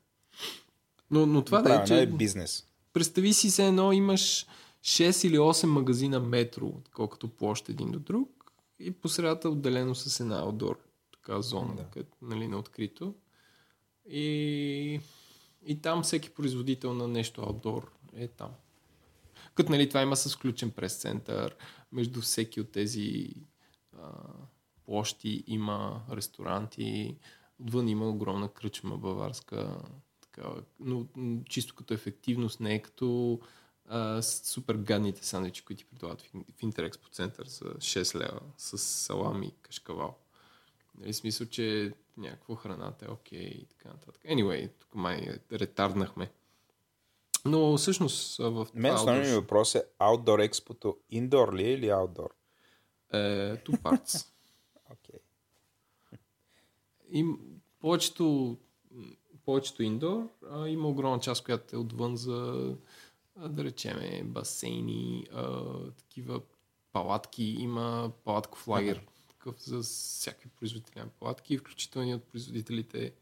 Но, 1.12 1.26
но 1.26 1.44
това 1.46 1.62
да 1.62 1.70
е, 1.70 1.76
Правилно 1.76 1.88
че 1.88 2.02
е 2.02 2.06
бизнес. 2.18 2.66
представи 2.94 3.34
си 3.34 3.52
се 3.52 3.68
едно, 3.68 3.92
имаш 3.92 4.46
6 4.82 5.28
или 5.28 5.38
8 5.38 5.66
магазина 5.66 6.20
метро, 6.20 6.74
колкото 6.94 7.30
площ 7.30 7.70
един 7.70 7.92
до 7.92 8.00
друг 8.00 8.52
и 8.80 8.92
по 8.92 9.10
средата 9.10 9.50
отделено 9.50 9.96
с 9.96 10.20
една 10.20 10.44
outdoor 10.44 10.78
така 11.12 11.42
зона, 11.42 11.76
да. 11.76 11.84
където, 11.84 12.18
нали, 12.22 12.48
на 12.48 12.58
открито. 12.58 13.16
И, 14.10 15.00
и 15.66 15.82
там 15.82 16.04
всеки 16.04 16.30
производител 16.30 16.94
на 16.94 17.08
нещо 17.08 17.42
outdoor 17.42 17.86
е 18.14 18.28
там. 18.28 18.52
Като 19.56 19.72
нали, 19.72 19.90
това 19.90 20.02
има 20.02 20.16
с 20.16 20.36
включен 20.36 20.72
прес-център, 20.72 21.56
между 21.92 22.22
всеки 22.22 22.62
от 22.62 22.72
тези 22.72 23.30
а, 23.98 24.12
площи 24.86 25.44
има 25.48 26.02
ресторанти, 26.12 27.18
отвън 27.60 27.90
има 27.90 28.10
огромна 28.10 28.50
кръчма 28.54 28.98
баварска, 28.98 29.82
такава, 30.22 30.64
но 30.80 31.06
чисто 31.50 31.76
като 31.76 31.94
ефективност, 31.94 32.60
не 32.60 32.76
е 32.76 32.82
като 32.82 33.40
а, 33.90 34.22
супер 34.22 34.76
гадните 34.76 35.26
сандвичи, 35.26 35.66
които 35.66 35.80
ти 35.80 35.86
предлагат 35.86 36.22
в, 36.22 36.64
Интерекспо 36.64 37.10
център 37.10 37.48
за 37.48 37.66
6 37.66 38.16
лева 38.16 38.40
с 38.58 38.78
салами 38.78 39.48
и 39.48 39.62
кашкавал. 39.62 40.16
Нали, 40.98 41.14
смисъл, 41.14 41.48
че 41.48 41.94
някаква 42.18 42.56
храната 42.56 43.06
е 43.06 43.12
окей 43.12 43.40
и 43.40 43.66
така 43.66 43.90
нататък. 43.90 44.24
Anyway, 44.24 44.72
тук 44.80 44.96
май 44.96 45.40
ретарднахме. 45.52 46.32
Но 47.46 47.78
всъщност 47.78 48.38
в 48.38 48.68
Мен 48.74 48.92
това 48.92 49.02
основният 49.02 49.28
ми 49.28 49.36
въпрос 49.36 49.76
е 49.76 49.84
Outdoor 50.00 50.50
Expo 50.50 50.96
индор 51.10 51.54
ли 51.54 51.64
е 51.64 51.74
или 51.74 51.88
outdoor? 51.88 52.30
е 53.14 53.58
two 53.58 53.82
parts. 53.82 54.28
Окей. 54.92 55.20
Им, 57.12 57.40
повечето, 57.80 58.58
повечето 59.46 59.84
индор 59.84 60.28
а, 60.52 60.68
има 60.68 60.88
огромна 60.88 61.20
част, 61.20 61.44
която 61.44 61.76
е 61.76 61.80
отвън 61.80 62.16
за, 62.16 62.70
да 63.48 63.64
речеме, 63.64 64.24
басейни, 64.24 65.28
а, 65.34 65.64
такива 65.92 66.42
палатки. 66.94 67.44
Има 67.44 68.12
палатков 68.26 68.68
лагер, 68.68 69.06
такъв 69.30 69.56
за 69.64 69.80
всякакви 69.80 70.50
производители 70.50 71.00
на 71.00 71.08
палатки, 71.08 71.58
включително 71.58 72.10
и 72.10 72.14
от 72.14 72.24
производителите, 72.24 73.14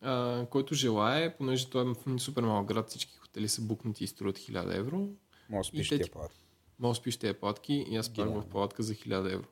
а, 0.00 0.46
който 0.50 0.74
желае, 0.74 1.36
понеже 1.36 1.70
той 1.70 1.82
е 1.82 1.94
в 1.94 2.18
супер 2.18 2.42
малък 2.42 2.66
град, 2.66 2.88
всички 2.88 3.16
хотели 3.16 3.48
са 3.48 3.62
букнати 3.62 4.04
и 4.04 4.06
струват 4.06 4.38
1000 4.38 4.76
евро. 4.76 5.08
Може 5.50 5.68
спиш 5.68 5.86
И 5.86 5.88
те 5.88 5.96
тия 5.96 6.04
ти- 6.04 6.10
палатки. 6.10 6.40
Може 6.78 7.00
спиш 7.00 7.16
тези 7.16 7.34
палатки 7.34 7.86
и 7.90 7.96
аз 7.96 8.06
спах 8.06 8.28
в 8.28 8.46
палатка 8.46 8.82
за 8.82 8.94
1000 8.94 9.32
евро. 9.32 9.46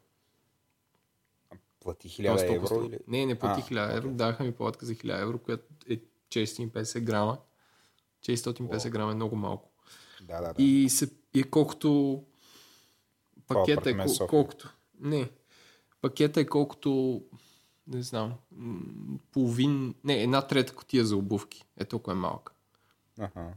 Плати 1.80 2.16
Тоест 2.16 2.44
1000 2.44 2.46
толкова 2.46 2.76
евро 2.76 2.86
или... 2.86 2.98
Не, 3.08 3.26
не 3.26 3.38
плати 3.38 3.60
А, 3.62 3.64
1000 3.64 3.96
евро. 3.96 4.10
Даха 4.10 4.44
ми 4.44 4.52
палатка 4.52 4.86
за 4.86 4.94
1000 4.94 5.22
евро, 5.22 5.38
която 5.38 5.64
е 5.88 6.00
450 6.28 7.00
грама. 7.00 7.38
450 8.36 8.90
грама 8.90 9.12
е 9.12 9.14
много 9.14 9.36
малко. 9.36 9.70
Да, 10.22 10.40
да, 10.40 10.52
да. 10.52 10.62
И, 10.62 10.88
се, 10.88 11.10
и 11.34 11.40
е 11.40 11.42
колкото 11.42 12.22
пакета 13.46 13.90
е 13.90 13.96
кол, 13.96 14.26
колкото. 14.28 14.74
Не. 15.00 15.30
Пакета 16.00 16.40
е 16.40 16.46
колкото 16.46 17.22
не 17.86 18.02
знам, 18.02 18.34
половин, 19.32 19.94
не, 20.04 20.22
една 20.22 20.46
трета 20.46 20.74
котия 20.74 21.04
за 21.04 21.16
обувки. 21.16 21.64
Е 21.76 21.84
толкова 21.84 22.12
е 22.12 22.20
малка. 22.20 22.52
Аха. 23.18 23.54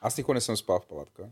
Аз 0.00 0.18
никога 0.18 0.34
не 0.34 0.40
съм 0.40 0.56
спал 0.56 0.80
в 0.80 0.86
палатка. 0.86 1.28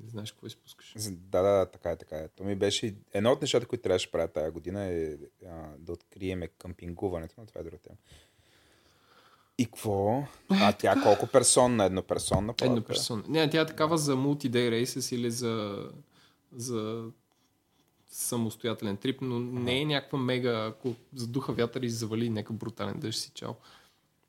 Не 0.00 0.08
знаеш 0.08 0.32
какво 0.32 0.46
изпускаш. 0.46 0.94
Да, 1.10 1.42
да, 1.42 1.42
да, 1.42 1.70
така 1.70 1.90
е, 1.90 1.96
така 1.96 2.16
е. 2.16 2.28
То 2.28 2.44
ми 2.44 2.56
беше 2.56 2.96
едно 3.12 3.32
от 3.32 3.40
нещата, 3.40 3.66
които 3.66 3.82
трябваше 3.82 4.06
да 4.06 4.12
правя 4.12 4.28
тази 4.28 4.50
година 4.50 4.84
е 4.84 5.16
а, 5.46 5.76
да 5.78 5.92
откриеме 5.92 6.48
къмпингуването, 6.48 7.34
но 7.38 7.46
това 7.46 7.60
е 7.60 7.64
друга 7.64 7.78
тема. 7.78 7.96
И 9.58 9.64
какво? 9.64 10.24
А 10.50 10.72
тя 10.72 11.02
колко 11.02 11.26
персонна? 11.26 11.84
Едноперсонна 11.84 12.46
палатка? 12.46 12.64
Една 12.66 12.80
персона. 12.80 13.22
Не, 13.28 13.50
тя 13.50 13.60
е 13.60 13.66
такава 13.66 13.98
за 13.98 14.16
multi-day 14.16 14.84
races 14.84 15.14
или 15.14 15.30
за, 15.30 15.84
за 16.52 17.04
самостоятелен 18.08 18.96
трип, 18.96 19.20
но 19.20 19.38
не 19.40 19.80
е 19.80 19.84
някаква 19.84 20.18
мега, 20.18 20.66
ако 20.66 20.94
задуха 21.14 21.52
вятър 21.52 21.82
и 21.82 21.90
завали 21.90 22.30
някакъв 22.30 22.56
брутален 22.56 23.00
дъжд 23.00 23.18
си 23.20 23.30
чао. 23.34 23.52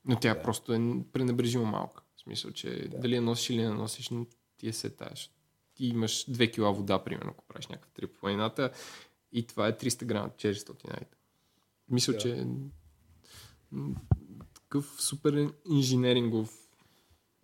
Но 0.06 0.20
тя 0.20 0.34
Да. 0.34 0.42
просто 0.42 0.74
е 0.74 0.80
пренебрежимо 1.14 1.66
малка. 1.66 2.04
В 2.16 2.20
смисъл, 2.22 2.52
че 2.52 2.70
дали 2.88 3.16
я 3.16 3.22
носиш 3.22 3.50
или 3.50 3.62
не 3.62 3.70
носиш, 3.70 4.10
но 4.10 4.26
ти 4.58 4.68
е 4.68 4.74
се 4.74 4.90
таеш. 4.90 5.32
Ти 5.76 5.86
имаш 5.86 6.26
2 6.26 6.52
кила 6.54 6.74
вода, 6.74 7.04
примерно, 7.04 7.32
ако 7.32 7.44
правиш 7.44 7.68
някакъв 7.68 7.92
трип 7.92 8.14
по 8.14 8.20
планината 8.20 8.72
и 9.32 9.48
това 9.48 9.68
е 9.68 9.78
300 9.78 10.06
грама, 10.06 10.30
400 10.30 10.88
найта. 10.88 11.18
Мисля, 11.90 12.14
Да. 12.14 12.20
че 12.20 12.48
такъв 14.68 14.96
супер 15.00 15.54
инженерингов 15.70 16.68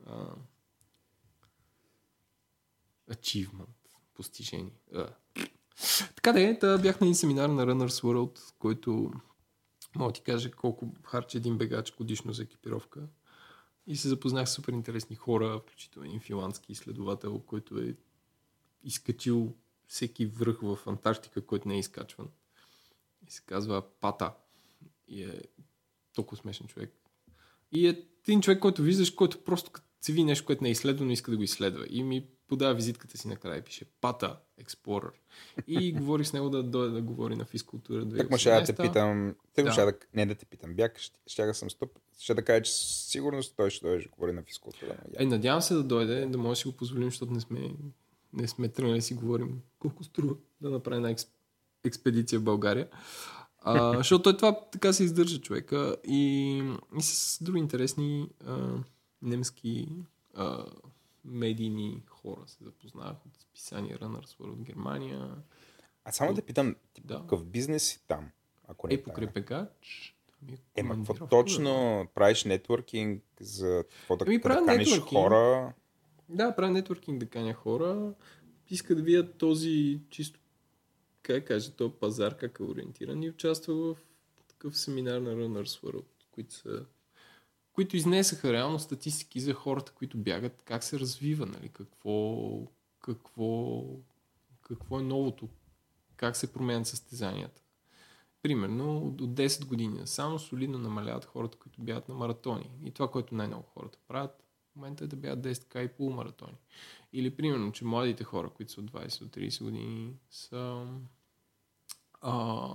а, 0.05 0.35
постижение. 4.13 4.73
А. 4.95 5.07
Така 6.15 6.31
да 6.31 6.41
е, 6.41 6.59
та 6.59 6.77
бях 6.77 7.01
на 7.01 7.07
един 7.07 7.15
семинар 7.15 7.49
на 7.49 7.65
Runners 7.65 8.03
World, 8.03 8.53
който 8.59 9.11
мога 9.95 10.09
да 10.09 10.13
ти 10.13 10.21
кажа 10.21 10.51
колко 10.51 10.93
харчи 11.03 11.37
един 11.37 11.57
бегач 11.57 11.95
годишно 11.95 12.33
за 12.33 12.43
екипировка. 12.43 13.07
И 13.87 13.95
се 13.95 14.09
запознах 14.09 14.49
с 14.49 14.53
супер 14.53 14.73
интересни 14.73 15.15
хора, 15.15 15.59
включително 15.59 16.07
един 16.07 16.19
финландски 16.19 16.71
изследовател, 16.71 17.39
който 17.39 17.79
е 17.79 17.95
изкачил 18.83 19.55
всеки 19.87 20.25
връх 20.25 20.59
в 20.61 20.79
Антарктика, 20.85 21.45
който 21.45 21.67
не 21.67 21.75
е 21.75 21.79
изкачван. 21.79 22.27
И 23.27 23.31
се 23.31 23.41
казва 23.45 23.83
Пата. 24.01 24.33
И 25.07 25.23
е 25.23 25.41
толкова 26.13 26.37
смешен 26.37 26.67
човек. 26.67 27.02
И 27.73 27.87
е 27.87 28.03
един 28.27 28.41
човек, 28.41 28.59
който 28.59 28.81
виждаш, 28.81 29.11
който 29.11 29.43
просто 29.43 29.71
като 29.71 29.87
се 30.01 30.11
види 30.11 30.23
нещо, 30.23 30.45
което 30.45 30.63
не 30.63 30.69
е 30.69 30.71
изследвано, 30.71 31.11
иска 31.11 31.31
да 31.31 31.37
го 31.37 31.43
изследва. 31.43 31.85
И 31.89 32.03
ми 32.03 32.25
подава 32.47 32.73
визитката 32.73 33.17
си 33.17 33.27
накрая 33.27 33.57
и 33.57 33.61
пише 33.61 33.85
Пата 34.01 34.39
Explorer. 34.63 35.11
И 35.67 35.91
говори 35.97 36.25
с 36.25 36.33
него 36.33 36.49
да 36.49 36.63
дойде 36.63 36.93
да 36.93 37.01
говори 37.01 37.35
на 37.35 37.45
физкултура. 37.45 38.09
Так 38.09 38.29
му 38.29 38.37
ще 38.37 38.49
да 38.49 38.63
те 38.63 38.73
2018. 38.73 38.81
питам, 38.81 39.25
му 39.27 39.33
Да. 39.57 39.71
ще 39.71 39.85
да, 39.85 39.93
не 40.13 40.25
да 40.25 40.35
те 40.35 40.45
питам, 40.45 40.73
бях, 40.73 40.99
ще, 40.99 41.19
ще 41.27 41.45
да 41.45 41.53
съм 41.53 41.69
стоп, 41.69 41.89
ще 42.19 42.33
да 42.33 42.41
кажа, 42.41 42.61
че 42.61 42.71
със 42.71 43.05
сигурност 43.05 43.53
той 43.57 43.69
ще 43.69 43.85
дойде 43.85 44.03
да 44.03 44.09
говори 44.09 44.31
на 44.31 44.43
физкултура. 44.43 44.97
Е, 45.13 45.25
надявам 45.25 45.61
се 45.61 45.73
да 45.73 45.83
дойде, 45.83 46.25
да 46.25 46.37
може 46.37 46.49
да 46.49 46.55
си 46.55 46.67
го 46.67 46.77
позволим, 46.77 47.07
защото 47.07 47.33
не 47.33 47.39
сме, 47.39 47.71
не 48.33 48.47
сме 48.47 48.67
тръгнали 48.67 48.97
да 48.97 49.01
си 49.01 49.13
говорим 49.13 49.61
колко 49.79 50.03
струва 50.03 50.35
да 50.61 50.69
направи 50.69 50.95
една 50.95 51.09
експ, 51.09 51.29
експедиция 51.83 52.39
в 52.39 52.43
България. 52.43 52.87
А, 53.65 53.97
защото 53.97 54.23
той 54.23 54.37
това 54.37 54.59
така 54.71 54.93
се 54.93 55.03
издържа 55.03 55.41
човека 55.41 55.97
и, 56.07 56.57
и 56.97 57.01
с 57.01 57.43
други 57.43 57.59
интересни 57.59 58.29
а, 58.45 58.77
немски 59.21 59.87
а, 60.35 60.65
медийни 61.25 62.03
хора 62.07 62.41
се 62.47 62.63
запознах 62.63 63.25
от 63.25 63.37
списания 63.39 63.97
Runners 63.97 64.37
World 64.39 64.51
от 64.51 64.61
Германия. 64.61 65.35
А 66.05 66.11
само 66.11 66.33
да 66.33 66.41
питам, 66.41 66.75
ти 66.93 67.01
Да. 67.05 67.19
какъв 67.19 67.45
бизнес 67.45 67.83
си 67.83 68.03
там? 68.07 68.29
Ако 68.67 68.87
не 68.87 68.93
Е. 68.93 69.03
Ами, 70.41 70.57
Ема, 70.75 70.95
какво 70.95 71.27
точно 71.27 72.05
правиш 72.15 72.43
нетворкинг 72.45 73.23
за 73.39 73.83
какво 73.89 74.17
да, 74.17 74.25
Ами, 74.27 74.37
да 74.37 74.43
каниш 74.65 74.91
нетворкинг. 74.91 75.21
хора? 75.21 75.73
Да, 76.29 76.55
правя 76.55 76.71
нетворкинг 76.71 77.19
да 77.19 77.25
каня 77.25 77.53
хора. 77.53 78.13
Иска 78.69 78.95
да 78.95 79.01
видят 79.01 79.37
този 79.37 79.99
чисто, 80.09 80.39
как 81.23 81.47
кажа, 81.47 81.71
този 81.71 81.93
пазар, 81.93 82.37
как 82.37 82.59
е 82.59 82.63
ориентиран 82.63 83.23
и 83.23 83.29
участва 83.29 83.73
в 83.75 83.97
такъв 84.47 84.77
семинар 84.77 85.21
на 85.21 85.35
Runners 85.35 85.83
World, 85.83 86.05
които 86.31 86.53
са 86.53 86.85
които 87.73 87.97
изнесаха 87.97 88.53
реално 88.53 88.79
статистики 88.79 89.39
за 89.39 89.53
хората, 89.53 89.91
които 89.91 90.17
бягат, 90.17 90.61
как 90.65 90.83
се 90.83 90.99
развива, 90.99 91.45
нали, 91.45 91.69
какво, 91.69 92.67
какво, 92.99 93.83
какво 94.61 94.99
е 94.99 95.03
новото, 95.03 95.49
как 96.15 96.35
се 96.35 96.53
променят 96.53 96.87
състезанията. 96.87 97.61
Примерно, 98.41 98.97
от 98.97 99.21
от 99.21 99.29
10 99.29 99.65
години 99.65 100.01
само 100.05 100.39
солидно 100.39 100.77
намаляват 100.77 101.25
хората, 101.25 101.57
които 101.57 101.81
бягат 101.81 102.09
на 102.09 102.15
маратони. 102.15 102.71
И 102.85 102.91
това, 102.91 103.11
което 103.11 103.35
най-много 103.35 103.63
хората 103.63 103.99
правят, 104.07 104.42
момента 104.75 105.03
е 105.03 105.07
да 105.07 105.15
бягат 105.15 105.39
10к 105.39 105.85
и 105.85 105.87
полумаратони. 105.87 106.57
Или, 107.13 107.35
примерно, 107.35 107.71
че 107.71 107.85
младите 107.85 108.23
хора, 108.23 108.49
които 108.49 108.71
са 108.71 108.81
от 108.81 108.91
20 108.91 109.19
до 109.19 109.27
30 109.39 109.63
години, 109.63 110.13
са 110.29 110.87
а, 112.21 112.69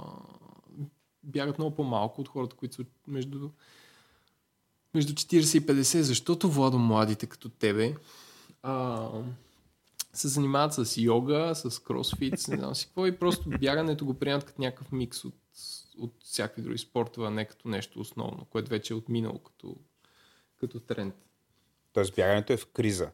бягат 1.22 1.58
много 1.58 1.76
по-малко 1.76 2.20
от 2.20 2.28
хората, 2.28 2.56
които 2.56 2.74
са 2.74 2.84
между, 3.06 3.50
между 4.94 5.12
40 5.12 5.58
и 5.58 5.66
50, 5.66 6.00
защото, 6.00 6.50
Владо, 6.50 6.78
младите 6.78 7.26
като 7.26 7.48
тебе 7.48 7.94
а, 8.62 9.08
се 10.12 10.28
занимават 10.28 10.74
с 10.74 10.96
йога, 10.96 11.52
с 11.54 11.82
кросфит, 11.82 12.48
не 12.48 12.56
знам 12.56 12.74
си 12.74 12.86
какво 12.86 13.06
и 13.06 13.18
просто 13.18 13.50
бягането 13.50 14.04
го 14.04 14.14
приемат 14.14 14.44
като 14.44 14.60
някакъв 14.60 14.92
микс 14.92 15.24
от, 15.24 15.34
от 15.98 16.14
всякакви 16.24 16.62
други 16.62 16.78
спортове, 16.78 17.26
а 17.26 17.30
не 17.30 17.44
като 17.44 17.68
нещо 17.68 18.00
основно, 18.00 18.44
което 18.44 18.70
вече 18.70 18.92
е 18.92 18.96
отминало 18.96 19.38
като, 19.38 19.76
като 20.60 20.80
тренд. 20.80 21.14
Тоест 21.98 22.14
бягането 22.14 22.52
е 22.52 22.56
в 22.56 22.66
криза. 22.66 23.10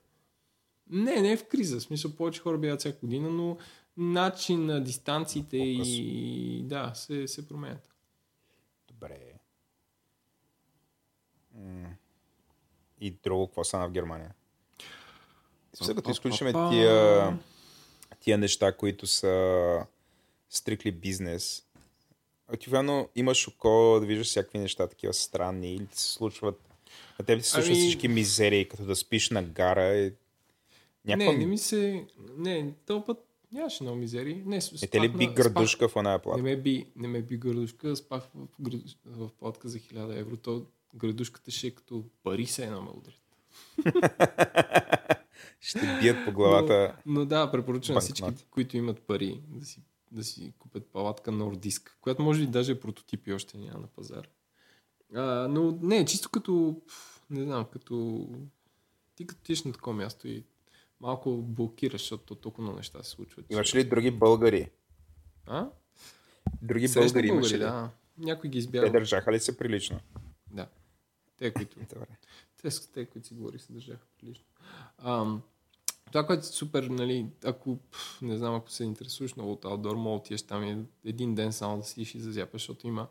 Не, 0.91 1.21
не 1.21 1.33
е 1.33 1.37
в 1.37 1.49
криза. 1.49 1.77
В 1.77 1.83
смисъл, 1.83 2.17
повече 2.17 2.41
хора 2.41 2.59
бягат 2.59 2.81
всяка 2.81 2.99
година, 2.99 3.31
но 3.31 3.59
начин 3.97 4.67
на 4.67 4.85
дистанциите 4.85 5.57
и 5.57 6.63
да, 6.65 6.95
се, 6.95 7.29
се 7.29 7.49
променят. 7.49 7.95
Добре. 8.89 9.19
И 13.01 13.11
друго, 13.11 13.47
какво 13.47 13.65
стана 13.65 13.89
в 13.89 13.93
Германия? 13.93 14.35
Сега 15.73 15.95
като 15.95 16.11
изключим 16.11 16.47
Па-па-па. 16.47 16.71
тия, 16.71 17.39
тия 18.21 18.39
неща, 18.39 18.77
които 18.77 19.07
са 19.07 19.87
стрикли 20.51 20.93
бизнес, 20.93 21.67
обикновено 22.49 23.09
имаш 23.15 23.49
око 23.49 23.99
да 24.01 24.07
виждаш 24.07 24.27
всякакви 24.27 24.59
неща, 24.59 24.87
такива 24.87 25.15
странни, 25.15 25.75
или 25.75 25.87
се 25.93 26.13
случват, 26.13 26.74
на 27.19 27.25
теб 27.25 27.39
ти 27.39 27.45
се 27.45 27.51
случват 27.51 27.71
Ами- 27.77 27.81
всички 27.81 28.09
мизерии, 28.09 28.69
като 28.69 28.85
да 28.85 28.97
спиш 28.97 29.31
на 29.31 29.43
гара. 29.43 29.97
И... 29.97 30.13
Някаква... 31.05 31.33
Не, 31.33 31.39
не 31.39 31.47
ми 31.47 31.59
се... 31.59 32.07
Не, 32.39 32.73
този 32.87 33.05
път 33.07 33.27
нямаше 33.53 33.83
много 33.83 33.99
мизери. 33.99 34.43
Не, 34.47 34.57
Е, 34.83 34.87
те 34.87 35.01
ли 35.01 35.09
би 35.09 35.27
градушка 35.27 35.89
в 35.89 35.97
оная 35.97 36.23
плата? 36.23 36.43
Не 36.43 36.51
ме 36.51 36.57
би, 36.57 36.87
не 36.97 37.09
ме 37.09 37.23
би 37.23 37.37
градушка, 37.37 37.97
спах 37.97 38.23
в, 38.35 38.63
град- 38.63 38.97
в 39.07 39.31
платка 39.39 39.69
за 39.69 39.79
1000 39.79 40.19
евро. 40.19 40.37
То 40.37 40.67
градушката 40.95 41.51
ще 41.51 41.67
е 41.67 41.71
като 41.71 42.05
пари 42.23 42.47
се 42.47 42.65
едно 42.65 42.83
ме 42.83 42.91
удрят. 42.91 43.21
Ще 45.61 45.99
бият 46.01 46.25
по 46.25 46.33
главата. 46.33 46.97
Но, 47.07 47.21
но 47.21 47.27
да, 47.27 47.51
препоръчвам 47.51 48.01
всички, 48.01 48.25
които 48.51 48.77
имат 48.77 49.03
пари, 49.03 49.41
да 49.49 49.67
си, 49.67 49.83
да 50.13 50.25
си 50.25 50.53
купят 50.59 50.87
палатка 50.87 51.33
Нордиск, 51.33 51.99
която 52.01 52.23
може 52.23 52.41
би 52.41 52.47
даже 52.47 52.81
прототипи 52.81 53.33
още 53.33 53.59
няма 53.59 53.79
на 53.79 53.87
пазара. 53.87 54.29
А, 55.15 55.23
но 55.49 55.79
не, 55.83 56.05
чисто 56.05 56.31
като, 56.31 56.81
не 57.31 57.45
знам, 57.45 57.65
като 57.73 58.29
ти 59.17 59.27
като 59.27 59.43
тиш 59.43 59.63
на 59.65 59.73
такова 59.73 59.97
място 59.97 60.29
и 60.29 60.45
малко 61.01 61.37
блокираш, 61.37 62.01
защото 62.01 62.35
толкова 62.35 62.63
много 62.63 62.77
неща 62.77 63.03
се 63.03 63.11
случват. 63.11 63.47
Имаш 63.51 63.75
ли 63.75 63.85
други 63.85 64.11
българи? 64.11 64.71
А? 65.47 65.69
Други 66.63 66.89
Срещна 66.89 67.07
българи 67.07 67.29
българи, 67.29 67.55
ли? 67.55 67.59
да. 67.59 67.91
Някой 68.19 68.51
ги 68.51 68.55
Те 68.55 68.59
избяга. 68.59 68.93
държаха 68.93 69.33
ли 69.33 69.41
се 69.41 69.57
прилично? 69.57 70.01
Да. 70.51 70.69
Те, 71.37 71.53
които 71.53 71.79
Добре. 71.95 72.07
Те 72.63 72.71
те, 72.93 73.07
които 73.07 73.29
си 73.29 73.35
говорих, 73.35 73.63
се 73.63 73.73
държаха 73.73 74.07
прилично. 74.21 74.45
Ам, 74.99 75.43
това, 76.07 76.27
което 76.27 76.41
е 76.41 76.43
супер, 76.43 76.83
нали, 76.83 77.27
ако, 77.45 77.79
пф, 77.91 78.23
не 78.23 78.39
знам, 78.39 78.55
ако 78.55 78.71
се 78.71 78.85
интересуваш 78.85 79.37
много 79.37 79.53
от 79.53 79.63
Outdoor, 79.65 79.95
мога 79.95 80.11
да 80.11 80.17
отидеш 80.17 80.43
там 80.43 80.65
и 80.65 80.85
един 81.09 81.35
ден 81.35 81.53
само 81.53 81.79
да 81.79 81.85
сидиш 81.85 82.15
и 82.15 82.21
зазяпаш, 82.21 82.61
защото 82.63 82.87
има 82.87 83.07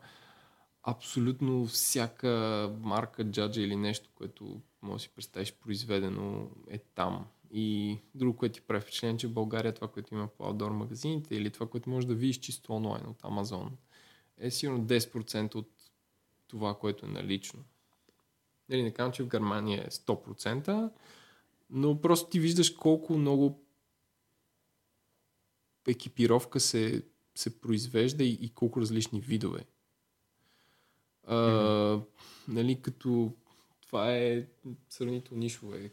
абсолютно 0.84 1.66
всяка 1.66 2.72
марка, 2.80 3.24
джаджа 3.24 3.60
или 3.60 3.76
нещо, 3.76 4.10
което 4.14 4.60
може 4.82 4.94
да 4.94 5.02
си 5.02 5.14
представиш 5.14 5.54
произведено 5.54 6.50
е 6.70 6.78
там. 6.78 7.26
И 7.50 7.98
друго, 8.14 8.36
което 8.36 8.54
ти 8.54 8.60
прави 8.60 8.80
впечатление, 8.80 9.16
че 9.16 9.26
в 9.26 9.32
България 9.32 9.74
това, 9.74 9.88
което 9.88 10.14
има 10.14 10.28
по 10.28 10.44
Outdoor 10.44 10.68
магазините 10.68 11.36
или 11.36 11.50
това, 11.50 11.66
което 11.66 11.90
можеш 11.90 12.08
да 12.08 12.14
видиш 12.14 12.38
чисто 12.38 12.72
онлайн 12.72 13.06
от 13.06 13.22
Amazon, 13.22 13.68
е 14.38 14.50
сигурно 14.50 14.84
10% 14.84 15.54
от 15.54 15.70
това, 16.48 16.78
което 16.78 17.06
е 17.06 17.08
налично. 17.08 17.64
Нали, 18.68 18.82
не 18.82 18.90
казвам, 18.90 19.12
че 19.12 19.22
в 19.22 19.28
Германия 19.28 19.84
е 19.86 19.90
100%, 19.90 20.90
но 21.70 22.00
просто 22.00 22.30
ти 22.30 22.40
виждаш 22.40 22.70
колко 22.70 23.18
много 23.18 23.64
екипировка 25.88 26.60
се, 26.60 27.02
се 27.34 27.60
произвежда 27.60 28.24
и, 28.24 28.38
и 28.40 28.50
колко 28.50 28.80
различни 28.80 29.20
видове. 29.20 29.64
А, 31.26 32.00
нали, 32.48 32.82
като 32.82 33.32
това 33.86 34.16
е 34.16 34.46
сравнително 34.88 35.40
нишово 35.40 35.74
е 35.74 35.90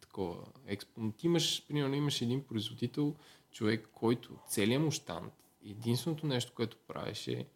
такова 0.00 0.36
експо. 0.66 1.12
Ти 1.18 1.26
имаш, 1.26 1.66
примерно, 1.68 1.94
имаш 1.94 2.22
един 2.22 2.42
производител, 2.42 3.14
човек, 3.50 3.88
който 3.92 4.30
целият 4.48 4.82
му 4.82 4.90
щант, 4.90 5.32
единственото 5.66 6.26
нещо, 6.26 6.52
което 6.54 6.76
правеше 6.88 7.46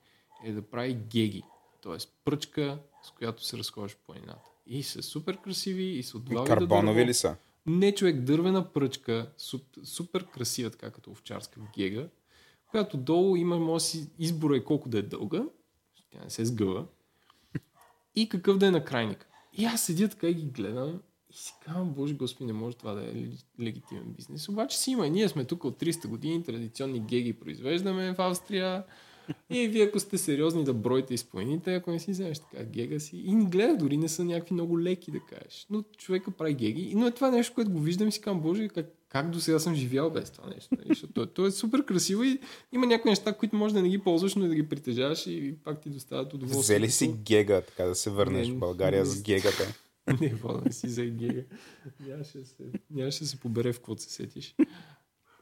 е 0.45 0.53
да 0.53 0.63
прави 0.63 0.95
геги. 0.95 1.43
Тоест 1.83 2.13
пръчка, 2.25 2.79
с 3.03 3.11
която 3.11 3.45
се 3.45 3.59
разхождаш 3.59 3.97
по 3.97 4.13
планината. 4.13 4.51
И 4.67 4.83
са 4.83 5.03
супер 5.03 5.37
красиви, 5.37 5.85
и 5.85 6.03
са 6.03 6.17
от 6.17 6.25
два 6.25 6.43
вида 6.43 6.55
Карбонови 6.55 7.07
ли 7.07 7.15
са? 7.15 7.37
Не, 7.67 7.95
човек, 7.95 8.21
дървена 8.21 8.73
пръчка, 8.73 9.33
суп, 9.39 9.63
супер 9.85 10.27
красива, 10.27 10.71
така 10.71 10.91
като 10.91 11.11
овчарска 11.11 11.61
гега, 11.77 12.09
която 12.71 12.97
долу 12.97 13.37
има, 13.37 13.59
може 13.59 13.85
си 13.85 14.11
избора 14.19 14.57
е 14.57 14.65
колко 14.65 14.89
да 14.89 14.99
е 14.99 15.03
дълга, 15.03 15.45
тя 16.11 16.19
не 16.25 16.31
се 16.31 16.45
сгъва, 16.45 16.87
и 18.17 18.29
какъв 18.29 18.59
да 18.59 18.67
е 18.67 18.71
накрайник. 18.71 19.27
И 19.53 19.65
аз 19.65 19.83
седя 19.83 20.09
така 20.09 20.29
и 20.29 20.35
ги 20.35 20.47
гледам 20.47 21.01
и 21.31 21.37
си 21.37 21.53
казвам, 21.65 21.91
боже 21.95 22.15
господи, 22.15 22.47
не 22.47 22.53
може 22.53 22.77
това 22.77 22.95
да 22.95 23.03
е 23.03 23.15
леги- 23.15 23.45
легитимен 23.61 24.13
бизнес. 24.17 24.49
Обаче 24.49 24.79
си 24.79 24.91
има 24.91 25.07
и 25.07 25.11
ние 25.11 25.29
сме 25.29 25.45
тук 25.45 25.65
от 25.65 25.81
300 25.81 26.09
години, 26.09 26.43
традиционни 26.43 27.01
геги 27.01 27.33
произвеждаме 27.33 28.15
в 28.15 28.21
Австрия. 28.21 28.85
И 29.51 29.69
вие, 29.69 29.85
ако 29.85 30.01
сте 30.01 30.19
сериозни 30.19 30.65
да 30.65 30.75
броите 30.75 31.15
изпълните, 31.15 31.75
ако 31.75 31.91
не 31.91 31.99
си 31.99 32.11
вземеш 32.11 32.39
така 32.39 32.65
гега 32.65 33.01
си. 33.01 33.17
И 33.17 33.35
ни 33.35 33.47
гледа, 33.47 33.77
дори 33.77 33.97
не 33.97 34.09
са 34.09 34.25
някакви 34.25 34.55
много 34.55 34.81
леки 34.81 35.11
да 35.11 35.21
кажеш. 35.21 35.67
Но 35.71 35.83
човека 35.83 36.31
прави 36.31 36.55
геги. 36.55 36.93
Но 36.97 37.07
е 37.07 37.11
това 37.11 37.31
нещо, 37.31 37.55
което 37.55 37.71
го 37.71 37.81
виждам 37.81 38.09
и 38.09 38.13
си 38.13 38.21
казвам, 38.21 38.41
боже, 38.43 38.69
как, 38.69 38.87
как 39.09 39.31
до 39.31 39.41
сега 39.41 39.59
съм 39.59 39.75
живял 39.75 40.11
без 40.11 40.31
това 40.31 40.49
нещо. 40.49 40.69
Нали? 40.79 40.89
Защото 40.89 41.27
то, 41.27 41.47
е 41.47 41.51
супер 41.51 41.85
красиво 41.85 42.23
и 42.25 42.41
има 42.73 42.87
някои 42.87 43.11
неща, 43.11 43.33
които 43.33 43.57
може 43.57 43.75
да 43.75 43.83
не 43.83 43.89
ги 43.89 43.99
ползваш, 43.99 44.35
но 44.35 44.45
и 44.45 44.49
да 44.49 44.55
ги 44.55 44.69
притежаваш 44.69 45.27
и 45.27 45.57
пак 45.65 45.81
ти 45.81 45.91
доставят 45.91 46.35
удоволствие. 46.35 46.77
Взели 46.77 46.91
си 46.91 47.09
гега, 47.09 47.61
така 47.61 47.85
да 47.85 47.95
се 47.95 48.11
върнеш 48.11 48.49
Не, 48.49 48.55
в 48.55 48.59
България 48.59 49.01
не. 49.01 49.07
с 49.07 49.23
гегата. 49.23 49.75
Не, 50.21 50.35
водя 50.35 50.73
си 50.73 50.89
за 50.89 51.05
гега. 51.05 51.43
Нямаше 52.07 52.45
се, 52.45 52.65
нямаше 52.91 53.27
се 53.27 53.41
побере 53.41 53.73
в 53.73 53.77
какво 53.77 53.97
се 53.97 54.11
сетиш. 54.11 54.55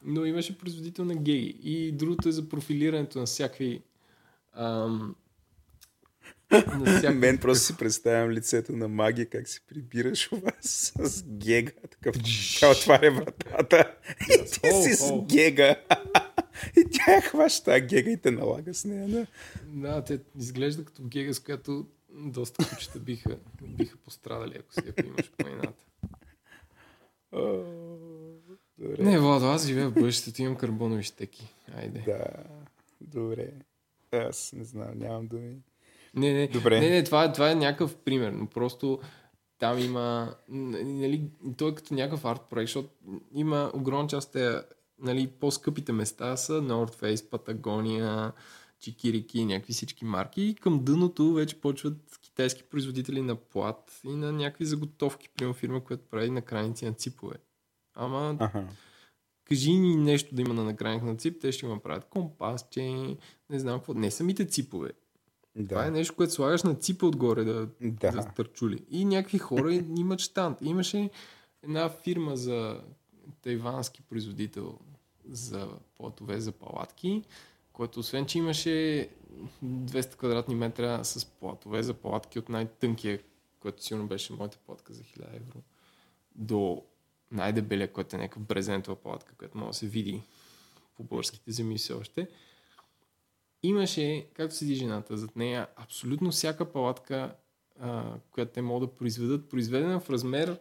Но 0.03 0.25
имаше 0.25 0.59
производител 0.59 1.05
на 1.05 1.15
геги. 1.15 1.59
И 1.63 1.93
другото 1.93 2.29
е 2.29 2.33
за 2.33 2.49
профилирането 2.49 3.19
на 3.19 3.27
всякакви... 3.27 3.83
Ам, 4.53 5.15
на 6.79 6.85
всякакви 6.87 7.19
Мен 7.19 7.39
просто 7.39 7.67
си 7.67 7.77
представям 7.77 8.31
лицето 8.31 8.73
на 8.73 8.89
магия, 8.89 9.27
как 9.27 9.49
се 9.49 9.61
прибираш 9.69 10.33
у 10.33 10.37
вас 10.37 10.93
с 11.01 11.25
гега. 11.27 11.73
Такъв, 11.91 12.17
тя 12.61 12.71
отваря 12.71 13.11
вратата 13.11 13.95
и 14.21 14.51
ти 14.51 14.61
О, 14.73 14.83
си 14.83 14.95
с 14.95 15.11
о. 15.11 15.27
гега. 15.27 15.77
И 16.77 16.85
тя 16.91 17.13
я 17.15 17.21
хваща 17.21 17.65
тази 17.65 17.87
гега 17.87 18.11
и 18.11 18.17
те 18.17 18.31
налага 18.31 18.75
с 18.75 18.85
нея. 18.85 19.09
Да. 19.09 19.27
Да, 19.67 20.05
те 20.05 20.21
изглежда 20.39 20.85
като 20.85 21.03
гега, 21.03 21.35
с 21.35 21.41
която 21.41 21.87
доста 22.11 22.69
кучета 22.69 22.99
биха, 22.99 23.39
биха 23.63 23.97
пострадали, 23.97 24.59
ако 24.59 24.73
си 24.75 24.81
ако 24.89 25.07
имаш 25.07 25.31
планината. 25.37 25.85
Добре. 28.79 29.03
Не, 29.05 29.19
Владо, 29.19 29.47
аз 29.47 29.67
живея 29.67 29.89
в 29.89 29.95
бъдещето, 29.95 30.43
имам 30.43 30.57
карбонови 30.57 31.03
щеки. 31.03 31.55
Айде. 31.77 32.03
Да, 32.07 32.27
добре. 33.01 33.51
Аз 34.13 34.53
не 34.53 34.65
знам, 34.65 34.99
нямам 34.99 35.27
думи. 35.27 35.57
Не, 36.17 36.33
не, 36.33 36.47
Добре. 36.47 36.81
не, 36.81 36.91
не 36.91 37.05
това, 37.05 37.25
е, 37.25 37.33
това 37.33 37.51
е 37.51 37.55
някакъв 37.55 37.97
пример, 37.97 38.33
но 38.33 38.47
просто 38.47 39.01
там 39.59 39.79
има, 39.79 40.35
нали, 40.49 41.31
той 41.57 41.71
е 41.71 41.75
като 41.75 41.95
някакъв 41.95 42.25
арт 42.25 42.41
проект, 42.51 42.69
защото 42.69 42.89
има 43.35 43.71
огромна 43.75 44.09
част 44.09 44.33
тези, 44.33 44.57
нали, 44.99 45.27
по-скъпите 45.27 45.93
места 45.93 46.37
са 46.37 46.53
North 46.53 46.95
Face, 47.03 47.31
Патагония, 47.31 48.33
Чикирики, 48.81 49.45
някакви 49.45 49.73
всички 49.73 50.05
марки 50.05 50.43
и 50.43 50.55
към 50.55 50.85
дъното 50.85 51.33
вече 51.33 51.61
почват 51.61 52.19
китайски 52.23 52.63
производители 52.63 53.23
на 53.23 53.37
плат 53.37 54.01
и 54.05 54.17
на 54.17 54.33
някакви 54.33 54.65
заготовки, 54.65 55.29
примерно 55.29 55.55
фирма, 55.55 55.85
която 55.85 56.05
прави 56.11 56.31
накрайници 56.31 56.85
на 56.85 56.93
ципове. 56.93 57.37
Ама 57.95 58.37
Аха. 58.41 58.69
кажи 59.45 59.73
ни 59.73 59.97
нещо 59.97 60.35
да 60.35 60.43
има 60.43 60.55
на 60.55 60.65
накрайник 60.65 61.03
на 61.03 61.17
цип, 61.17 61.41
те 61.41 61.53
ще 61.53 61.67
го 61.67 61.75
направят 61.75 62.05
компасче, 62.05 62.83
не 63.51 63.59
знам 63.59 63.79
какво. 63.79 63.95
Не 63.95 64.11
самите 64.11 64.47
ципове. 64.47 64.91
Това 65.69 65.83
е 65.83 65.91
Да. 65.91 65.91
нещо, 65.91 66.17
което 66.17 66.33
слагаш 66.33 66.63
на 66.63 66.75
ципа 66.75 67.07
отгоре 67.07 67.45
да, 67.45 67.69
да. 67.81 68.13
Да. 68.13 68.23
стърчули. 68.23 68.85
И 68.91 69.05
някакви 69.05 69.39
хора 69.39 69.75
имат 69.99 70.21
штант. 70.21 70.59
Имаше 70.61 71.11
една 71.63 71.89
фирма 71.89 72.37
за 72.37 72.81
тайвански 73.43 74.03
производител 74.03 74.79
за 75.29 75.69
платове 75.97 76.41
за 76.41 76.53
палатки, 76.53 77.23
който 77.73 78.01
освен, 78.01 78.27
че 78.27 78.39
имаше 78.39 79.09
200 79.65 80.15
квадратни 80.17 80.55
метра 80.55 81.05
с 81.05 81.25
платове 81.25 81.83
за 81.83 81.95
палатки 81.95 82.39
от 82.39 82.49
най-тънкия, 82.49 83.21
който 83.61 83.85
сигурно 83.85 84.07
беше 84.07 84.33
моята 84.33 84.59
палатка 84.67 84.93
за 84.93 85.03
1000 85.03 85.37
евро, 85.37 85.63
до 86.35 86.83
най-дебелия, 87.33 87.93
който 87.93 88.17
е 88.17 88.19
някакъв 88.19 88.43
брезентова 88.43 88.97
палатка, 88.97 89.35
която 89.35 89.59
може 89.59 89.69
да 89.69 89.75
се 89.75 89.87
види 89.87 90.23
по 90.97 91.05
българските 91.05 91.53
земи 91.53 91.79
все 91.79 91.93
още. 91.93 92.29
Имаше, 93.65 94.27
както 94.35 94.55
седи 94.55 94.75
жената 94.75 95.17
зад 95.17 95.37
нея, 95.37 95.67
абсолютно 95.77 96.31
всяка 96.31 96.65
палатка, 96.65 97.35
а, 97.81 98.15
която 98.31 98.53
те 98.53 98.63
могат 98.63 98.89
да 98.91 98.95
произведат, 98.95 99.49
произведена 99.49 100.01
в 100.01 100.11
размер 100.11 100.59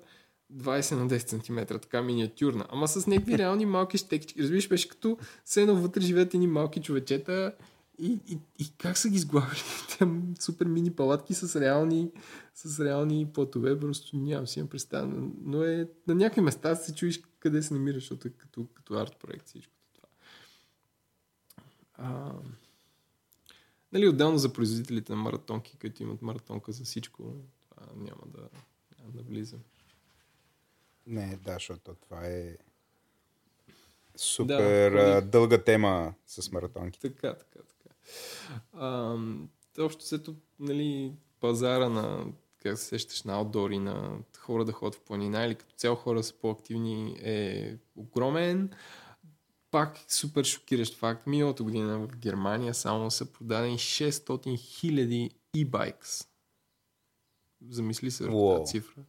20 0.53 0.95
на 0.95 1.07
10 1.07 1.41
см, 1.41 1.79
така 1.79 2.01
миниатюрна, 2.01 2.65
ама 2.69 2.87
с 2.87 3.07
някакви 3.07 3.37
реални 3.37 3.65
малки 3.65 3.97
щекички. 3.97 4.41
Разбираш, 4.41 4.69
беше 4.69 4.89
като 4.89 5.17
все 5.45 5.61
едно 5.61 5.75
вътре 5.75 6.01
живеят 6.01 6.33
едни 6.33 6.47
малки 6.47 6.81
човечета 6.81 7.55
и, 7.99 8.19
и, 8.27 8.37
и 8.59 8.73
как 8.77 8.97
са 8.97 9.09
ги 9.09 9.19
сглавили? 9.19 9.59
Там 9.99 10.33
супер 10.39 10.65
мини 10.65 10.91
палатки 10.91 11.33
с 11.33 11.61
реални, 11.61 12.11
с 12.55 12.85
реални 12.85 13.27
платове, 13.33 13.79
просто 13.79 14.17
нямам 14.17 14.47
си 14.47 14.59
имам 14.59 14.69
представа. 14.69 15.13
Но, 15.45 15.63
е, 15.63 15.89
на 16.07 16.15
някакви 16.15 16.41
места 16.41 16.75
се 16.75 16.95
чуеш 16.95 17.21
къде 17.39 17.63
се 17.63 17.73
намираш, 17.73 18.03
защото 18.03 18.27
е 18.27 18.31
като, 18.31 18.67
като 18.73 18.93
арт 18.93 19.17
проект 19.19 19.47
всичкото 19.47 19.83
това. 19.93 20.07
А, 21.93 22.31
нали, 23.93 24.07
отделно 24.07 24.37
за 24.37 24.53
производителите 24.53 25.11
на 25.11 25.17
маратонки, 25.17 25.77
които 25.81 26.03
имат 26.03 26.21
маратонка 26.21 26.71
за 26.71 26.83
всичко, 26.83 27.23
това 27.69 27.87
няма 27.95 28.21
да, 28.27 28.49
няма 28.99 29.11
да 29.13 29.23
влизам. 29.23 29.59
Не, 31.07 31.37
да, 31.45 31.53
защото 31.53 31.95
това 31.95 32.27
е 32.27 32.57
супер 34.15 34.91
Да, 34.91 35.21
дълга 35.21 35.63
тема 35.63 36.13
с 36.27 36.51
маратонките. 36.51 37.09
Така, 37.09 37.33
така, 37.33 37.59
така. 37.59 37.95
А, 38.73 39.17
общо 39.79 40.03
сето, 40.03 40.35
нали, 40.59 41.13
пазара 41.39 41.89
на 41.89 42.25
как 42.63 42.77
се 42.77 42.85
сещаш 42.85 43.23
на 43.23 43.33
аутдори, 43.33 43.79
на 43.79 44.17
хора 44.37 44.65
да 44.65 44.71
ходят 44.71 44.95
в 44.95 45.01
планина 45.01 45.45
или 45.45 45.55
като 45.55 45.75
цяло 45.75 45.95
хора 45.95 46.23
са 46.23 46.33
по-активни 46.33 47.19
е 47.21 47.77
огромен. 47.95 48.69
Пак 49.73 49.99
супер 50.07 50.43
шокиращ 50.43 50.95
факт. 50.95 51.27
Миналата 51.27 51.63
година 51.63 51.99
в 51.99 52.17
Германия 52.17 52.73
само 52.73 53.11
са 53.11 53.25
продадени 53.25 53.77
600 53.77 54.59
хиляди 54.59 55.31
e-bikes. 55.57 56.27
Замисли 57.69 58.11
се 58.11 58.23
върху 58.23 58.55
тази 58.57 58.71
цифра. 58.71 59.01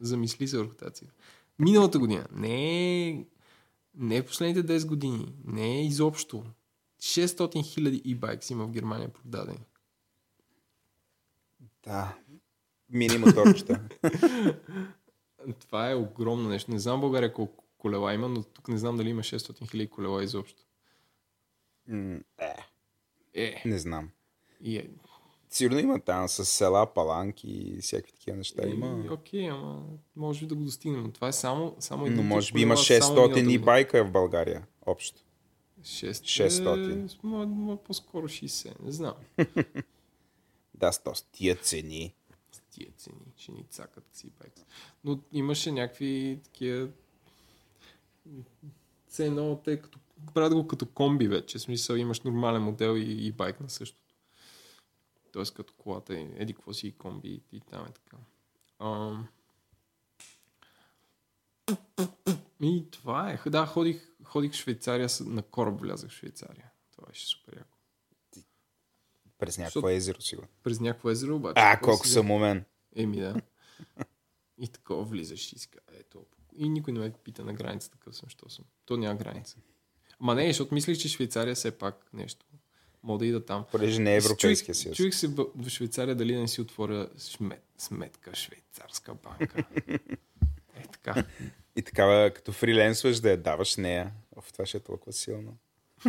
Замисли 0.00 0.48
се 0.48 0.58
върху 0.58 0.74
тази 0.74 0.94
цифра. 0.94 1.14
Миналата 1.58 1.98
година. 1.98 2.26
Не 2.32 3.08
е, 3.08 3.24
не 3.94 4.16
е 4.16 4.26
последните 4.26 4.80
10 4.80 4.86
години. 4.86 5.34
Не 5.44 5.78
е 5.78 5.86
изобщо. 5.86 6.44
600 7.00 7.64
хиляди 7.64 8.02
e-bikes 8.02 8.52
има 8.52 8.66
в 8.66 8.70
Германия 8.70 9.08
продадени. 9.08 9.66
Да. 11.84 12.18
Мини 12.90 13.18
моторчета. 13.18 13.80
Това 15.60 15.90
е 15.90 15.94
огромно 15.94 16.48
нещо. 16.48 16.70
Не 16.70 16.78
знам 16.78 17.00
България 17.00 17.32
колко 17.32 17.65
колела 17.78 18.14
има, 18.14 18.28
но 18.28 18.42
тук 18.44 18.68
не 18.68 18.78
знам 18.78 18.96
дали 18.96 19.08
има 19.10 19.22
600 19.22 19.70
хиляди 19.70 19.88
колела 19.88 20.24
изобщо. 20.24 20.62
М, 21.88 22.18
е, 22.38 22.54
Е, 23.34 23.62
не 23.64 23.78
знам. 23.78 24.10
и 24.60 24.76
е. 24.76 24.90
Сигурно 25.50 25.78
има 25.78 26.00
там 26.00 26.28
с 26.28 26.44
села, 26.44 26.86
паланки 26.86 27.48
и 27.48 27.80
всякакви 27.80 28.12
такива 28.12 28.36
неща. 28.36 28.62
И, 28.66 28.70
Има. 28.70 29.04
окей, 29.10 29.50
ама 29.50 29.82
може 30.16 30.40
би 30.40 30.46
да 30.46 30.54
го 30.54 30.64
достигнем. 30.64 31.02
Но 31.02 31.12
това 31.12 31.28
е 31.28 31.32
само, 31.32 31.76
само 31.78 32.02
Но 32.02 32.12
един 32.12 32.24
може 32.24 32.46
тип 32.46 32.54
би 32.54 32.60
има 32.60 32.74
колела, 32.74 32.84
само 32.84 33.16
600 33.16 33.28
миналата 33.28 33.52
и 33.52 33.58
байка 33.58 34.04
в 34.04 34.12
България. 34.12 34.66
Общо. 34.82 35.20
600. 35.82 36.12
600. 36.48 36.92
Е, 36.92 37.26
ма- 37.26 37.44
ма 37.46 37.76
по-скоро 37.76 38.24
60. 38.24 38.80
Не 38.80 38.92
знам. 38.92 39.14
Да, 40.74 40.92
с 40.92 41.02
тия 41.32 41.56
цени. 41.56 42.14
С 42.52 42.60
тия 42.60 42.88
цени, 42.92 43.32
ще 43.36 43.52
ни 43.52 43.64
цакат 43.70 44.04
си 44.12 44.30
байк. 44.40 44.52
Но 45.04 45.20
имаше 45.32 45.72
някакви 45.72 46.40
такива 46.44 46.88
все 49.08 49.26
едно, 49.26 49.60
те 49.64 49.80
като 49.80 49.98
правят 50.34 50.54
го 50.54 50.66
като 50.66 50.86
комби 50.86 51.28
вече. 51.28 51.58
В 51.58 51.62
смисъл 51.62 51.94
имаш 51.96 52.20
нормален 52.20 52.62
модел 52.62 52.96
и, 52.96 53.26
и 53.26 53.32
байк 53.32 53.60
на 53.60 53.70
същото. 53.70 54.14
Тоест 55.32 55.54
като 55.54 55.74
колата 55.76 56.14
е 56.18 56.28
еди 56.36 56.54
какво 56.54 56.72
си 56.72 56.86
и 56.86 56.92
комби 56.92 57.28
и, 57.28 57.56
и 57.56 57.60
там 57.60 57.86
е 57.86 57.92
така. 57.92 58.16
Ам... 58.78 59.28
И 62.60 62.90
това 62.90 63.30
е. 63.32 63.50
Да, 63.50 63.66
ходих, 63.66 64.08
ходих 64.24 64.52
в 64.52 64.56
Швейцария, 64.56 65.08
на 65.20 65.42
кораб 65.42 65.80
влязах 65.80 66.10
в 66.10 66.14
Швейцария. 66.14 66.70
Това 66.92 67.06
беше 67.08 67.26
супер 67.26 67.56
яко. 67.56 67.78
През 69.38 69.58
някакво 69.58 69.80
Защото- 69.80 69.88
езеро, 69.88 70.20
сигурно. 70.20 70.48
През 70.62 70.80
някакво 70.80 71.10
езеро 71.10 71.36
обаче. 71.36 71.54
А, 71.56 71.80
колко 71.80 72.06
си- 72.06 72.12
съм 72.12 72.30
умен. 72.30 72.64
Еми 72.96 73.20
да. 73.20 73.34
И 74.58 74.68
такова 74.68 75.04
влизаш 75.04 75.52
и 75.52 75.56
казва, 75.56 76.00
ето. 76.00 76.26
И 76.58 76.68
никой 76.68 76.92
не 76.92 77.00
ме 77.00 77.12
пита 77.24 77.44
на 77.44 77.52
границата 77.52 77.96
какъв 77.98 78.16
съм, 78.16 78.28
що 78.28 78.48
съм. 78.48 78.64
То 78.84 78.96
няма 78.96 79.14
граница. 79.14 79.56
Ама 80.20 80.34
не, 80.34 80.46
защото 80.46 80.74
мислих, 80.74 80.98
че 80.98 81.08
Швейцария 81.08 81.54
все 81.54 81.70
пак 81.70 82.06
нещо. 82.12 82.46
Мога 83.02 83.18
да 83.18 83.26
ида 83.26 83.44
там. 83.44 83.64
Понеже 83.72 84.00
не 84.00 84.14
е 84.14 84.16
Европейския 84.16 84.74
съюз. 84.74 84.96
Чуих 84.96 85.14
се 85.14 85.28
в 85.28 85.68
Швейцария 85.68 86.14
дали 86.14 86.34
да 86.34 86.40
не 86.40 86.48
си 86.48 86.60
отворя 86.60 87.08
шмет, 87.18 87.64
сметка, 87.78 88.34
швейцарска 88.34 89.14
банка. 89.14 89.64
е 90.74 90.86
така. 90.92 91.24
И 91.76 91.82
такава, 91.82 92.30
като 92.30 92.52
фриленсваш, 92.52 93.20
да 93.20 93.30
я 93.30 93.36
даваш 93.36 93.76
нея. 93.76 94.12
Оф, 94.36 94.52
това 94.52 94.66
ще 94.66 94.76
е 94.76 94.80
толкова 94.80 95.12
силно. 95.12 95.56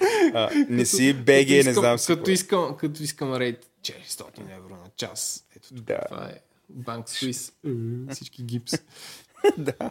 а, 0.34 0.50
не 0.68 0.86
си 0.86 1.12
Като 1.12 1.24
БГ, 1.24 1.48
не 1.48 1.56
искам- 1.58 1.74
знам 1.74 1.98
си. 1.98 2.06
Като 2.06 2.18
какво. 2.18 2.30
искам, 2.30 2.76
като 2.76 3.02
искам 3.02 3.34
рейд 3.34 3.70
400 3.82 4.56
евро 4.56 4.76
на 4.76 4.90
час. 4.96 5.46
Ето 5.56 5.74
Да. 5.74 6.00
това 6.08 6.30
е. 6.30 6.40
Банк 6.74 7.08
Суис. 7.08 7.52
Всички 8.10 8.42
гипс. 8.42 8.72
да. 9.58 9.90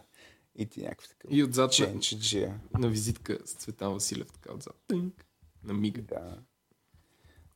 И 0.56 0.65
ти 0.65 0.81
някакъв 0.81 1.10
такъв. 1.10 1.31
И 1.34 1.43
отзад 1.43 1.72
на, 1.80 2.60
на 2.80 2.89
визитка 2.89 3.38
с 3.45 3.53
Цветан 3.53 3.93
Василев, 3.93 4.31
така 4.31 4.53
отзад. 4.53 4.76
Тънк. 4.88 5.26
На 5.64 5.73
мига. 5.73 6.01
Да. 6.01 6.38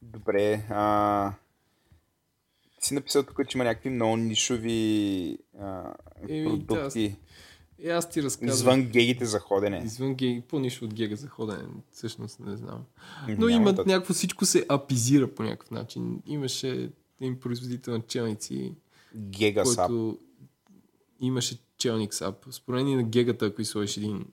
Добре. 0.02 0.66
А... 0.70 1.34
Ти 2.82 2.88
си 2.88 2.94
написал 2.94 3.24
тук, 3.24 3.50
че 3.50 3.58
има 3.58 3.64
някакви 3.64 3.90
много 3.90 4.18
нишови 4.18 5.38
а, 5.60 5.94
Еми, 6.30 6.60
да, 6.60 6.66
продукти. 6.66 7.16
И 7.80 7.90
аз 7.90 8.10
ти 8.10 8.24
разказвам. 8.24 8.56
Извън 8.56 8.92
гегите 8.92 9.26
за 9.26 9.40
ходене. 9.40 9.82
Извън 9.86 10.16
геги, 10.16 10.42
по-нищо 10.42 10.86
от 10.86 10.94
гега 10.94 11.16
за 11.16 11.28
ходене, 11.28 11.64
всъщност 11.92 12.40
не 12.40 12.58
знам. 12.58 12.86
Но 13.28 13.36
Няма 13.36 13.52
имат 13.52 13.76
да- 13.76 13.86
някакво, 13.86 14.14
всичко 14.14 14.46
се 14.46 14.66
апизира 14.70 15.36
по 15.36 15.44
някакъв 15.44 15.72
начин. 15.72 16.22
Имаше 16.26 16.90
един 17.22 17.40
производител 17.40 17.94
на 17.94 18.02
челници, 18.02 18.76
Гега 19.16 19.66
сап. 19.66 19.88
който 19.88 20.20
имаше 21.20 21.58
челник 21.78 22.14
сап. 22.14 22.46
Според 22.52 22.86
мен 22.86 22.96
на 22.98 23.04
гегата, 23.04 23.46
ако 23.46 23.66
сложиш 23.66 23.98
един, 23.98 24.26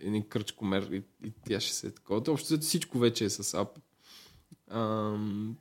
един 0.00 0.28
кръчкомер 0.28 0.82
и, 0.92 1.02
и 1.26 1.32
тя 1.46 1.60
ще 1.60 1.74
се 1.74 1.86
е 1.86 1.90
такова. 1.90 2.22
Общо 2.32 2.58
всичко 2.60 2.98
вече 2.98 3.24
е 3.24 3.30
с 3.30 3.54
ап. 3.54 3.78
Ам, 4.70 5.56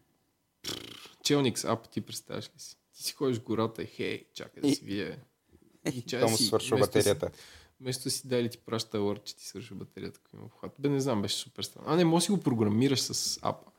челник 1.24 1.60
с 1.60 1.66
ап, 1.66 1.90
ти 1.90 2.02
представяш 2.02 2.46
ли 2.46 2.60
си? 2.60 2.78
Ти 2.94 3.04
си 3.04 3.14
ходиш 3.14 3.38
в 3.38 3.44
гората 3.44 3.84
и 3.84 3.86
хей, 3.86 4.26
чакай 4.34 4.62
да 4.64 4.76
си 4.76 4.82
вие. 4.86 5.20
И 5.94 6.02
чай 6.02 6.30
си, 6.30 6.44
свършва 6.46 6.78
да 6.78 6.84
си- 6.84 6.88
батерията. 6.88 7.32
Вместо 7.82 8.10
си 8.10 8.28
дали 8.28 8.50
ти 8.50 8.58
праща 8.58 8.98
алърт, 8.98 9.24
че 9.26 9.36
ти 9.36 9.48
свършва 9.48 9.76
батерията, 9.76 10.20
ако 10.26 10.36
има 10.36 10.46
обхват. 10.46 10.72
Бе, 10.80 10.90
не 10.90 11.00
знам, 11.00 11.22
беше 11.22 11.36
супер 11.36 11.64
странно. 11.64 11.88
А 11.90 11.96
не, 11.96 12.06
може 12.06 12.22
да 12.24 12.26
си 12.26 12.32
го 12.32 12.40
програмираш 12.40 13.00
с 13.00 13.40
апа. 13.42 13.71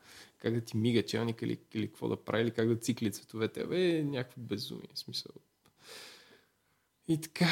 Как 0.43 0.55
да 0.55 0.60
ти 0.60 0.77
мига 0.77 1.02
челник 1.02 1.43
или, 1.43 1.59
или 1.74 1.86
какво 1.86 2.09
да 2.09 2.16
прави, 2.16 2.43
или 2.43 2.51
как 2.51 2.69
да 2.69 2.77
цикли 2.77 3.12
цветовете. 3.12 3.64
Бе, 3.64 4.02
някакво 4.02 4.40
безумие, 4.40 4.89
смисъл. 4.94 5.32
И 7.09 7.20
така. 7.20 7.47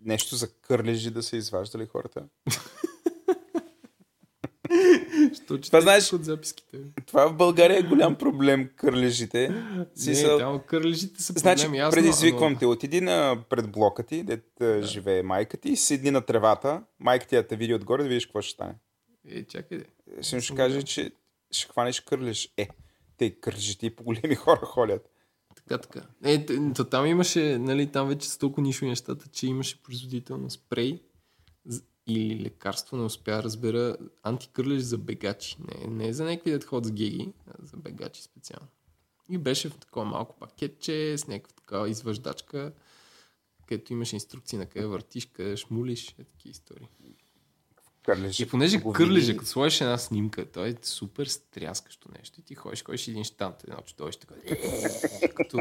Нещо 0.00 0.36
за 0.36 0.52
кърлежи 0.52 1.10
да 1.10 1.22
са 1.22 1.36
изваждали 1.36 1.86
хората. 1.86 2.24
Що 5.34 5.60
Това 5.60 5.80
знаеш- 5.80 6.12
от 6.12 6.24
записките? 6.24 6.78
Това 7.06 7.26
в 7.26 7.36
България 7.36 7.78
е 7.78 7.82
голям 7.82 8.14
проблем, 8.16 8.70
кърлежите. 8.76 9.48
Не, 9.48 9.86
Смисъл- 9.94 10.38
там 10.38 10.60
кърлежите 10.60 11.22
са 11.22 11.32
Значи, 11.32 11.62
проблем, 11.62 11.74
ясно, 11.74 11.96
предизвиквам 11.96 12.44
ама- 12.44 12.58
те. 12.58 12.66
Отиди 12.66 13.00
на 13.00 13.44
пред 13.50 13.70
блока 13.70 14.02
ти, 14.02 14.22
дет 14.22 14.46
да. 14.60 14.82
живее 14.82 15.22
майка 15.22 15.56
ти, 15.56 15.76
седни 15.76 16.10
на 16.10 16.20
тревата, 16.20 16.82
майка 16.98 17.26
ти 17.26 17.34
да 17.34 17.46
те 17.46 17.56
види 17.56 17.74
отгоре, 17.74 18.02
да 18.02 18.08
видиш 18.08 18.26
какво 18.26 18.42
ще 18.42 18.52
стане. 18.52 18.74
Е, 19.28 19.44
чакай, 19.44 19.78
де. 19.78 19.84
Ще 20.22 20.40
съм 20.40 20.56
каже, 20.56 20.82
че 20.82 21.10
ще 21.56 21.72
хванеш 21.72 22.00
кърлеж. 22.00 22.52
Е, 22.56 22.68
те 23.16 23.40
кърлежите 23.40 23.86
и 23.86 23.96
по 23.96 24.04
големи 24.04 24.34
хора 24.44 24.66
ходят. 24.66 25.10
Така, 25.56 25.78
така. 25.78 26.06
Е, 26.24 26.46
т- 26.46 26.72
т- 26.74 26.88
там 26.88 27.06
имаше, 27.06 27.58
нали, 27.58 27.92
там 27.92 28.08
вече 28.08 28.28
са 28.28 28.38
толкова 28.38 28.62
нишови 28.62 28.88
нещата, 28.88 29.28
че 29.28 29.46
имаше 29.46 29.82
производител 29.82 30.38
на 30.38 30.50
спрей 30.50 31.02
или 32.06 32.40
лекарство, 32.40 32.96
не 32.96 33.02
успя 33.02 33.42
разбера, 33.42 33.96
антикърлеж 34.22 34.82
за 34.82 34.98
бегачи. 34.98 35.56
Не, 35.60 35.86
не 35.86 36.12
за 36.12 36.24
някакви 36.24 36.50
да 36.50 36.66
ходят 36.66 36.84
с 36.86 36.92
геги, 36.92 37.32
а 37.46 37.66
за 37.66 37.76
бегачи 37.76 38.22
специално. 38.22 38.68
И 39.30 39.38
беше 39.38 39.68
в 39.68 39.76
такова 39.76 40.06
малко 40.06 40.38
пакетче, 40.38 41.18
с 41.18 41.26
някаква 41.26 41.54
такава 41.56 41.90
извъждачка, 41.90 42.72
където 43.66 43.92
имаше 43.92 44.16
инструкции 44.16 44.58
на 44.58 44.66
къде 44.66 44.86
въртиш, 44.86 45.26
къде 45.26 45.56
шмулиш, 45.56 46.14
е 46.18 46.24
такива 46.24 46.50
истории. 46.50 46.88
Кърлежи. 48.06 48.42
И 48.42 48.48
понеже 48.48 48.78
го 48.78 48.92
кърлежа, 48.92 49.26
види- 49.26 49.36
като 49.38 49.48
сложиш 49.50 49.80
една 49.80 49.98
снимка, 49.98 50.50
той 50.52 50.68
е 50.68 50.74
супер 50.82 51.26
стряскащо 51.26 52.08
нещо. 52.18 52.40
И 52.40 52.42
ти 52.42 52.54
ходиш, 52.54 52.84
ходиш 52.84 53.08
един 53.08 53.24
штант, 53.24 53.64
едно 53.64 53.76
чудовище, 53.76 54.26
така, 54.26 55.34
като, 55.34 55.58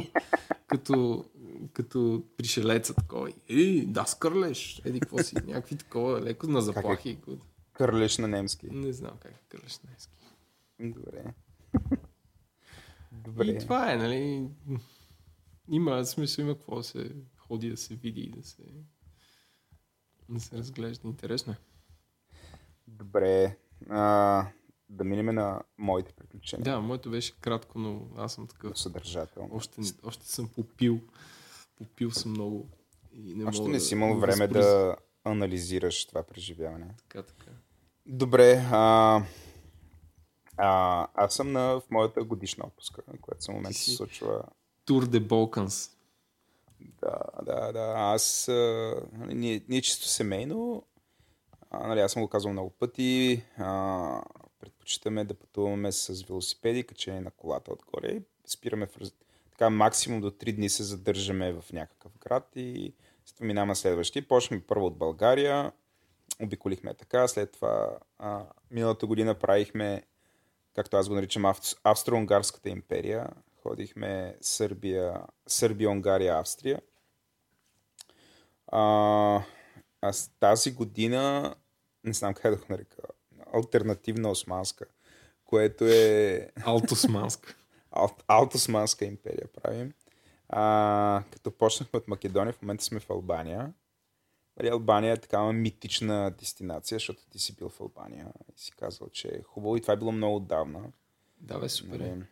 като, 0.68 1.26
като 1.74 2.24
пришелеца 2.38 2.94
такова. 2.94 3.32
Ей, 3.50 3.86
да, 3.86 4.06
скърлеш. 4.06 4.82
Еди, 4.86 5.00
какво 5.00 5.18
си? 5.18 5.36
Някакви 5.36 5.76
такова, 5.76 6.22
леко 6.22 6.48
на 6.48 6.62
заплахи. 6.62 7.18
Как 7.26 7.36
Кърлеж 7.74 8.18
на 8.18 8.28
немски. 8.28 8.68
Не 8.72 8.94
знам 8.94 9.18
как 9.20 9.32
е 9.32 9.46
кърлеш 9.50 9.78
днески. 9.78 10.18
Добре. 10.80 11.24
Добре. 13.12 13.46
И 13.46 13.60
това 13.60 13.94
е, 13.94 13.96
нали? 13.98 14.48
Има 15.70 16.06
смисъл, 16.06 16.44
има 16.44 16.56
какво 16.56 16.76
да 16.76 16.84
се 16.84 17.12
ходи, 17.38 17.70
да 17.70 17.78
се 17.78 17.96
види 17.96 18.22
и 18.22 18.30
да 18.30 18.44
се, 18.44 18.64
да 20.30 20.40
се 20.40 20.58
разглежда. 20.58 21.08
Интересно 21.08 21.54
е. 21.54 21.58
Добре. 22.88 23.58
А, 23.90 24.48
да 24.90 25.04
минем 25.04 25.36
на 25.36 25.62
моите 25.78 26.14
приключения. 26.14 26.64
Да, 26.64 26.80
моето 26.80 27.10
беше 27.10 27.40
кратко, 27.42 27.80
но 27.80 28.08
аз 28.18 28.34
съм 28.34 28.48
такъв. 28.48 28.80
Съдържателно. 28.80 29.50
Още, 29.54 29.82
още 30.04 30.28
съм 30.28 30.48
попил. 30.48 31.00
Попил 31.78 32.12
съм 32.12 32.32
много. 32.32 32.70
И 33.14 33.36
не 33.36 33.46
Още 33.46 33.62
мога 33.62 33.74
не 33.74 33.80
си 33.80 33.94
имал 33.94 34.14
да 34.14 34.20
време 34.20 34.48
да 34.48 34.96
анализираш 35.24 36.06
това 36.06 36.24
преживяване. 36.24 36.88
Така, 36.98 37.24
така. 37.24 37.52
Добре. 38.06 38.66
А, 38.72 39.22
а, 40.58 41.08
аз 41.14 41.34
съм 41.34 41.52
на, 41.52 41.80
в 41.80 41.84
моята 41.90 42.24
годишна 42.24 42.66
отпуска, 42.68 43.02
която 43.22 43.46
в 43.46 43.48
момента 43.48 43.74
се 43.74 43.92
случва. 43.92 44.44
Тур 44.86 45.08
де 45.08 45.20
Балканс. 45.20 45.92
Да, 47.02 47.18
да, 47.46 47.72
да. 47.72 47.94
Аз, 47.96 48.48
а, 48.48 48.96
нали, 49.14 49.34
ние, 49.34 49.66
ние 49.70 49.82
чисто 49.82 50.08
семейно, 50.08 50.84
нали, 51.88 52.00
аз 52.00 52.12
съм 52.12 52.22
го 52.22 52.28
казвал 52.28 52.54
много 52.54 52.70
пъти, 52.70 53.44
а, 53.58 54.22
предпочитаме 54.60 55.24
да 55.24 55.34
пътуваме 55.34 55.92
с 55.92 56.24
велосипеди, 56.24 56.84
качени 56.84 57.20
на 57.20 57.32
колата 57.32 57.74
отгоре. 57.74 58.22
спираме 58.48 58.86
в, 58.86 59.12
така 59.52 59.70
максимум 59.70 60.22
до 60.22 60.32
3 60.32 60.56
дни 60.56 60.70
се 60.70 60.84
задържаме 60.84 61.52
в 61.52 61.74
някакъв 61.74 62.12
град 62.18 62.50
и 62.56 62.94
след 63.26 63.40
минаваме 63.40 63.76
следващи. 63.76 64.28
Почнахме 64.28 64.66
първо 64.68 64.86
от 64.86 64.98
България, 64.98 65.72
обиколихме 66.44 66.94
така, 66.94 67.28
след 67.28 67.52
това 67.52 67.98
а, 68.18 68.46
миналата 68.72 69.06
година 69.06 69.36
правихме, 69.36 70.04
както 70.76 70.98
аз 70.98 71.10
го 71.10 71.16
наричам, 71.16 71.46
Австро-Унгарската 71.84 72.70
империя. 72.70 73.28
Ходихме 73.64 74.38
Сърбия, 74.42 75.22
Сърбия, 75.48 75.90
Унгария, 75.90 76.40
Австрия. 76.40 76.82
А, 78.68 79.42
аз 80.02 80.32
тази 80.40 80.72
година, 80.72 81.56
не 82.06 82.14
знам 82.14 82.34
как 82.34 82.52
да 82.52 82.58
го 82.58 82.66
нарека, 82.70 82.96
альтернативна 83.54 84.30
османска, 84.30 84.86
което 85.46 85.86
е... 85.86 86.50
Алтосманска. 86.66 87.56
Алтосманска 88.28 89.06
империя 89.06 89.48
правим. 89.48 89.94
А, 90.50 91.24
като 91.32 91.52
почнахме 91.52 91.98
от 91.98 92.08
Македония, 92.08 92.54
в 92.54 92.62
момента 92.62 92.84
сме 92.84 93.00
в 93.00 93.10
Албания. 93.10 93.74
Нали, 94.58 94.70
Албания 94.70 95.14
е 95.14 95.18
такава 95.18 95.54
митична 95.54 96.32
дестинация, 96.40 96.96
защото 96.96 97.30
ти 97.30 97.40
си 97.40 97.56
бил 97.56 97.70
в 97.70 97.82
Албания 97.82 98.28
и 98.56 98.60
си 98.60 98.72
казал, 98.72 99.10
че 99.10 99.28
е 99.28 99.44
хубаво 99.44 99.78
и 99.78 99.82
това 99.82 99.94
е 99.94 99.98
било 99.98 100.12
много 100.12 100.36
отдавна. 100.36 100.84
Да, 101.38 101.60
бе, 101.60 101.70
супер. 101.70 102.00
Нали, 102.00 102.24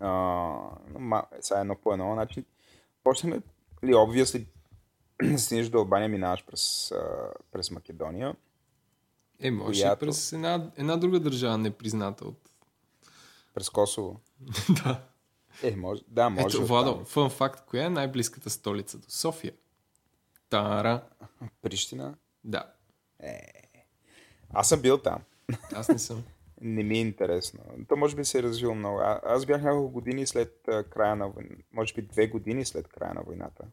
а, 0.00 1.26
сега 1.40 1.60
едно 1.60 1.76
по 1.76 1.92
едно. 1.92 2.12
Значи, 2.14 2.44
почнахме, 3.04 3.42
ли, 3.84 3.92
obviously, 3.92 4.46
стигнеш 5.36 5.68
до 5.68 5.78
Албания, 5.78 6.08
минаваш 6.08 6.44
през, 6.46 6.92
през 7.52 7.70
Македония. 7.70 8.36
Е, 9.40 9.50
може 9.50 9.80
която... 9.80 10.04
и 10.04 10.06
през 10.06 10.32
една, 10.32 10.70
една 10.76 10.96
друга 10.96 11.20
държава 11.20 11.58
непризната 11.58 12.24
от... 12.24 12.50
През 13.54 13.70
Косово. 13.70 14.20
да. 14.84 15.00
Е, 15.62 15.76
може, 15.76 16.02
да, 16.08 16.30
може. 16.30 16.56
Ето, 16.56 16.66
Владо, 16.66 17.04
фън 17.04 17.30
факт, 17.30 17.64
коя 17.66 17.84
е 17.84 17.90
най-близката 17.90 18.50
столица 18.50 18.98
до 18.98 19.06
София? 19.08 19.52
Тара. 20.50 21.02
Прищина? 21.62 22.14
Да. 22.44 22.72
Е, 23.20 23.40
аз 24.50 24.68
съм 24.68 24.80
бил 24.80 24.98
там. 24.98 25.18
Аз 25.72 25.88
не 25.88 25.98
съм. 25.98 26.24
не 26.60 26.82
ми 26.82 26.98
е 26.98 27.00
интересно. 27.00 27.60
То 27.88 27.96
може 27.96 28.16
би 28.16 28.24
се 28.24 28.38
е 28.38 28.42
развил 28.42 28.74
много. 28.74 28.98
А, 28.98 29.20
аз 29.24 29.46
бях 29.46 29.62
няколко 29.62 29.92
години 29.92 30.26
след 30.26 30.68
а, 30.68 30.84
края 30.84 31.16
на 31.16 31.28
войната. 31.28 31.62
Може 31.72 31.94
би 31.94 32.02
две 32.02 32.26
години 32.26 32.64
след 32.64 32.88
края 32.88 33.14
на 33.14 33.22
войната. 33.22 33.64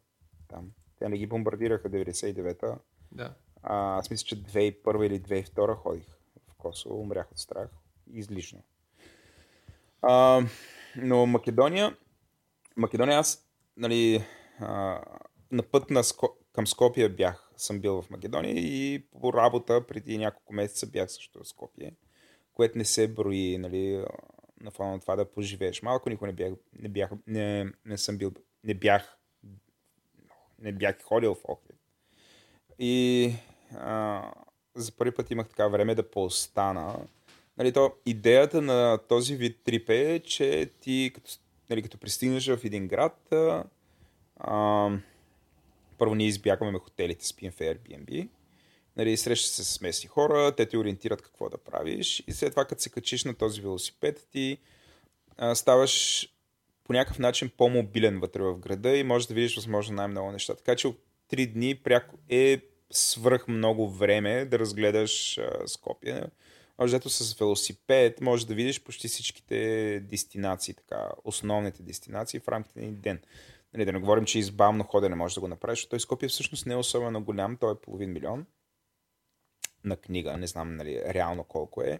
Там. 0.48 0.72
Те 1.00 1.10
не 1.10 1.18
ги 1.18 1.28
бомбардираха 1.28 1.90
99-та. 1.90 2.76
Да. 3.12 3.34
А, 3.64 3.98
аз 3.98 4.10
мисля, 4.10 4.26
че 4.26 4.44
2001 4.44 5.06
или 5.06 5.22
2002 5.22 5.76
ходих 5.76 6.08
в 6.50 6.54
Косово. 6.58 7.02
Умрях 7.02 7.32
от 7.32 7.38
страх. 7.38 7.70
Излишно. 8.14 8.64
А, 10.02 10.42
но 10.96 11.26
Македония, 11.26 11.98
Македония 12.78 13.20
аз, 13.20 13.48
нали, 13.78 14.24
а, 14.60 15.02
на 15.52 15.64
път 15.64 15.90
на 15.90 16.04
Ско... 16.04 16.38
към 16.54 16.68
Скопия 16.68 17.10
бях, 17.10 17.52
съм 17.58 17.80
бил 17.80 18.02
в 18.02 18.10
Македония 18.10 18.54
и 18.58 19.06
по 19.22 19.34
работа 19.34 19.88
преди 19.88 20.18
няколко 20.18 20.54
месеца 20.54 20.88
бях 20.88 21.12
също 21.12 21.44
в 21.44 21.48
Скопие, 21.48 21.96
което 22.54 22.78
не 22.78 22.86
се 22.86 23.08
брои, 23.08 23.58
нали, 23.58 24.06
на 24.62 24.72
фона 24.72 24.92
на 24.92 25.00
това 25.00 25.16
да 25.16 25.32
поживееш 25.32 25.82
малко, 25.82 26.10
никой 26.10 26.28
не 26.28 26.34
бях, 26.34 26.54
не 26.74 26.90
бях, 26.90 27.12
не, 27.28 27.72
не 27.86 27.98
съм 27.98 28.18
бил, 28.18 28.32
не 28.64 28.74
бях, 28.74 29.18
не 30.60 30.72
бях 30.72 31.02
ходил 31.02 31.36
в 31.36 31.42
Охрид. 31.44 31.78
И 32.80 33.34
а, 33.76 34.24
за 34.76 34.92
първи 34.92 35.12
път 35.12 35.32
имах 35.32 35.50
така 35.50 35.68
време 35.68 35.96
да 35.96 36.12
поостана. 36.12 36.96
Нали, 37.58 37.72
то, 37.72 37.94
идеята 38.06 38.62
на 38.62 38.98
този 39.10 39.36
вид 39.36 39.60
трип 39.64 39.90
е, 39.90 40.20
че 40.20 40.70
ти 40.80 41.12
като, 41.16 41.32
нали, 41.70 41.82
като 41.82 41.98
пристигнеш 41.98 42.48
в 42.48 42.60
един 42.64 42.88
град, 42.88 43.32
а, 43.32 43.64
а, 44.40 44.90
първо 45.98 46.16
ние 46.16 46.28
избягваме 46.28 46.80
хотелите, 46.80 47.28
спим 47.28 47.52
в 47.52 47.60
Airbnb, 47.60 48.30
нали, 48.98 49.18
срещаш 49.18 49.50
се 49.50 49.64
с 49.64 49.82
местни 49.82 50.08
хора, 50.08 50.56
те 50.56 50.66
те 50.66 50.78
ориентират 50.78 51.22
какво 51.22 51.50
да 51.50 51.58
правиш 51.58 52.24
и 52.28 52.32
след 52.32 52.52
това 52.52 52.66
като 52.66 52.82
се 52.82 52.90
качиш 52.90 53.24
на 53.24 53.34
този 53.34 53.62
велосипед, 53.62 54.28
ти 54.32 54.58
а, 55.38 55.56
ставаш 55.56 56.28
по 56.84 56.94
някакъв 56.94 57.20
начин 57.20 57.52
по-мобилен 57.58 58.20
вътре 58.20 58.42
в 58.42 58.58
града 58.58 58.98
и 58.98 59.04
можеш 59.04 59.28
да 59.28 59.34
видиш 59.34 59.56
възможно 59.56 59.96
най-много 59.96 60.32
неща. 60.32 60.56
Така 60.56 60.76
че 60.76 60.94
три 61.28 61.48
дни 61.48 61.76
пряко 61.76 62.18
е 62.30 62.62
свръх 62.92 63.48
много 63.48 63.90
време 63.90 64.46
да 64.46 64.60
разгледаш 64.60 65.38
а, 65.38 65.68
Скопия. 65.68 66.32
Общо 66.78 67.10
с 67.10 67.40
велосипед 67.40 68.22
може 68.22 68.48
да 68.48 68.54
видиш 68.54 68.84
почти 68.84 69.08
всичките 69.08 70.00
дестинации, 70.00 70.74
така, 70.74 71.10
основните 71.24 71.84
дестинации 71.84 72.40
в 72.40 72.48
рамките 72.48 72.80
на 72.80 72.86
един 72.86 73.02
ден. 73.02 73.22
Нали, 73.74 73.86
да 73.86 73.92
не 73.92 74.00
говорим, 74.00 74.26
че 74.26 74.40
избавно 74.40 74.84
ходене 74.84 75.16
може 75.16 75.36
да 75.36 75.42
го 75.42 75.48
направиш, 75.48 75.80
защото 75.80 75.90
той 75.90 76.00
Скопия 76.00 76.30
всъщност 76.30 76.66
не 76.66 76.74
е 76.74 76.78
особено 76.78 77.24
голям, 77.24 77.58
той 77.58 77.72
е 77.72 77.82
половин 77.82 78.12
милион 78.12 78.46
на 79.84 79.98
книга, 79.98 80.38
не 80.38 80.48
знам 80.48 80.76
нали, 80.76 81.02
реално 81.08 81.44
колко 81.44 81.82
е. 81.82 82.00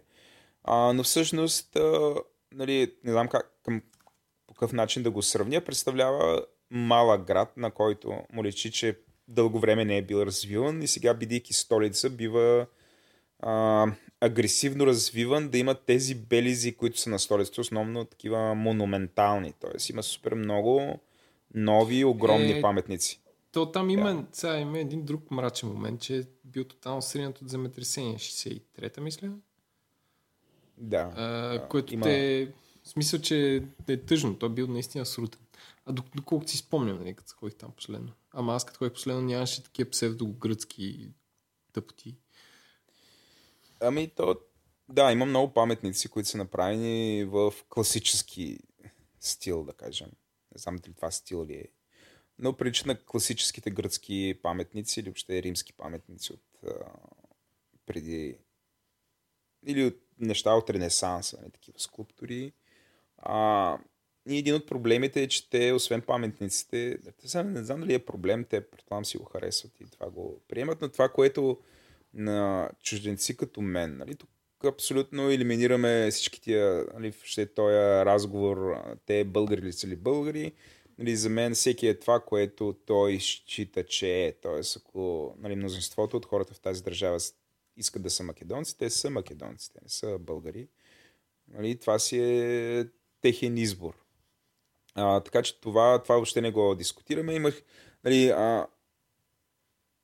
А, 0.64 0.94
но 0.94 1.04
всъщност, 1.04 1.76
а, 1.76 2.16
нали, 2.52 2.96
не 3.04 3.12
знам 3.12 3.28
как, 3.28 3.60
към, 3.64 3.82
по 4.48 4.54
какъв 4.54 4.74
начин 4.74 5.04
да 5.04 5.12
го 5.12 5.22
сравня, 5.22 5.62
представлява 5.62 6.46
малък 6.70 7.24
град, 7.24 7.58
на 7.58 7.72
който 7.72 8.24
му 8.34 8.44
личи, 8.44 8.72
че 8.72 9.00
дълго 9.32 9.60
време 9.60 9.86
не 9.86 9.98
е 9.98 10.02
бил 10.02 10.18
развиван 10.18 10.82
и 10.82 10.88
сега, 10.88 11.14
бидейки 11.14 11.54
столица, 11.54 12.10
бива 12.10 12.66
а, 13.40 13.86
агресивно 14.22 14.86
развиван, 14.86 15.50
да 15.50 15.58
има 15.58 15.76
тези 15.76 16.16
белизи, 16.16 16.76
които 16.76 17.00
са 17.00 17.10
на 17.10 17.20
столицата, 17.20 17.62
основно 17.62 18.06
такива 18.06 18.56
монументални. 18.56 19.54
Тоест 19.60 19.90
има 19.90 20.04
супер 20.04 20.34
много 20.34 21.00
нови, 21.54 22.04
огромни 22.04 22.52
е, 22.52 22.62
паметници. 22.62 23.20
То 23.52 23.72
там 23.72 23.90
има, 23.90 24.14
да. 24.14 24.26
сега 24.32 24.58
има 24.58 24.80
един 24.80 25.06
друг 25.06 25.32
мрачен 25.32 25.70
момент, 25.70 26.02
че 26.02 26.18
е 26.18 26.24
бил 26.46 26.64
тотално 26.64 27.02
сринат 27.02 27.42
от 27.42 27.50
земетресение. 27.50 28.16
63-та, 28.16 29.02
мисля. 29.02 29.30
Да. 30.78 31.14
А, 31.16 31.68
което 31.68 31.94
има... 31.94 32.04
те... 32.04 32.48
В 32.84 32.90
смисъл, 32.90 33.22
че 33.22 33.64
е 33.88 33.98
тъжно. 33.98 34.36
Той 34.36 34.50
е 34.50 34.52
бил 34.52 34.68
наистина 34.68 35.06
срутен. 35.06 35.40
А 35.86 35.94
доколкото 35.94 36.52
си 36.52 36.58
спомням, 36.58 36.98
нали, 36.98 37.16
като 37.16 37.34
ходих 37.36 37.58
там 37.58 37.72
последно. 37.72 38.12
Ама 38.32 38.56
аз 38.56 38.66
като 38.66 38.78
ходих 38.78 38.94
последно 38.94 39.22
нямаше 39.22 39.64
такива 39.64 39.90
псевдогръцки 39.90 41.14
тъпоти. 41.74 42.18
Ами 43.80 44.10
то, 44.10 44.36
да, 44.90 45.12
има 45.12 45.26
много 45.26 45.54
паметници, 45.54 46.10
които 46.10 46.30
са 46.30 46.38
направени 46.38 47.26
в 47.26 47.54
класически 47.70 48.60
стил, 49.20 49.64
да 49.64 49.74
кажем. 49.74 50.12
Не 50.52 50.58
знам 50.58 50.76
дали 50.76 50.94
това 50.94 51.12
стил 51.12 51.46
ли 51.46 51.54
е. 51.54 51.68
Но 52.40 52.58
прилича 52.58 52.88
на 52.88 53.00
класическите 53.00 53.72
гръцки 53.72 54.40
паметници 54.44 55.00
или 55.00 55.10
въобще 55.10 55.44
римски 55.44 55.74
паметници 55.74 56.34
от 56.34 56.64
а, 56.68 56.86
преди 57.86 58.38
или 59.66 59.86
от 59.86 60.00
неща 60.20 60.54
от 60.54 60.70
Ренесанса, 60.70 61.38
не, 61.38 61.42
нали, 61.42 61.52
такива 61.52 61.80
скулптури. 61.80 62.54
А, 63.18 63.78
и 64.30 64.38
един 64.38 64.56
от 64.56 64.68
проблемите 64.68 65.24
е, 65.24 65.28
че 65.28 65.50
те, 65.50 65.74
освен 65.74 66.02
паметниците, 66.02 66.98
те 67.32 67.44
не 67.44 67.64
знам 67.64 67.80
дали 67.80 67.94
е 67.94 68.00
проблем, 68.00 68.46
те 68.50 68.62
предполагам 68.62 69.06
си 69.06 69.18
го 69.18 69.26
харесват 69.26 69.82
и 69.82 69.86
това 69.92 70.10
го 70.10 70.42
приемат, 70.48 70.82
но 70.82 70.90
това, 70.90 71.10
което 71.10 71.58
на 72.14 72.70
чужденци 72.84 73.38
като 73.38 73.62
мен. 73.62 73.98
Нали? 73.98 74.16
Тук 74.16 74.30
абсолютно 74.66 75.30
елиминираме 75.30 76.12
всички 76.12 76.42
тия, 76.42 76.86
нали, 76.94 77.14
ще 77.24 77.46
този 77.46 77.76
разговор, 77.76 78.76
те 79.06 79.24
българи 79.24 79.62
ли 79.62 79.74
са 79.74 79.88
ли 79.88 79.96
българи. 79.96 80.52
Нали, 80.98 81.16
за 81.16 81.30
мен 81.30 81.54
всеки 81.54 81.88
е 81.88 82.00
това, 82.00 82.20
което 82.20 82.76
той 82.86 83.20
счита, 83.20 83.86
че 83.86 84.26
е. 84.26 84.32
Тоест, 84.32 84.78
ако 84.78 85.34
нали, 85.40 85.56
мнозинството 85.56 86.18
от 86.18 86.26
хората 86.26 86.54
в 86.54 86.60
тази 86.60 86.84
държава 86.84 87.20
искат 87.78 88.04
да 88.04 88.10
са 88.10 88.24
македонци, 88.24 88.78
те 88.78 88.90
са 88.90 89.10
македонци, 89.10 89.74
те 89.74 89.80
не 89.84 89.90
са 89.90 90.18
българи. 90.20 90.68
Нали, 91.48 91.80
това 91.80 92.00
си 92.00 92.20
е 92.20 92.86
техен 93.22 93.58
избор. 93.58 93.94
А, 94.96 95.20
така 95.20 95.42
че 95.42 95.60
това, 95.62 96.04
това 96.04 96.16
въобще 96.16 96.42
не 96.42 96.52
го 96.52 96.76
дискутираме. 96.76 97.34
Имах, 97.34 97.62
нали, 98.04 98.30
а, 98.30 98.68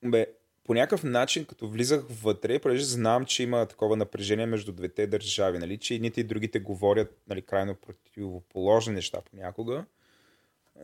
бе, 0.04 0.26
по 0.64 0.74
някакъв 0.74 1.04
начин, 1.04 1.44
като 1.44 1.68
влизах 1.68 2.04
вътре, 2.08 2.58
понеже 2.58 2.84
знам, 2.84 3.24
че 3.24 3.42
има 3.42 3.66
такова 3.66 3.96
напрежение 3.96 4.46
между 4.46 4.72
двете 4.72 5.06
държави, 5.06 5.58
нали, 5.58 5.78
че 5.78 5.94
едните 5.94 6.20
и 6.20 6.24
другите 6.24 6.60
говорят 6.60 7.18
нали, 7.28 7.42
крайно 7.42 7.74
противоположни 7.74 8.94
неща 8.94 9.20
понякога, 9.30 9.84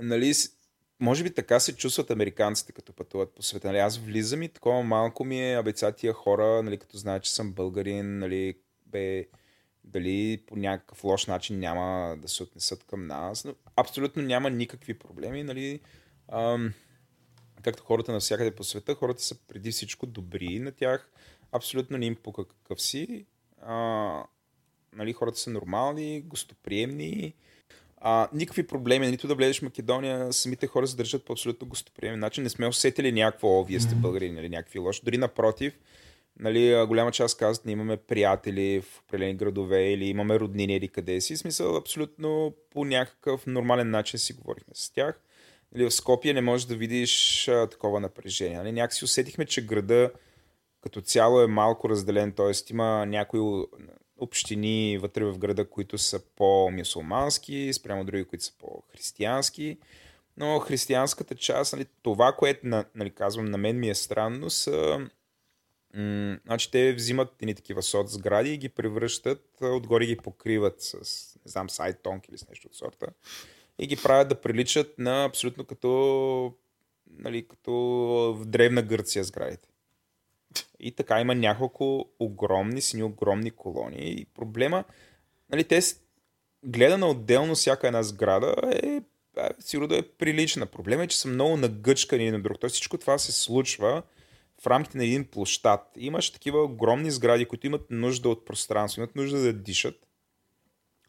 нали, 0.01 0.33
може 1.01 1.23
би 1.23 1.35
така 1.35 1.61
се 1.61 1.77
чувстват 1.77 2.11
американците, 2.11 2.73
като 2.73 2.93
пътуват 2.93 3.35
по 3.35 3.43
света. 3.43 3.67
Нали, 3.67 3.79
аз 3.79 3.99
влизам 3.99 4.43
и 4.43 4.49
такова 4.49 4.83
малко 4.83 5.25
ми 5.25 5.51
е, 5.51 5.55
абе, 5.55 5.73
тия 5.73 6.13
хора, 6.13 6.63
нали, 6.63 6.79
като 6.79 6.97
знаят, 6.97 7.23
че 7.23 7.35
съм 7.35 7.53
българин, 7.53 8.19
нали, 8.19 8.55
бе, 8.87 9.27
дали 9.85 10.43
по 10.47 10.57
някакъв 10.57 11.05
лош 11.05 11.27
начин 11.27 11.59
няма 11.59 12.17
да 12.19 12.29
се 12.29 12.43
отнесат 12.43 12.85
към 12.85 13.07
нас. 13.07 13.45
Но 13.45 13.55
абсолютно 13.77 14.23
няма 14.23 14.51
никакви 14.51 14.99
проблеми. 14.99 15.43
Нали, 15.43 15.81
ам, 16.33 16.73
както 17.63 17.83
хората 17.83 18.13
навсякъде 18.13 18.55
по 18.55 18.65
света, 18.65 18.95
хората 18.95 19.23
са 19.23 19.35
преди 19.49 19.71
всичко 19.71 20.07
добри 20.07 20.59
на 20.59 20.73
тях. 20.73 21.11
Абсолютно 21.53 21.99
не 21.99 22.07
им 22.07 22.17
по 22.17 22.33
какъв 22.33 22.83
си. 22.83 23.27
А, 23.63 24.25
нали, 24.93 25.13
хората 25.13 25.39
са 25.39 25.51
нормални, 25.51 26.23
гостоприемни. 26.23 27.35
А, 27.97 28.29
никакви 28.33 28.67
проблеми, 28.67 29.11
нито 29.11 29.29
да 29.29 29.35
влезеш 29.35 29.59
в 29.59 29.63
Македония, 29.63 30.33
самите 30.33 30.67
хора 30.67 30.87
се 30.87 30.97
държат 30.97 31.25
по 31.25 31.33
абсолютно 31.33 31.69
гостоприемен 31.69 32.21
начин. 32.21 32.43
Не 32.43 32.51
сме 32.51 32.67
усетили 32.67 33.13
някакво, 33.13 33.61
о, 33.61 33.65
вие 33.65 33.81
сте 33.81 33.95
българи, 33.95 34.31
нали, 34.31 34.49
някакви 34.49 34.79
лоши. 34.79 35.01
Дори 35.05 35.19
напротив, 35.19 35.79
нали, 36.39 36.87
голяма 36.87 37.13
част 37.13 37.39
казват, 37.39 37.67
ние 37.67 37.73
имаме 37.73 37.97
приятели 37.97 38.81
в 38.81 39.01
определени 39.01 39.35
градове 39.35 39.93
или 39.93 40.05
имаме 40.05 40.41
роднини 40.41 40.77
или 40.77 40.89
къде 40.89 41.21
си. 41.21 41.37
Смисъл, 41.37 41.77
абсолютно 41.77 42.55
по 42.71 42.85
някакъв 42.85 43.47
нормален 43.47 43.91
начин 43.91 44.19
си 44.19 44.33
говорихме 44.33 44.75
с 44.75 44.91
тях. 44.91 45.21
Нали, 45.75 45.85
в 45.85 45.91
Скопие 45.91 46.33
не 46.33 46.41
можеш 46.41 46.67
да 46.67 46.77
видиш 46.77 47.49
а, 47.49 47.67
такова 47.67 48.01
напрежение. 48.01 48.57
Нали, 48.57 48.73
някакси 48.73 49.05
усетихме, 49.05 49.47
че 49.47 49.67
града 49.67 50.11
като 50.85 51.01
цяло 51.01 51.41
е 51.41 51.47
малко 51.47 51.89
разделен, 51.89 52.33
т.е. 52.33 52.53
има 52.71 53.07
някои 53.07 53.41
общини 54.19 54.99
вътре 54.99 55.25
в 55.25 55.39
града, 55.39 55.71
които 55.71 55.99
са 55.99 56.21
по-мюсулмански, 56.37 57.73
спрямо 57.73 58.05
други, 58.05 58.25
които 58.25 58.45
са 58.45 58.53
по-християнски. 58.59 59.79
Но 60.37 60.59
християнската 60.59 61.35
част, 61.35 61.73
нали, 61.73 61.87
това, 62.03 62.33
което 62.33 62.85
нали, 62.95 63.11
казвам, 63.11 63.45
на 63.45 63.59
мен 63.59 63.79
ми 63.79 63.89
е 63.89 63.95
странно, 63.95 64.51
са 64.51 65.09
значи 66.47 66.71
те 66.71 66.93
взимат 66.93 67.43
едни 67.43 67.55
такива 67.55 67.83
сот 67.83 68.11
сгради 68.11 68.55
и 68.55 68.59
ги 68.59 68.69
превръщат, 68.69 69.45
отгоре 69.61 70.07
ги 70.07 70.17
покриват 70.17 70.75
с, 70.79 70.93
не 71.47 71.51
знам, 71.51 71.71
сайт 71.71 72.03
тонк 72.03 72.29
или 72.29 72.39
с 72.39 72.49
нещо 72.49 72.69
от 72.69 72.75
сорта 72.75 73.07
и 73.79 73.87
ги 73.87 73.97
правят 73.97 74.29
да 74.29 74.41
приличат 74.41 74.99
на 74.99 75.25
абсолютно 75.25 75.65
като, 75.65 76.55
нали, 77.19 77.49
като 77.49 77.73
в 78.39 78.45
древна 78.45 78.83
Гърция 78.83 79.25
сградите. 79.25 79.69
И 80.81 80.93
така 80.93 81.21
има 81.21 81.35
няколко 81.35 82.09
огромни, 82.21 82.81
сини 82.81 83.03
огромни 83.03 83.51
колонии. 83.51 84.21
И 84.21 84.25
проблема, 84.25 84.85
нали, 85.51 85.65
те 85.65 85.81
гледана 86.65 87.09
отделно 87.09 87.55
всяка 87.55 87.87
една 87.87 88.03
сграда 88.03 88.55
е, 88.73 88.87
е 89.37 89.51
сигурно 89.61 89.89
да 89.89 89.99
е 89.99 90.03
прилична. 90.03 90.67
Проблема 90.67 91.05
е, 91.05 91.07
че 91.07 91.19
са 91.19 91.29
много 91.29 91.57
нагъчкани 91.57 92.31
на 92.31 92.41
друг. 92.41 92.59
Тоест 92.61 92.75
всичко 92.75 92.99
това 92.99 93.19
се 93.19 93.33
случва 93.33 94.03
в 94.61 94.67
рамките 94.67 94.99
на 94.99 95.05
един 95.05 95.25
площад. 95.25 95.91
Имаш 95.97 96.31
такива 96.31 96.63
огромни 96.63 97.11
сгради, 97.11 97.47
които 97.47 97.67
имат 97.67 97.87
нужда 97.91 98.29
от 98.29 98.47
пространство, 98.47 99.01
имат 99.01 99.17
нужда 99.17 99.39
да 99.39 99.53
дишат. 99.53 100.07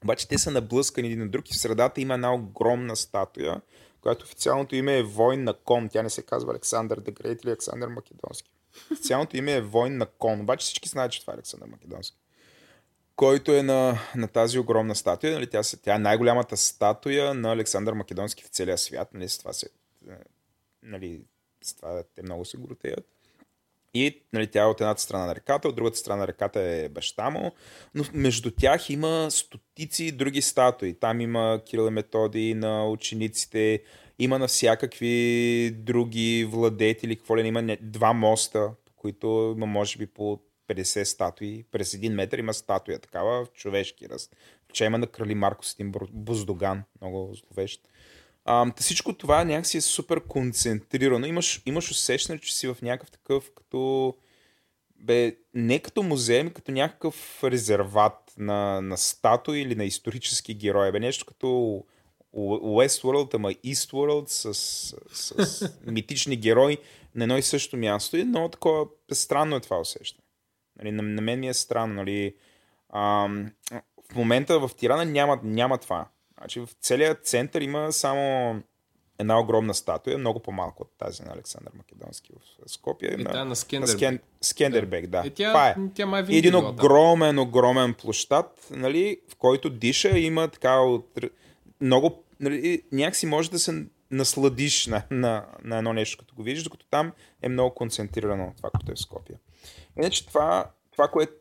Обаче 0.04 0.28
те 0.28 0.38
са 0.38 0.52
наблъскани 0.52 1.08
един 1.08 1.20
на 1.20 1.30
друг 1.30 1.50
и 1.50 1.54
в 1.54 1.58
средата 1.58 2.02
има 2.02 2.14
една 2.14 2.34
огромна 2.34 2.96
статуя, 2.96 3.62
която 4.02 4.26
официалното 4.26 4.76
име 4.76 4.98
е 4.98 5.04
Войн 5.04 5.44
на 5.44 5.54
Кон. 5.54 5.90
Тя 5.90 6.04
не 6.04 6.10
се 6.10 6.22
казва 6.22 6.52
Александър 6.52 7.00
Дегрейт 7.00 7.44
или 7.44 7.50
Александър 7.50 7.88
Македонски. 7.88 8.52
Официалното 8.92 9.38
име 9.38 9.54
е 9.54 9.62
Войн 9.62 9.98
на 9.98 10.06
Кон. 10.06 10.42
Обаче 10.42 10.64
всички 10.64 10.90
знаят, 10.90 11.12
че 11.12 11.22
това 11.22 11.34
е 11.34 11.36
Александър 11.36 11.68
Македонски. 11.68 12.18
Който 13.16 13.52
е 13.52 13.64
на, 13.64 14.00
на 14.16 14.28
тази 14.28 14.60
огромна 14.60 14.96
статуя. 14.96 15.34
Нали, 15.34 15.50
тя, 15.50 15.62
тя 15.84 15.96
е 15.96 16.00
най-голямата 16.00 16.58
статуя 16.58 17.34
на 17.34 17.52
Александър 17.52 17.94
Македонски 17.94 18.44
в 18.44 18.48
целия 18.48 18.78
свят. 18.78 19.14
Нали, 19.14 19.30
с 19.30 19.38
това 19.38 19.54
се, 19.54 19.70
е, 20.10 20.14
нали, 20.84 21.22
с 21.62 21.76
това 21.76 22.04
те 22.16 22.22
много 22.22 22.46
се 22.46 22.58
гордеят. 22.58 23.15
И 23.96 24.22
нали, 24.34 24.48
тя 24.48 24.64
е 24.64 24.66
от 24.66 24.82
едната 24.82 25.02
страна 25.02 25.26
на 25.26 25.36
реката, 25.36 25.68
от 25.68 25.76
другата 25.76 25.98
страна 25.98 26.20
на 26.20 26.28
реката 26.28 26.60
е 26.60 26.90
баща 26.90 27.30
му, 27.30 27.52
но 27.96 28.04
между 28.14 28.52
тях 28.52 28.90
има 28.90 29.28
стотици 29.32 30.12
други 30.12 30.42
статуи. 30.42 31.00
Там 31.00 31.22
има 31.22 31.62
Кирил 31.66 31.92
Методи 31.92 32.54
на 32.54 32.90
учениците, 32.90 33.82
има 34.20 34.40
на 34.40 34.48
всякакви 34.48 35.72
други 35.78 36.48
владетели, 36.50 37.16
какво 37.16 37.38
ли 37.38 37.48
има 37.48 37.78
два 37.82 38.14
моста, 38.14 38.72
по 38.86 38.94
които 38.94 39.54
има 39.58 39.66
може 39.66 39.98
би 39.98 40.08
по 40.08 40.40
50 40.68 41.04
статуи. 41.04 41.66
През 41.72 41.94
един 41.94 42.14
метър 42.14 42.38
има 42.38 42.54
статуя 42.54 43.00
такава 43.00 43.46
в 43.46 43.52
човешки 43.52 44.10
ръст. 44.10 44.36
Че 44.74 44.86
има 44.86 44.98
на 44.98 45.08
крали 45.08 45.36
Марко 45.36 45.66
с 45.66 45.74
един 45.74 45.94
буздоган, 46.14 46.84
много 47.02 47.34
зловещ. 47.34 47.82
А, 48.46 48.74
всичко 48.76 49.14
това 49.14 49.44
някакси 49.44 49.78
е 49.78 49.82
супер 49.82 50.22
концентрирано. 50.22 51.26
Имаш, 51.26 51.62
имаш 51.66 51.92
усещане, 51.92 52.40
че 52.40 52.56
си 52.56 52.68
в 52.68 52.78
някакъв 52.82 53.12
такъв 53.12 53.52
като... 53.56 54.14
Бе, 54.96 55.36
не 55.54 55.80
като 55.80 56.04
музей, 56.04 56.40
ами 56.40 56.54
като 56.54 56.72
някакъв 56.72 57.44
резерват 57.44 58.34
на, 58.38 58.82
на 58.82 58.98
статуи 58.98 59.60
или 59.60 59.76
на 59.76 59.84
исторически 59.84 60.54
герои. 60.54 60.92
Бе, 60.92 61.00
нещо 61.00 61.26
като 61.26 61.84
Westworld, 62.36 63.36
ама 63.36 63.52
Eastworld 63.52 64.28
с, 64.28 64.54
с, 64.54 65.46
с 65.46 65.80
митични 65.86 66.38
герои 66.38 66.78
на 67.16 67.24
едно 67.24 67.38
и 67.38 67.42
също 67.42 67.78
място. 67.78 68.18
И 68.18 68.24
много 68.24 68.50
такова 68.50 68.86
странно 69.12 69.56
е 69.56 69.60
това 69.60 69.80
усещане. 69.80 70.26
Нали, 70.78 70.92
на, 70.92 71.04
на 71.04 71.22
мен 71.22 71.40
ми 71.40 71.48
е 71.48 71.54
странно. 71.54 71.94
Нали, 71.94 72.36
а, 72.90 73.30
в 74.12 74.16
момента 74.16 74.60
в 74.60 74.72
Тирана 74.78 75.06
няма, 75.06 75.40
няма 75.44 75.78
това. 75.78 76.08
Значи 76.46 76.60
в 76.60 76.70
целия 76.82 77.16
център 77.16 77.62
има 77.62 77.92
само 77.92 78.56
една 79.20 79.40
огромна 79.40 79.74
статуя, 79.74 80.18
много 80.18 80.40
по-малко 80.40 80.84
от 80.84 80.92
тази 80.98 81.24
на 81.24 81.34
Александър 81.34 81.72
Македонски 81.78 82.34
в 82.34 82.70
Скопия. 82.72 83.14
И 83.14 83.24
на, 83.24 83.46
на 83.46 83.56
Скендербек. 83.56 83.94
На 83.94 83.98
Скен, 83.98 84.20
Скендербек, 84.42 85.08
да. 85.08 85.24
И 85.26 85.30
тя, 85.30 85.50
това 85.50 85.70
е. 85.70 85.76
Тя 85.96 86.06
май 86.06 86.22
Един 86.22 86.52
била, 86.52 86.70
огромен, 86.70 87.36
да. 87.36 87.42
огромен 87.42 87.94
площад, 87.94 88.68
нали, 88.72 89.22
в 89.30 89.36
който 89.36 89.70
диша 89.70 90.20
има 90.20 90.48
така 90.48 90.80
от... 90.80 91.20
Много, 91.82 92.24
нали, 92.40 92.82
някакси 92.92 93.26
може 93.26 93.52
да 93.52 93.60
се 93.60 93.86
насладиш 94.12 94.88
на, 94.88 95.04
на, 95.12 95.46
на 95.64 95.78
едно 95.78 95.94
нещо, 95.94 96.18
като 96.18 96.36
го 96.36 96.44
видиш, 96.44 96.64
докато 96.64 96.86
там 96.86 97.12
е 97.42 97.50
много 97.50 97.76
концентрирано 97.76 98.54
това, 98.58 98.70
което 98.70 98.92
е 98.92 98.96
в 98.96 99.00
Скопия. 99.00 99.38
Иначе 99.98 100.28
това, 100.28 100.72
това 100.92 101.08
което 101.08 101.34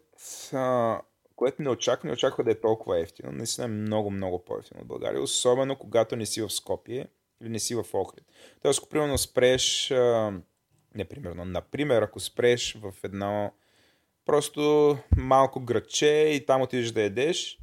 което 1.37 1.63
не 1.63 1.71
очаква, 1.71 2.07
не 2.07 2.13
очаква 2.13 2.45
да 2.45 2.51
е 2.51 2.61
толкова 2.61 3.01
ефтино. 3.01 3.33
Наистина 3.33 3.65
е 3.65 3.69
много, 3.69 4.11
много 4.11 4.45
по-ефтино 4.45 4.81
от 4.81 4.87
България, 4.87 5.23
особено 5.23 5.77
когато 5.77 6.17
не 6.17 6.27
си 6.27 6.43
в 6.43 6.51
Скопие 6.51 7.07
или 7.41 7.49
не 7.49 7.59
си 7.59 7.75
в 7.75 7.85
Охрид. 7.93 8.25
Тоест, 8.63 8.79
ако 8.79 8.89
примерно 8.89 9.19
спреш, 9.19 9.91
не 10.95 11.05
примерно, 11.09 11.45
например, 11.45 12.03
ако 12.03 12.21
спреш 12.21 12.77
в 12.81 12.95
едно 13.03 13.53
просто 14.27 14.97
малко 15.17 15.61
градче 15.61 16.07
и 16.07 16.47
там 16.47 16.63
отидеш 16.63 16.91
да 16.91 17.03
едеш, 17.03 17.59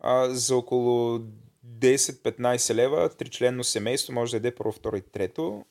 а, 0.00 0.30
за 0.30 0.56
около 0.56 1.20
10-15 1.66 2.74
лева, 2.74 3.08
тричленно 3.08 3.64
семейство 3.64 4.12
може 4.12 4.30
да 4.30 4.36
яде 4.36 4.54
първо, 4.54 4.72
второ 4.72 4.96
и 4.96 5.00
трето 5.00 5.64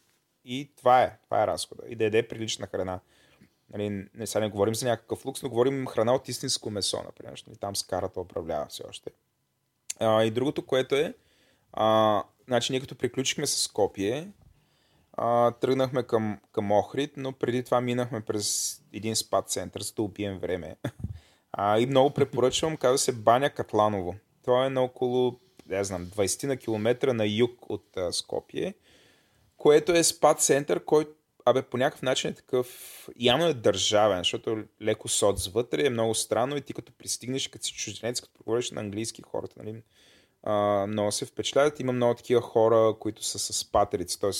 и 0.45 0.71
това 0.77 1.03
е, 1.03 1.17
това 1.23 1.43
е 1.43 1.47
разхода. 1.47 1.83
И 1.87 1.95
да 1.95 2.03
яде 2.03 2.27
прилична 2.27 2.67
храна. 2.67 2.99
Нали, 3.73 4.07
не, 4.13 4.27
сега 4.27 4.39
не 4.39 4.49
говорим 4.49 4.75
за 4.75 4.87
някакъв 4.87 5.25
лукс, 5.25 5.43
но 5.43 5.49
говорим 5.49 5.87
храна 5.87 6.15
от 6.15 6.27
истинско 6.27 6.69
месо, 6.69 7.03
например. 7.05 7.43
Нали, 7.47 7.57
там 7.57 7.75
скарата 7.75 8.21
управлява 8.21 8.65
все 8.69 8.83
още. 8.89 9.09
А, 9.99 10.23
и 10.23 10.31
другото, 10.31 10.65
което 10.65 10.95
е, 10.95 11.13
а, 11.73 12.23
значи 12.47 12.71
ние 12.73 12.81
като 12.81 12.95
приключихме 12.95 13.47
с 13.47 13.61
Скопие, 13.61 14.31
а, 15.13 15.51
тръгнахме 15.51 16.03
към, 16.03 16.39
към 16.51 16.71
Охрид, 16.71 17.13
но 17.17 17.33
преди 17.33 17.63
това 17.63 17.81
минахме 17.81 18.21
през 18.21 18.77
един 18.93 19.15
спад 19.15 19.49
център, 19.49 19.81
за 19.81 19.93
да 19.93 20.01
убием 20.01 20.39
време. 20.39 20.75
А, 21.59 21.79
и 21.79 21.85
много 21.85 22.09
препоръчвам, 22.09 22.77
казва 22.77 22.97
се 22.97 23.11
Баня 23.11 23.49
Катланово. 23.49 24.15
Това 24.43 24.65
е 24.65 24.69
на 24.69 24.81
около, 24.81 25.39
не 25.67 25.83
знам, 25.83 26.05
20 26.05 26.47
на 26.47 26.57
километра 26.57 27.13
на 27.13 27.27
юг 27.27 27.69
от 27.69 27.97
а, 27.97 28.13
Скопие, 28.13 28.73
което 29.57 29.91
е 29.91 30.03
спад 30.03 30.41
център, 30.41 30.85
който 30.85 31.11
абе, 31.49 31.61
по 31.61 31.77
някакъв 31.77 32.01
начин 32.01 32.29
е 32.29 32.33
такъв, 32.33 32.67
явно 33.19 33.45
е 33.45 33.53
държавен, 33.53 34.17
защото 34.17 34.63
леко 34.81 35.07
соц 35.07 35.47
вътре 35.47 35.85
е 35.85 35.89
много 35.89 36.15
странно 36.15 36.57
и 36.57 36.61
ти 36.61 36.73
като 36.73 36.91
пристигнеш, 36.91 37.47
като 37.47 37.65
си 37.65 37.73
чужденец, 37.73 38.21
като 38.21 38.43
говориш 38.43 38.71
на 38.71 38.81
английски 38.81 39.21
хората, 39.21 39.55
нали, 39.63 39.81
а, 40.43 40.87
много 40.87 41.11
се 41.11 41.25
впечатляват. 41.25 41.79
Има 41.79 41.91
много 41.93 42.13
такива 42.15 42.41
хора, 42.41 42.95
които 42.99 43.23
са 43.23 43.39
с 43.39 43.71
патерици, 43.71 44.19
т.е. 44.19 44.31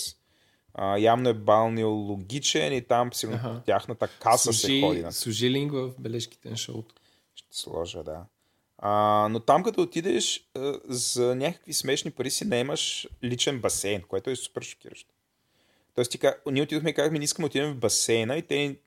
явно 1.01 1.29
е 1.29 1.33
балнеологичен 1.33 2.73
и 2.73 2.81
там 2.81 3.13
си 3.13 3.25
ага. 3.25 3.61
тяхната 3.65 4.07
каса 4.07 4.53
Сужи, 4.53 4.79
се 4.79 4.81
ходи. 4.81 5.05
Служи 5.11 5.49
линк 5.49 5.71
в 5.71 5.93
бележките 5.99 6.49
на 6.49 6.57
шоуто. 6.57 6.95
Ще 7.35 7.57
сложа, 7.57 8.03
да. 8.03 8.25
А, 8.77 9.27
но 9.31 9.39
там 9.39 9.63
като 9.63 9.81
отидеш, 9.81 10.49
за 10.85 11.35
някакви 11.35 11.73
смешни 11.73 12.11
пари 12.11 12.31
си 12.31 12.45
не 12.45 12.59
имаш 12.59 13.07
личен 13.23 13.59
басейн, 13.59 14.01
което 14.01 14.29
е 14.29 14.35
супер 14.35 14.61
шокиращо. 14.61 15.13
Тоест, 15.97 16.11
ти, 16.11 16.19
ние 16.51 16.63
отидохме 16.63 16.89
и 16.89 16.93
казахме, 16.93 17.19
не 17.19 17.25
искаме 17.25 17.43
да 17.43 17.47
отидем 17.47 17.73
в 17.73 17.77
басейна 17.77 18.37
и 18.37 18.41
те 18.41 18.79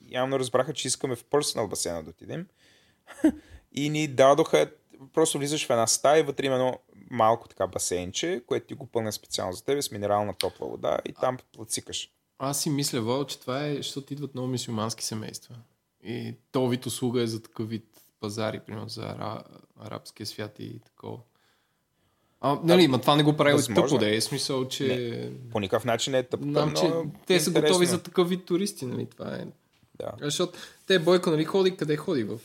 явно 0.00 0.38
разбраха, 0.38 0.72
че 0.72 0.88
искаме 0.88 1.16
в 1.16 1.24
персонал 1.24 1.68
басейна 1.68 2.02
да 2.02 2.10
отидем. 2.10 2.46
и 3.72 3.90
ни 3.90 4.08
дадоха, 4.08 4.70
просто 5.12 5.38
влизаш 5.38 5.66
в 5.66 5.70
една 5.70 5.86
стая 5.86 6.20
и 6.20 6.22
вътре 6.22 6.46
има 6.46 6.54
едно 6.54 6.78
малко 7.10 7.48
така 7.48 7.66
басейнче, 7.66 8.42
което 8.46 8.66
ти 8.66 8.74
го 8.74 8.86
пълня 8.86 9.12
специално 9.12 9.52
за 9.52 9.64
тебе 9.64 9.82
с 9.82 9.90
минерална 9.90 10.34
топла 10.34 10.68
вода 10.68 10.98
и 11.04 11.12
там 11.12 11.38
плацикаш. 11.52 12.10
Аз 12.38 12.62
си 12.62 12.70
мисля, 12.70 13.00
Вол, 13.00 13.24
че 13.24 13.40
това 13.40 13.66
е, 13.66 13.76
защото 13.76 14.12
идват 14.12 14.34
много 14.34 14.48
мисюмански 14.48 15.04
семейства. 15.04 15.56
И 16.02 16.34
то 16.52 16.68
вид 16.68 16.86
услуга 16.86 17.22
е 17.22 17.26
за 17.26 17.42
такъв 17.42 17.68
вид 17.68 17.86
пазари, 18.20 18.60
примерно 18.60 18.88
за 18.88 19.16
арабския 19.80 20.26
свят 20.26 20.58
и 20.58 20.80
такова. 20.80 21.18
А, 22.46 22.60
нали, 22.64 22.88
ма 22.88 23.00
това 23.00 23.16
не 23.16 23.22
го 23.22 23.36
прави 23.36 23.54
от 23.54 23.74
тъпо 23.74 23.98
да 23.98 24.14
е, 24.14 24.20
смисъл, 24.20 24.68
че... 24.68 24.86
Не, 24.86 25.50
по 25.50 25.60
никакъв 25.60 25.84
начин 25.84 26.10
не 26.10 26.18
е 26.18 26.22
тъпо. 26.22 26.44
Знам, 26.44 26.74
че 26.74 26.92
те 27.26 27.40
са 27.40 27.50
интересно. 27.50 27.68
готови 27.68 27.86
за 27.86 28.02
такъв 28.02 28.28
вид 28.28 28.44
туристи, 28.44 28.86
нали, 28.86 29.06
това 29.06 29.34
е. 29.34 29.46
Да. 29.94 30.12
Защото 30.20 30.58
те 30.86 30.98
Бойко, 30.98 31.30
нали, 31.30 31.44
ходи 31.44 31.76
къде 31.76 31.96
ходи? 31.96 32.24
В 32.24 32.38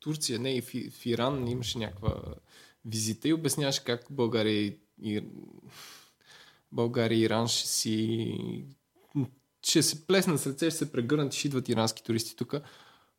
Турция, 0.00 0.38
не 0.38 0.56
и 0.56 0.60
в, 0.60 0.66
в 0.90 1.06
Иран 1.06 1.48
имаше 1.48 1.78
някаква 1.78 2.14
визита 2.84 3.28
и 3.28 3.32
обясняваш 3.32 3.80
как 3.80 4.06
България 4.10 4.72
и, 5.02 5.20
България 6.72 7.18
и 7.18 7.22
Иран 7.22 7.48
ще 7.48 7.68
си 7.68 8.34
ще 9.62 9.82
се 9.82 10.06
плеснат 10.06 10.40
с 10.40 10.46
ръце, 10.46 10.70
ще 10.70 10.78
се 10.78 10.92
прегърнат 10.92 11.34
и 11.34 11.38
ще 11.38 11.48
идват 11.48 11.68
ирански 11.68 12.02
туристи 12.02 12.36
тук. 12.36 12.54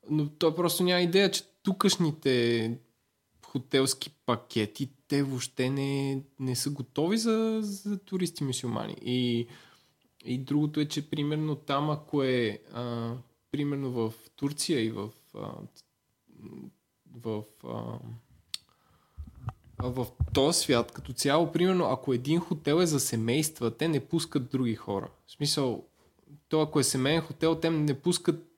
Но 0.10 0.30
той 0.30 0.56
просто 0.56 0.84
няма 0.84 1.02
идея, 1.02 1.32
че 1.32 1.44
тукашните 1.64 2.72
хотелски 3.56 4.10
пакети, 4.26 4.90
те 5.08 5.24
въобще 5.24 5.70
не, 5.70 6.22
не 6.40 6.56
са 6.56 6.70
готови 6.70 7.18
за, 7.18 7.60
за 7.62 8.00
туристи 8.00 8.44
мусулмани. 8.44 8.96
И, 9.02 9.48
и 10.26 10.38
другото 10.38 10.80
е, 10.80 10.86
че 10.86 11.10
примерно 11.10 11.56
там, 11.56 11.90
ако 11.90 12.24
е 12.24 12.60
а, 12.74 13.14
примерно 13.52 13.92
в 13.92 14.14
Турция 14.36 14.82
и 14.82 14.90
в, 14.90 15.10
а, 15.36 15.52
в 17.16 17.44
а, 17.64 18.00
в 19.80 20.08
този 20.34 20.60
свят 20.60 20.92
като 20.92 21.14
цяло, 21.14 21.52
примерно, 21.52 21.86
ако 21.86 22.14
един 22.14 22.40
хотел 22.40 22.76
е 22.76 22.86
за 22.86 23.00
семейства, 23.00 23.78
те 23.78 23.88
не 23.88 24.00
пускат 24.00 24.50
други 24.50 24.76
хора. 24.76 25.10
В 25.28 25.32
смисъл, 25.32 25.86
то 26.50 26.62
ако 26.62 26.80
е 26.80 26.84
семейен 26.84 27.22
хотел, 27.22 27.56
те 27.56 27.70
не 27.70 28.00
пускат 28.00 28.55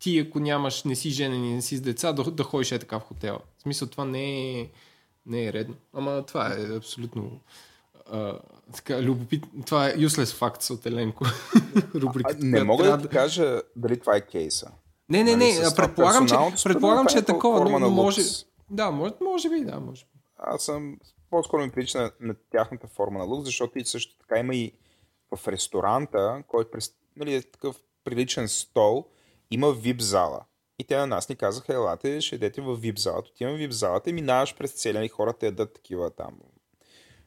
ти, 0.00 0.18
ако 0.18 0.40
нямаш, 0.40 0.84
не 0.84 0.96
си 0.96 1.10
женен 1.10 1.44
и 1.44 1.54
не 1.54 1.62
си 1.62 1.76
с 1.76 1.80
деца, 1.80 2.12
да, 2.12 2.22
да 2.22 2.42
ходиш 2.42 2.72
е 2.72 2.78
така 2.78 2.98
в 2.98 3.02
хотела. 3.02 3.38
В 3.58 3.62
смисъл, 3.62 3.88
това 3.88 4.04
не 4.04 4.60
е, 4.60 4.70
не 5.26 5.44
е 5.44 5.52
редно. 5.52 5.74
Ама 5.92 6.26
това 6.26 6.54
е 6.54 6.76
абсолютно 6.76 7.40
а, 8.12 8.38
така, 8.74 9.02
любопит... 9.02 9.44
Това 9.66 9.88
е 9.88 9.96
useless 9.96 10.24
facts 10.24 10.70
от 10.70 10.86
Еленко. 10.86 11.24
Рубрика. 11.94 12.36
Не 12.38 12.64
мога 12.64 12.84
да 12.84 13.02
ти 13.02 13.08
кажа 13.08 13.62
дали 13.76 14.00
това 14.00 14.16
е 14.16 14.20
кейса. 14.20 14.70
Не, 15.08 15.24
не, 15.24 15.36
не, 15.36 15.58
нали, 15.58 15.74
предполагам, 15.76 16.28
че, 16.28 16.34
предполагам, 16.64 17.06
че 17.06 17.18
е 17.18 17.22
такова, 17.22 17.78
но 17.80 17.90
може... 17.90 18.22
Да, 18.70 18.90
може, 18.90 19.14
може 19.20 19.50
би, 19.50 19.64
да, 19.64 19.80
може 19.80 20.04
би. 20.04 20.20
Аз 20.38 20.62
съм 20.62 20.98
по-скоро 21.30 21.62
ми 21.62 21.70
прилича 21.70 21.98
на, 21.98 22.10
на 22.20 22.34
тяхната 22.50 22.86
форма 22.86 23.18
на 23.18 23.24
лукс, 23.24 23.44
защото 23.44 23.78
и 23.78 23.84
също 23.84 24.18
така 24.18 24.38
има 24.38 24.54
и 24.54 24.72
в 25.36 25.48
ресторанта, 25.48 26.42
който 26.46 26.78
нали, 27.16 27.34
е 27.34 27.42
такъв 27.42 27.76
приличен 28.04 28.48
стол, 28.48 29.06
има 29.50 29.66
VIP 29.66 30.00
зала. 30.00 30.44
И 30.78 30.84
те 30.84 30.96
на 30.96 31.06
нас 31.06 31.28
ни 31.28 31.36
казаха, 31.36 31.74
елате, 31.74 32.20
ще 32.20 32.34
идете 32.34 32.60
в 32.60 32.76
VIP 32.76 32.98
залата. 32.98 33.28
Отивам 33.32 33.56
в 33.56 33.58
VIP 33.58 33.70
залата 33.70 34.10
и 34.10 34.12
минаваш 34.12 34.54
през 34.54 34.72
целия 34.72 35.04
и 35.04 35.08
хората 35.08 35.46
ядат 35.46 35.74
такива 35.74 36.10
там. 36.10 36.38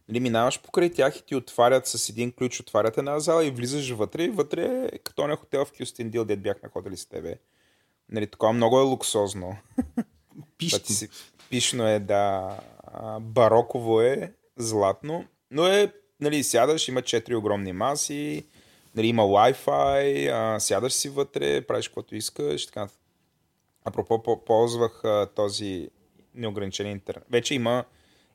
Нали, 0.09 0.19
минаваш 0.19 0.61
покрай 0.61 0.91
тях 0.91 1.15
и 1.15 1.25
ти 1.25 1.35
отварят 1.35 1.87
с 1.87 2.09
един 2.09 2.31
ключ, 2.31 2.59
отварят 2.59 2.97
една 2.97 3.19
зала 3.19 3.45
и 3.45 3.51
влизаш 3.51 3.89
вътре. 3.89 4.23
И 4.23 4.29
вътре 4.29 4.89
като 5.03 5.27
на 5.27 5.35
хотел 5.35 5.65
в 5.65 5.71
Кюстендил, 5.77 6.25
дед 6.25 6.41
бяхме 6.41 6.69
ходили 6.69 6.97
с 6.97 7.05
тебе. 7.05 7.35
Нали, 8.09 8.27
такова 8.27 8.53
много 8.53 8.79
е 8.79 8.83
луксозно. 8.83 9.57
Пишно. 10.57 11.07
Пишно 11.49 11.87
е, 11.87 11.99
да. 11.99 12.57
Бароково 13.21 14.01
е, 14.01 14.33
златно. 14.57 15.25
Но 15.51 15.67
е, 15.67 15.93
нали, 16.19 16.43
сядаш, 16.43 16.87
има 16.87 17.01
четири 17.01 17.35
огромни 17.35 17.73
маси, 17.73 18.45
нали, 18.95 19.07
има 19.07 19.23
Wi-Fi, 19.23 20.29
а, 20.33 20.59
сядаш 20.59 20.93
си 20.93 21.09
вътре, 21.09 21.61
правиш 21.61 21.87
каквото 21.87 22.15
искаш. 22.15 22.65
Така. 22.65 22.87
Апропо, 23.85 24.45
ползвах 24.45 25.03
а, 25.03 25.27
този 25.35 25.89
неограничен 26.35 26.87
интернет. 26.87 27.25
Вече 27.31 27.55
има, 27.55 27.85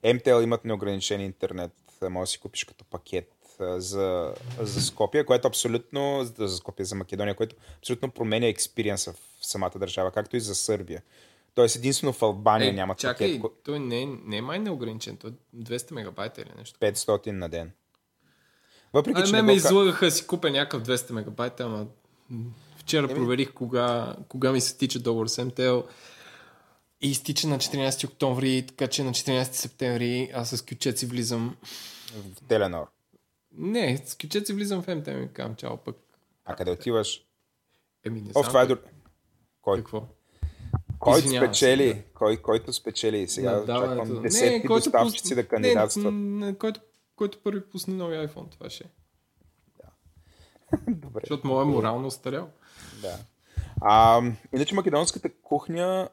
MTL 0.05 0.43
имат 0.43 0.65
неограничен 0.65 1.21
интернет, 1.21 1.73
може 2.03 2.21
да 2.21 2.27
си 2.27 2.39
купиш 2.39 2.65
като 2.65 2.85
пакет 2.85 3.33
за, 3.61 4.35
за 4.59 4.83
Скопия, 4.83 5.27
което 5.27 5.49
абсолютно, 5.49 6.25
за 6.39 6.57
Скопия, 6.57 6.87
за 6.87 6.95
Македония, 6.95 7.35
което 7.35 7.57
абсолютно 7.79 8.11
променя 8.11 8.47
експириенса 8.47 9.13
в 9.13 9.47
самата 9.47 9.73
държава, 9.77 10.11
както 10.11 10.37
и 10.37 10.41
за 10.41 10.55
Сърбия. 10.55 11.03
Тоест 11.55 11.77
единствено 11.77 12.13
в 12.13 12.23
Албания 12.23 12.69
е, 12.69 12.73
няма 12.73 12.95
чакай, 12.95 13.41
пакет. 13.41 13.59
той 13.65 13.81
не, 13.81 14.07
не 14.25 14.37
е 14.37 14.43
май 14.43 14.59
неограничен, 14.59 15.17
той 15.17 15.31
е 15.31 15.57
200 15.57 15.93
мегабайта 15.93 16.41
или 16.41 16.51
нещо. 16.59 16.81
500 16.81 17.31
на 17.31 17.49
ден. 17.49 17.73
Въпреки, 18.93 19.21
а, 19.21 19.25
че 19.25 19.33
ме, 19.33 19.43
ме 19.43 19.53
излагаха 19.53 20.11
си 20.11 20.27
купя 20.27 20.51
някакъв 20.51 20.83
200 20.83 21.11
мегабайта, 21.11 21.65
ама 21.65 21.87
вчера 22.77 23.05
Еми... 23.05 23.15
проверих 23.15 23.53
кога, 23.53 24.17
кога 24.29 24.53
ми 24.53 24.61
се 24.61 24.77
тича 24.77 24.99
договор 24.99 25.27
с 25.27 25.45
МТЛ 25.45 25.79
и 27.01 27.11
изтича 27.11 27.49
на 27.49 27.59
14 27.59 28.09
октомври, 28.09 28.65
така 28.69 28.87
че 28.87 29.05
на 29.05 29.11
14 29.11 29.53
септември 29.53 30.31
аз 30.35 30.49
с 30.49 30.63
кючеци 30.63 31.07
влизам 31.07 31.57
в 32.15 32.49
Теленор. 32.49 32.87
Не, 33.53 34.03
с 34.07 34.15
кючеци 34.15 34.53
влизам 34.53 34.83
в 34.83 34.95
МТЛ 34.95 35.11
и 35.11 35.29
казвам 35.33 35.57
чао 35.57 35.77
пък. 35.77 35.97
А 36.45 36.57
къде 36.57 36.71
отиваш? 36.71 37.23
Еми 38.07 38.21
не 38.21 38.31
знам. 38.31 38.45
О, 38.45 38.49
това 38.49 38.63
е... 38.63 38.67
Кой? 39.63 39.79
Какво? 39.79 40.07
Който 40.99 41.29
спечели, 41.29 41.95
да. 41.95 42.03
кой, 42.15 42.37
който 42.37 42.73
спечели 42.73 43.29
сега, 43.29 43.63
чакам 43.67 44.23
десетки 44.23 44.69
доставчици 44.69 45.35
да 45.35 45.49
кандидатстват. 45.49 46.15
Не, 46.15 46.47
не, 46.47 46.55
който, 46.55 46.81
който 47.19 47.43
първи 47.43 47.71
пусне 47.71 47.95
нови 47.95 48.17
iPhone, 48.17 48.51
това 48.51 48.71
ще 48.71 48.85
е. 48.85 48.91
Да. 49.77 49.91
Добре. 50.93 51.21
Защото 51.23 51.47
моят 51.47 51.69
е 51.69 51.71
морално 51.71 52.07
устарял. 52.07 52.51
Да. 53.03 53.19
А, 53.81 54.23
иначе 54.55 54.75
македонската 54.75 55.31
кухня, 55.43 56.09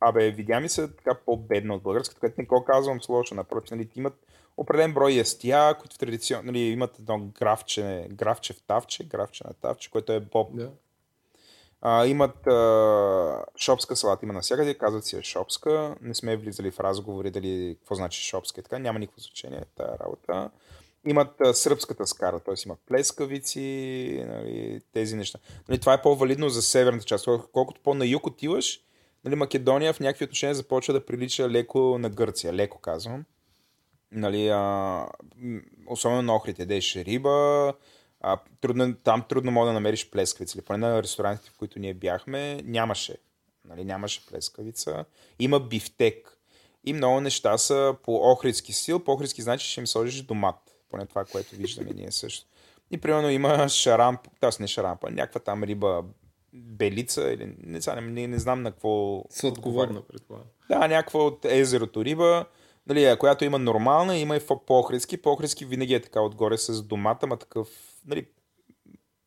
абе, 0.00 0.30
видя 0.30 0.60
ми 0.60 0.68
се 0.68 0.96
така 0.96 1.14
по-бедна 1.26 1.74
от 1.74 1.82
българската, 1.82 2.20
което 2.20 2.34
не 2.38 2.46
го 2.46 2.64
казвам 2.64 3.02
с 3.02 3.08
лошо, 3.08 3.34
напротив, 3.34 3.70
нали, 3.70 3.88
имат 3.96 4.26
определен 4.56 4.94
брой 4.94 5.12
ястия, 5.12 5.78
които 5.78 5.98
традиционно 5.98 6.46
нали, 6.46 6.58
имат 6.58 6.98
едно 6.98 7.18
графче, 7.18 8.08
графче 8.10 8.52
в 8.52 8.62
тавче, 8.62 9.04
графче 9.04 9.44
на 9.46 9.54
тавче, 9.54 9.90
което 9.90 10.12
е 10.12 10.20
боб, 10.20 10.56
да. 10.56 10.70
А, 11.82 12.06
имат 12.06 12.46
а, 12.46 13.44
шопска 13.56 13.96
салата, 13.96 14.24
има 14.24 14.32
навсякъде, 14.32 14.74
казват 14.74 15.04
си 15.04 15.16
е 15.16 15.22
шопска. 15.22 15.96
Не 16.02 16.14
сме 16.14 16.36
влизали 16.36 16.70
в 16.70 16.80
разговори 16.80 17.30
дали 17.30 17.76
какво 17.80 17.94
значи 17.94 18.22
шопска 18.22 18.60
и 18.60 18.64
така, 18.64 18.78
няма 18.78 18.98
никакво 18.98 19.20
значение 19.20 19.64
тая 19.76 19.98
работа. 19.98 20.50
Имат 21.06 21.40
а, 21.40 21.54
сръбската 21.54 22.06
скара, 22.06 22.40
т.е. 22.40 22.54
имат 22.66 22.78
плескавици, 22.86 24.24
нали, 24.28 24.80
тези 24.92 25.16
неща. 25.16 25.38
Нали, 25.68 25.78
това 25.80 25.94
е 25.94 26.02
по-валидно 26.02 26.48
за 26.48 26.62
северната 26.62 27.04
част. 27.04 27.28
Колкото 27.52 27.80
по-на 27.80 28.06
юг 28.06 28.26
отиваш, 28.26 28.80
нали, 29.24 29.34
Македония 29.34 29.92
в 29.92 30.00
някакви 30.00 30.24
отношения 30.24 30.54
започва 30.54 30.94
да 30.94 31.06
прилича 31.06 31.50
леко 31.50 31.98
на 31.98 32.10
Гърция. 32.10 32.52
Леко 32.52 32.78
казвам. 32.78 33.24
Нали, 34.12 34.48
а, 34.48 35.06
особено 35.86 36.22
на 36.22 36.34
охрите. 36.34 36.66
Деш 36.66 36.96
риба, 36.96 37.74
а, 38.20 38.38
трудно, 38.60 38.94
там 38.94 39.24
трудно 39.28 39.50
мога 39.50 39.66
да 39.66 39.72
намериш 39.72 40.10
плескавица. 40.10 40.58
Или 40.58 40.64
поне 40.64 40.78
на 40.78 41.02
ресторантите, 41.02 41.50
в 41.50 41.58
които 41.58 41.78
ние 41.78 41.94
бяхме, 41.94 42.62
нямаше. 42.64 43.16
Нали, 43.68 43.84
нямаше 43.84 44.26
плескавица. 44.26 45.04
Има 45.38 45.60
бифтек. 45.60 46.36
И 46.84 46.92
много 46.92 47.20
неща 47.20 47.58
са 47.58 47.94
по 48.02 48.30
охридски 48.32 48.72
стил. 48.72 49.04
По 49.04 49.12
охридски 49.12 49.42
значи 49.42 49.68
ще 49.68 49.80
им 49.80 49.86
сложиш 49.86 50.22
домат. 50.22 50.56
Поне 50.90 51.06
това, 51.06 51.24
което 51.24 51.56
виждаме 51.56 51.90
ние 51.94 52.12
също. 52.12 52.46
И 52.90 52.98
примерно 52.98 53.30
има 53.30 53.68
шарамп, 53.68 54.20
т.е. 54.40 54.50
не 54.60 54.66
шарампа, 54.66 55.10
някаква 55.10 55.40
там 55.40 55.64
риба 55.64 56.04
белица 56.52 57.32
или 57.32 57.46
не, 57.46 57.80
не, 57.94 58.00
не, 58.00 58.26
не 58.26 58.38
знам 58.38 58.62
на 58.62 58.72
какво... 58.72 59.24
Сладководна, 59.30 60.02
предполагам. 60.02 60.48
Да, 60.68 60.88
някаква 60.88 61.24
от 61.24 61.44
езерото 61.44 62.04
риба, 62.04 62.44
нали, 62.86 63.16
която 63.18 63.44
има 63.44 63.58
нормална, 63.58 64.18
има 64.18 64.36
и 64.36 64.40
по-охридски. 64.66 65.16
По-охридски 65.16 65.64
винаги 65.64 65.94
е 65.94 66.02
така 66.02 66.20
отгоре 66.20 66.58
с 66.58 66.82
домата, 66.82 67.26
ма 67.26 67.36
такъв 67.36 67.68
нали, 68.06 68.26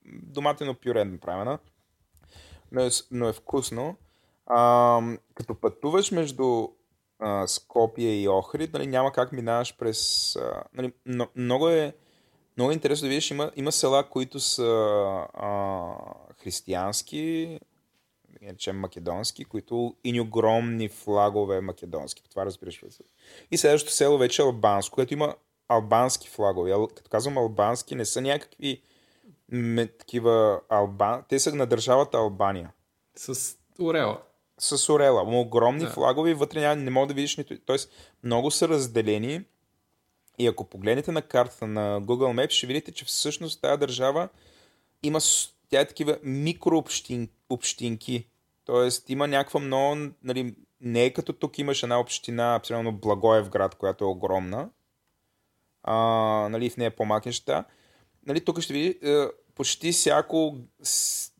доматено 0.05 0.75
пюре 0.75 1.05
направена, 1.05 1.59
но 2.71 2.81
е, 2.81 2.89
но 3.11 3.27
е 3.27 3.33
вкусно. 3.33 3.97
А, 4.45 5.01
като 5.35 5.55
пътуваш 5.55 6.11
между 6.11 6.67
а, 7.19 7.47
Скопия 7.47 8.21
и 8.21 8.27
Охрид, 8.27 8.73
нали, 8.73 8.87
няма 8.87 9.11
как 9.11 9.31
минаваш 9.31 9.77
през... 9.77 10.35
А, 10.35 10.63
нали, 10.73 10.93
но, 11.05 11.27
много 11.35 11.69
е 11.69 11.93
много 12.57 12.71
е 12.71 12.73
интересно 12.73 13.05
да 13.05 13.09
видиш, 13.09 13.31
има, 13.31 13.51
има 13.55 13.71
села, 13.71 14.09
които 14.09 14.39
са 14.39 14.65
а, 15.33 15.93
християнски, 16.43 17.59
речем 18.43 18.79
македонски, 18.79 19.45
които 19.45 19.95
и 20.03 20.21
огромни 20.21 20.89
флагове 20.89 21.61
македонски. 21.61 22.23
Това 22.29 22.45
разбираш. 22.45 22.83
И 23.51 23.57
следващото 23.57 23.95
село 23.95 24.17
вече 24.17 24.41
е 24.41 24.45
албанско, 24.45 24.95
което 24.95 25.13
има 25.13 25.35
албански 25.73 26.29
флагове. 26.29 26.73
Като 26.95 27.09
казвам 27.09 27.37
албански, 27.37 27.95
не 27.95 28.05
са 28.05 28.21
някакви 28.21 28.81
ме, 29.51 29.87
такива 29.87 30.61
албан... 30.69 31.23
Те 31.29 31.39
са 31.39 31.55
на 31.55 31.65
държавата 31.65 32.17
Албания. 32.17 32.71
С 33.15 33.57
орела. 33.81 34.21
С 34.59 34.93
орела. 34.93 35.23
Ма 35.23 35.39
огромни 35.39 35.85
да. 35.85 35.89
флагове 35.89 36.33
вътре 36.33 36.59
няма, 36.59 36.75
не 36.75 36.89
мога 36.89 37.07
да 37.07 37.13
видиш 37.13 37.37
нито... 37.37 37.57
Тоест, 37.65 37.91
много 38.23 38.51
са 38.51 38.69
разделени 38.69 39.43
и 40.39 40.47
ако 40.47 40.63
погледнете 40.63 41.11
на 41.11 41.21
картата 41.21 41.67
на 41.67 42.01
Google 42.01 42.45
Maps, 42.45 42.49
ще 42.49 42.67
видите, 42.67 42.91
че 42.91 43.05
всъщност 43.05 43.61
тази 43.61 43.79
държава 43.79 44.29
има 45.03 45.19
тя 45.69 45.81
е 45.81 45.87
такива 45.87 46.17
микрообщинки. 46.23 48.27
Тоест 48.65 49.09
има 49.09 49.27
някаква 49.27 49.59
много, 49.59 50.11
нали, 50.23 50.55
не 50.81 51.05
е 51.05 51.13
като 51.13 51.33
тук 51.33 51.59
имаш 51.59 51.83
една 51.83 51.99
община, 51.99 52.59
примерно 52.67 52.91
Благоев 52.91 53.49
град, 53.49 53.75
която 53.75 54.03
е 54.03 54.07
огромна, 54.07 54.69
а, 55.84 55.95
нали, 56.51 56.69
в 56.69 56.77
нея 56.77 56.95
по-малки 56.95 57.30
неща. 57.30 57.65
Нали, 58.26 58.45
тук 58.45 58.61
ще 58.61 58.73
види, 58.73 58.99
е, 59.03 59.26
почти 59.55 59.91
всяко 59.91 60.57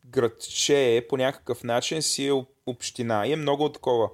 градче 0.06 1.06
по 1.08 1.16
някакъв 1.16 1.64
начин 1.64 2.02
си 2.02 2.26
е 2.26 2.44
община. 2.66 3.26
И 3.26 3.32
е 3.32 3.36
много 3.36 3.72
такова 3.72 4.10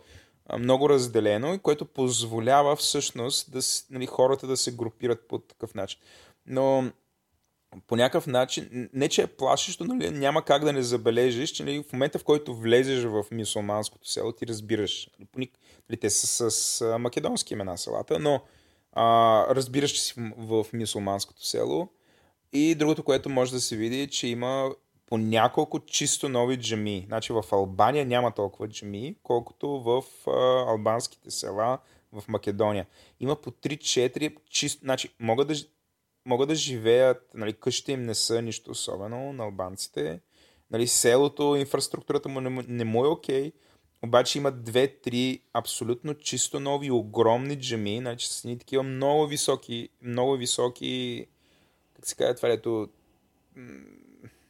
много 0.59 0.89
разделено 0.89 1.55
и 1.55 1.59
което 1.59 1.85
позволява 1.85 2.77
всъщност 2.77 3.53
да, 3.53 3.61
нали, 3.91 4.07
хората 4.07 4.47
да 4.47 4.57
се 4.57 4.73
групират 4.73 5.29
по 5.29 5.39
такъв 5.39 5.75
начин. 5.75 6.01
Но 6.47 6.91
по 7.87 7.97
някакъв 7.97 8.27
начин, 8.27 8.89
не 8.93 9.09
че 9.09 9.23
е 9.23 9.27
плашещо, 9.27 9.85
нали, 9.85 10.11
няма 10.11 10.45
как 10.45 10.65
да 10.65 10.73
не 10.73 10.83
забележиш, 10.83 11.51
че 11.51 11.65
нали, 11.65 11.85
в 11.89 11.93
момента 11.93 12.19
в 12.19 12.25
който 12.25 12.55
влезеш 12.55 13.05
в 13.05 13.25
мисулманското 13.31 14.09
село, 14.09 14.33
ти 14.33 14.47
разбираш, 14.47 15.11
нали, 15.37 15.51
нали, 15.89 16.01
те 16.01 16.11
са 16.11 16.51
с, 16.51 16.99
македонски 16.99 17.55
имена 17.55 17.79
селата, 17.79 18.19
но 18.19 18.41
а, 18.93 19.47
разбираш, 19.55 19.91
че 19.91 20.03
си 20.03 20.15
в, 20.37 20.65
в 20.65 20.73
мисулманското 20.73 21.47
село. 21.47 21.89
И 22.53 22.75
другото, 22.75 23.03
което 23.03 23.29
може 23.29 23.53
да 23.53 23.61
се 23.61 23.77
види, 23.77 24.01
е, 24.01 24.07
че 24.07 24.27
има 24.27 24.71
по 25.07 25.19
няколко 25.19 25.81
чисто 25.81 26.29
нови 26.29 26.57
джами. 26.57 27.05
Значи 27.07 27.33
в 27.33 27.45
Албания 27.53 28.07
няма 28.07 28.31
толкова 28.31 28.69
джами, 28.69 29.17
колкото 29.23 29.69
в 29.69 30.05
а, 30.27 30.71
албанските 30.71 31.31
села 31.31 31.79
в 32.13 32.25
Македония. 32.29 32.87
Има 33.21 33.37
по 33.37 33.51
3-4 33.51 34.37
чисто... 34.51 34.81
Значи 34.85 35.15
могат 35.21 35.49
да, 35.49 35.55
могат 36.27 36.49
да 36.49 36.55
живеят, 36.55 37.31
нали, 37.35 37.53
къщите 37.53 37.93
им 37.93 38.03
не 38.03 38.15
са 38.15 38.43
нищо 38.43 38.71
особено 38.71 39.33
на 39.33 39.45
албанците. 39.45 40.21
Нали, 40.71 40.87
селото, 40.87 41.57
инфраструктурата 41.57 42.29
му 42.29 42.41
не, 42.41 42.65
не 42.69 42.85
му 42.85 43.05
е 43.05 43.09
окей. 43.09 43.53
Обаче 44.03 44.39
има 44.39 44.51
две-три 44.51 45.43
абсолютно 45.53 46.15
чисто 46.15 46.61
нови, 46.61 46.91
огромни 46.91 47.61
джами, 47.61 47.99
значи 47.99 48.29
с 48.29 48.45
едни 48.45 48.59
такива 48.59 48.83
много 48.83 49.27
високи, 49.27 49.89
много 50.03 50.37
високи, 50.37 51.27
как 51.97 52.07
се 52.07 52.15
казва 52.15 52.35
това, 52.35 52.49
ето, 52.49 52.89
м, 53.57 53.81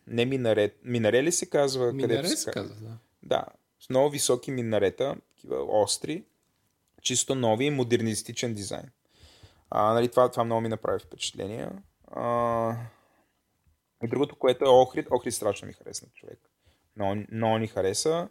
не 0.06 0.24
минарет, 0.24 0.78
минаре 0.85 1.22
ли 1.22 1.32
се 1.32 1.47
казва? 1.47 1.93
Минаре 1.93 2.28
се 2.28 2.51
казва, 2.51 2.74
да. 2.81 2.98
Да, 3.22 3.44
с 3.81 3.90
много 3.90 4.10
високи 4.10 4.51
минарета, 4.51 5.16
такива 5.36 5.82
остри, 5.82 6.24
чисто 7.02 7.35
нови 7.35 7.64
и 7.64 7.70
модернистичен 7.70 8.55
дизайн. 8.55 8.90
А, 9.70 9.94
нали, 9.94 10.09
това, 10.09 10.31
това 10.31 10.44
много 10.44 10.60
ми 10.60 10.68
направи 10.68 10.98
впечатление. 10.98 11.68
А, 12.06 12.77
и 14.05 14.09
другото, 14.09 14.36
което 14.36 14.64
е 14.64 14.68
Охрид. 14.68 15.06
Охрид 15.10 15.35
страшно 15.35 15.68
ми 15.68 15.72
хареса 15.72 16.06
човек. 16.14 16.39
Много, 16.97 17.24
много 17.32 17.59
ни 17.59 17.66
хареса. 17.66 18.28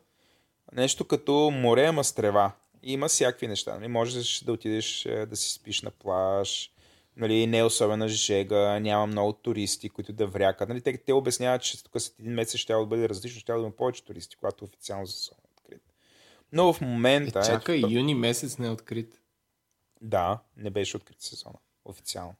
Нещо 0.73 1.05
като 1.05 1.33
море, 1.53 1.85
ама 1.85 2.03
с 2.03 2.13
трева. 2.13 2.51
Има 2.83 3.07
всякакви 3.07 3.47
неща. 3.47 3.75
Нали? 3.75 3.87
Можеш 3.87 4.39
да 4.39 4.53
отидеш 4.53 5.05
е, 5.05 5.25
да 5.25 5.35
си 5.35 5.51
спиш 5.53 5.81
на 5.81 5.91
плаж. 5.91 6.71
Нали, 7.17 7.47
не 7.47 7.57
е 7.57 7.63
особена 7.63 8.07
жега, 8.07 8.79
няма 8.79 9.07
много 9.07 9.33
туристи, 9.33 9.89
които 9.89 10.13
да 10.13 10.27
врякат. 10.27 10.69
Нали, 10.69 10.81
те, 10.81 10.97
те 10.97 11.13
обясняват, 11.13 11.61
че 11.61 11.83
тук 11.83 12.01
след 12.01 12.19
един 12.19 12.33
месец 12.33 12.59
ще 12.59 12.73
да 12.73 12.85
бъде 12.85 13.09
различно, 13.09 13.39
ще 13.39 13.53
да 13.53 13.59
има 13.59 13.71
повече 13.71 14.03
туристи, 14.03 14.35
когато 14.35 14.63
официално 14.63 15.07
са 15.07 15.31
открит. 15.57 15.81
Но 16.51 16.73
в 16.73 16.81
Е, 16.81 16.85
момента... 16.85 17.43
чакай, 17.45 17.77
ето, 17.77 17.89
юни 17.89 18.15
месец 18.15 18.57
не 18.57 18.67
е 18.67 18.69
открит. 18.69 19.21
Да, 20.01 20.39
не 20.57 20.69
беше 20.69 20.97
открит 20.97 21.21
сезона. 21.21 21.55
Официално. 21.85 22.35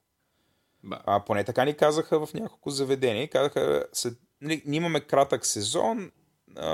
Ба. 0.84 1.00
А, 1.06 1.24
поне 1.24 1.44
така 1.44 1.64
ни 1.64 1.74
казаха 1.74 2.26
в 2.26 2.34
няколко 2.34 2.70
заведения. 2.70 3.28
Казаха, 3.28 3.86
след, 3.92 4.18
нали, 4.40 4.62
ние 4.66 4.76
имаме 4.76 5.00
кратък 5.00 5.46
сезон, 5.46 6.10
а, 6.56 6.70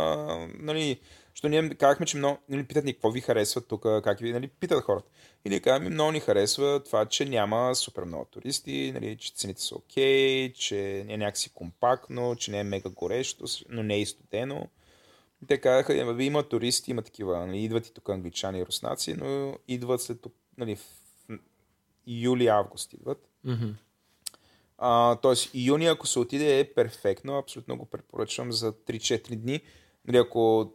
нали, 0.54 1.00
защото 1.36 1.48
ние 1.48 1.68
казахме, 1.68 2.06
че 2.06 2.16
много, 2.16 2.38
нали, 2.48 2.64
питат 2.64 2.84
ни 2.84 2.92
какво 2.92 3.10
ви 3.10 3.20
харесва 3.20 3.60
тук, 3.60 3.82
как 3.82 4.18
ви, 4.18 4.32
нали, 4.32 4.48
питат 4.48 4.84
хората. 4.84 5.08
И 5.44 5.48
ние 5.48 5.60
казваме, 5.60 5.90
много 5.90 6.12
ни 6.12 6.20
харесва 6.20 6.82
това, 6.84 7.06
че 7.06 7.24
няма 7.24 7.74
супер 7.74 8.04
много 8.04 8.24
туристи, 8.24 8.92
нали, 8.94 9.16
че 9.16 9.32
цените 9.34 9.62
са 9.62 9.74
окей, 9.74 10.52
че 10.52 11.04
е 11.08 11.16
някакси 11.16 11.50
компактно, 11.54 12.36
че 12.36 12.50
не 12.50 12.60
е 12.60 12.64
мега 12.64 12.90
горещо, 12.90 13.44
но 13.68 13.82
не 13.82 13.94
е 13.94 14.00
и 14.00 14.06
студено. 14.06 14.68
И 15.42 15.46
Те 15.46 15.60
казаха, 15.60 15.94
«Е, 15.94 16.24
има 16.24 16.42
туристи, 16.42 16.90
има 16.90 17.02
такива, 17.02 17.46
нали, 17.46 17.64
идват 17.64 17.86
и 17.86 17.94
тук 17.94 18.08
англичани 18.08 18.58
и 18.58 18.66
руснаци, 18.66 19.14
но 19.14 19.58
идват 19.68 20.02
след 20.02 20.26
нали, 20.58 20.76
в 20.76 20.80
юли-август 22.06 22.94
идват. 22.94 23.28
А, 24.78 25.16
тоест, 25.16 25.50
юни, 25.54 25.86
ако 25.86 26.06
се 26.06 26.18
отиде, 26.18 26.58
е 26.60 26.74
перфектно. 26.74 27.38
Абсолютно 27.38 27.76
го 27.76 27.86
препоръчвам 27.86 28.52
за 28.52 28.72
3-4 28.72 29.36
дни. 29.36 29.60
Нали, 30.06 30.16
ако 30.16 30.72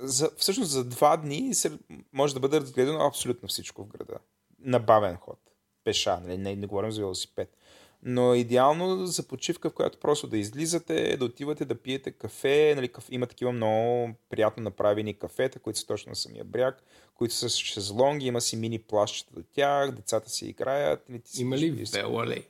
за, 0.00 0.30
всъщност 0.36 0.70
за 0.70 0.84
2 0.84 1.22
дни 1.22 1.54
се, 1.54 1.78
може 2.12 2.34
да 2.34 2.40
бъде 2.40 2.60
разгледано 2.60 3.00
абсолютно 3.00 3.48
всичко 3.48 3.84
в 3.84 3.86
града. 3.86 4.18
На 4.58 4.78
бавен 4.78 5.16
ход. 5.16 5.38
Пеша, 5.84 6.20
нали? 6.22 6.38
не, 6.38 6.56
не 6.56 6.66
говорим 6.66 6.92
за 6.92 7.00
велосипед. 7.00 7.56
Но 8.02 8.34
идеално 8.34 9.06
за 9.06 9.28
почивка, 9.28 9.70
в 9.70 9.74
която 9.74 10.00
просто 10.00 10.26
да 10.26 10.38
излизате, 10.38 11.16
да 11.16 11.24
отивате 11.24 11.64
да 11.64 11.74
пиете 11.74 12.10
кафе. 12.10 12.72
Нали, 12.76 12.88
кафе 12.88 13.14
има 13.14 13.26
такива 13.26 13.52
много 13.52 14.10
приятно 14.30 14.62
направени 14.62 15.14
кафета, 15.14 15.58
които 15.58 15.78
са 15.78 15.86
точно 15.86 16.10
на 16.10 16.16
самия 16.16 16.44
бряг, 16.44 16.82
които 17.14 17.34
са 17.34 17.50
с 17.50 17.56
шезлонги, 17.56 18.26
има 18.26 18.40
си 18.40 18.56
мини 18.56 18.78
плащчета 18.78 19.34
до 19.34 19.42
тях, 19.42 19.90
децата 19.90 20.30
си 20.30 20.46
играят. 20.46 21.08
Нали, 21.08 21.20
ти 21.20 21.30
си 21.30 21.42
Има 21.42 21.58
ли 21.58 21.84
велоалей? 21.92 22.46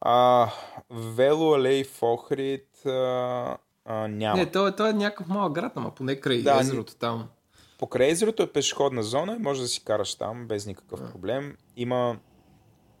А, 0.00 0.50
Вело 0.90 1.54
Алей 1.54 1.84
в 1.84 2.02
Охрид 2.02 2.86
а, 2.86 3.56
а, 3.86 4.08
няма. 4.08 4.36
Не, 4.36 4.50
то, 4.50 4.66
е- 4.66 4.76
то 4.76 4.86
е 4.86 4.92
някакъв 4.92 5.28
малък 5.28 5.52
град, 5.52 5.72
ама 5.76 5.94
поне 5.94 6.16
край 6.16 6.42
Да, 6.42 6.60
езерото 6.60 6.94
там. 6.94 7.28
Покрай 7.78 8.10
езерото 8.10 8.42
е 8.42 8.52
пешеходна 8.52 9.02
зона 9.02 9.36
и 9.36 9.42
може 9.42 9.62
да 9.62 9.68
си 9.68 9.84
караш 9.84 10.14
там 10.14 10.46
без 10.46 10.66
никакъв 10.66 11.12
проблем. 11.12 11.56
Има 11.76 12.18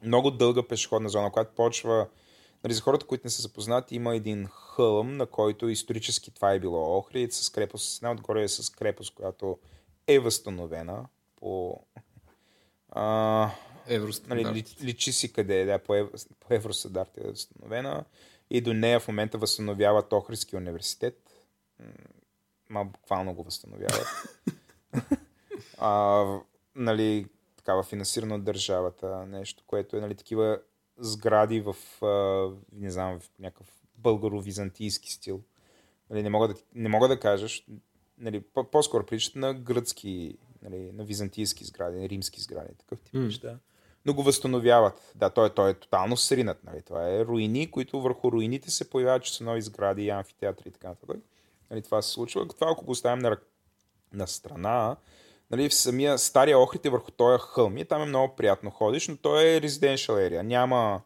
много 0.02 0.30
дълга 0.30 0.62
пешеходна 0.62 1.08
зона, 1.08 1.30
която 1.30 1.54
почва... 1.54 2.06
Нали, 2.64 2.74
за 2.74 2.82
хората, 2.82 3.06
които 3.06 3.26
не 3.26 3.30
са 3.30 3.42
запознати, 3.42 3.94
има 3.94 4.16
един 4.16 4.46
хълм, 4.46 5.16
на 5.16 5.26
който 5.26 5.68
исторически 5.68 6.30
това 6.30 6.52
е 6.52 6.60
било 6.60 6.98
Охрид, 6.98 7.32
с 7.32 7.50
крепост, 7.50 8.02
една 8.02 8.12
отгоре 8.12 8.42
е 8.42 8.48
с 8.48 8.70
крепост, 8.70 9.14
която 9.14 9.58
е 10.06 10.18
възстановена 10.18 11.04
по... 11.36 11.80
А, 12.88 13.02
нали, 13.02 13.94
Евростандарт. 13.94 14.56
ли, 14.56 14.64
личи 14.82 15.12
си 15.12 15.32
къде 15.32 15.60
е, 15.60 15.64
да, 15.64 15.78
по, 15.78 15.94
ев, 15.94 16.08
по 16.40 16.54
евростандарт 16.54 17.18
е 17.18 17.26
възстановена 17.26 18.04
и 18.50 18.60
до 18.60 18.74
нея 18.74 19.00
в 19.00 19.08
момента 19.08 19.38
възстановяват 19.38 20.12
Охридския 20.12 20.56
университет. 20.56 21.30
Ма 22.68 22.84
буквално 22.84 23.34
го 23.34 23.42
възстановяват. 23.42 24.06
а, 25.78 26.24
нали, 26.74 27.26
такава 27.56 27.82
финансирано 27.82 28.34
от 28.34 28.44
държавата 28.44 29.26
нещо, 29.26 29.64
което 29.66 29.96
е 29.96 30.00
нали, 30.00 30.14
такива 30.14 30.60
сгради 30.98 31.60
в, 31.60 31.76
а, 32.04 32.50
не 32.72 32.90
знам, 32.90 33.20
в 33.20 33.30
някакъв 33.38 33.66
българо-византийски 34.02 35.08
стил. 35.08 35.42
Нали, 36.10 36.22
не, 36.22 36.30
мога 36.30 36.48
да, 36.48 36.54
не 36.74 36.88
мога 36.88 37.08
да 37.08 37.20
кажа, 37.20 37.46
щ- 37.48 37.80
нали, 38.18 38.40
по- 38.40 38.70
по-скоро 38.70 39.06
приличат 39.06 39.34
на 39.34 39.54
гръцки, 39.54 40.38
нали, 40.62 40.92
на 40.92 41.04
византийски 41.04 41.64
сгради, 41.64 41.98
на 41.98 42.08
римски 42.08 42.40
сгради, 42.40 42.74
такъв 42.74 43.00
тип 43.00 43.14
неща. 43.14 43.58
Но 44.06 44.14
го 44.14 44.22
възстановяват. 44.22 45.12
Да, 45.14 45.30
той, 45.30 45.50
той 45.50 45.70
е 45.70 45.74
тотално 45.74 46.16
сринат. 46.16 46.64
Нали. 46.64 46.82
Това 46.82 47.10
е 47.10 47.24
руини, 47.24 47.70
които 47.70 48.00
върху 48.00 48.32
руините 48.32 48.70
се 48.70 48.90
появяват, 48.90 49.22
че 49.22 49.36
са 49.36 49.44
нови 49.44 49.62
сгради, 49.62 50.08
амфитеатри 50.08 50.68
и 50.68 50.72
така 50.72 50.88
нататък. 50.88 51.16
Нали, 51.70 51.82
това 51.82 52.02
се 52.02 52.10
случва. 52.10 52.48
Това, 52.48 52.70
ако 52.70 52.84
го 52.84 52.92
оставим 52.92 53.18
на, 53.18 53.36
на 54.12 54.26
страна, 54.26 54.96
нали, 55.50 55.68
в 55.68 55.74
самия 55.74 56.18
стария 56.18 56.58
Охрид 56.58 56.86
е 56.86 56.90
върху 56.90 57.10
този 57.10 57.42
хълм 57.42 57.78
и 57.78 57.84
там 57.84 58.02
е 58.02 58.06
много 58.06 58.36
приятно 58.36 58.70
ходиш, 58.70 59.08
но 59.08 59.16
той 59.16 59.44
е 59.44 59.60
residential 59.60 60.30
area. 60.30 60.42
Няма, 60.42 61.00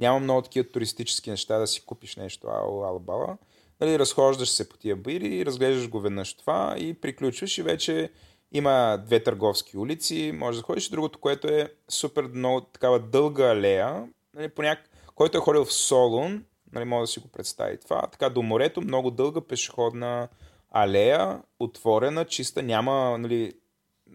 няма 0.00 0.20
много 0.20 0.42
такива 0.42 0.68
туристически 0.68 1.30
неща 1.30 1.58
да 1.58 1.66
си 1.66 1.84
купиш 1.86 2.16
нещо 2.16 2.46
ало, 2.48 2.84
ало 2.84 3.00
бала. 3.00 3.36
Нали, 3.80 3.98
разхождаш 3.98 4.50
се 4.50 4.68
по 4.68 4.76
тия 4.76 4.96
бири, 4.96 5.46
разглеждаш 5.46 5.88
го 5.88 6.00
веднъж 6.00 6.34
това 6.34 6.74
и 6.78 6.94
приключваш 6.94 7.58
и 7.58 7.62
вече 7.62 8.10
има 8.54 9.02
две 9.06 9.22
търговски 9.22 9.78
улици, 9.78 10.32
може 10.34 10.58
да 10.58 10.64
ходиш. 10.64 10.88
Другото, 10.88 11.18
което 11.18 11.48
е 11.48 11.72
супер 11.88 12.24
много 12.24 12.60
такава 12.60 13.00
дълга 13.00 13.50
алея, 13.50 14.08
нали, 14.34 14.48
по 14.48 14.62
няк... 14.62 14.90
който 15.14 15.38
е 15.38 15.40
ходил 15.40 15.64
в 15.64 15.72
Солун, 15.72 16.44
нали, 16.72 16.84
може 16.84 17.02
да 17.02 17.06
си 17.06 17.20
го 17.20 17.28
представи 17.28 17.80
това. 17.80 18.02
Така 18.02 18.28
до 18.28 18.42
морето, 18.42 18.80
много 18.80 19.10
дълга 19.10 19.40
пешеходна 19.40 20.28
алея, 20.70 21.42
отворена, 21.58 22.24
чиста, 22.24 22.62
няма, 22.62 23.18
нали, 23.18 23.52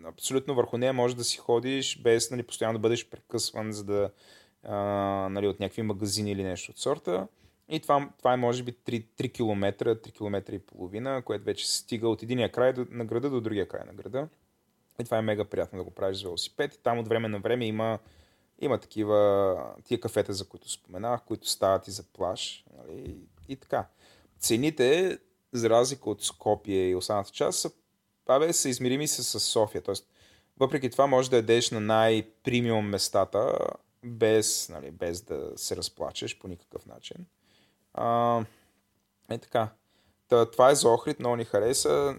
абсолютно 0.05 0.55
върху 0.55 0.77
нея 0.77 0.93
може 0.93 1.15
да 1.15 1.23
си 1.23 1.37
ходиш 1.37 2.01
без 2.01 2.31
нали, 2.31 2.43
постоянно 2.43 2.73
да 2.73 2.81
бъдеш 2.81 3.09
прекъсван, 3.09 3.71
за 3.71 3.83
да, 3.83 4.09
а, 4.63 4.75
нали, 5.31 5.47
от 5.47 5.59
някакви 5.59 5.81
магазини 5.81 6.31
или 6.31 6.43
нещо 6.43 6.71
от 6.71 6.77
сорта. 6.77 7.27
И 7.69 7.79
това, 7.79 8.09
това 8.17 8.33
е 8.33 8.37
може 8.37 8.63
би 8.63 8.73
3, 8.73 9.05
3 9.17 9.33
км, 9.33 9.95
3 9.95 10.13
км 10.13 10.53
и 10.53 10.59
половина, 10.59 11.21
което 11.25 11.45
вече 11.45 11.71
стига 11.71 12.09
от 12.09 12.23
единия 12.23 12.51
край 12.51 12.73
до- 12.73 12.87
на 12.89 13.05
града 13.05 13.29
до 13.29 13.41
другия 13.41 13.67
край 13.67 13.81
на 13.87 13.93
града. 13.93 14.27
И 15.01 15.03
това 15.03 15.17
е 15.17 15.21
мега 15.21 15.45
приятно 15.45 15.77
да 15.77 15.83
го 15.83 15.91
правиш 15.91 16.17
с 16.17 16.23
велосипед. 16.23 16.75
И 16.75 16.79
там 16.79 16.99
от 16.99 17.07
време 17.07 17.27
на 17.27 17.39
време 17.39 17.65
има, 17.65 17.99
има 18.59 18.77
такива 18.77 19.73
тия 19.83 19.99
кафета, 19.99 20.33
за 20.33 20.47
които 20.47 20.71
споменах, 20.71 21.21
които 21.25 21.49
стават 21.49 21.87
и 21.87 21.91
за 21.91 22.03
плаж. 22.03 22.65
Нали? 22.77 22.99
И, 22.99 23.15
и 23.53 23.55
така. 23.55 23.87
Цените, 24.39 25.19
за 25.51 25.69
разлика 25.69 26.09
от 26.09 26.23
Скопие 26.23 26.89
и 26.89 26.95
останалата 26.95 27.31
част, 27.31 27.59
са, 27.59 27.71
абе, 28.27 28.53
са 28.53 28.69
измерими 28.69 29.07
с, 29.07 29.23
с 29.23 29.39
София. 29.39 29.81
Тоест, 29.81 30.09
въпреки 30.59 30.89
това 30.89 31.07
може 31.07 31.29
да 31.29 31.35
ядеш 31.35 31.71
на 31.71 31.79
най-премиум 31.79 32.89
местата, 32.89 33.57
без, 34.03 34.69
нали, 34.69 34.91
без 34.91 35.21
да 35.21 35.51
се 35.55 35.75
разплачеш 35.75 36.39
по 36.39 36.47
никакъв 36.47 36.85
начин. 36.85 37.25
А, 37.93 38.39
е 39.29 39.37
така. 39.37 39.69
Та, 40.27 40.51
това 40.51 40.71
е 40.71 40.75
за 40.75 40.89
Охрид, 40.89 41.19
много 41.19 41.35
ни 41.35 41.45
хареса. 41.45 42.15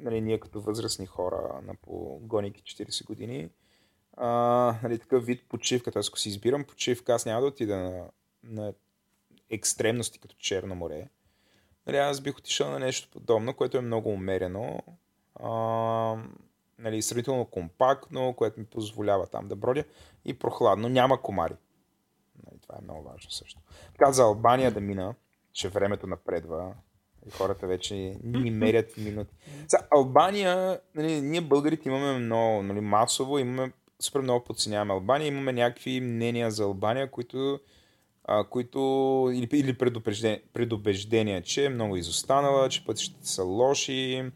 Нали, 0.00 0.20
ние 0.20 0.40
като 0.40 0.60
възрастни 0.60 1.06
хора 1.06 1.60
на 1.62 1.74
по 1.74 2.18
гоники 2.22 2.62
40 2.62 3.06
години, 3.06 3.50
а, 4.16 4.28
нали, 4.82 4.98
такъв 4.98 5.26
вид 5.26 5.48
почивка, 5.48 5.92
т.е. 5.92 6.02
ако 6.08 6.18
си 6.18 6.28
избирам 6.28 6.64
почивка, 6.64 7.14
аз 7.14 7.26
няма 7.26 7.40
да 7.40 7.46
отида 7.46 7.76
на, 7.76 8.04
на 8.44 8.72
екстремности 9.50 10.18
като 10.18 10.36
Черно 10.38 10.74
море. 10.74 11.08
Нали, 11.86 11.96
аз 11.96 12.20
бих 12.20 12.38
отишъл 12.38 12.70
на 12.70 12.78
нещо 12.78 13.08
подобно, 13.12 13.54
което 13.54 13.78
е 13.78 13.80
много 13.80 14.10
умерено, 14.10 14.82
а, 15.34 15.50
нали, 16.78 17.02
сравнително 17.02 17.44
компактно, 17.44 18.34
което 18.34 18.60
ми 18.60 18.66
позволява 18.66 19.26
там 19.26 19.48
да 19.48 19.56
бродя 19.56 19.84
и 20.24 20.38
прохладно. 20.38 20.88
Няма 20.88 21.22
комари. 21.22 21.54
Нали, 22.50 22.60
това 22.62 22.74
е 22.78 22.84
много 22.84 23.02
важно 23.02 23.30
също. 23.30 23.60
Така 23.92 24.12
за 24.12 24.22
Албания 24.22 24.70
да 24.72 24.80
мина, 24.80 25.14
че 25.52 25.68
времето 25.68 26.06
напредва 26.06 26.74
и 27.26 27.30
хората 27.30 27.66
вече 27.66 28.16
ни 28.24 28.50
мерят 28.50 28.96
минути. 28.96 29.34
За 29.68 29.78
Албания, 29.90 30.80
нали, 30.94 31.20
ние 31.20 31.40
българите 31.40 31.88
имаме 31.88 32.18
много 32.18 32.62
нали, 32.62 32.80
масово, 32.80 33.38
имаме 33.38 33.72
супер 34.00 34.20
много 34.20 34.44
подценяваме 34.44 34.92
Албания, 34.92 35.28
имаме 35.28 35.52
някакви 35.52 36.00
мнения 36.00 36.50
за 36.50 36.64
Албания, 36.64 37.10
които 37.10 37.60
а, 38.24 38.44
които 38.44 38.78
или, 39.34 39.48
или 39.52 39.78
предубеждения, 39.78 40.40
предубеждения, 40.52 41.42
че 41.42 41.64
е 41.64 41.68
много 41.68 41.96
изостанала, 41.96 42.68
че 42.68 42.84
пътищата 42.84 43.28
са 43.28 43.44
лоши, 43.44 44.30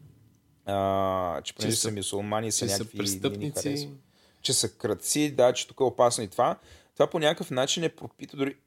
а, 0.65 1.41
че 1.41 1.55
понеже 1.55 1.75
са 1.75 1.91
мусулмани, 1.91 2.51
са 2.51 2.65
някакви 2.65 2.91
са 2.91 2.97
престъпници. 2.97 3.89
че 4.41 4.53
са 4.53 4.77
кръци, 4.77 5.35
да, 5.35 5.53
че 5.53 5.67
тук 5.67 5.79
е 5.79 5.83
опасно 5.83 6.23
и 6.23 6.27
това. 6.27 6.57
Това 6.93 7.07
по 7.09 7.19
някакъв 7.19 7.51
начин 7.51 7.83
е 7.83 7.89
пропита 7.89 8.37
дори... 8.37 8.57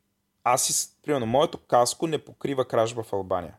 Аз 0.45 0.97
примерно, 1.03 1.27
моето 1.27 1.59
каско 1.59 2.07
не 2.07 2.19
покрива 2.19 2.65
кражба 2.65 3.03
в 3.03 3.13
Албания. 3.13 3.57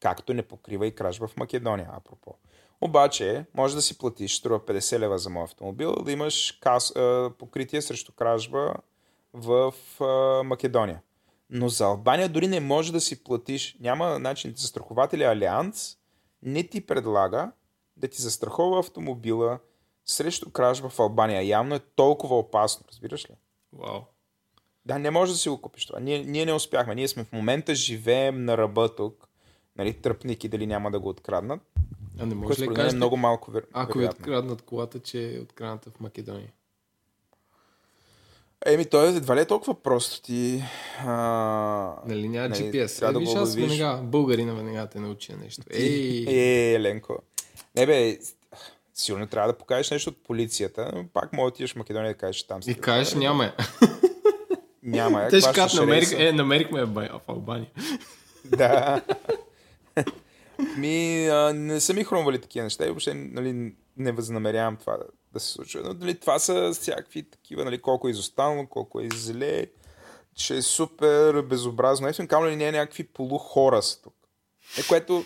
Както 0.00 0.34
не 0.34 0.42
покрива 0.42 0.86
и 0.86 0.94
кражба 0.94 1.28
в 1.28 1.36
Македония, 1.36 1.90
апропо. 1.92 2.34
Обаче, 2.80 3.44
може 3.54 3.74
да 3.74 3.82
си 3.82 3.98
платиш, 3.98 4.36
струва 4.36 4.60
50 4.60 4.98
лева 4.98 5.18
за 5.18 5.30
мой 5.30 5.44
автомобил, 5.44 5.94
да 6.02 6.12
имаш 6.12 6.52
кас, 6.52 6.94
покритие 7.38 7.82
срещу 7.82 8.12
кражба 8.12 8.74
в 9.32 9.74
а, 10.00 10.42
Македония. 10.42 11.02
Но 11.50 11.68
за 11.68 11.84
Албания 11.84 12.28
дори 12.28 12.46
не 12.46 12.60
може 12.60 12.92
да 12.92 13.00
си 13.00 13.24
платиш. 13.24 13.76
Няма 13.80 14.18
начин. 14.18 14.54
Застрахователя 14.56 15.24
Алианс 15.24 15.96
не 16.42 16.62
ти 16.62 16.86
предлага 16.86 17.52
да 17.96 18.08
ти 18.08 18.22
застрахова 18.22 18.78
автомобила 18.78 19.58
срещу 20.04 20.50
кражба 20.50 20.88
в 20.88 21.00
Албания. 21.00 21.42
Явно 21.42 21.74
е 21.74 21.80
толкова 21.80 22.38
опасно, 22.38 22.86
разбираш 22.88 23.30
ли? 23.30 23.34
Вау. 23.72 24.00
Да, 24.86 24.98
не 24.98 25.10
може 25.10 25.32
да 25.32 25.38
си 25.38 25.48
го 25.48 25.60
купиш 25.60 25.86
това. 25.86 26.00
Ние, 26.00 26.24
ние 26.24 26.46
не 26.46 26.52
успяхме. 26.52 26.94
Ние 26.94 27.08
сме 27.08 27.24
в 27.24 27.32
момента 27.32 27.74
живеем 27.74 28.44
на 28.44 28.58
ръба 28.58 28.94
тук. 28.94 29.28
Нали, 29.76 29.92
тръпники 29.92 30.48
дали 30.48 30.66
няма 30.66 30.90
да 30.90 31.00
го 31.00 31.08
откраднат. 31.08 31.60
А 32.18 32.26
не 32.26 32.34
може 32.34 32.62
ли 32.62 32.74
кажете, 32.74 32.94
е 32.94 32.96
много 32.96 33.16
малко 33.16 33.50
вер... 33.50 33.66
ако 33.72 33.98
ви 33.98 34.04
откраднат 34.04 34.62
колата, 34.62 35.00
че 35.00 35.36
е 35.36 35.40
открадната 35.40 35.90
в 35.90 36.00
Македония? 36.00 36.52
Еми, 38.66 38.84
той 38.84 39.08
едва 39.08 39.36
ли 39.36 39.40
е 39.40 39.44
толкова 39.44 39.82
просто 39.82 40.22
ти... 40.22 40.62
А... 40.98 41.94
Нали 42.06 42.28
няма 42.28 42.48
нали, 42.48 42.62
GPS? 42.62 43.08
Е, 43.08 43.12
да 43.12 43.18
виж, 43.18 43.34
аз 43.34 43.56
веднага, 43.56 44.02
българина 44.02 44.54
веднага 44.54 44.86
те 44.86 45.00
научи 45.00 45.36
нещо. 45.36 45.62
Ей, 45.70 46.24
е, 46.28 46.74
Еленко. 46.74 47.18
Не 47.76 47.86
бе, 47.86 48.18
сигурно 49.00 49.26
трябва 49.26 49.52
да 49.52 49.58
покажеш 49.58 49.90
нещо 49.90 50.10
от 50.10 50.24
полицията, 50.24 51.04
пак 51.12 51.32
може 51.32 51.44
да 51.44 51.48
отидеш 51.48 51.72
в 51.72 51.76
Македония 51.76 52.12
да 52.12 52.18
кажеш 52.18 52.46
там. 52.46 52.60
И 52.66 52.74
кажеш, 52.74 53.14
няма 53.14 53.52
Няма 54.82 55.22
я. 55.22 55.28
Те 55.28 55.40
ще 55.40 55.52
кажат, 55.52 55.80
намерих, 55.80 56.12
е, 56.12 56.32
намерихме 56.32 56.84
в 56.84 57.20
Албания. 57.28 57.70
да. 58.44 59.02
Ми, 60.76 61.28
а, 61.28 61.52
не 61.54 61.80
са 61.80 61.94
ми 61.94 62.04
хрумвали 62.04 62.40
такива 62.40 62.64
неща 62.64 62.84
и 62.84 62.88
въобще 62.88 63.14
нали, 63.14 63.74
не 63.96 64.12
възнамерявам 64.12 64.76
това 64.76 64.96
да, 64.96 65.04
да 65.32 65.40
се 65.40 65.52
случва. 65.52 65.80
Но 65.84 65.94
нали, 65.94 66.20
това 66.20 66.38
са 66.38 66.72
всякакви 66.72 67.30
такива, 67.30 67.64
нали, 67.64 67.78
колко 67.78 68.08
е 68.08 68.10
изостанало, 68.10 68.66
колко 68.66 69.00
е 69.00 69.08
зле, 69.14 69.66
че 70.34 70.56
е 70.56 70.62
супер 70.62 71.42
безобразно. 71.42 72.08
Ето, 72.08 72.28
камо 72.28 72.46
ли 72.46 72.56
не 72.56 72.68
е 72.68 72.72
някакви 72.72 73.04
полухора 73.04 73.82
са 73.82 74.02
тук. 74.02 74.14
Е, 74.78 74.82
което 74.88 75.24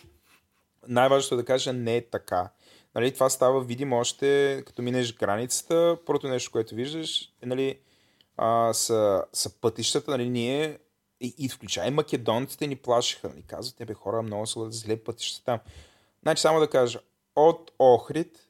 най-важното 0.88 1.34
е 1.34 1.38
да 1.38 1.44
кажа 1.44 1.72
не 1.72 1.96
е 1.96 2.10
така. 2.10 2.50
Нали, 2.94 3.14
това 3.14 3.30
става 3.30 3.64
видимо 3.64 3.96
още 3.96 4.62
като 4.66 4.82
минеш 4.82 5.14
границата. 5.14 5.98
Първото 6.06 6.28
нещо, 6.28 6.52
което 6.52 6.74
виждаш 6.74 7.22
е, 7.42 7.46
нали, 7.46 7.78
а, 8.36 8.72
са, 8.72 9.24
са 9.32 9.60
пътищата. 9.60 10.10
Нали, 10.10 10.28
ние 10.28 10.78
и, 11.20 11.34
и 11.38 11.48
включай 11.48 11.90
македонците 11.90 12.66
ни 12.66 12.76
плашиха. 12.76 13.28
Нали, 13.28 13.42
казват, 13.42 13.76
тебе 13.76 13.94
хора 13.94 14.22
много 14.22 14.46
са 14.46 14.70
зле 14.70 14.96
пътища 14.96 15.44
там. 15.44 15.60
Значи 16.22 16.42
само 16.42 16.60
да 16.60 16.70
кажа, 16.70 16.98
от 17.36 17.72
Охрид 17.78 18.48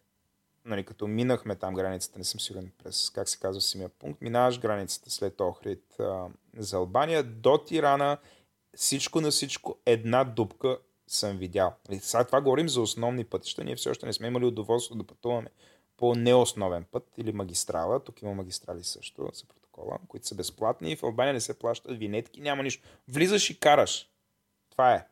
нали, 0.64 0.84
като 0.84 1.06
минахме 1.06 1.56
там 1.56 1.74
границата, 1.74 2.18
не 2.18 2.24
съм 2.24 2.40
сигурен 2.40 2.72
през 2.84 3.10
как 3.10 3.28
се 3.28 3.38
казва 3.38 3.60
самия 3.60 3.88
пункт, 3.88 4.20
минаваш 4.20 4.60
границата 4.60 5.10
след 5.10 5.40
Охрид 5.40 6.00
а, 6.00 6.26
за 6.56 6.76
Албания 6.76 7.22
до 7.22 7.58
Тирана, 7.58 8.18
всичко 8.76 9.20
на 9.20 9.30
всичко 9.30 9.78
една 9.86 10.24
дупка 10.24 10.78
съм 11.14 11.36
видял. 11.36 11.74
Сега 12.00 12.24
това 12.24 12.40
говорим 12.40 12.68
за 12.68 12.80
основни 12.80 13.24
пътища, 13.24 13.64
ние 13.64 13.76
все 13.76 13.90
още 13.90 14.06
не 14.06 14.12
сме 14.12 14.26
имали 14.26 14.44
удоволствие 14.44 14.98
да 14.98 15.06
пътуваме 15.06 15.48
по 15.96 16.14
неосновен 16.14 16.84
път 16.90 17.08
или 17.18 17.32
магистрала, 17.32 18.04
тук 18.04 18.22
има 18.22 18.34
магистрали 18.34 18.84
също 18.84 19.28
за 19.32 19.46
протокола, 19.46 19.98
които 20.08 20.26
са 20.26 20.34
безплатни 20.34 20.90
и 20.92 20.96
в 20.96 21.02
Албания 21.02 21.34
не 21.34 21.40
се 21.40 21.58
плащат 21.58 21.98
винетки, 21.98 22.40
няма 22.40 22.62
нищо. 22.62 22.88
Влизаш 23.08 23.50
и 23.50 23.60
караш. 23.60 24.08
Това 24.70 24.94
е. 24.94 25.06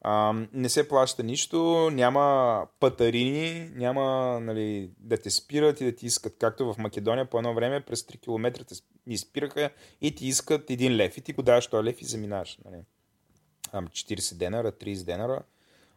А, 0.00 0.34
не 0.52 0.68
се 0.68 0.88
плаща 0.88 1.22
нищо, 1.22 1.90
няма 1.92 2.66
пътарини, 2.80 3.70
няма 3.74 4.38
нали, 4.40 4.90
да 4.98 5.16
те 5.16 5.30
спират 5.30 5.80
и 5.80 5.84
да 5.84 5.94
ти 5.94 6.06
искат, 6.06 6.38
както 6.38 6.72
в 6.72 6.78
Македония 6.78 7.30
по 7.30 7.38
едно 7.38 7.54
време 7.54 7.80
през 7.80 8.02
3 8.02 8.20
км 8.20 8.64
ни 9.06 9.18
спираха 9.18 9.70
и 10.00 10.14
ти 10.14 10.26
искат 10.26 10.70
един 10.70 10.96
лев 10.96 11.18
и 11.18 11.20
ти 11.20 11.32
го 11.32 11.42
даваш 11.42 11.66
този 11.66 11.84
лев 11.84 12.02
и 12.02 12.04
заминаш. 12.04 12.58
Нали. 12.64 12.82
40 13.74 14.34
денара, 14.34 14.72
30 14.72 15.04
денара. 15.04 15.42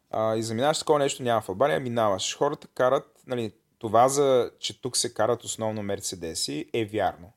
А, 0.09 0.35
и 0.35 0.43
заминаваш 0.43 0.79
такова 0.79 0.99
нещо 0.99 1.23
няма 1.23 1.41
в 1.41 1.49
Албания, 1.49 1.79
минаваш. 1.79 2.37
Хората 2.37 2.67
карат, 2.67 3.07
нали, 3.27 3.51
това 3.79 4.09
за, 4.09 4.51
че 4.59 4.81
тук 4.81 4.97
се 4.97 5.13
карат 5.13 5.43
основно 5.43 5.83
мерцедеси 5.83 6.65
е 6.73 6.85
вярно. 6.85 7.33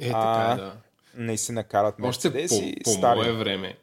Е, 0.00 0.10
така 0.10 0.52
е, 0.52 0.56
да. 0.56 0.76
Наистина 1.14 1.64
карат 1.64 1.98
мерцедеси. 1.98 2.54
Още 2.54 3.00
по, 3.00 3.00
по 3.00 3.14
мое 3.16 3.32
време 3.32 3.78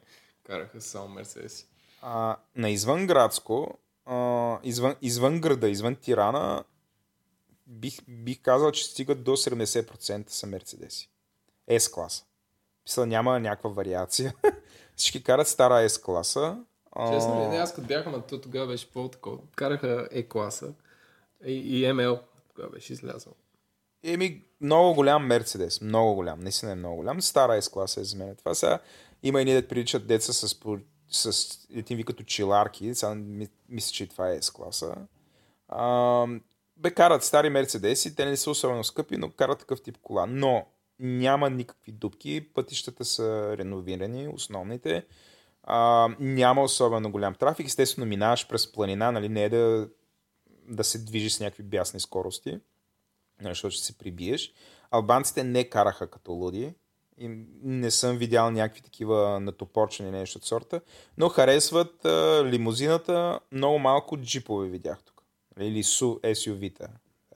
караха 0.46 0.80
само 0.80 1.08
мерцедеси 1.08 1.66
а, 2.02 2.36
на 2.56 2.70
извънградско, 2.70 3.78
а, 4.06 4.58
извън, 4.62 4.96
извън 5.02 5.40
града, 5.40 5.68
извън 5.68 5.96
Тирана, 5.96 6.64
бих, 7.66 7.98
бих 8.08 8.42
казал, 8.42 8.72
че 8.72 8.84
стигат 8.84 9.24
до 9.24 9.30
70% 9.30 10.30
са 10.30 10.46
Мерцедеси. 10.46 11.10
Писал, 12.84 13.06
няма 13.06 13.40
някаква 13.40 13.70
вариация. 13.70 14.34
Всички 15.02 15.22
карат 15.22 15.48
стара 15.48 15.88
S-класа. 15.88 16.56
Честно 17.12 17.42
ли, 17.42 17.48
не, 17.48 17.56
аз 17.56 17.74
като 17.74 17.86
бях, 17.86 18.06
но 18.06 18.20
то 18.20 18.40
тогава 18.40 18.66
беше 18.66 18.92
по-такова. 18.92 19.38
Караха 19.56 20.08
E-класа 20.12 20.72
и, 21.44 21.52
и 21.52 21.84
ML 21.84 22.20
тогава 22.54 22.70
беше 22.70 22.92
излязъл. 22.92 23.32
Еми, 24.04 24.44
много 24.60 24.94
голям 24.94 25.26
Мерцедес, 25.26 25.80
много 25.80 26.14
голям, 26.14 26.40
наистина 26.40 26.72
е 26.72 26.74
много 26.74 26.96
голям. 26.96 27.22
Стара 27.22 27.62
S-класа 27.62 28.00
е 28.00 28.04
за 28.04 28.16
мен. 28.16 28.36
Това 28.36 28.54
сега 28.54 28.78
има 29.22 29.42
и 29.42 29.44
ние 29.44 29.60
да 29.60 29.68
приличат 29.68 30.06
деца 30.06 30.32
с 30.32 30.60
по 30.60 30.78
с 31.08 31.48
един 31.74 31.96
ви 31.96 32.04
като 32.04 32.22
чиларки, 32.22 32.94
сега 32.94 33.14
мисля, 33.68 33.92
че 33.92 34.08
това 34.08 34.30
е 34.30 34.40
S-класа. 34.40 34.94
А, 35.68 36.26
бе, 36.76 36.90
карат 36.90 37.24
стари 37.24 37.50
Мерцедеси, 37.50 38.16
те 38.16 38.24
не 38.24 38.36
са 38.36 38.50
особено 38.50 38.84
скъпи, 38.84 39.16
но 39.16 39.30
карат 39.30 39.58
такъв 39.58 39.82
тип 39.82 39.98
кола. 40.02 40.26
Но 40.28 40.66
няма 40.98 41.50
никакви 41.50 41.92
дупки, 41.92 42.48
пътищата 42.54 43.04
са 43.04 43.54
реновирани, 43.58 44.28
основните. 44.28 45.04
А, 45.62 46.08
няма 46.20 46.62
особено 46.62 47.10
голям 47.12 47.34
трафик. 47.34 47.66
Естествено, 47.66 48.06
минаваш 48.06 48.48
през 48.48 48.72
планина, 48.72 49.12
нали, 49.12 49.28
не 49.28 49.44
е 49.44 49.48
да, 49.48 49.88
да 50.68 50.84
се 50.84 50.98
движиш 50.98 51.32
с 51.32 51.40
някакви 51.40 51.62
бясни 51.62 52.00
скорости, 52.00 52.50
нали, 53.40 53.50
защото 53.50 53.74
ще 53.74 53.84
се 53.84 53.98
прибиеш. 53.98 54.52
Албанците 54.90 55.44
не 55.44 55.64
караха 55.64 56.10
като 56.10 56.32
луди, 56.32 56.74
и 57.18 57.28
не 57.62 57.90
съм 57.90 58.16
видял 58.16 58.50
някакви 58.50 58.82
такива 58.82 59.40
натопорчени 59.40 60.10
нещо 60.10 60.38
от 60.38 60.44
сорта, 60.44 60.80
но 61.18 61.28
харесват 61.28 62.04
а, 62.04 62.44
лимузината, 62.44 63.40
много 63.52 63.78
малко 63.78 64.16
джипове 64.16 64.68
видях 64.68 65.02
тук. 65.04 65.22
Или 65.60 65.82
су, 65.82 66.06
SUV-та, 66.06 66.88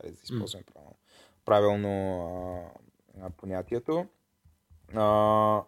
да 0.05 0.11
използвам 0.25 0.63
mm. 0.63 0.73
правилно, 0.73 0.97
правилно 1.45 1.91
а, 2.75 2.79
понятието. 3.37 4.07
А, 4.95 5.63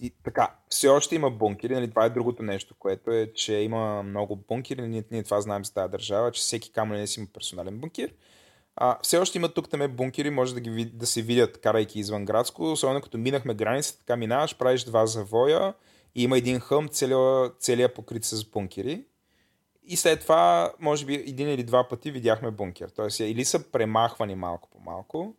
и, 0.00 0.12
така, 0.24 0.54
все 0.68 0.88
още 0.88 1.14
има 1.14 1.30
бункери, 1.30 1.74
нали, 1.74 1.90
това 1.90 2.04
е 2.04 2.10
другото 2.10 2.42
нещо, 2.42 2.74
което 2.78 3.10
е, 3.10 3.32
че 3.34 3.54
има 3.54 4.02
много 4.02 4.36
бункери, 4.36 4.88
ние, 4.88 5.04
ние 5.10 5.22
това 5.22 5.40
знаем 5.40 5.64
за 5.64 5.74
тази 5.74 5.90
държава, 5.90 6.32
че 6.32 6.40
всеки 6.40 6.72
камън 6.72 7.06
си 7.06 7.20
има 7.20 7.28
персонален 7.34 7.78
бункер. 7.78 8.14
А, 8.76 8.98
все 9.02 9.18
още 9.18 9.38
има 9.38 9.48
тук 9.48 9.68
там 9.70 9.96
бункери, 9.96 10.30
може 10.30 10.54
да, 10.54 10.60
ги, 10.60 10.84
да 10.84 11.06
се 11.06 11.22
видят, 11.22 11.60
карайки 11.60 11.98
извън 11.98 12.24
градско, 12.24 12.72
особено 12.72 13.00
като 13.00 13.18
минахме 13.18 13.54
границата, 13.54 13.98
така 13.98 14.16
минаваш, 14.16 14.56
правиш 14.58 14.84
два 14.84 15.06
завоя 15.06 15.74
и 16.14 16.22
има 16.22 16.38
един 16.38 16.60
хъм, 16.60 16.88
целия, 16.88 17.50
целия 17.58 17.94
покрит 17.94 18.24
с 18.24 18.44
бункери. 18.44 19.04
и 19.84 19.96
след 19.96 20.20
това, 20.20 20.72
може 20.80 21.06
би 21.06 21.14
един 21.14 21.48
или 21.48 21.64
два 21.64 21.88
пъти 21.88 22.10
видяхме 22.10 22.50
бункер. 22.50 22.88
Тоест, 22.88 23.20
или 23.20 23.44
са 23.44 23.70
премахвани 23.72 24.34
малко 24.34 24.68
по 24.70 24.78
малко, 24.80 25.34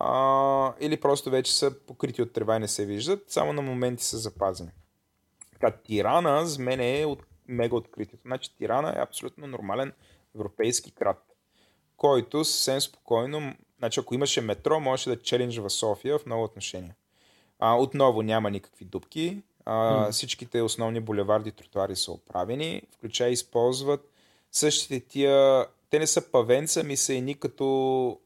а, 0.00 0.74
или 0.80 1.00
просто 1.00 1.30
вече 1.30 1.52
са 1.52 1.70
покрити 1.86 2.22
от 2.22 2.32
трева 2.32 2.56
и 2.56 2.58
не 2.58 2.68
се 2.68 2.86
виждат, 2.86 3.30
само 3.30 3.52
на 3.52 3.62
моменти 3.62 4.04
са 4.04 4.18
запазени. 4.18 4.70
Така, 5.52 5.70
Тирана 5.70 6.46
за 6.46 6.62
мен 6.62 6.80
е 6.80 7.04
от 7.04 7.22
мега 7.48 7.76
откритието. 7.76 8.22
Значи 8.26 8.56
Тирана 8.56 8.90
е 8.90 9.02
абсолютно 9.02 9.46
нормален 9.46 9.92
европейски 10.34 10.92
град, 10.98 11.24
който 11.96 12.44
съвсем 12.44 12.80
спокойно, 12.80 13.54
значи 13.78 14.00
ако 14.00 14.14
имаше 14.14 14.40
метро, 14.40 14.80
можеше 14.80 15.10
да 15.10 15.22
челенджва 15.22 15.70
София 15.70 16.18
в 16.18 16.26
много 16.26 16.44
отношения. 16.44 16.94
А, 17.58 17.76
отново 17.76 18.22
няма 18.22 18.50
никакви 18.50 18.84
дупки, 18.84 19.42
а, 19.64 19.72
mm. 19.72 20.10
всичките 20.10 20.62
основни 20.62 21.00
булеварди 21.00 21.48
и 21.48 21.52
тротуари 21.52 21.96
са 21.96 22.12
оправени, 22.12 22.82
включая 22.92 23.30
използват 23.30 24.10
същите 24.52 25.00
тия, 25.00 25.66
те 25.90 25.98
не 25.98 26.06
са 26.06 26.30
павенца, 26.30 26.82
ми 26.82 26.96
са 26.96 27.14
едни 27.14 27.34
като 27.34 28.18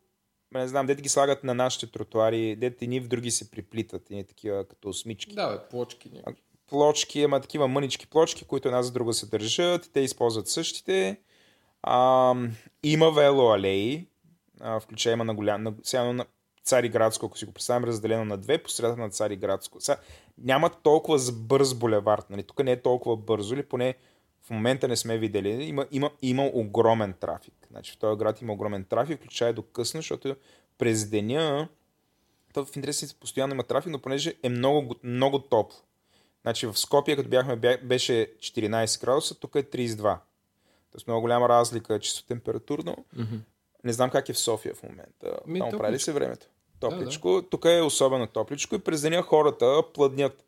не 0.59 0.69
знам, 0.69 0.87
дете 0.87 1.03
ги 1.03 1.09
слагат 1.09 1.45
на 1.45 1.55
нашите 1.55 1.87
тротуари, 1.87 2.57
дете 2.57 2.87
ни 2.87 3.01
в 3.01 3.09
други 3.09 3.31
се 3.31 3.51
приплитат, 3.51 4.11
и 4.11 4.25
такива 4.25 4.65
като 4.65 4.93
смички. 4.93 5.35
Да, 5.35 5.49
бе, 5.49 5.69
плочки. 5.71 6.11
Някакви. 6.15 6.43
Плочки, 6.69 7.23
ама 7.23 7.41
такива 7.41 7.69
мънички 7.69 8.07
плочки, 8.07 8.45
които 8.45 8.69
една 8.69 8.83
за 8.83 8.93
друга 8.93 9.13
се 9.13 9.27
държат, 9.27 9.87
и 9.87 9.93
те 9.93 10.01
използват 10.01 10.49
същите. 10.49 11.21
А, 11.83 12.35
има 12.83 13.11
велоалеи, 13.11 14.07
включая 14.81 15.17
на 15.17 15.35
голям, 15.35 15.63
на, 15.63 15.75
сега 15.83 16.13
на 16.13 16.27
Цариградско, 16.65 17.27
ако 17.27 17.39
си 17.39 17.45
го 17.45 17.53
представим 17.53 17.85
разделено 17.85 18.25
на 18.25 18.37
две, 18.37 18.63
посредата 18.63 19.01
на 19.01 19.11
Цариградско. 19.11 19.81
Сега, 19.81 19.99
няма 20.39 20.71
толкова 20.71 21.19
бърз 21.33 21.75
булевард, 21.75 22.31
нали? 22.31 22.43
тук 22.43 22.65
не 22.65 22.73
е 22.73 22.83
толкова 22.83 23.17
бързо, 23.17 23.55
или 23.55 23.63
поне 23.63 23.95
в 24.47 24.51
момента 24.51 24.89
не 24.89 24.97
сме 24.97 25.19
видели. 25.19 25.65
Има, 25.65 25.87
има, 25.91 26.11
има 26.23 26.51
огромен 26.55 27.15
трафик. 27.21 27.55
Значи 27.71 27.93
в 27.93 27.99
този 27.99 28.19
град 28.19 28.41
има 28.41 28.53
огромен 28.53 28.85
трафик, 28.85 29.19
включая 29.19 29.53
до 29.53 29.63
късно, 29.63 29.99
защото 29.99 30.37
през 30.79 31.11
деня 31.11 31.69
то 32.55 32.65
в 32.65 32.77
интерес 32.77 33.15
постоянно 33.15 33.55
има 33.55 33.63
трафик, 33.63 33.93
но 33.93 33.99
понеже 33.99 34.35
е 34.43 34.49
много, 34.49 34.95
много 35.03 35.39
топло. 35.39 35.79
Значи 36.43 36.67
в 36.67 36.79
Скопия, 36.79 37.17
като 37.17 37.29
бяхме, 37.29 37.57
беше 37.83 38.33
14 38.39 39.01
градуса, 39.01 39.35
тук 39.35 39.55
е 39.55 39.63
32. 39.63 40.19
Тоест 40.93 41.07
много 41.07 41.21
голяма 41.21 41.49
разлика 41.49 42.01
чисто 42.01 42.27
температурно. 42.27 42.97
Mm-hmm. 43.17 43.39
Не 43.85 43.93
знам 43.93 44.11
как 44.11 44.29
е 44.29 44.33
в 44.33 44.39
София 44.39 44.75
в 44.75 44.83
момента. 44.83 45.39
Ми, 45.47 45.59
Там 45.59 45.79
прави 45.79 45.99
се 45.99 46.13
времето? 46.13 46.47
Топличко. 46.81 47.29
Да, 47.29 47.43
да. 47.43 47.49
Тук 47.49 47.65
е 47.65 47.81
особено 47.81 48.27
топличко 48.27 48.75
и 48.75 48.79
през 48.79 49.03
деня 49.03 49.23
хората 49.23 49.83
плъднят. 49.95 50.45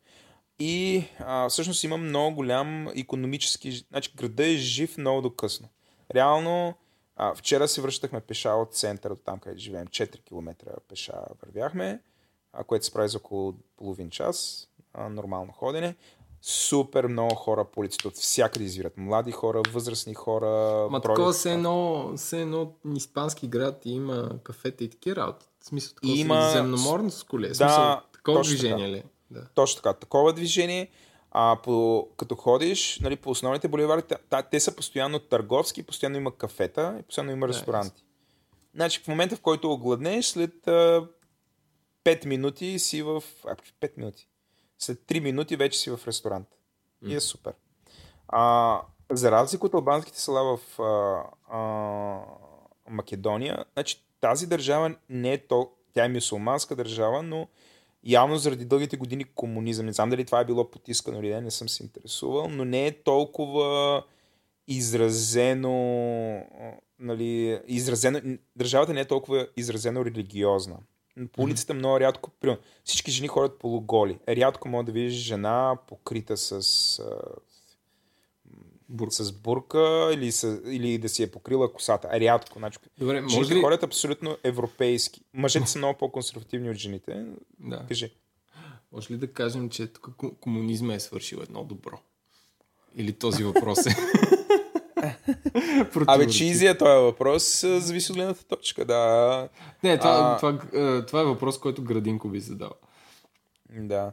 И 0.58 1.04
а, 1.18 1.48
всъщност 1.48 1.84
има 1.84 1.96
много 1.96 2.36
голям 2.36 2.88
економически... 2.88 3.72
Значи 3.90 4.12
града 4.16 4.46
е 4.46 4.56
жив 4.56 4.98
много 4.98 5.22
до 5.22 5.30
късно. 5.30 5.68
Реално 6.14 6.74
а, 7.16 7.34
вчера 7.34 7.68
се 7.68 7.80
връщахме 7.80 8.20
пеша 8.20 8.50
от 8.50 8.74
центъра, 8.74 9.12
от 9.12 9.24
там 9.24 9.38
където 9.38 9.62
живеем. 9.62 9.86
4 9.86 10.24
км 10.24 10.54
пеша 10.88 11.12
вървяхме, 11.42 12.00
а, 12.52 12.64
което 12.64 12.84
се 12.84 12.92
прави 12.92 13.08
за 13.08 13.16
около 13.16 13.54
половин 13.76 14.10
час. 14.10 14.68
А, 14.94 15.08
нормално 15.08 15.52
ходене. 15.52 15.96
Супер 16.42 17.06
много 17.06 17.34
хора 17.34 17.64
по 17.64 17.80
улицата, 17.80 18.08
от 18.08 18.14
всякъде 18.14 18.64
извират. 18.64 18.96
Млади 18.96 19.32
хора, 19.32 19.62
възрастни 19.72 20.14
хора. 20.14 20.88
Ма 20.90 21.00
такова 21.00 21.34
се 21.34 21.52
едно, 21.52 22.12
се 22.16 22.40
едно 22.40 22.72
испански 22.96 23.48
град 23.48 23.82
и 23.84 23.90
има 23.90 24.30
кафета 24.42 24.84
и 24.84 24.90
такива 24.90 25.16
работи. 25.16 25.46
В 25.60 25.66
смисъл, 25.66 25.94
такова 25.94 26.18
има... 26.18 26.50
земноморно 26.52 27.10
с 27.10 27.24
коле. 27.24 27.48
Да, 27.48 27.54
смисъл, 27.54 28.00
такова 28.12 28.42
движение 28.42 28.88
ли? 28.88 29.02
Да. 29.30 29.46
Точно 29.54 29.82
така. 29.82 29.92
Такова 29.92 30.32
движение. 30.32 30.90
А 31.30 31.58
по, 31.64 32.08
като 32.16 32.34
ходиш 32.34 33.00
нали, 33.00 33.16
по 33.16 33.30
основните 33.30 33.68
боливари, 33.68 34.02
та, 34.30 34.42
те 34.42 34.60
са 34.60 34.76
постоянно 34.76 35.18
търговски, 35.18 35.82
постоянно 35.82 36.16
има 36.16 36.36
кафета 36.36 36.96
и 37.00 37.02
постоянно 37.02 37.32
има 37.32 37.48
ресторанти. 37.48 38.04
Значи 38.74 39.00
в 39.00 39.08
момента, 39.08 39.36
в 39.36 39.40
който 39.40 39.72
огладнеш, 39.72 40.26
след 40.26 40.68
а, 40.68 41.08
5 42.04 42.26
минути 42.26 42.78
си 42.78 43.02
в... 43.02 43.22
А, 43.46 43.56
5 43.80 43.90
минути. 43.96 44.28
След 44.78 44.98
3 44.98 45.20
минути 45.20 45.56
вече 45.56 45.78
си 45.78 45.90
в 45.90 46.00
ресторант. 46.06 46.48
Mm. 47.04 47.08
И 47.08 47.14
е 47.14 47.20
супер. 47.20 47.54
А, 48.28 48.80
за 49.10 49.30
разлика 49.30 49.66
от 49.66 49.74
албанските 49.74 50.20
села 50.20 50.56
в 50.56 50.80
а, 50.80 51.22
а, 51.56 52.20
Македония, 52.90 53.64
значи 53.72 54.06
тази 54.20 54.46
държава 54.46 54.94
не 55.08 55.32
е 55.32 55.46
то... 55.46 55.70
Тя 55.94 56.04
е 56.04 56.08
мюсулманска 56.08 56.76
държава, 56.76 57.22
но 57.22 57.48
Явно 58.06 58.36
заради 58.36 58.64
дългите 58.64 58.96
години 58.96 59.24
комунизъм, 59.24 59.86
не 59.86 59.92
знам 59.92 60.10
дали 60.10 60.24
това 60.24 60.40
е 60.40 60.44
било 60.44 60.70
потискано 60.70 61.18
или 61.18 61.34
не, 61.34 61.40
не 61.40 61.50
съм 61.50 61.68
се 61.68 61.82
интересувал, 61.82 62.48
но 62.48 62.64
не 62.64 62.86
е 62.86 62.92
толкова 62.92 64.02
изразено, 64.68 66.42
нали, 66.98 67.60
изразено, 67.66 68.20
държавата 68.56 68.94
не 68.94 69.00
е 69.00 69.04
толкова 69.04 69.46
изразено 69.56 70.04
религиозна. 70.04 70.76
По 71.32 71.42
улицата 71.42 71.72
mm-hmm. 71.72 71.78
много 71.78 72.00
рядко, 72.00 72.30
примерно, 72.40 72.62
всички 72.84 73.10
жени 73.10 73.28
ходят 73.28 73.58
полуголи. 73.58 74.18
Рядко 74.28 74.68
може 74.68 74.86
да 74.86 74.92
видиш 74.92 75.12
жена 75.12 75.76
покрита 75.88 76.36
с, 76.36 77.02
Бурка. 78.88 79.14
с 79.14 79.32
бурка 79.32 80.10
или, 80.12 80.32
с, 80.32 80.60
или 80.66 80.98
да 80.98 81.08
си 81.08 81.22
е 81.22 81.30
покрила 81.30 81.72
косата. 81.72 82.20
Рядко. 82.20 82.58
Значи, 82.58 82.78
Добре, 82.98 83.20
може 83.20 83.54
ли... 83.54 83.60
ходят 83.60 83.82
абсолютно 83.82 84.36
европейски. 84.44 85.20
Мъжете 85.34 85.66
са 85.66 85.78
много 85.78 85.98
по-консервативни 85.98 86.70
от 86.70 86.76
жените. 86.76 87.26
Да. 87.58 87.84
Кажи. 87.88 88.12
Може 88.92 89.12
ли 89.12 89.16
да 89.16 89.32
кажем, 89.32 89.70
че 89.70 89.86
тук 89.86 90.16
комунизма 90.40 90.94
е 90.94 91.00
свършил 91.00 91.36
едно 91.36 91.64
добро? 91.64 91.98
Или 92.96 93.12
този 93.12 93.44
въпрос 93.44 93.86
е... 93.86 93.90
Абе, 96.06 96.26
чизи 96.26 96.66
е 96.66 96.78
този 96.78 97.02
въпрос, 97.02 97.60
зависи 97.60 98.12
от 98.12 98.16
гледната 98.16 98.44
точка, 98.44 98.84
да. 98.84 99.48
Не, 99.82 99.98
това, 99.98 100.10
а... 100.10 100.36
това, 100.36 100.58
това, 100.58 101.06
това 101.06 101.20
е 101.20 101.24
въпрос, 101.24 101.60
който 101.60 101.84
Градинко 101.84 102.28
би 102.28 102.40
задал. 102.40 102.70
Да. 103.70 104.12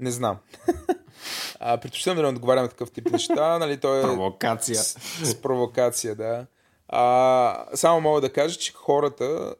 Не 0.00 0.10
знам. 0.10 0.38
А, 1.60 1.78
предпочитам 1.78 2.16
да 2.16 2.22
не 2.22 2.28
отговарям 2.28 2.62
на 2.62 2.68
такъв 2.68 2.90
тип 2.90 3.10
неща. 3.10 3.58
Нали, 3.58 3.80
той 3.80 3.98
е 3.98 4.02
провокация. 4.02 4.76
С, 4.76 4.98
с 5.24 5.42
провокация, 5.42 6.14
да. 6.14 6.46
А, 6.88 7.66
само 7.74 8.00
мога 8.00 8.20
да 8.20 8.32
кажа, 8.32 8.58
че 8.58 8.72
хората 8.72 9.54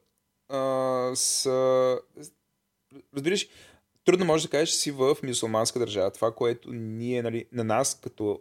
а, 0.49 1.11
са... 1.15 1.99
Разбираш, 3.17 3.49
трудно 4.05 4.27
може 4.27 4.45
да 4.45 4.51
кажеш, 4.51 4.69
че 4.69 4.77
си 4.77 4.91
в 4.91 5.17
мюсулманска 5.23 5.79
държава. 5.79 6.11
Това, 6.11 6.35
което 6.35 6.73
ние, 6.73 7.23
нали, 7.23 7.45
на 7.53 7.65
нас, 7.65 8.01
като 8.03 8.41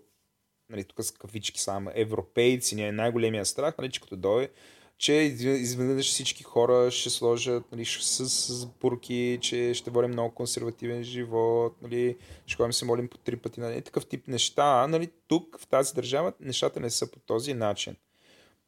нали, 0.70 0.84
тук 0.84 1.04
с 1.04 1.12
кавички 1.12 1.62
само 1.62 1.92
европейци, 1.94 2.76
ни 2.76 2.88
е 2.88 2.92
най-големия 2.92 3.46
страх, 3.46 3.78
нали, 3.78 3.92
че 3.92 4.02
като 4.02 4.16
дойде 4.16 4.52
че 4.98 5.14
изведнъж 5.14 6.10
всички 6.10 6.44
хора 6.44 6.92
ще 6.92 7.10
сложат 7.10 7.72
нали, 7.72 7.86
с, 7.86 8.30
с 8.30 8.66
бурки, 8.66 9.40
че 9.42 9.74
ще 9.74 9.92
водим 9.92 10.12
много 10.12 10.36
консервативен 10.36 11.04
живот, 11.04 11.76
нали, 11.82 12.18
ще 12.46 12.56
ходим 12.56 12.74
се 12.74 12.86
молим 12.86 13.08
по 13.08 13.18
три 13.18 13.38
пъти, 13.38 13.60
нали, 13.60 13.82
такъв 13.82 14.06
тип 14.06 14.28
неща. 14.28 14.88
Нали, 14.88 15.12
тук, 15.28 15.60
в 15.60 15.68
тази 15.68 15.94
държава, 15.94 16.34
нещата 16.40 16.80
не 16.80 16.90
са 16.90 17.12
по 17.12 17.20
този 17.20 17.54
начин. 17.54 17.96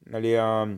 Нали, 0.06 0.36
а, 0.36 0.78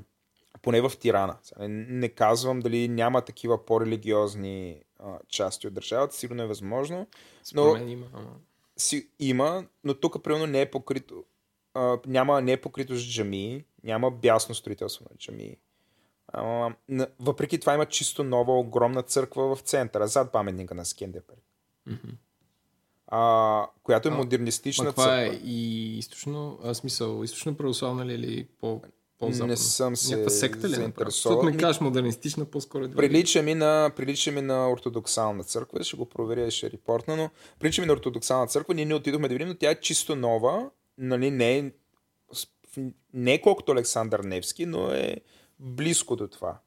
поне 0.61 0.82
в 0.82 0.91
Тирана. 0.99 1.38
Не, 1.60 1.68
не 1.90 2.10
казвам 2.10 2.60
дали 2.60 2.88
няма 2.88 3.22
такива 3.22 3.65
по-религиозни 3.65 4.82
а, 4.99 5.19
части 5.28 5.68
от 5.68 5.74
държавата, 5.74 6.15
сигурно 6.15 6.44
е 6.44 6.48
възможно. 6.48 7.07
Но, 7.53 7.76
има, 7.76 8.06
ама... 8.14 8.30
си, 8.78 9.10
има, 9.19 9.65
но 9.84 9.94
тук 9.94 10.24
примерно 10.24 10.48
не 10.48 10.61
е 10.61 10.72
покрито 10.72 11.24
а, 11.78 11.99
няма, 12.06 12.41
не 12.41 12.52
е 12.52 12.61
покрито 12.61 12.95
с 12.95 13.10
джами, 13.10 13.65
няма 13.88 14.11
бясно 14.11 14.55
строителство 14.55 15.05
на 15.11 15.18
джами. 15.18 15.57
А, 16.27 16.72
въпреки 17.19 17.59
това 17.59 17.73
има 17.73 17.85
чисто 17.85 18.23
нова 18.23 18.59
огромна 18.59 19.03
църква 19.03 19.55
в 19.55 19.59
центъра, 19.59 20.07
зад 20.07 20.31
паметника 20.31 20.76
на 20.76 20.85
Скендерберг. 20.85 21.43
Mm-hmm. 21.89 22.14
А, 23.07 23.68
която 23.84 24.07
е 24.07 24.11
модернистична 24.11 24.89
а, 24.89 24.91
това 24.91 25.22
е 25.22 25.27
и 25.27 25.97
източно, 25.97 26.59
а, 26.64 26.73
смисъл, 26.73 27.23
източно 27.23 27.57
православна 27.57 28.05
ли 28.05 28.14
или 28.14 28.47
по 28.59 28.81
по-западно? 29.19 29.51
Не 29.51 29.57
съм 29.57 29.95
се 29.95 30.11
Някаква 30.11 30.30
секта 30.30 30.69
ли 30.69 30.73
е 30.73 30.93
Защото 31.05 31.43
не 31.43 31.57
кажеш 31.57 31.81
модернистична, 31.81 32.45
по-скоро 32.45 32.85
е 32.85 32.91
прилича 32.91 33.43
ми, 33.43 33.55
на, 33.55 33.91
прилича 33.95 34.31
ми 34.31 34.41
на 34.41 34.72
ортодоксална 34.72 35.43
църква, 35.43 35.84
ще 35.84 35.97
го 35.97 36.05
проверя, 36.05 36.51
ще 36.51 36.72
репортна, 36.72 37.15
но 37.15 37.30
прилича 37.59 37.81
ми 37.81 37.85
на 37.88 37.93
ортодоксална 37.93 38.47
църква, 38.47 38.73
ние 38.73 38.85
не 38.85 38.95
отидохме 38.95 39.27
да 39.27 39.34
видим, 39.34 39.47
но 39.47 39.55
тя 39.55 39.72
е 39.72 39.80
чисто 39.80 40.15
нова, 40.15 40.69
нали, 40.97 41.31
не 41.31 41.57
е 41.57 41.72
не 43.13 43.33
е 43.33 43.41
колкото 43.41 43.71
Александър 43.71 44.19
Невски, 44.19 44.65
но 44.65 44.91
е 44.91 45.15
близко 45.59 46.15
до 46.15 46.27
това. 46.27 46.59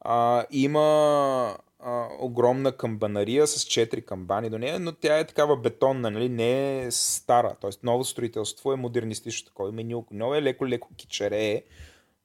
А, 0.00 0.44
има 0.50 1.58
а, 1.78 2.08
огромна 2.20 2.72
камбанария 2.72 3.46
с 3.46 3.64
4 3.64 4.04
камбани 4.04 4.50
до 4.50 4.58
нея, 4.58 4.80
но 4.80 4.92
тя 4.92 5.18
е 5.18 5.26
такава 5.26 5.56
бетонна, 5.56 6.10
нали? 6.10 6.28
не 6.28 6.82
е 6.82 6.90
стара. 6.90 7.56
Тоест 7.60 7.82
ново 7.82 8.04
строителство 8.04 8.72
е 8.72 8.76
модернистично 8.76 9.46
такова. 9.46 9.68
Има 9.80 10.02
много 10.10 10.34
е 10.34 10.42
леко-леко 10.42 10.88
кичерее, 10.96 11.62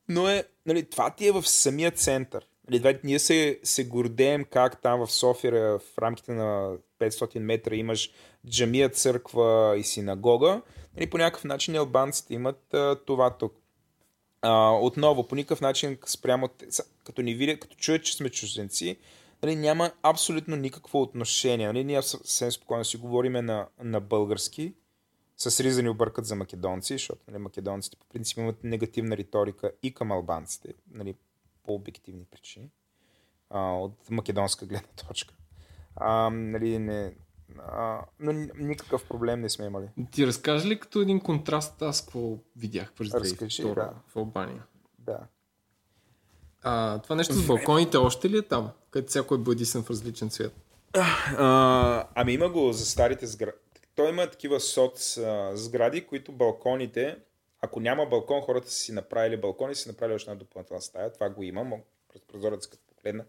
но 0.10 0.30
е, 0.30 0.44
нали, 0.66 0.90
това 0.90 1.10
ти 1.10 1.28
е 1.28 1.32
в 1.32 1.44
самия 1.44 1.92
център. 1.92 2.48
Нали, 2.70 3.00
ние 3.04 3.20
се, 3.20 3.60
се 3.64 3.88
гордеем 3.88 4.46
как 4.46 4.82
там 4.82 5.06
в 5.06 5.12
София 5.12 5.80
в 5.80 5.98
рамките 6.00 6.32
на 6.32 6.78
500 7.00 7.40
метра 7.40 7.76
имаш 7.76 8.12
джамия, 8.50 8.90
църква 8.90 9.76
и 9.78 9.84
синагога. 9.84 10.62
Нали, 10.98 11.10
по 11.10 11.18
някакъв 11.18 11.44
начин 11.44 11.76
албанците 11.76 12.34
имат 12.34 12.74
а, 12.74 12.96
това 13.06 13.38
тук. 13.38 13.56
А, 14.42 14.72
отново, 14.72 15.28
по 15.28 15.36
никакъв 15.36 15.62
начин 15.62 15.98
спрямо, 16.06 16.50
като 17.04 17.22
ни 17.22 17.34
видят, 17.34 17.60
като 17.60 17.76
чуят, 17.76 18.04
че 18.04 18.16
сме 18.16 18.30
чужденци, 18.30 18.98
нали, 19.44 19.56
няма 19.56 19.92
абсолютно 20.04 20.56
никакво 20.56 21.02
отношение. 21.02 21.68
Нали, 21.68 21.84
ние 21.84 22.02
съвсем 22.02 22.52
спокойно 22.52 22.86
си 22.86 22.98
говориме 22.98 23.42
на, 23.42 23.68
на 23.84 24.00
български, 24.02 24.74
с 25.38 25.60
ризани 25.60 25.90
объркат 25.90 26.26
за 26.26 26.36
македонци, 26.36 26.94
защото 26.94 27.22
нали, 27.28 27.38
македонците 27.38 27.98
по 27.98 28.06
принцип 28.06 28.38
имат 28.38 28.64
негативна 28.64 29.18
риторика 29.18 29.72
и 29.84 29.94
към 29.94 30.12
албанците, 30.12 30.74
нали, 30.92 31.16
по 31.64 31.74
обективни 31.74 32.26
причини, 32.26 32.70
а, 33.50 33.74
от 33.74 34.10
македонска 34.10 34.66
гледна 34.66 34.90
точка. 35.08 35.34
А, 35.96 36.30
нали, 36.30 36.80
не, 36.80 37.14
а, 37.60 38.02
но 38.20 38.32
никакъв 38.58 39.08
проблем 39.08 39.42
не 39.42 39.50
сме 39.50 39.66
имали. 39.66 39.90
Ти 40.12 40.28
разкажи 40.28 40.68
ли 40.68 40.80
като 40.80 41.02
един 41.02 41.20
контраст 41.20 41.82
аз 41.82 42.02
какво 42.02 42.38
видях 42.56 42.94
през 42.94 43.10
2002 43.10 43.76
да. 43.76 43.94
в 44.08 44.16
Албания? 44.16 44.64
Да. 45.00 45.20
А, 46.62 47.00
това 47.00 47.16
нещо 47.16 47.34
с 47.34 47.48
балконите 47.48 47.98
още 47.98 48.30
ли 48.30 48.38
е 48.38 48.42
там? 48.42 48.72
Където 48.92 49.10
всяко 49.10 49.36
е 49.36 49.38
бъдисен 49.38 49.84
в 49.84 49.90
различен 49.90 50.30
цвет? 50.30 50.54
А, 50.94 52.08
ами 52.16 52.34
има 52.34 52.50
го 52.50 52.74
за 52.74 52.86
старите 52.86 53.28
сгради. 53.28 53.58
Той 53.96 54.10
има 54.10 54.30
такива 54.30 54.60
соц 54.60 55.18
а, 55.18 55.52
сгради, 55.58 56.06
които 56.06 56.32
балконите, 56.32 57.18
ако 57.62 57.80
няма 57.80 58.06
балкон, 58.06 58.42
хората 58.42 58.72
са 58.72 58.76
си 58.76 58.92
направили 58.92 59.38
балкон 59.38 59.72
и 59.72 59.76
си 59.76 59.90
направили 59.90 60.16
още 60.16 60.32
една 60.32 60.40
допълнителна 60.40 60.82
стая. 60.82 61.14
Това 61.14 61.30
го 61.30 61.44
има, 61.44 61.72
през 62.14 62.22
прозорец 62.22 62.68
като 62.68 62.84
погледна. 62.96 63.24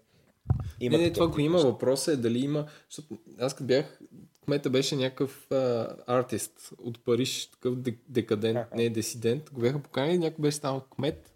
Има 0.80 0.98
не, 0.98 1.04
не, 1.04 1.12
това 1.12 1.26
го 1.26 1.40
има. 1.40 1.58
Въпросът 1.58 2.14
е 2.14 2.16
дали 2.16 2.38
има... 2.38 2.66
Защото 2.90 3.18
аз 3.40 3.54
като 3.54 3.66
бях... 3.66 3.98
Кмета 4.44 4.70
беше 4.70 4.96
някакъв 4.96 5.46
артист 6.06 6.72
от 6.78 7.04
Париж, 7.04 7.46
такъв 7.46 7.74
декадент, 8.08 8.58
не 8.76 8.84
е 8.84 8.90
дисидент. 8.90 9.50
Го 9.52 9.60
бяха 9.60 9.78
поканили, 9.78 10.18
някой 10.18 10.42
беше 10.42 10.56
станал 10.56 10.80
кмет 10.80 11.32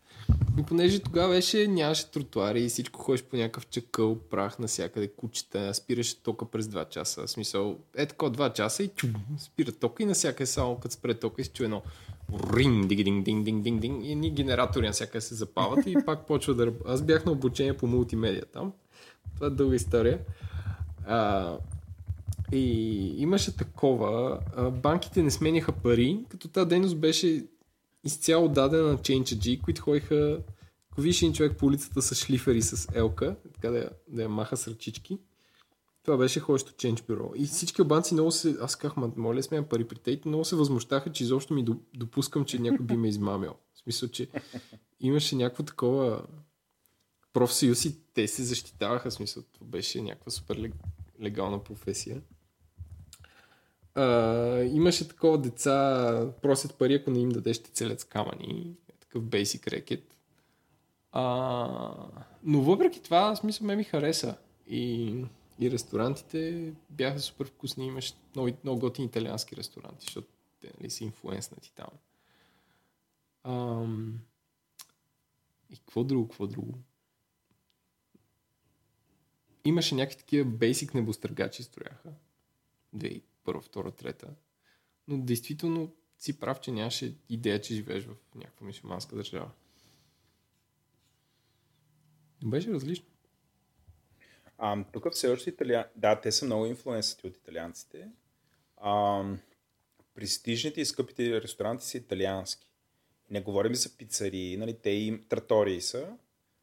и 0.58 0.62
понеже 0.62 0.98
тогава 0.98 1.34
беше, 1.34 1.66
нямаше 1.66 2.10
тротуари 2.10 2.64
и 2.64 2.68
всичко 2.68 3.00
ходиш 3.00 3.22
по 3.22 3.36
някакъв 3.36 3.66
чакъл, 3.66 4.18
прах 4.18 4.58
навсякъде, 4.58 5.08
кучета, 5.08 5.74
спираше 5.74 6.22
тока 6.22 6.44
през 6.44 6.66
2 6.66 6.88
часа. 6.88 7.26
В 7.26 7.30
смисъл, 7.30 7.78
е 7.96 8.06
така 8.06 8.26
2 8.26 8.52
часа 8.52 8.82
и 8.82 8.88
чу, 8.88 9.06
спира 9.38 9.72
тока 9.72 10.02
и 10.02 10.06
навсякъде 10.06 10.46
само 10.46 10.76
като 10.76 10.94
спре 10.94 11.14
тока 11.14 11.42
и 11.42 11.44
се 11.44 11.50
чуе 11.50 11.64
едно 11.64 11.82
рин, 12.56 12.88
динг, 12.88 13.04
динг, 13.04 13.24
динг, 13.24 13.44
динг, 13.44 13.62
динг, 13.62 13.80
динг, 13.80 14.04
и 14.04 14.14
ни 14.14 14.30
генератори 14.30 14.86
навсякъде 14.86 15.20
се 15.20 15.34
запават 15.34 15.86
и 15.86 15.96
пак 16.06 16.26
почва 16.26 16.54
да 16.54 16.72
Аз 16.86 17.02
бях 17.02 17.24
на 17.24 17.32
обучение 17.32 17.76
по 17.76 17.86
мултимедия 17.86 18.44
там. 18.44 18.72
Това 19.34 19.46
е 19.46 19.50
дълга 19.50 19.76
история. 19.76 20.18
А, 21.06 21.56
и 22.52 23.14
имаше 23.18 23.56
такова. 23.56 24.40
Банките 24.82 25.22
не 25.22 25.30
сменяха 25.30 25.72
пари, 25.72 26.24
като 26.28 26.48
тази 26.48 26.68
дейност 26.68 26.98
беше 26.98 27.46
изцяло 28.04 28.48
дадена 28.48 28.88
на 28.88 28.98
ChangeG, 28.98 29.60
които 29.60 29.82
ходиха, 29.82 30.40
ако 30.90 31.00
видиш 31.00 31.22
един 31.22 31.34
човек 31.34 31.56
по 31.58 31.66
улицата 31.66 32.02
с 32.02 32.14
шлифери 32.14 32.62
с 32.62 32.88
елка, 32.94 33.36
така 33.54 33.70
да 33.70 33.78
я, 33.78 33.90
да 34.08 34.22
я 34.22 34.28
маха 34.28 34.56
с 34.56 34.68
ръчички, 34.68 35.18
това 36.04 36.16
беше 36.16 36.40
ходещо 36.40 36.72
Change 36.72 37.06
бюро. 37.06 37.32
И 37.36 37.46
всички 37.46 37.80
албанци 37.80 38.14
много 38.14 38.30
се... 38.30 38.56
Аз 38.60 38.76
казах, 38.76 38.96
моля 39.16 39.42
сме 39.42 39.68
пари 39.68 39.84
при 39.84 39.96
те, 39.96 40.20
много 40.26 40.44
се 40.44 40.56
възмущаха, 40.56 41.12
че 41.12 41.24
изобщо 41.24 41.54
ми 41.54 41.66
допускам, 41.94 42.44
че 42.44 42.58
някой 42.58 42.86
би 42.86 42.96
ме 42.96 43.08
измамил. 43.08 43.54
В 43.74 43.78
смисъл, 43.78 44.08
че 44.08 44.28
имаше 45.00 45.36
някакво 45.36 45.62
такова 45.62 46.22
профсъюз 47.32 47.84
и 47.84 48.02
те 48.14 48.28
се 48.28 48.42
защитаваха. 48.42 49.10
Смисъл, 49.10 49.42
това 49.42 49.66
беше 49.66 50.02
някаква 50.02 50.30
супер 50.30 50.72
легална 51.20 51.64
професия. 51.64 52.22
А, 53.94 54.06
имаше 54.62 55.08
такова 55.08 55.38
деца, 55.38 56.32
просят 56.42 56.78
пари, 56.78 56.94
ако 56.94 57.10
не 57.10 57.20
им 57.20 57.28
дадеш, 57.28 57.56
ще 57.56 57.70
целят 57.70 58.00
с 58.00 58.04
камъни. 58.04 58.76
Такъв 59.00 59.22
basic 59.22 59.66
рекет. 59.66 60.16
А, 61.12 62.08
но 62.42 62.60
въпреки 62.60 63.02
това, 63.02 63.36
смисъл, 63.36 63.66
ме 63.66 63.76
ми 63.76 63.84
хареса. 63.84 64.36
И, 64.66 65.14
и 65.60 65.70
ресторантите 65.70 66.72
бяха 66.90 67.20
супер 67.20 67.46
вкусни. 67.46 67.86
Имаше 67.86 68.14
много, 68.34 68.56
много 68.64 68.80
готини 68.80 69.06
италиански 69.06 69.56
ресторанти, 69.56 70.04
защото 70.04 70.28
те 70.60 70.72
нали, 70.80 70.90
са 70.90 71.04
инфлуенснати 71.04 71.72
там. 71.74 71.88
А, 73.44 73.84
и 75.70 75.76
какво 75.76 76.04
друго, 76.04 76.28
какво 76.28 76.46
друго? 76.46 76.78
Имаше 79.64 79.94
някакви 79.94 80.18
такива 80.18 80.50
basic 80.50 80.94
небостъргачи 80.94 81.62
строяха 81.62 82.12
първа, 83.44 83.60
втора, 83.60 83.90
трета. 83.90 84.34
Но 85.08 85.18
действително 85.18 85.94
си 86.18 86.40
прав, 86.40 86.60
че 86.60 86.70
нямаше 86.70 87.14
идея, 87.28 87.60
че 87.60 87.74
живееш 87.74 88.04
в 88.04 88.14
някаква 88.34 88.66
мисюманска 88.66 89.16
държава. 89.16 89.50
Беше 92.44 92.72
различно. 92.72 93.06
А, 94.58 94.84
тук 94.92 95.12
все 95.12 95.28
още 95.28 95.50
италия... 95.50 95.88
Да, 95.96 96.20
те 96.20 96.32
са 96.32 96.44
много 96.44 96.66
инфлуенсати 96.66 97.26
от 97.26 97.36
италианците. 97.36 98.08
А, 98.76 99.24
престижните 100.14 100.80
и 100.80 100.84
скъпите 100.84 101.42
ресторанти 101.42 101.86
са 101.86 101.98
италиански. 101.98 102.66
Не 103.30 103.40
говорим 103.40 103.74
за 103.74 103.96
пицари, 103.96 104.56
нали, 104.56 104.78
те 104.82 104.90
и 104.90 105.20
тратории 105.28 105.80
са. 105.80 106.16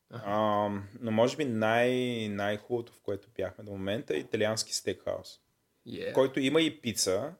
А, 0.09 0.69
но 0.99 1.11
може 1.11 1.37
би 1.37 1.45
най- 1.45 2.27
най-хубавото, 2.29 2.93
в 2.93 2.99
което 3.01 3.27
бяхме 3.35 3.63
до 3.63 3.71
момента 3.71 4.15
е 4.15 4.19
италиански 4.19 4.73
стейкхаус 4.73 5.39
yeah. 5.87 6.13
който 6.13 6.39
има 6.39 6.61
и 6.61 6.81
пица, 6.81 7.33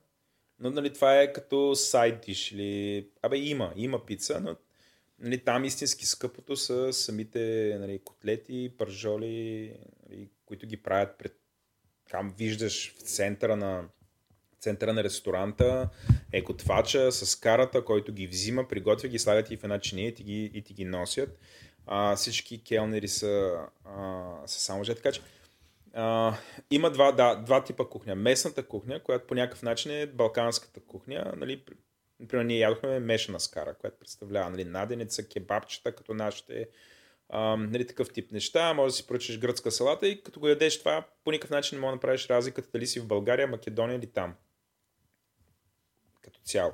но 0.60 0.70
нали, 0.70 0.94
това 0.94 1.22
е 1.22 1.34
като 1.34 1.76
сайд 1.76 2.22
диш 2.26 2.52
или... 2.52 3.08
Абе 3.22 3.38
има, 3.38 3.74
има 3.76 4.06
пица, 4.06 4.40
но 4.40 4.56
нали, 5.20 5.38
там 5.38 5.66
истински 5.66 6.06
скъпото 6.06 6.56
са 6.56 6.94
самите 6.94 7.76
нали, 7.80 8.00
котлети, 8.00 8.72
пържоли, 8.78 9.74
нали, 10.10 10.30
които 10.46 10.68
ги 10.68 10.78
правят 10.78 11.18
пред... 11.18 11.36
Там 12.10 12.34
виждаш 12.38 12.96
в 12.98 13.02
центъра 13.02 13.56
на 13.56 13.90
центъра 14.60 14.94
на 14.94 15.04
ресторанта 15.04 15.90
е 16.32 16.44
котвача 16.44 17.12
с 17.12 17.36
карата, 17.36 17.86
който 17.86 18.14
ги 18.14 18.28
взима, 18.28 18.68
приготвя 18.68 19.08
ги, 19.08 19.20
слагат 19.20 19.52
и 19.52 19.58
в 19.58 19.64
една 19.64 19.80
чиния 19.80 20.08
и 20.08 20.14
ти 20.14 20.24
ги, 20.24 20.52
и 20.54 20.62
ти 20.62 20.74
ги 20.74 20.86
носят. 20.86 21.40
А, 21.92 22.16
всички 22.16 22.64
келнери 22.64 23.08
са, 23.08 23.60
а, 23.86 24.34
са 24.46 24.60
само 24.60 24.84
же. 24.84 24.96
Така 24.96 25.12
че 25.12 25.22
а, 25.94 26.38
има 26.72 26.92
два, 26.92 27.12
да, 27.12 27.36
два 27.36 27.64
типа 27.64 27.86
кухня. 27.86 28.16
Местната 28.16 28.68
кухня, 28.68 29.04
която 29.04 29.28
по 29.28 29.36
някакъв 29.36 29.64
начин 29.64 29.92
е 29.92 30.06
балканската 30.06 30.80
кухня. 30.80 31.34
Нали, 31.38 31.64
например, 32.20 32.46
ние 32.46 32.58
ядохме 32.58 33.00
мешана 33.00 33.40
скара, 33.40 33.76
която 33.76 34.00
представлява 34.00 34.50
нали, 34.50 34.64
наденица, 34.64 35.28
кебабчета, 35.28 35.96
като 35.96 36.14
нашите 36.14 36.68
а, 37.30 37.56
нали, 37.56 37.88
такъв 37.88 38.14
тип 38.14 38.32
неща. 38.32 38.74
Може 38.74 38.92
да 38.92 38.96
си 38.96 39.08
поръчаш 39.08 39.40
гръцка 39.40 39.72
салата 39.72 40.08
и 40.08 40.24
като 40.24 40.40
го 40.40 40.48
ядеш 40.48 40.80
това, 40.80 41.08
по 41.24 41.32
никакъв 41.32 41.50
начин 41.50 41.78
не 41.78 41.82
можеш 41.82 41.92
да 41.92 41.96
направиш 41.96 42.28
разликата 42.28 42.70
дали 42.74 42.88
си 42.88 43.00
в 43.00 43.08
България, 43.08 43.48
Македония 43.48 43.98
или 43.98 44.08
там. 44.08 44.36
Като 46.22 46.40
цяло. 46.44 46.74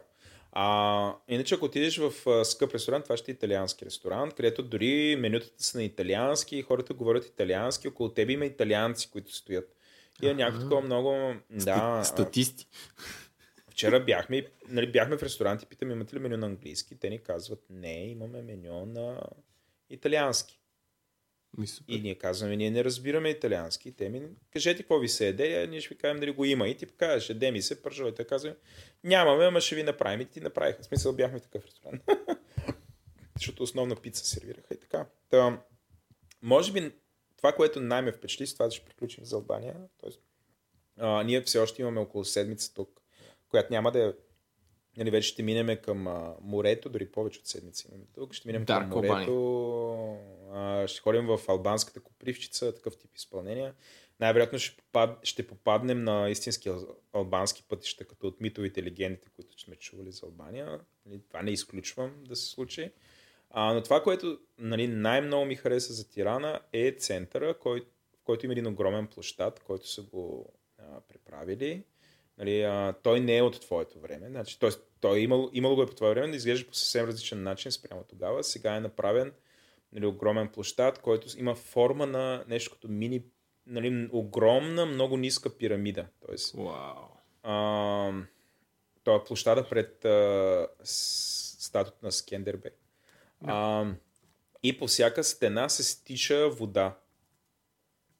А, 0.57 1.15
иначе, 1.27 1.55
ако 1.55 1.65
отидеш 1.65 1.97
в 1.97 2.29
а, 2.29 2.45
скъп 2.45 2.73
ресторант, 2.73 3.03
това 3.03 3.17
ще 3.17 3.31
е 3.31 3.33
италиански 3.33 3.85
ресторант, 3.85 4.33
където 4.33 4.63
дори 4.63 5.15
менютата 5.19 5.63
са 5.63 5.77
на 5.77 5.83
италиански, 5.83 6.61
хората 6.61 6.93
говорят 6.93 7.25
италиански, 7.25 7.87
около 7.87 8.09
тебе 8.09 8.33
има 8.33 8.45
италианци, 8.45 9.11
които 9.11 9.35
стоят. 9.35 9.75
И 10.21 10.27
е 10.27 10.33
някакво 10.33 10.61
такова 10.61 10.81
много... 10.81 11.33
Да, 11.49 12.03
Статисти. 12.03 12.67
Вчера 13.69 13.99
бяхме, 13.99 14.45
нали, 14.69 14.91
бяхме 14.91 15.17
в 15.17 15.23
ресторант 15.23 15.63
и 15.63 15.65
питаме, 15.65 15.93
имате 15.93 16.15
ли 16.15 16.19
меню 16.19 16.37
на 16.37 16.45
английски? 16.45 16.99
Те 16.99 17.09
ни 17.09 17.19
казват, 17.19 17.63
не, 17.69 18.07
имаме 18.07 18.41
меню 18.41 18.85
на 18.85 19.21
италиански. 19.89 20.59
Ми, 21.57 21.67
и 21.87 22.01
ние 22.01 22.15
казваме, 22.15 22.55
ние 22.55 22.71
не 22.71 22.83
разбираме 22.83 23.29
италиански. 23.29 23.91
Те 23.91 24.09
ми, 24.09 24.21
кажете 24.53 24.83
какво 24.83 24.99
ви 24.99 25.09
се 25.09 25.27
еде, 25.27 25.67
ние 25.67 25.81
ще 25.81 25.89
ви 25.89 25.97
кажем 25.97 26.19
дали 26.19 26.31
го 26.31 26.45
има. 26.45 26.67
И 26.67 26.77
ти 26.77 26.85
кажеш, 26.85 27.29
еде 27.29 27.51
ми 27.51 27.61
се, 27.61 27.81
пържо. 27.81 28.07
И 28.07 28.15
те 28.15 28.25
казваме, 28.25 28.55
нямаме, 29.03 29.45
ама 29.45 29.61
ще 29.61 29.75
ви 29.75 29.83
направим. 29.83 30.21
И 30.21 30.25
ти 30.25 30.39
направиха. 30.39 30.83
В 30.83 30.85
смисъл 30.85 31.13
бяхме 31.13 31.39
в 31.39 31.41
такъв 31.41 31.65
ресторант. 31.65 32.01
Защото 33.37 33.63
основна 33.63 33.95
пица 33.95 34.25
сервираха 34.25 34.73
и 34.73 34.79
така. 34.79 35.05
Та, 35.29 35.63
може 36.41 36.71
би 36.71 36.91
това, 37.37 37.51
което 37.51 37.81
най-ме 37.81 38.11
впечатли, 38.11 38.47
с 38.47 38.53
това 38.53 38.65
да 38.65 38.71
ще 38.71 38.85
приключим 38.85 39.25
за 39.25 39.35
Албания. 39.35 39.75
Тоест, 39.97 40.21
а, 40.97 41.23
ние 41.23 41.41
все 41.41 41.59
още 41.59 41.81
имаме 41.81 41.99
около 41.99 42.25
седмица 42.25 42.73
тук, 42.73 43.01
която 43.49 43.73
няма 43.73 43.91
да 43.91 44.07
е 44.07 44.13
Нали, 44.97 45.11
вече 45.11 45.27
ще 45.27 45.43
минеме 45.43 45.75
към 45.75 46.07
а, 46.07 46.35
морето, 46.41 46.89
дори 46.89 47.11
повече 47.11 47.39
от 47.39 47.47
седмици 47.47 47.87
имаме 47.89 48.05
тук. 48.13 48.33
Ще 48.33 48.47
минем 48.47 48.65
Dark 48.65 48.91
към 48.91 49.05
морето. 49.05 50.17
Ще 50.87 51.01
ходим 51.01 51.25
в 51.25 51.39
албанската 51.47 51.99
копривчица, 51.99 52.75
такъв 52.75 52.97
тип 52.97 53.15
изпълнения. 53.15 53.73
Най-вероятно 54.19 54.59
ще, 54.59 54.77
попад, 54.77 55.25
ще 55.25 55.47
попаднем 55.47 56.03
на 56.03 56.29
истински 56.29 56.71
албански 57.13 57.63
пътища, 57.69 58.05
като 58.05 58.27
от 58.27 58.41
митовите 58.41 58.83
легендите, 58.83 59.29
които 59.35 59.61
сме 59.61 59.75
чували 59.75 60.11
за 60.11 60.25
Албания. 60.25 60.79
Нали, 61.05 61.21
това 61.27 61.41
не 61.41 61.51
изключвам 61.51 62.23
да 62.23 62.35
се 62.35 62.49
случи. 62.49 62.91
А, 63.49 63.73
но 63.73 63.83
това, 63.83 64.03
което 64.03 64.39
нали, 64.57 64.87
най-много 64.87 65.45
ми 65.45 65.55
хареса 65.55 65.93
за 65.93 66.09
Тирана 66.09 66.59
е 66.73 66.91
центъра, 66.91 67.59
кой, 67.59 67.81
в 68.19 68.23
който 68.23 68.45
има 68.45 68.53
един 68.53 68.67
огромен 68.67 69.07
площад, 69.07 69.59
който 69.59 69.87
са 69.87 70.01
го 70.01 70.53
а, 70.77 71.01
преправили. 71.01 71.83
Нали, 72.37 72.61
а, 72.61 72.93
той 73.03 73.19
не 73.19 73.37
е 73.37 73.41
от 73.41 73.61
твоето 73.61 73.99
време. 73.99 74.29
Значи, 74.29 74.59
той, 74.59 74.71
той 74.99 75.17
е 75.17 75.21
имал, 75.21 75.49
имало 75.53 75.75
го 75.75 75.83
е 75.83 75.85
по 75.85 75.95
това 75.95 76.09
време, 76.09 76.27
да 76.27 76.35
изглежда 76.35 76.67
по 76.67 76.73
съвсем 76.73 77.05
различен 77.05 77.43
начин 77.43 77.71
спрямо 77.71 78.03
тогава. 78.09 78.43
Сега 78.43 78.75
е 78.75 78.79
направен 78.79 79.33
нали, 79.95 80.05
огромен 80.05 80.47
площад, 80.47 80.99
който 80.99 81.27
има 81.37 81.55
форма 81.55 82.05
на 82.05 82.43
нещо 82.47 82.71
като 82.71 82.87
мини, 82.87 83.23
нали, 83.67 84.09
огромна, 84.11 84.85
много 84.85 85.17
ниска 85.17 85.57
пирамида. 85.57 86.07
Тоест, 86.25 86.55
Вау. 86.55 87.07
а, 87.43 88.11
това 89.03 89.17
е 89.17 89.23
площада 89.23 89.69
пред 89.69 90.05
а, 90.05 90.67
на 92.03 92.11
Скендербек. 92.11 92.79
А, 93.43 93.85
и 94.63 94.77
по 94.77 94.87
всяка 94.87 95.23
стена 95.23 95.69
се 95.69 95.83
стича 95.83 96.49
вода. 96.49 96.97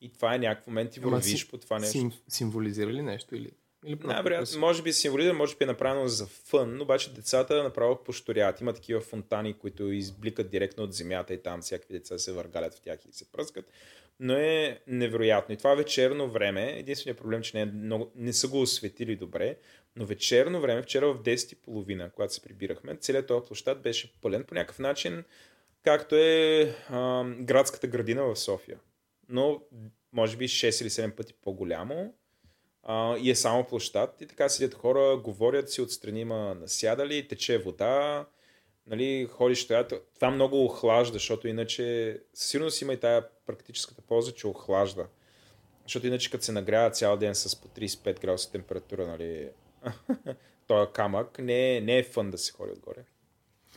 И 0.02 0.14
това 0.14 0.35
е 0.35 0.39
някакъв 0.39 0.68
момент 0.68 0.97
Ама 0.97 1.10
вървиш 1.10 1.49
по 1.49 1.57
това 1.57 1.80
нещо. 1.80 1.91
Сим, 1.91 2.11
символизира 2.27 2.93
ли 2.93 3.02
нещо 3.02 3.35
или? 3.35 3.52
Или 3.86 3.98
Най-вероятно, 4.03 4.60
може 4.60 4.84
би 4.84 4.94
символизира, 4.94 5.34
може 5.34 5.56
би 5.56 5.64
е 5.64 5.68
направено 5.68 6.07
за 6.07 6.26
фън, 6.26 6.78
но 6.78 6.84
обаче 6.84 7.14
децата 7.14 7.64
направо 7.64 8.03
пошторяват. 8.03 8.62
Има 8.62 8.74
такива 8.74 9.02
фонтани, 9.02 9.53
които 9.53 9.91
избликат 9.91 10.49
директно 10.49 10.84
от 10.84 10.94
земята 10.94 11.34
и 11.34 11.44
там 11.44 11.62
всякакви 11.62 11.94
деца 11.94 12.18
се 12.18 12.32
въргалят 12.32 12.74
в 12.74 12.82
тях 12.82 12.99
и 13.10 13.14
се 13.14 13.32
пръскат. 13.32 13.66
Но 14.20 14.34
е 14.34 14.80
невероятно. 14.88 15.53
И 15.53 15.57
това 15.57 15.76
вечерно 15.76 16.30
време, 16.30 16.74
единственият 16.78 17.18
проблем, 17.18 17.41
че 17.41 17.57
не, 17.57 17.62
е 17.62 17.66
много, 17.66 18.12
не 18.16 18.34
са 18.34 18.48
го 18.48 18.62
осветили 18.62 19.16
добре, 19.16 19.57
но 19.95 20.06
вечерно 20.06 20.62
време, 20.62 20.82
вчера 20.82 21.14
в 21.14 21.24
10.30, 21.24 22.12
когато 22.12 22.34
се 22.34 22.41
прибирахме, 22.41 22.95
целият 22.95 23.28
този 23.28 23.48
площад 23.48 23.82
беше 23.82 24.14
пълен 24.22 24.44
по 24.44 24.56
някакъв 24.56 24.80
начин, 24.80 25.24
както 25.84 26.16
е 26.16 26.76
а, 26.90 27.24
градската 27.40 27.88
градина 27.88 28.24
в 28.24 28.36
София. 28.36 28.80
Но 29.30 29.62
може 30.14 30.38
би 30.38 30.48
6 30.48 30.82
или 30.82 30.90
7 30.90 31.12
пъти 31.12 31.34
по-голямо 31.34 32.14
а, 32.86 33.18
и 33.18 33.30
е 33.30 33.36
само 33.36 33.64
площад. 33.64 34.22
И 34.22 34.26
така 34.26 34.49
седят 34.49 34.74
хора, 34.74 35.18
говорят 35.18 35.72
си, 35.72 35.82
отстрани 35.82 36.20
има 36.20 36.56
насядали, 36.56 37.28
тече 37.28 37.57
вода, 37.57 38.26
нали, 38.88 39.28
ходиш, 39.32 39.64
стоят. 39.64 39.94
Това 40.16 40.32
много 40.32 40.66
охлажда, 40.66 41.14
защото 41.14 41.48
иначе 41.48 42.18
със 42.34 42.49
сигурност 42.49 42.82
има 42.82 42.94
и 42.94 42.99
тая 42.99 43.28
практическата 43.45 44.02
полза, 44.02 44.32
че 44.32 44.48
охлажда. 44.48 45.07
Защото 45.84 46.07
иначе 46.07 46.32
като 46.32 46.44
се 46.44 46.52
нагрява 46.52 46.91
цял 46.91 47.18
ден 47.18 47.36
с 47.36 47.56
по 47.56 47.68
35 47.68 48.22
градуса 48.22 48.52
температура, 48.52 49.07
нали, 49.07 49.49
този 50.68 50.91
камък, 50.94 51.40
не 51.40 51.78
е, 51.78 51.82
не 51.82 51.98
е 51.98 52.03
фън 52.03 52.32
да 52.32 52.38
се 52.38 52.52
ходи 52.52 52.72
отгоре. 52.72 53.03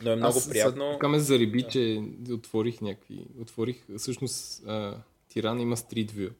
Но 0.01 0.11
е 0.11 0.15
много 0.15 0.37
Аз 0.37 0.49
приятно. 0.49 0.91
Така 0.91 1.07
ме 1.07 1.19
зариби, 1.19 1.65
че 1.69 2.03
отворих 2.31 2.81
някакви. 2.81 3.25
Отворих, 3.41 3.85
всъщност, 3.97 4.63
а, 4.67 4.97
Тирана 5.29 5.61
има 5.61 5.77
Street 5.77 6.11
View. 6.11 6.31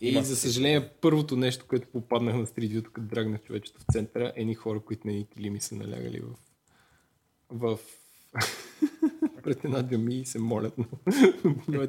И 0.00 0.08
Има 0.08 0.22
за 0.22 0.36
съжаление, 0.36 0.88
първото 1.00 1.36
нещо, 1.36 1.64
което 1.68 1.88
попаднах 1.88 2.34
на 2.34 2.46
Street 2.46 2.74
View, 2.74 2.82
като 2.82 3.00
драгнах 3.00 3.42
човечето 3.42 3.80
в 3.80 3.92
центъра, 3.92 4.32
е 4.36 4.44
ни 4.44 4.54
хора, 4.54 4.80
които 4.80 5.06
на 5.06 5.12
едни 5.12 5.26
килими 5.26 5.60
са 5.60 5.74
налягали 5.74 6.20
в... 6.20 6.36
в... 7.50 7.78
пред 9.42 9.64
една 9.64 9.88
джами 9.88 10.14
и 10.14 10.26
се 10.26 10.38
молят. 10.38 10.74
Но, 10.78 10.86
но, 11.68 11.82
е, 11.82 11.88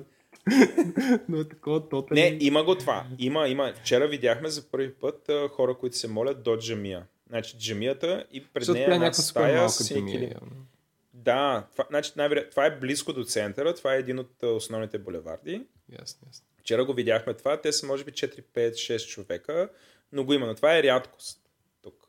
но 1.30 1.40
е 1.40 1.48
такова 1.48 1.90
тотали... 1.90 2.22
Не, 2.22 2.38
има 2.40 2.64
го 2.64 2.76
това. 2.76 3.08
Има, 3.18 3.48
има. 3.48 3.74
Вчера 3.76 4.08
видяхме 4.08 4.50
за 4.50 4.72
първи 4.72 4.94
път 4.94 5.30
а, 5.30 5.48
хора, 5.48 5.78
които 5.78 5.98
се 5.98 6.08
молят 6.08 6.44
до 6.44 6.58
джамия. 6.58 7.06
Значи 7.30 7.58
джамията 7.58 8.26
и 8.32 8.46
пред 8.46 8.62
Защото 8.62 8.78
нея 8.78 8.92
е 8.92 8.96
една 8.96 9.14
стая 9.14 9.70
с 9.70 9.92
явно. 9.92 10.66
Да, 11.14 11.68
това, 11.72 11.86
значи, 11.90 12.12
най-вероятно, 12.16 12.52
това 12.52 12.66
е 12.66 12.80
близко 12.80 13.14
до 13.14 13.24
центъра, 13.24 13.76
това 13.76 13.96
е 13.96 14.00
един 14.00 14.20
от 14.20 14.44
основните 14.44 14.98
булеварди. 14.98 15.66
Ясно, 16.00 16.28
ясно. 16.28 16.46
Вчера 16.60 16.86
го 16.86 16.94
видяхме 16.94 17.34
това, 17.34 17.62
те 17.62 17.72
са 17.72 17.88
може 17.88 18.04
би 18.04 18.12
4, 18.12 18.42
5, 18.42 18.72
6 18.72 19.08
човека, 19.08 19.70
но 20.12 20.24
го 20.24 20.34
има, 20.34 20.48
но 20.48 20.56
това 20.56 20.78
е 20.78 20.84
рядкост 20.84 21.40
тук. 21.82 22.08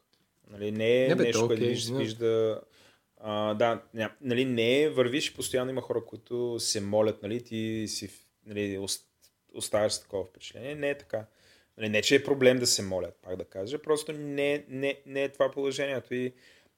Нали, 0.50 0.72
не 0.72 1.04
е 1.04 1.08
Не, 1.08 1.14
бе, 1.14 1.22
нещо, 1.22 1.40
то 1.40 1.46
което 1.46 1.62
окей, 1.62 1.68
виж, 1.68 1.90
вижда... 1.90 2.60
А, 3.22 3.54
да, 3.54 3.82
нали, 4.20 4.44
не 4.44 4.82
е, 4.82 4.90
вървиш 4.90 5.28
и 5.28 5.34
постоянно 5.34 5.70
има 5.70 5.80
хора, 5.80 6.04
които 6.04 6.56
се 6.58 6.80
молят, 6.80 7.22
нали, 7.22 7.44
ти 7.44 7.84
си 7.88 8.10
нали, 8.46 8.78
ост- 8.78 9.10
оставяш 9.54 9.92
с 9.92 10.00
такова 10.00 10.24
впечатление. 10.24 10.74
Не 10.74 10.90
е 10.90 10.98
така. 10.98 11.26
Нали, 11.78 11.88
не, 11.88 12.02
че 12.02 12.14
е 12.14 12.24
проблем 12.24 12.58
да 12.58 12.66
се 12.66 12.82
молят, 12.82 13.18
пак 13.22 13.36
да 13.36 13.44
кажа, 13.44 13.82
просто 13.82 14.12
не, 14.12 14.64
не, 14.68 15.00
не 15.06 15.24
е 15.24 15.28
това 15.28 15.50
положението 15.50 16.14
и 16.14 16.32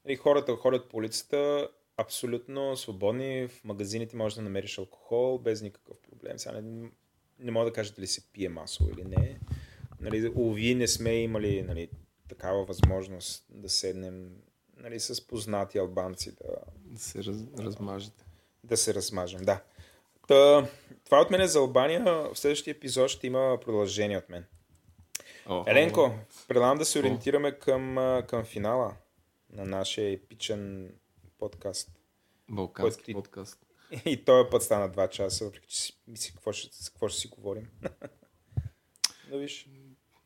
нали, 0.04 0.16
хората 0.16 0.56
ходят 0.56 0.88
по 0.88 0.96
улицата 0.96 1.68
абсолютно 1.96 2.76
свободни, 2.76 3.48
в 3.48 3.64
магазините 3.64 4.16
можеш 4.16 4.36
да 4.36 4.42
намериш 4.42 4.78
алкохол 4.78 5.38
без 5.38 5.62
никакъв 5.62 5.98
проблем. 5.98 6.38
Сега 6.38 6.60
не, 6.60 6.90
не 7.38 7.50
мога 7.50 7.66
да 7.66 7.72
кажа 7.72 7.92
дали 7.92 8.06
се 8.06 8.32
пие 8.32 8.48
масово 8.48 8.90
или 8.90 9.04
не. 9.04 9.38
Нали, 10.00 10.32
уви, 10.34 10.74
не 10.74 10.88
сме 10.88 11.14
имали 11.14 11.62
нали, 11.62 11.88
такава 12.28 12.64
възможност 12.64 13.44
да 13.50 13.68
седнем 13.68 14.36
нали, 14.76 15.00
с 15.00 15.26
познати 15.26 15.78
албанци 15.78 16.32
да, 16.32 16.54
Да 16.84 16.98
се 16.98 17.24
раз, 17.24 17.36
размажете. 17.58 18.24
да 18.64 18.76
се 18.76 18.94
размажем. 18.94 19.40
Да. 19.44 19.62
Та, 20.28 20.68
това 21.04 21.20
от 21.20 21.30
мен 21.30 21.40
е 21.40 21.46
за 21.46 21.58
Албания. 21.58 22.04
В 22.04 22.30
следващия 22.34 22.72
епизод 22.72 23.08
ще 23.08 23.26
има 23.26 23.58
продължение 23.64 24.18
от 24.18 24.28
мен. 24.28 24.44
О, 25.46 25.64
Еленко, 25.66 26.14
предлагам 26.48 26.78
да 26.78 26.84
се 26.84 26.98
ориентираме 26.98 27.52
към, 27.52 27.96
към 28.28 28.44
финала 28.44 28.94
на 29.50 29.64
нашия 29.64 30.12
епичен 30.12 30.92
подкаст. 31.38 31.90
Балкански 32.50 33.04
ти- 33.04 33.12
подкаст. 33.14 33.66
И 34.04 34.24
този 34.24 34.50
път 34.50 34.62
стана 34.62 34.90
2 34.90 35.08
часа, 35.10 35.44
въпреки 35.44 35.68
че 35.68 35.92
си 36.14 36.32
какво 36.32 36.52
ще, 36.52 36.68
какво 36.92 37.08
ще 37.08 37.20
си 37.20 37.28
говорим. 37.28 37.68
да 39.30 39.38
виж. 39.38 39.68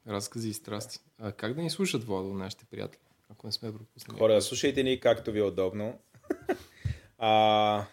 Разкази 0.09 0.49
и 0.49 0.55
страсти. 0.55 0.99
А 1.19 1.33
как 1.33 1.55
да 1.55 1.63
ни 1.63 1.71
слушат, 1.71 2.05
Владо, 2.05 2.29
нашите 2.29 2.65
приятели, 2.65 3.01
ако 3.31 3.47
не 3.47 3.53
сме 3.53 3.73
пропуснали? 3.73 4.19
Хора, 4.19 4.43
слушайте 4.43 4.83
ни 4.83 5.01
както 5.01 5.33
ви 5.33 5.39
е 5.39 5.43
удобно. 5.43 5.99
А, 7.19 7.85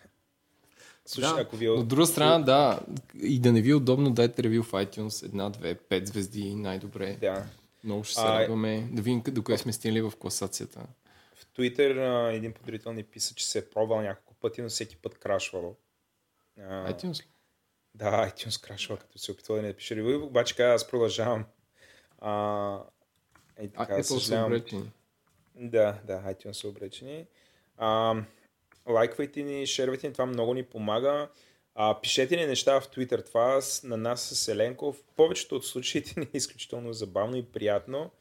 слушай, 1.06 1.34
да, 1.34 1.41
ако 1.41 1.56
ви 1.56 1.66
е... 1.66 1.70
От 1.70 1.88
друга 1.88 2.06
страна, 2.06 2.40
да, 2.40 2.80
и 3.22 3.40
да 3.40 3.52
не 3.52 3.62
ви 3.62 3.72
е 3.72 3.76
удобно, 3.76 4.12
дайте 4.12 4.44
ревю 4.44 4.64
в 4.64 4.72
iTunes, 4.72 5.26
една, 5.26 5.50
две, 5.50 5.76
пет 5.76 6.08
звезди, 6.08 6.56
най-добре. 6.56 7.18
Да. 7.22 7.45
Много 7.84 8.04
ще 8.04 8.14
се 8.14 8.22
А, 8.22 8.40
радваме 8.40 8.90
да 8.91 9.02
видим 9.02 9.22
къде- 9.22 9.36
докъде 9.36 9.58
сме 9.58 9.74
стигнали 9.74 10.02
в 10.02 10.14
класацията. 10.20 10.86
В 11.36 11.45
Twitter 11.58 12.30
един 12.36 12.54
подрител 12.54 12.94
ни 12.94 13.04
писа, 13.04 13.36
че 13.36 13.48
се 13.48 13.60
е 13.60 13.70
пробвал 13.70 14.02
няколко 14.02 14.32
пъти, 14.44 14.61
но 14.61 14.70
всеки 14.70 14.98
път 14.98 15.18
крашвало. 15.18 15.76
А, 16.60 16.94
iTunes 16.94 17.20
ли? 17.24 17.28
Да, 17.95 18.32
iTunes 18.32 18.64
крашва, 18.68 18.98
като 18.98 19.20
се 19.20 19.32
опитва 19.32 19.56
да 19.56 19.61
не 19.61 19.68
напише 19.68 19.95
ревю, 19.95 20.26
обаче 20.26 20.56
каза, 20.56 20.74
аз 20.74 20.88
продължавам. 20.88 21.45
А, 22.20 22.32
А, 23.57 23.68
така, 23.78 24.03
са 24.03 24.20
съжалявам. 24.20 24.52
обречени. 24.52 24.91
Да, 25.56 25.99
да, 26.07 26.22
iTunes 26.34 26.52
са 26.52 26.68
обречени. 26.68 27.26
А, 27.78 28.15
лайквайте 28.90 29.44
ни, 29.44 29.68
шервайте 29.68 30.07
ни, 30.07 30.14
това 30.14 30.26
много 30.26 30.53
ни 30.53 30.64
помага. 30.64 31.30
А, 31.76 32.02
пишете 32.02 32.36
ни 32.36 32.45
неща 32.45 32.82
в 32.82 32.88
Twitter, 32.88 33.26
това 33.26 33.61
на 33.84 33.98
нас 33.98 34.22
с 34.22 34.48
Еленко. 34.48 34.94
В 34.94 35.03
повечето 35.15 35.56
от 35.56 35.65
случаите 35.65 36.20
ни 36.20 36.26
е 36.34 36.38
изключително 36.38 36.94
забавно 36.94 37.36
и 37.38 37.45
приятно. 37.45 38.11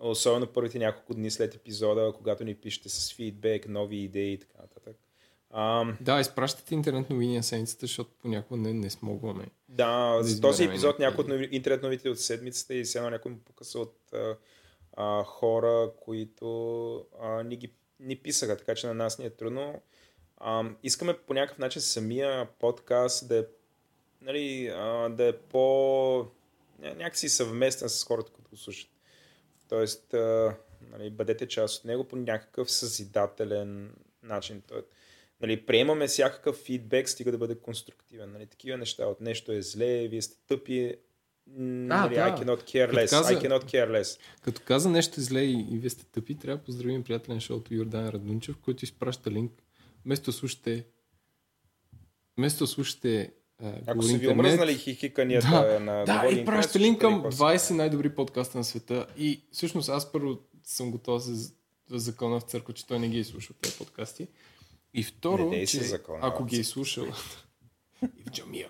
Особено 0.00 0.46
първите 0.46 0.78
няколко 0.78 1.14
дни 1.14 1.30
след 1.30 1.54
епизода, 1.54 2.12
когато 2.16 2.44
ни 2.44 2.54
пишете 2.54 2.88
с 2.88 3.14
фидбек, 3.14 3.68
нови 3.68 3.96
идеи 3.96 4.32
и 4.32 4.38
така 4.38 4.58
нататък. 4.62 4.96
А, 5.52 5.84
Да, 6.00 6.20
изпращате 6.20 6.74
интернет 6.74 7.10
новини 7.10 7.36
на 7.36 7.42
седмицата, 7.42 7.80
защото 7.80 8.10
понякога 8.22 8.60
не, 8.60 8.72
не 8.72 8.90
смогваме. 8.90 9.46
Да, 9.68 10.16
Да 10.16 10.22
за 10.24 10.40
този 10.40 10.64
епизод 10.64 10.98
някои 10.98 11.22
от 11.22 11.28
нови, 11.28 11.48
интернет 11.52 11.82
новите 11.82 12.10
от 12.10 12.20
седмицата 12.20 12.74
и 12.74 12.84
едно 12.96 13.10
някой 13.10 13.32
му 13.32 13.38
покъса 13.38 13.78
от 13.78 13.96
а, 14.12 14.36
а, 14.96 15.24
хора, 15.24 15.90
които 16.00 17.06
а, 17.20 17.42
ни, 17.42 17.56
ги, 17.56 17.72
ни 18.00 18.16
писаха, 18.16 18.56
така 18.56 18.74
че 18.74 18.86
на 18.86 18.94
нас 18.94 19.18
ни 19.18 19.24
е 19.24 19.30
трудно. 19.30 19.82
А, 20.36 20.64
искаме 20.82 21.18
по 21.18 21.34
някакъв 21.34 21.58
начин 21.58 21.82
самия 21.82 22.46
подкаст 22.58 23.28
да 23.28 23.38
е, 23.38 23.44
нали, 24.20 24.72
а, 24.76 25.08
да 25.08 25.28
е 25.28 25.32
по 25.32 25.58
ня- 26.82 26.96
някакси 26.96 27.28
съвместен 27.28 27.88
с 27.88 28.04
хората, 28.04 28.32
които 28.32 28.50
го 28.50 28.56
слушат. 28.56 28.90
Тоест, 29.68 30.14
а, 30.14 30.56
нали, 30.90 31.10
бъдете 31.10 31.48
част 31.48 31.78
от 31.78 31.84
него 31.84 32.04
по 32.04 32.16
някакъв 32.16 32.70
съзидателен 32.70 33.94
начин. 34.22 34.62
Той, 34.68 34.82
нали, 35.42 35.66
приемаме 35.66 36.06
всякакъв 36.06 36.56
фидбек, 36.56 37.08
стига 37.08 37.32
да 37.32 37.38
бъде 37.38 37.54
конструктивен. 37.54 38.32
Нали, 38.32 38.46
такива 38.46 38.78
неща. 38.78 39.06
От 39.06 39.20
нещо 39.20 39.52
е 39.52 39.62
зле, 39.62 40.08
вие 40.08 40.22
сте 40.22 40.36
тъпи. 40.48 40.94
Нали, 41.46 42.14
да. 42.14 42.20
I 42.20 42.44
cannot 42.44 42.62
care 42.62 42.86
Като 42.86 42.96
less. 43.00 43.10
каза- 43.10 43.34
I 43.34 43.48
cannot 43.48 43.64
care 43.64 44.02
less. 44.02 44.18
Като 44.42 44.60
каза 44.64 44.90
нещо 44.90 45.20
зле 45.20 45.40
и, 45.40 45.66
и 45.70 45.78
вие 45.78 45.90
сте 45.90 46.04
тъпи, 46.04 46.38
трябва 46.38 46.58
да 46.58 46.64
поздравим 46.64 47.04
приятеля 47.04 47.34
на 47.34 47.40
шоуто 47.40 47.74
Йордан 47.74 48.08
Радунчев, 48.08 48.56
който 48.56 48.84
изпраща 48.84 49.30
линк. 49.30 49.52
Вместо 50.04 50.24
да 50.24 50.32
слушате 50.32 50.84
вместо 52.38 52.64
да 52.64 52.68
слушате 52.68 53.32
а, 53.62 53.72
Ако 53.86 54.02
са 54.02 54.18
ви 54.18 54.28
омръзнали 54.28 54.74
хихиканията 54.74 55.48
Да, 55.50 55.80
на 55.80 56.04
Да, 56.04 56.28
и 56.32 56.44
праща 56.44 56.78
линк 56.78 57.00
към 57.00 57.12
слушайте 57.32 57.44
ни 57.44 57.58
20 57.58 57.70
най-добри 57.70 58.14
подкаста 58.14 58.58
на 58.58 58.64
света. 58.64 59.06
И 59.18 59.42
всъщност 59.52 59.88
аз 59.88 60.12
първо 60.12 60.38
съм 60.64 60.90
готов 60.90 61.22
се 61.24 61.52
закона 61.90 62.40
в 62.40 62.42
църква, 62.42 62.74
че 62.74 62.86
той 62.86 62.98
не 62.98 63.08
ги 63.08 63.18
е 63.18 63.24
слушал 63.24 63.56
тези 63.60 63.78
подкасти. 63.78 64.28
И 64.94 65.02
второ, 65.02 65.50
Не 65.50 65.66
че 65.66 65.80
закълнявам. 65.80 66.30
ако 66.30 66.44
ги 66.44 66.60
е 66.60 66.64
слушал 66.64 67.06
и 68.02 68.22
в 68.26 68.30
джамия, 68.30 68.68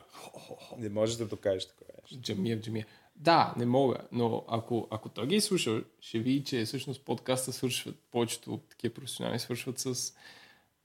Не 0.79 0.89
можеш 0.89 1.17
да 1.17 1.27
докажеш 1.27 1.69
такова 1.69 1.91
нещо. 2.03 2.21
джамия, 2.21 2.57
в 2.57 2.61
джамия. 2.61 2.87
Да, 3.17 3.55
не 3.57 3.67
мога, 3.67 3.97
но 4.13 4.45
ако, 4.49 4.89
ако 4.91 5.09
той 5.09 5.27
ги 5.27 5.37
е 5.37 5.41
слушал, 5.41 5.81
ще 6.01 6.19
види, 6.19 6.45
че 6.45 6.65
всъщност 6.65 7.05
подкаста 7.05 7.53
свършват, 7.53 7.95
повечето 8.11 8.61
такива 8.71 8.95
професионали 8.95 9.39
свършват 9.39 9.79
с 9.79 10.15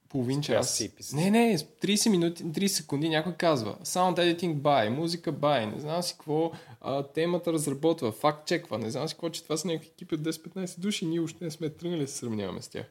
половин 0.09 0.41
час. 0.41 0.84
Не, 1.14 1.31
не, 1.31 1.57
с 1.57 1.64
30 1.64 2.09
минути, 2.09 2.43
30 2.43 2.68
секунди 2.68 3.09
някой 3.09 3.34
казва 3.34 3.77
Sound 3.84 4.15
editing 4.15 4.55
by, 4.55 4.89
музика 4.89 5.34
by, 5.34 5.73
не 5.73 5.80
знам 5.80 6.03
си 6.03 6.14
какво, 6.14 6.51
а, 6.81 7.03
темата 7.03 7.53
разработва, 7.53 8.11
факт 8.11 8.47
чеква, 8.47 8.77
не 8.77 8.91
знам 8.91 9.07
си 9.07 9.14
какво, 9.14 9.30
че 9.30 9.43
това 9.43 9.57
са 9.57 9.68
някакви 9.68 9.88
екипи 9.88 10.15
от 10.15 10.22
10-15 10.22 10.80
души, 10.80 11.05
ние 11.05 11.19
още 11.19 11.43
не 11.45 11.51
сме 11.51 11.69
тръгнали 11.69 12.01
да 12.01 12.07
се 12.07 12.18
сравняваме 12.18 12.61
с 12.61 12.68
тях. 12.68 12.85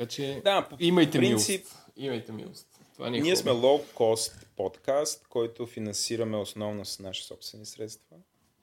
Така 0.00 0.08
че 0.08 0.40
Да, 0.44 0.66
по 0.70 0.76
имайте 0.78 1.18
принцип, 1.18 1.48
милост. 1.60 1.76
Имайте 1.96 2.32
милост. 2.32 2.66
Това 2.94 3.10
ни 3.10 3.18
е 3.18 3.20
Ние 3.20 3.34
хубаво. 3.34 3.58
сме 3.58 3.68
low-cost 3.68 4.32
подкаст, 4.56 5.26
който 5.28 5.66
финансираме 5.66 6.36
основно 6.36 6.84
с 6.84 6.98
наши 6.98 7.24
собствени 7.24 7.66
средства. 7.66 8.16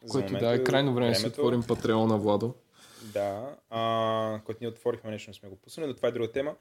За 0.03 0.19
момента 0.19 0.45
да 0.45 0.53
е 0.53 0.63
крайно 0.63 0.93
време 0.93 1.09
да 1.09 1.15
си 1.15 1.21
времето- 1.21 1.41
отворим 1.41 1.63
Патреона, 1.63 2.17
Владо. 2.17 2.53
Да, 3.03 3.55
а, 3.69 4.39
който 4.45 4.57
ние 4.61 4.69
отворихме 4.69 5.11
нещо, 5.11 5.29
не 5.29 5.33
сме 5.33 5.49
го 5.49 5.55
пуснали, 5.55 5.87
но 5.87 5.93
това 5.93 6.07
е 6.07 6.11
друга 6.11 6.31
тема. 6.31 6.55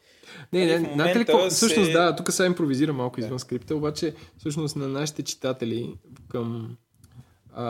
Не, 0.52 0.66
Нали, 0.66 0.78
не, 0.78 0.92
знаете 0.94 1.18
ли 1.18 1.24
какво? 1.24 1.50
Всъщност, 1.50 1.86
се- 1.86 1.92
да, 1.92 2.16
тук 2.16 2.32
сега 2.32 2.46
импровизирам 2.46 2.96
малко 2.96 3.20
извън 3.20 3.38
скрипта, 3.38 3.76
обаче 3.76 4.14
всъщност 4.38 4.76
на 4.76 4.88
нашите 4.88 5.22
читатели 5.22 5.94
към 6.28 6.76
а, 7.52 7.64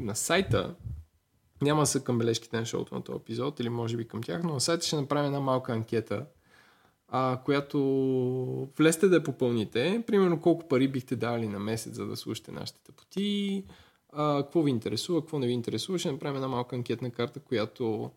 на 0.00 0.16
сайта 0.16 0.74
няма 1.64 1.86
са 1.86 2.04
към 2.04 2.18
бележките 2.18 2.56
на 2.56 2.66
шоуто 2.66 2.94
на 2.94 3.02
този 3.02 3.16
епизод 3.16 3.60
или 3.60 3.68
може 3.68 3.96
би 3.96 4.08
към 4.08 4.22
тях, 4.22 4.42
но 4.42 4.52
на 4.52 4.60
сайта 4.60 4.86
ще 4.86 4.96
направим 4.96 5.26
една 5.26 5.40
малка 5.40 5.72
анкета, 5.72 6.26
а, 7.08 7.40
която 7.44 7.78
влезте 8.78 9.08
да 9.08 9.16
я 9.16 9.24
попълните. 9.24 10.02
Примерно 10.06 10.40
колко 10.40 10.68
пари 10.68 10.88
бихте 10.88 11.16
дали 11.16 11.48
на 11.48 11.58
месец, 11.58 11.94
за 11.94 12.06
да 12.06 12.16
слушате 12.16 12.52
нашите 12.52 12.80
тъпоти, 12.82 13.64
а, 14.12 14.42
какво 14.42 14.62
ви 14.62 14.70
интересува, 14.70 15.20
какво 15.20 15.38
не 15.38 15.46
ви 15.46 15.52
интересува. 15.52 15.98
Ще 15.98 16.12
направим 16.12 16.36
една 16.36 16.48
малка 16.48 16.76
анкетна 16.76 17.10
карта, 17.10 17.40
която, 17.40 18.10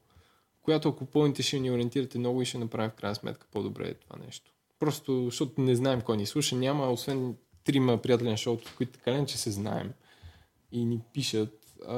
която 0.61 0.89
ако 0.89 1.05
пълните 1.05 1.43
ще 1.43 1.59
ни 1.59 1.71
ориентирате 1.71 2.19
много 2.19 2.41
и 2.41 2.45
ще 2.45 2.57
направим 2.57 2.91
в 2.91 2.95
крайна 2.95 3.15
сметка 3.15 3.47
по-добре 3.51 3.93
това 3.93 4.25
нещо. 4.25 4.51
Просто, 4.79 5.25
защото 5.25 5.61
не 5.61 5.75
знаем 5.75 6.01
кой 6.01 6.17
ни 6.17 6.25
слуша, 6.25 6.55
няма, 6.55 6.91
освен 6.91 7.35
трима 7.63 7.97
приятели 7.97 8.29
на 8.29 8.37
шоуто, 8.37 8.73
които 8.77 8.91
така 8.91 9.25
че 9.25 9.37
се 9.37 9.51
знаем 9.51 9.93
и 10.71 10.85
ни 10.85 11.01
пишат. 11.13 11.66
А, 11.87 11.97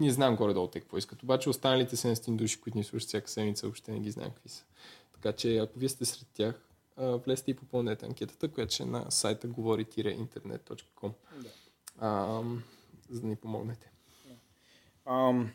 ние 0.00 0.10
знаем 0.10 0.36
горе-долу 0.36 0.68
те 0.68 0.80
какво 0.80 0.98
искат. 0.98 1.22
Обаче 1.22 1.50
останалите 1.50 1.96
700 1.96 2.36
души, 2.36 2.60
които 2.60 2.78
ни 2.78 2.84
слушат 2.84 3.08
всяка 3.08 3.28
седмица, 3.28 3.66
въобще 3.66 3.92
не 3.92 4.00
ги 4.00 4.10
знаем 4.10 4.30
какви 4.30 4.48
са. 4.48 4.64
Така 5.12 5.32
че 5.32 5.56
ако 5.56 5.78
вие 5.78 5.88
сте 5.88 6.04
сред 6.04 6.28
тях, 6.34 6.68
а, 6.96 7.06
влезте 7.06 7.50
и 7.50 7.56
попълнете 7.56 8.06
анкетата, 8.06 8.48
която 8.48 8.74
ще 8.74 8.82
е 8.82 8.86
на 8.86 9.10
сайта 9.10 9.48
говори-интерnet.com. 9.48 11.12
Да. 11.36 11.48
За 13.10 13.20
да 13.20 13.26
ни 13.26 13.36
помогнете. 13.36 13.90
Ам, 15.06 15.52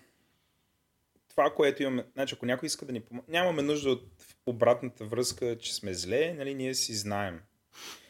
това, 1.30 1.54
което 1.56 1.84
имаме, 1.84 2.06
значи 2.14 2.36
ако 2.36 2.46
някой 2.46 2.68
иска 2.68 2.86
да 2.86 2.92
ни 2.92 3.02
помогне, 3.02 3.32
нямаме 3.32 3.62
нужда 3.62 3.90
от 3.90 4.04
обратната 4.46 5.06
връзка, 5.06 5.58
че 5.58 5.76
сме 5.76 5.94
зле, 5.94 6.34
нали, 6.34 6.56
ние 6.56 6.76
си 6.76 6.96
знаем. 6.96 7.42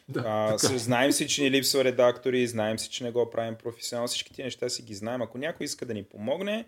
Да, 0.08 0.22
А, 0.26 0.58
с- 0.58 0.78
знаем 0.78 1.12
си, 1.12 1.28
че 1.28 1.42
ни 1.42 1.50
липсва 1.50 1.84
редактори, 1.84 2.46
знаем 2.46 2.78
си, 2.78 2.90
че 2.90 3.04
не 3.04 3.10
го 3.10 3.30
правим 3.30 3.54
професионално, 3.54 4.08
всички 4.08 4.30
тези 4.30 4.42
неща 4.42 4.68
си 4.68 4.82
ги 4.82 4.94
знаем. 4.94 5.22
Ако 5.22 5.38
някой 5.38 5.64
иска 5.64 5.86
да 5.86 5.94
ни 5.94 6.04
помогне, 6.04 6.64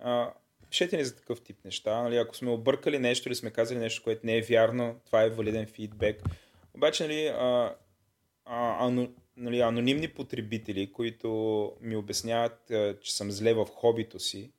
а, 0.00 0.32
пишете 0.70 0.96
ни 0.96 1.04
за 1.04 1.16
такъв 1.16 1.40
тип 1.40 1.64
неща. 1.64 2.02
Нали, 2.02 2.16
ако 2.16 2.36
сме 2.36 2.50
объркали 2.50 2.98
нещо 2.98 3.28
или 3.28 3.34
сме 3.34 3.50
казали 3.50 3.78
нещо, 3.78 4.02
което 4.02 4.26
не 4.26 4.36
е 4.36 4.42
вярно, 4.42 5.00
това 5.06 5.22
е 5.22 5.30
валиден 5.30 5.66
фидбек. 5.66 6.22
Обаче, 6.74 7.02
нали, 7.02 7.26
а, 7.26 7.74
а, 8.44 8.86
ано, 8.86 9.08
нали, 9.36 9.60
анонимни 9.60 10.08
потребители, 10.08 10.92
които 10.92 11.28
ми 11.80 11.96
обясняват, 11.96 12.70
а, 12.70 12.96
че 13.00 13.16
съм 13.16 13.30
зле 13.30 13.54
в 13.54 13.66
хобито 13.66 14.18
си, 14.20 14.50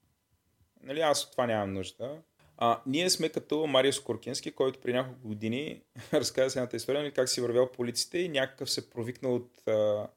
нали, 0.81 0.99
аз 0.99 1.23
от 1.23 1.31
това 1.31 1.47
нямам 1.47 1.73
нужда. 1.73 2.17
А, 2.61 2.79
ние 2.85 3.09
сме 3.09 3.29
като 3.29 3.67
Марио 3.67 3.93
Скоркински, 3.93 4.51
който 4.51 4.79
при 4.79 4.93
няколко 4.93 5.27
години 5.27 5.81
разказа 6.13 6.49
се 6.49 6.59
едната 6.59 6.77
история, 6.77 7.01
нали, 7.01 7.11
как 7.11 7.29
си 7.29 7.41
вървял 7.41 7.71
по 7.71 7.81
улиците 7.81 8.17
и 8.17 8.29
някакъв 8.29 8.71
се 8.71 8.89
провикнал 8.89 9.35
от, 9.35 9.67
а, 9.67 10.07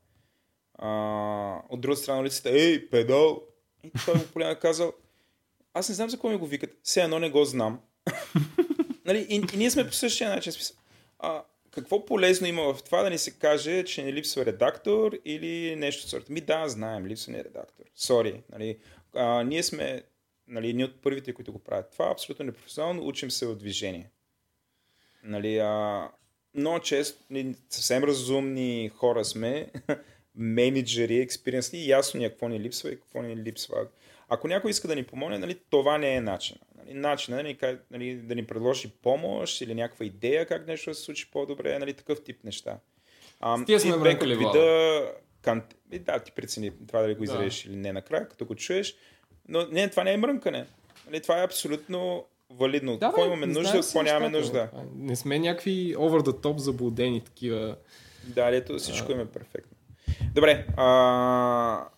а, 0.75 1.63
от 1.69 1.81
друга 1.81 1.97
страна 1.97 2.17
на 2.17 2.23
улицата, 2.23 2.51
ей, 2.51 2.89
педал! 2.91 3.43
И 3.85 3.91
той 4.07 4.15
му 4.15 4.25
поляна 4.33 4.59
казал, 4.59 4.93
аз 5.75 5.89
не 5.89 5.95
знам 5.95 6.11
за 6.11 6.19
кой 6.19 6.33
ми 6.33 6.39
го 6.39 6.47
викат, 6.47 6.71
все 6.83 7.03
едно 7.03 7.19
не 7.19 7.31
го 7.31 7.45
знам. 7.45 7.81
нали, 9.05 9.27
и, 9.29 9.35
и, 9.55 9.57
ние 9.57 9.71
сме 9.71 9.87
по 9.87 9.93
същия 9.93 10.31
начин. 10.31 10.53
А, 11.19 11.43
какво 11.71 12.05
полезно 12.05 12.47
има 12.47 12.75
в 12.75 12.83
това 12.83 13.03
да 13.03 13.11
ни 13.11 13.19
се 13.19 13.31
каже, 13.31 13.85
че 13.85 14.05
не 14.05 14.13
липсва 14.13 14.45
редактор 14.45 15.19
или 15.25 15.77
нещо 15.77 16.05
от 16.05 16.11
сорта? 16.11 16.33
Ми 16.33 16.41
да, 16.41 16.69
знаем, 16.69 17.07
липсва 17.07 17.33
ни 17.33 17.45
редактор. 17.45 17.85
Сори. 17.95 18.43
Нали, 18.53 18.79
а, 19.15 19.43
ние 19.43 19.63
сме 19.63 20.03
нали, 20.53 20.73
ние 20.73 20.85
от 20.85 21.03
първите, 21.03 21.35
които 21.35 21.53
го 21.53 21.59
правят. 21.59 21.91
Това 21.93 22.09
е 22.09 22.13
абсолютно 22.13 22.45
непрофесионално, 22.45 23.07
учим 23.07 23.31
се 23.31 23.47
от 23.47 23.59
движение. 23.59 24.11
Нали, 25.25 25.59
а, 25.59 26.09
много 26.55 26.81
често 26.81 27.23
нали, 27.31 27.55
съвсем 27.69 28.05
разумни 28.05 28.91
хора 28.95 29.25
сме, 29.25 29.71
менеджери, 30.35 31.19
експириенсни, 31.19 31.79
и 31.79 31.89
ясно 31.89 32.19
ни 32.19 32.27
е 32.27 32.31
какво 32.31 32.49
ни 32.49 32.61
липсва 32.61 32.91
и 32.91 33.01
какво 33.01 33.23
ни 33.23 33.37
липсва. 33.37 33.87
Ако 34.29 34.49
някой 34.49 34.71
иска 34.71 34.89
да 34.89 34.95
ни 34.95 35.05
помогне, 35.05 35.39
нали, 35.39 35.59
това 35.71 35.99
не 35.99 36.15
е 36.15 36.21
начин. 36.21 36.57
Нали, 36.77 36.95
начинът 36.95 37.41
е 37.41 37.43
да 37.43 37.49
ни, 37.49 37.57
ка- 37.57 37.79
нали, 37.91 38.17
да 38.17 38.35
ни 38.35 38.47
предложи 38.47 38.91
помощ 38.93 39.61
или 39.61 39.75
някаква 39.75 40.05
идея 40.07 40.47
как 40.47 40.67
нещо 40.67 40.91
да 40.91 40.95
се 40.95 41.03
случи 41.03 41.31
по-добре, 41.31 41.79
нали, 41.79 41.95
такъв 41.95 42.25
тип 42.25 42.45
неща. 42.45 42.79
А, 43.41 43.59
С 43.59 43.65
тия 43.65 43.81
сме 43.81 43.97
Владо. 43.97 44.27
вида, 44.27 45.13
кан... 45.43 45.63
и 45.93 45.99
да, 45.99 46.19
ти 46.19 46.33
прецени 46.33 46.73
това 46.89 47.03
дали 47.03 47.15
го 47.15 47.19
Да. 47.19 47.25
изрежеш 47.25 47.65
или 47.65 47.77
не 47.77 47.93
накрая, 47.93 48.29
като 48.29 48.45
го 48.45 48.55
чуеш. 48.55 48.97
Но 49.49 49.67
не, 49.67 49.91
това 49.91 50.05
не 50.05 50.13
е 50.13 50.17
мрънкане. 50.17 50.67
Нали, 51.07 51.23
това 51.23 51.41
е 51.41 51.45
абсолютно 51.45 52.25
валидно. 52.51 52.97
Да, 52.97 53.07
какво 53.07 53.25
имаме 53.25 53.47
нужда, 53.47 53.81
какво 53.81 54.03
нямаме 54.03 54.39
нужда. 54.39 54.71
Не 54.97 55.17
сме 55.17 55.39
някакви 55.39 55.97
over 55.97 56.21
the 56.21 56.43
top 56.43 56.57
заблудени 56.57 57.21
такива. 57.25 57.77
Да, 58.25 58.57
ето 58.57 58.79
всичко 58.79 59.13
им 59.13 59.21
е 59.21 59.27
перфектно. 59.27 59.77
Добре, 60.35 60.67
а, 60.77 61.89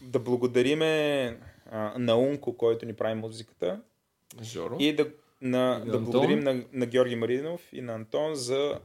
да 0.00 0.18
благодариме 0.18 1.36
а, 1.70 1.92
на 1.98 2.16
Унко, 2.16 2.56
който 2.56 2.86
ни 2.86 2.94
прави 2.94 3.14
музиката 3.14 3.80
Жоро. 4.42 4.76
и 4.78 4.92
да, 4.92 5.06
на, 5.40 5.82
И 5.86 5.90
да 5.90 5.98
благодарим 5.98 6.40
на, 6.40 6.62
на 6.72 6.86
Георги 6.86 7.16
Маринов 7.16 7.72
и 7.72 7.80
на 7.80 7.94
Антон 7.94 8.34
за 8.34 8.80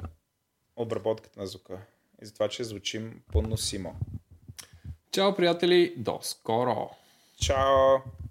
обработката 0.76 1.40
на 1.40 1.48
звука 1.48 1.78
и 2.22 2.26
за 2.26 2.34
това, 2.34 2.48
че 2.48 2.64
звучим 2.64 3.22
поносимо. 3.32 3.96
Чао, 5.12 5.36
приятели. 5.36 5.94
До 5.98 6.20
скоро. 6.22 6.90
Чао! 7.44 8.23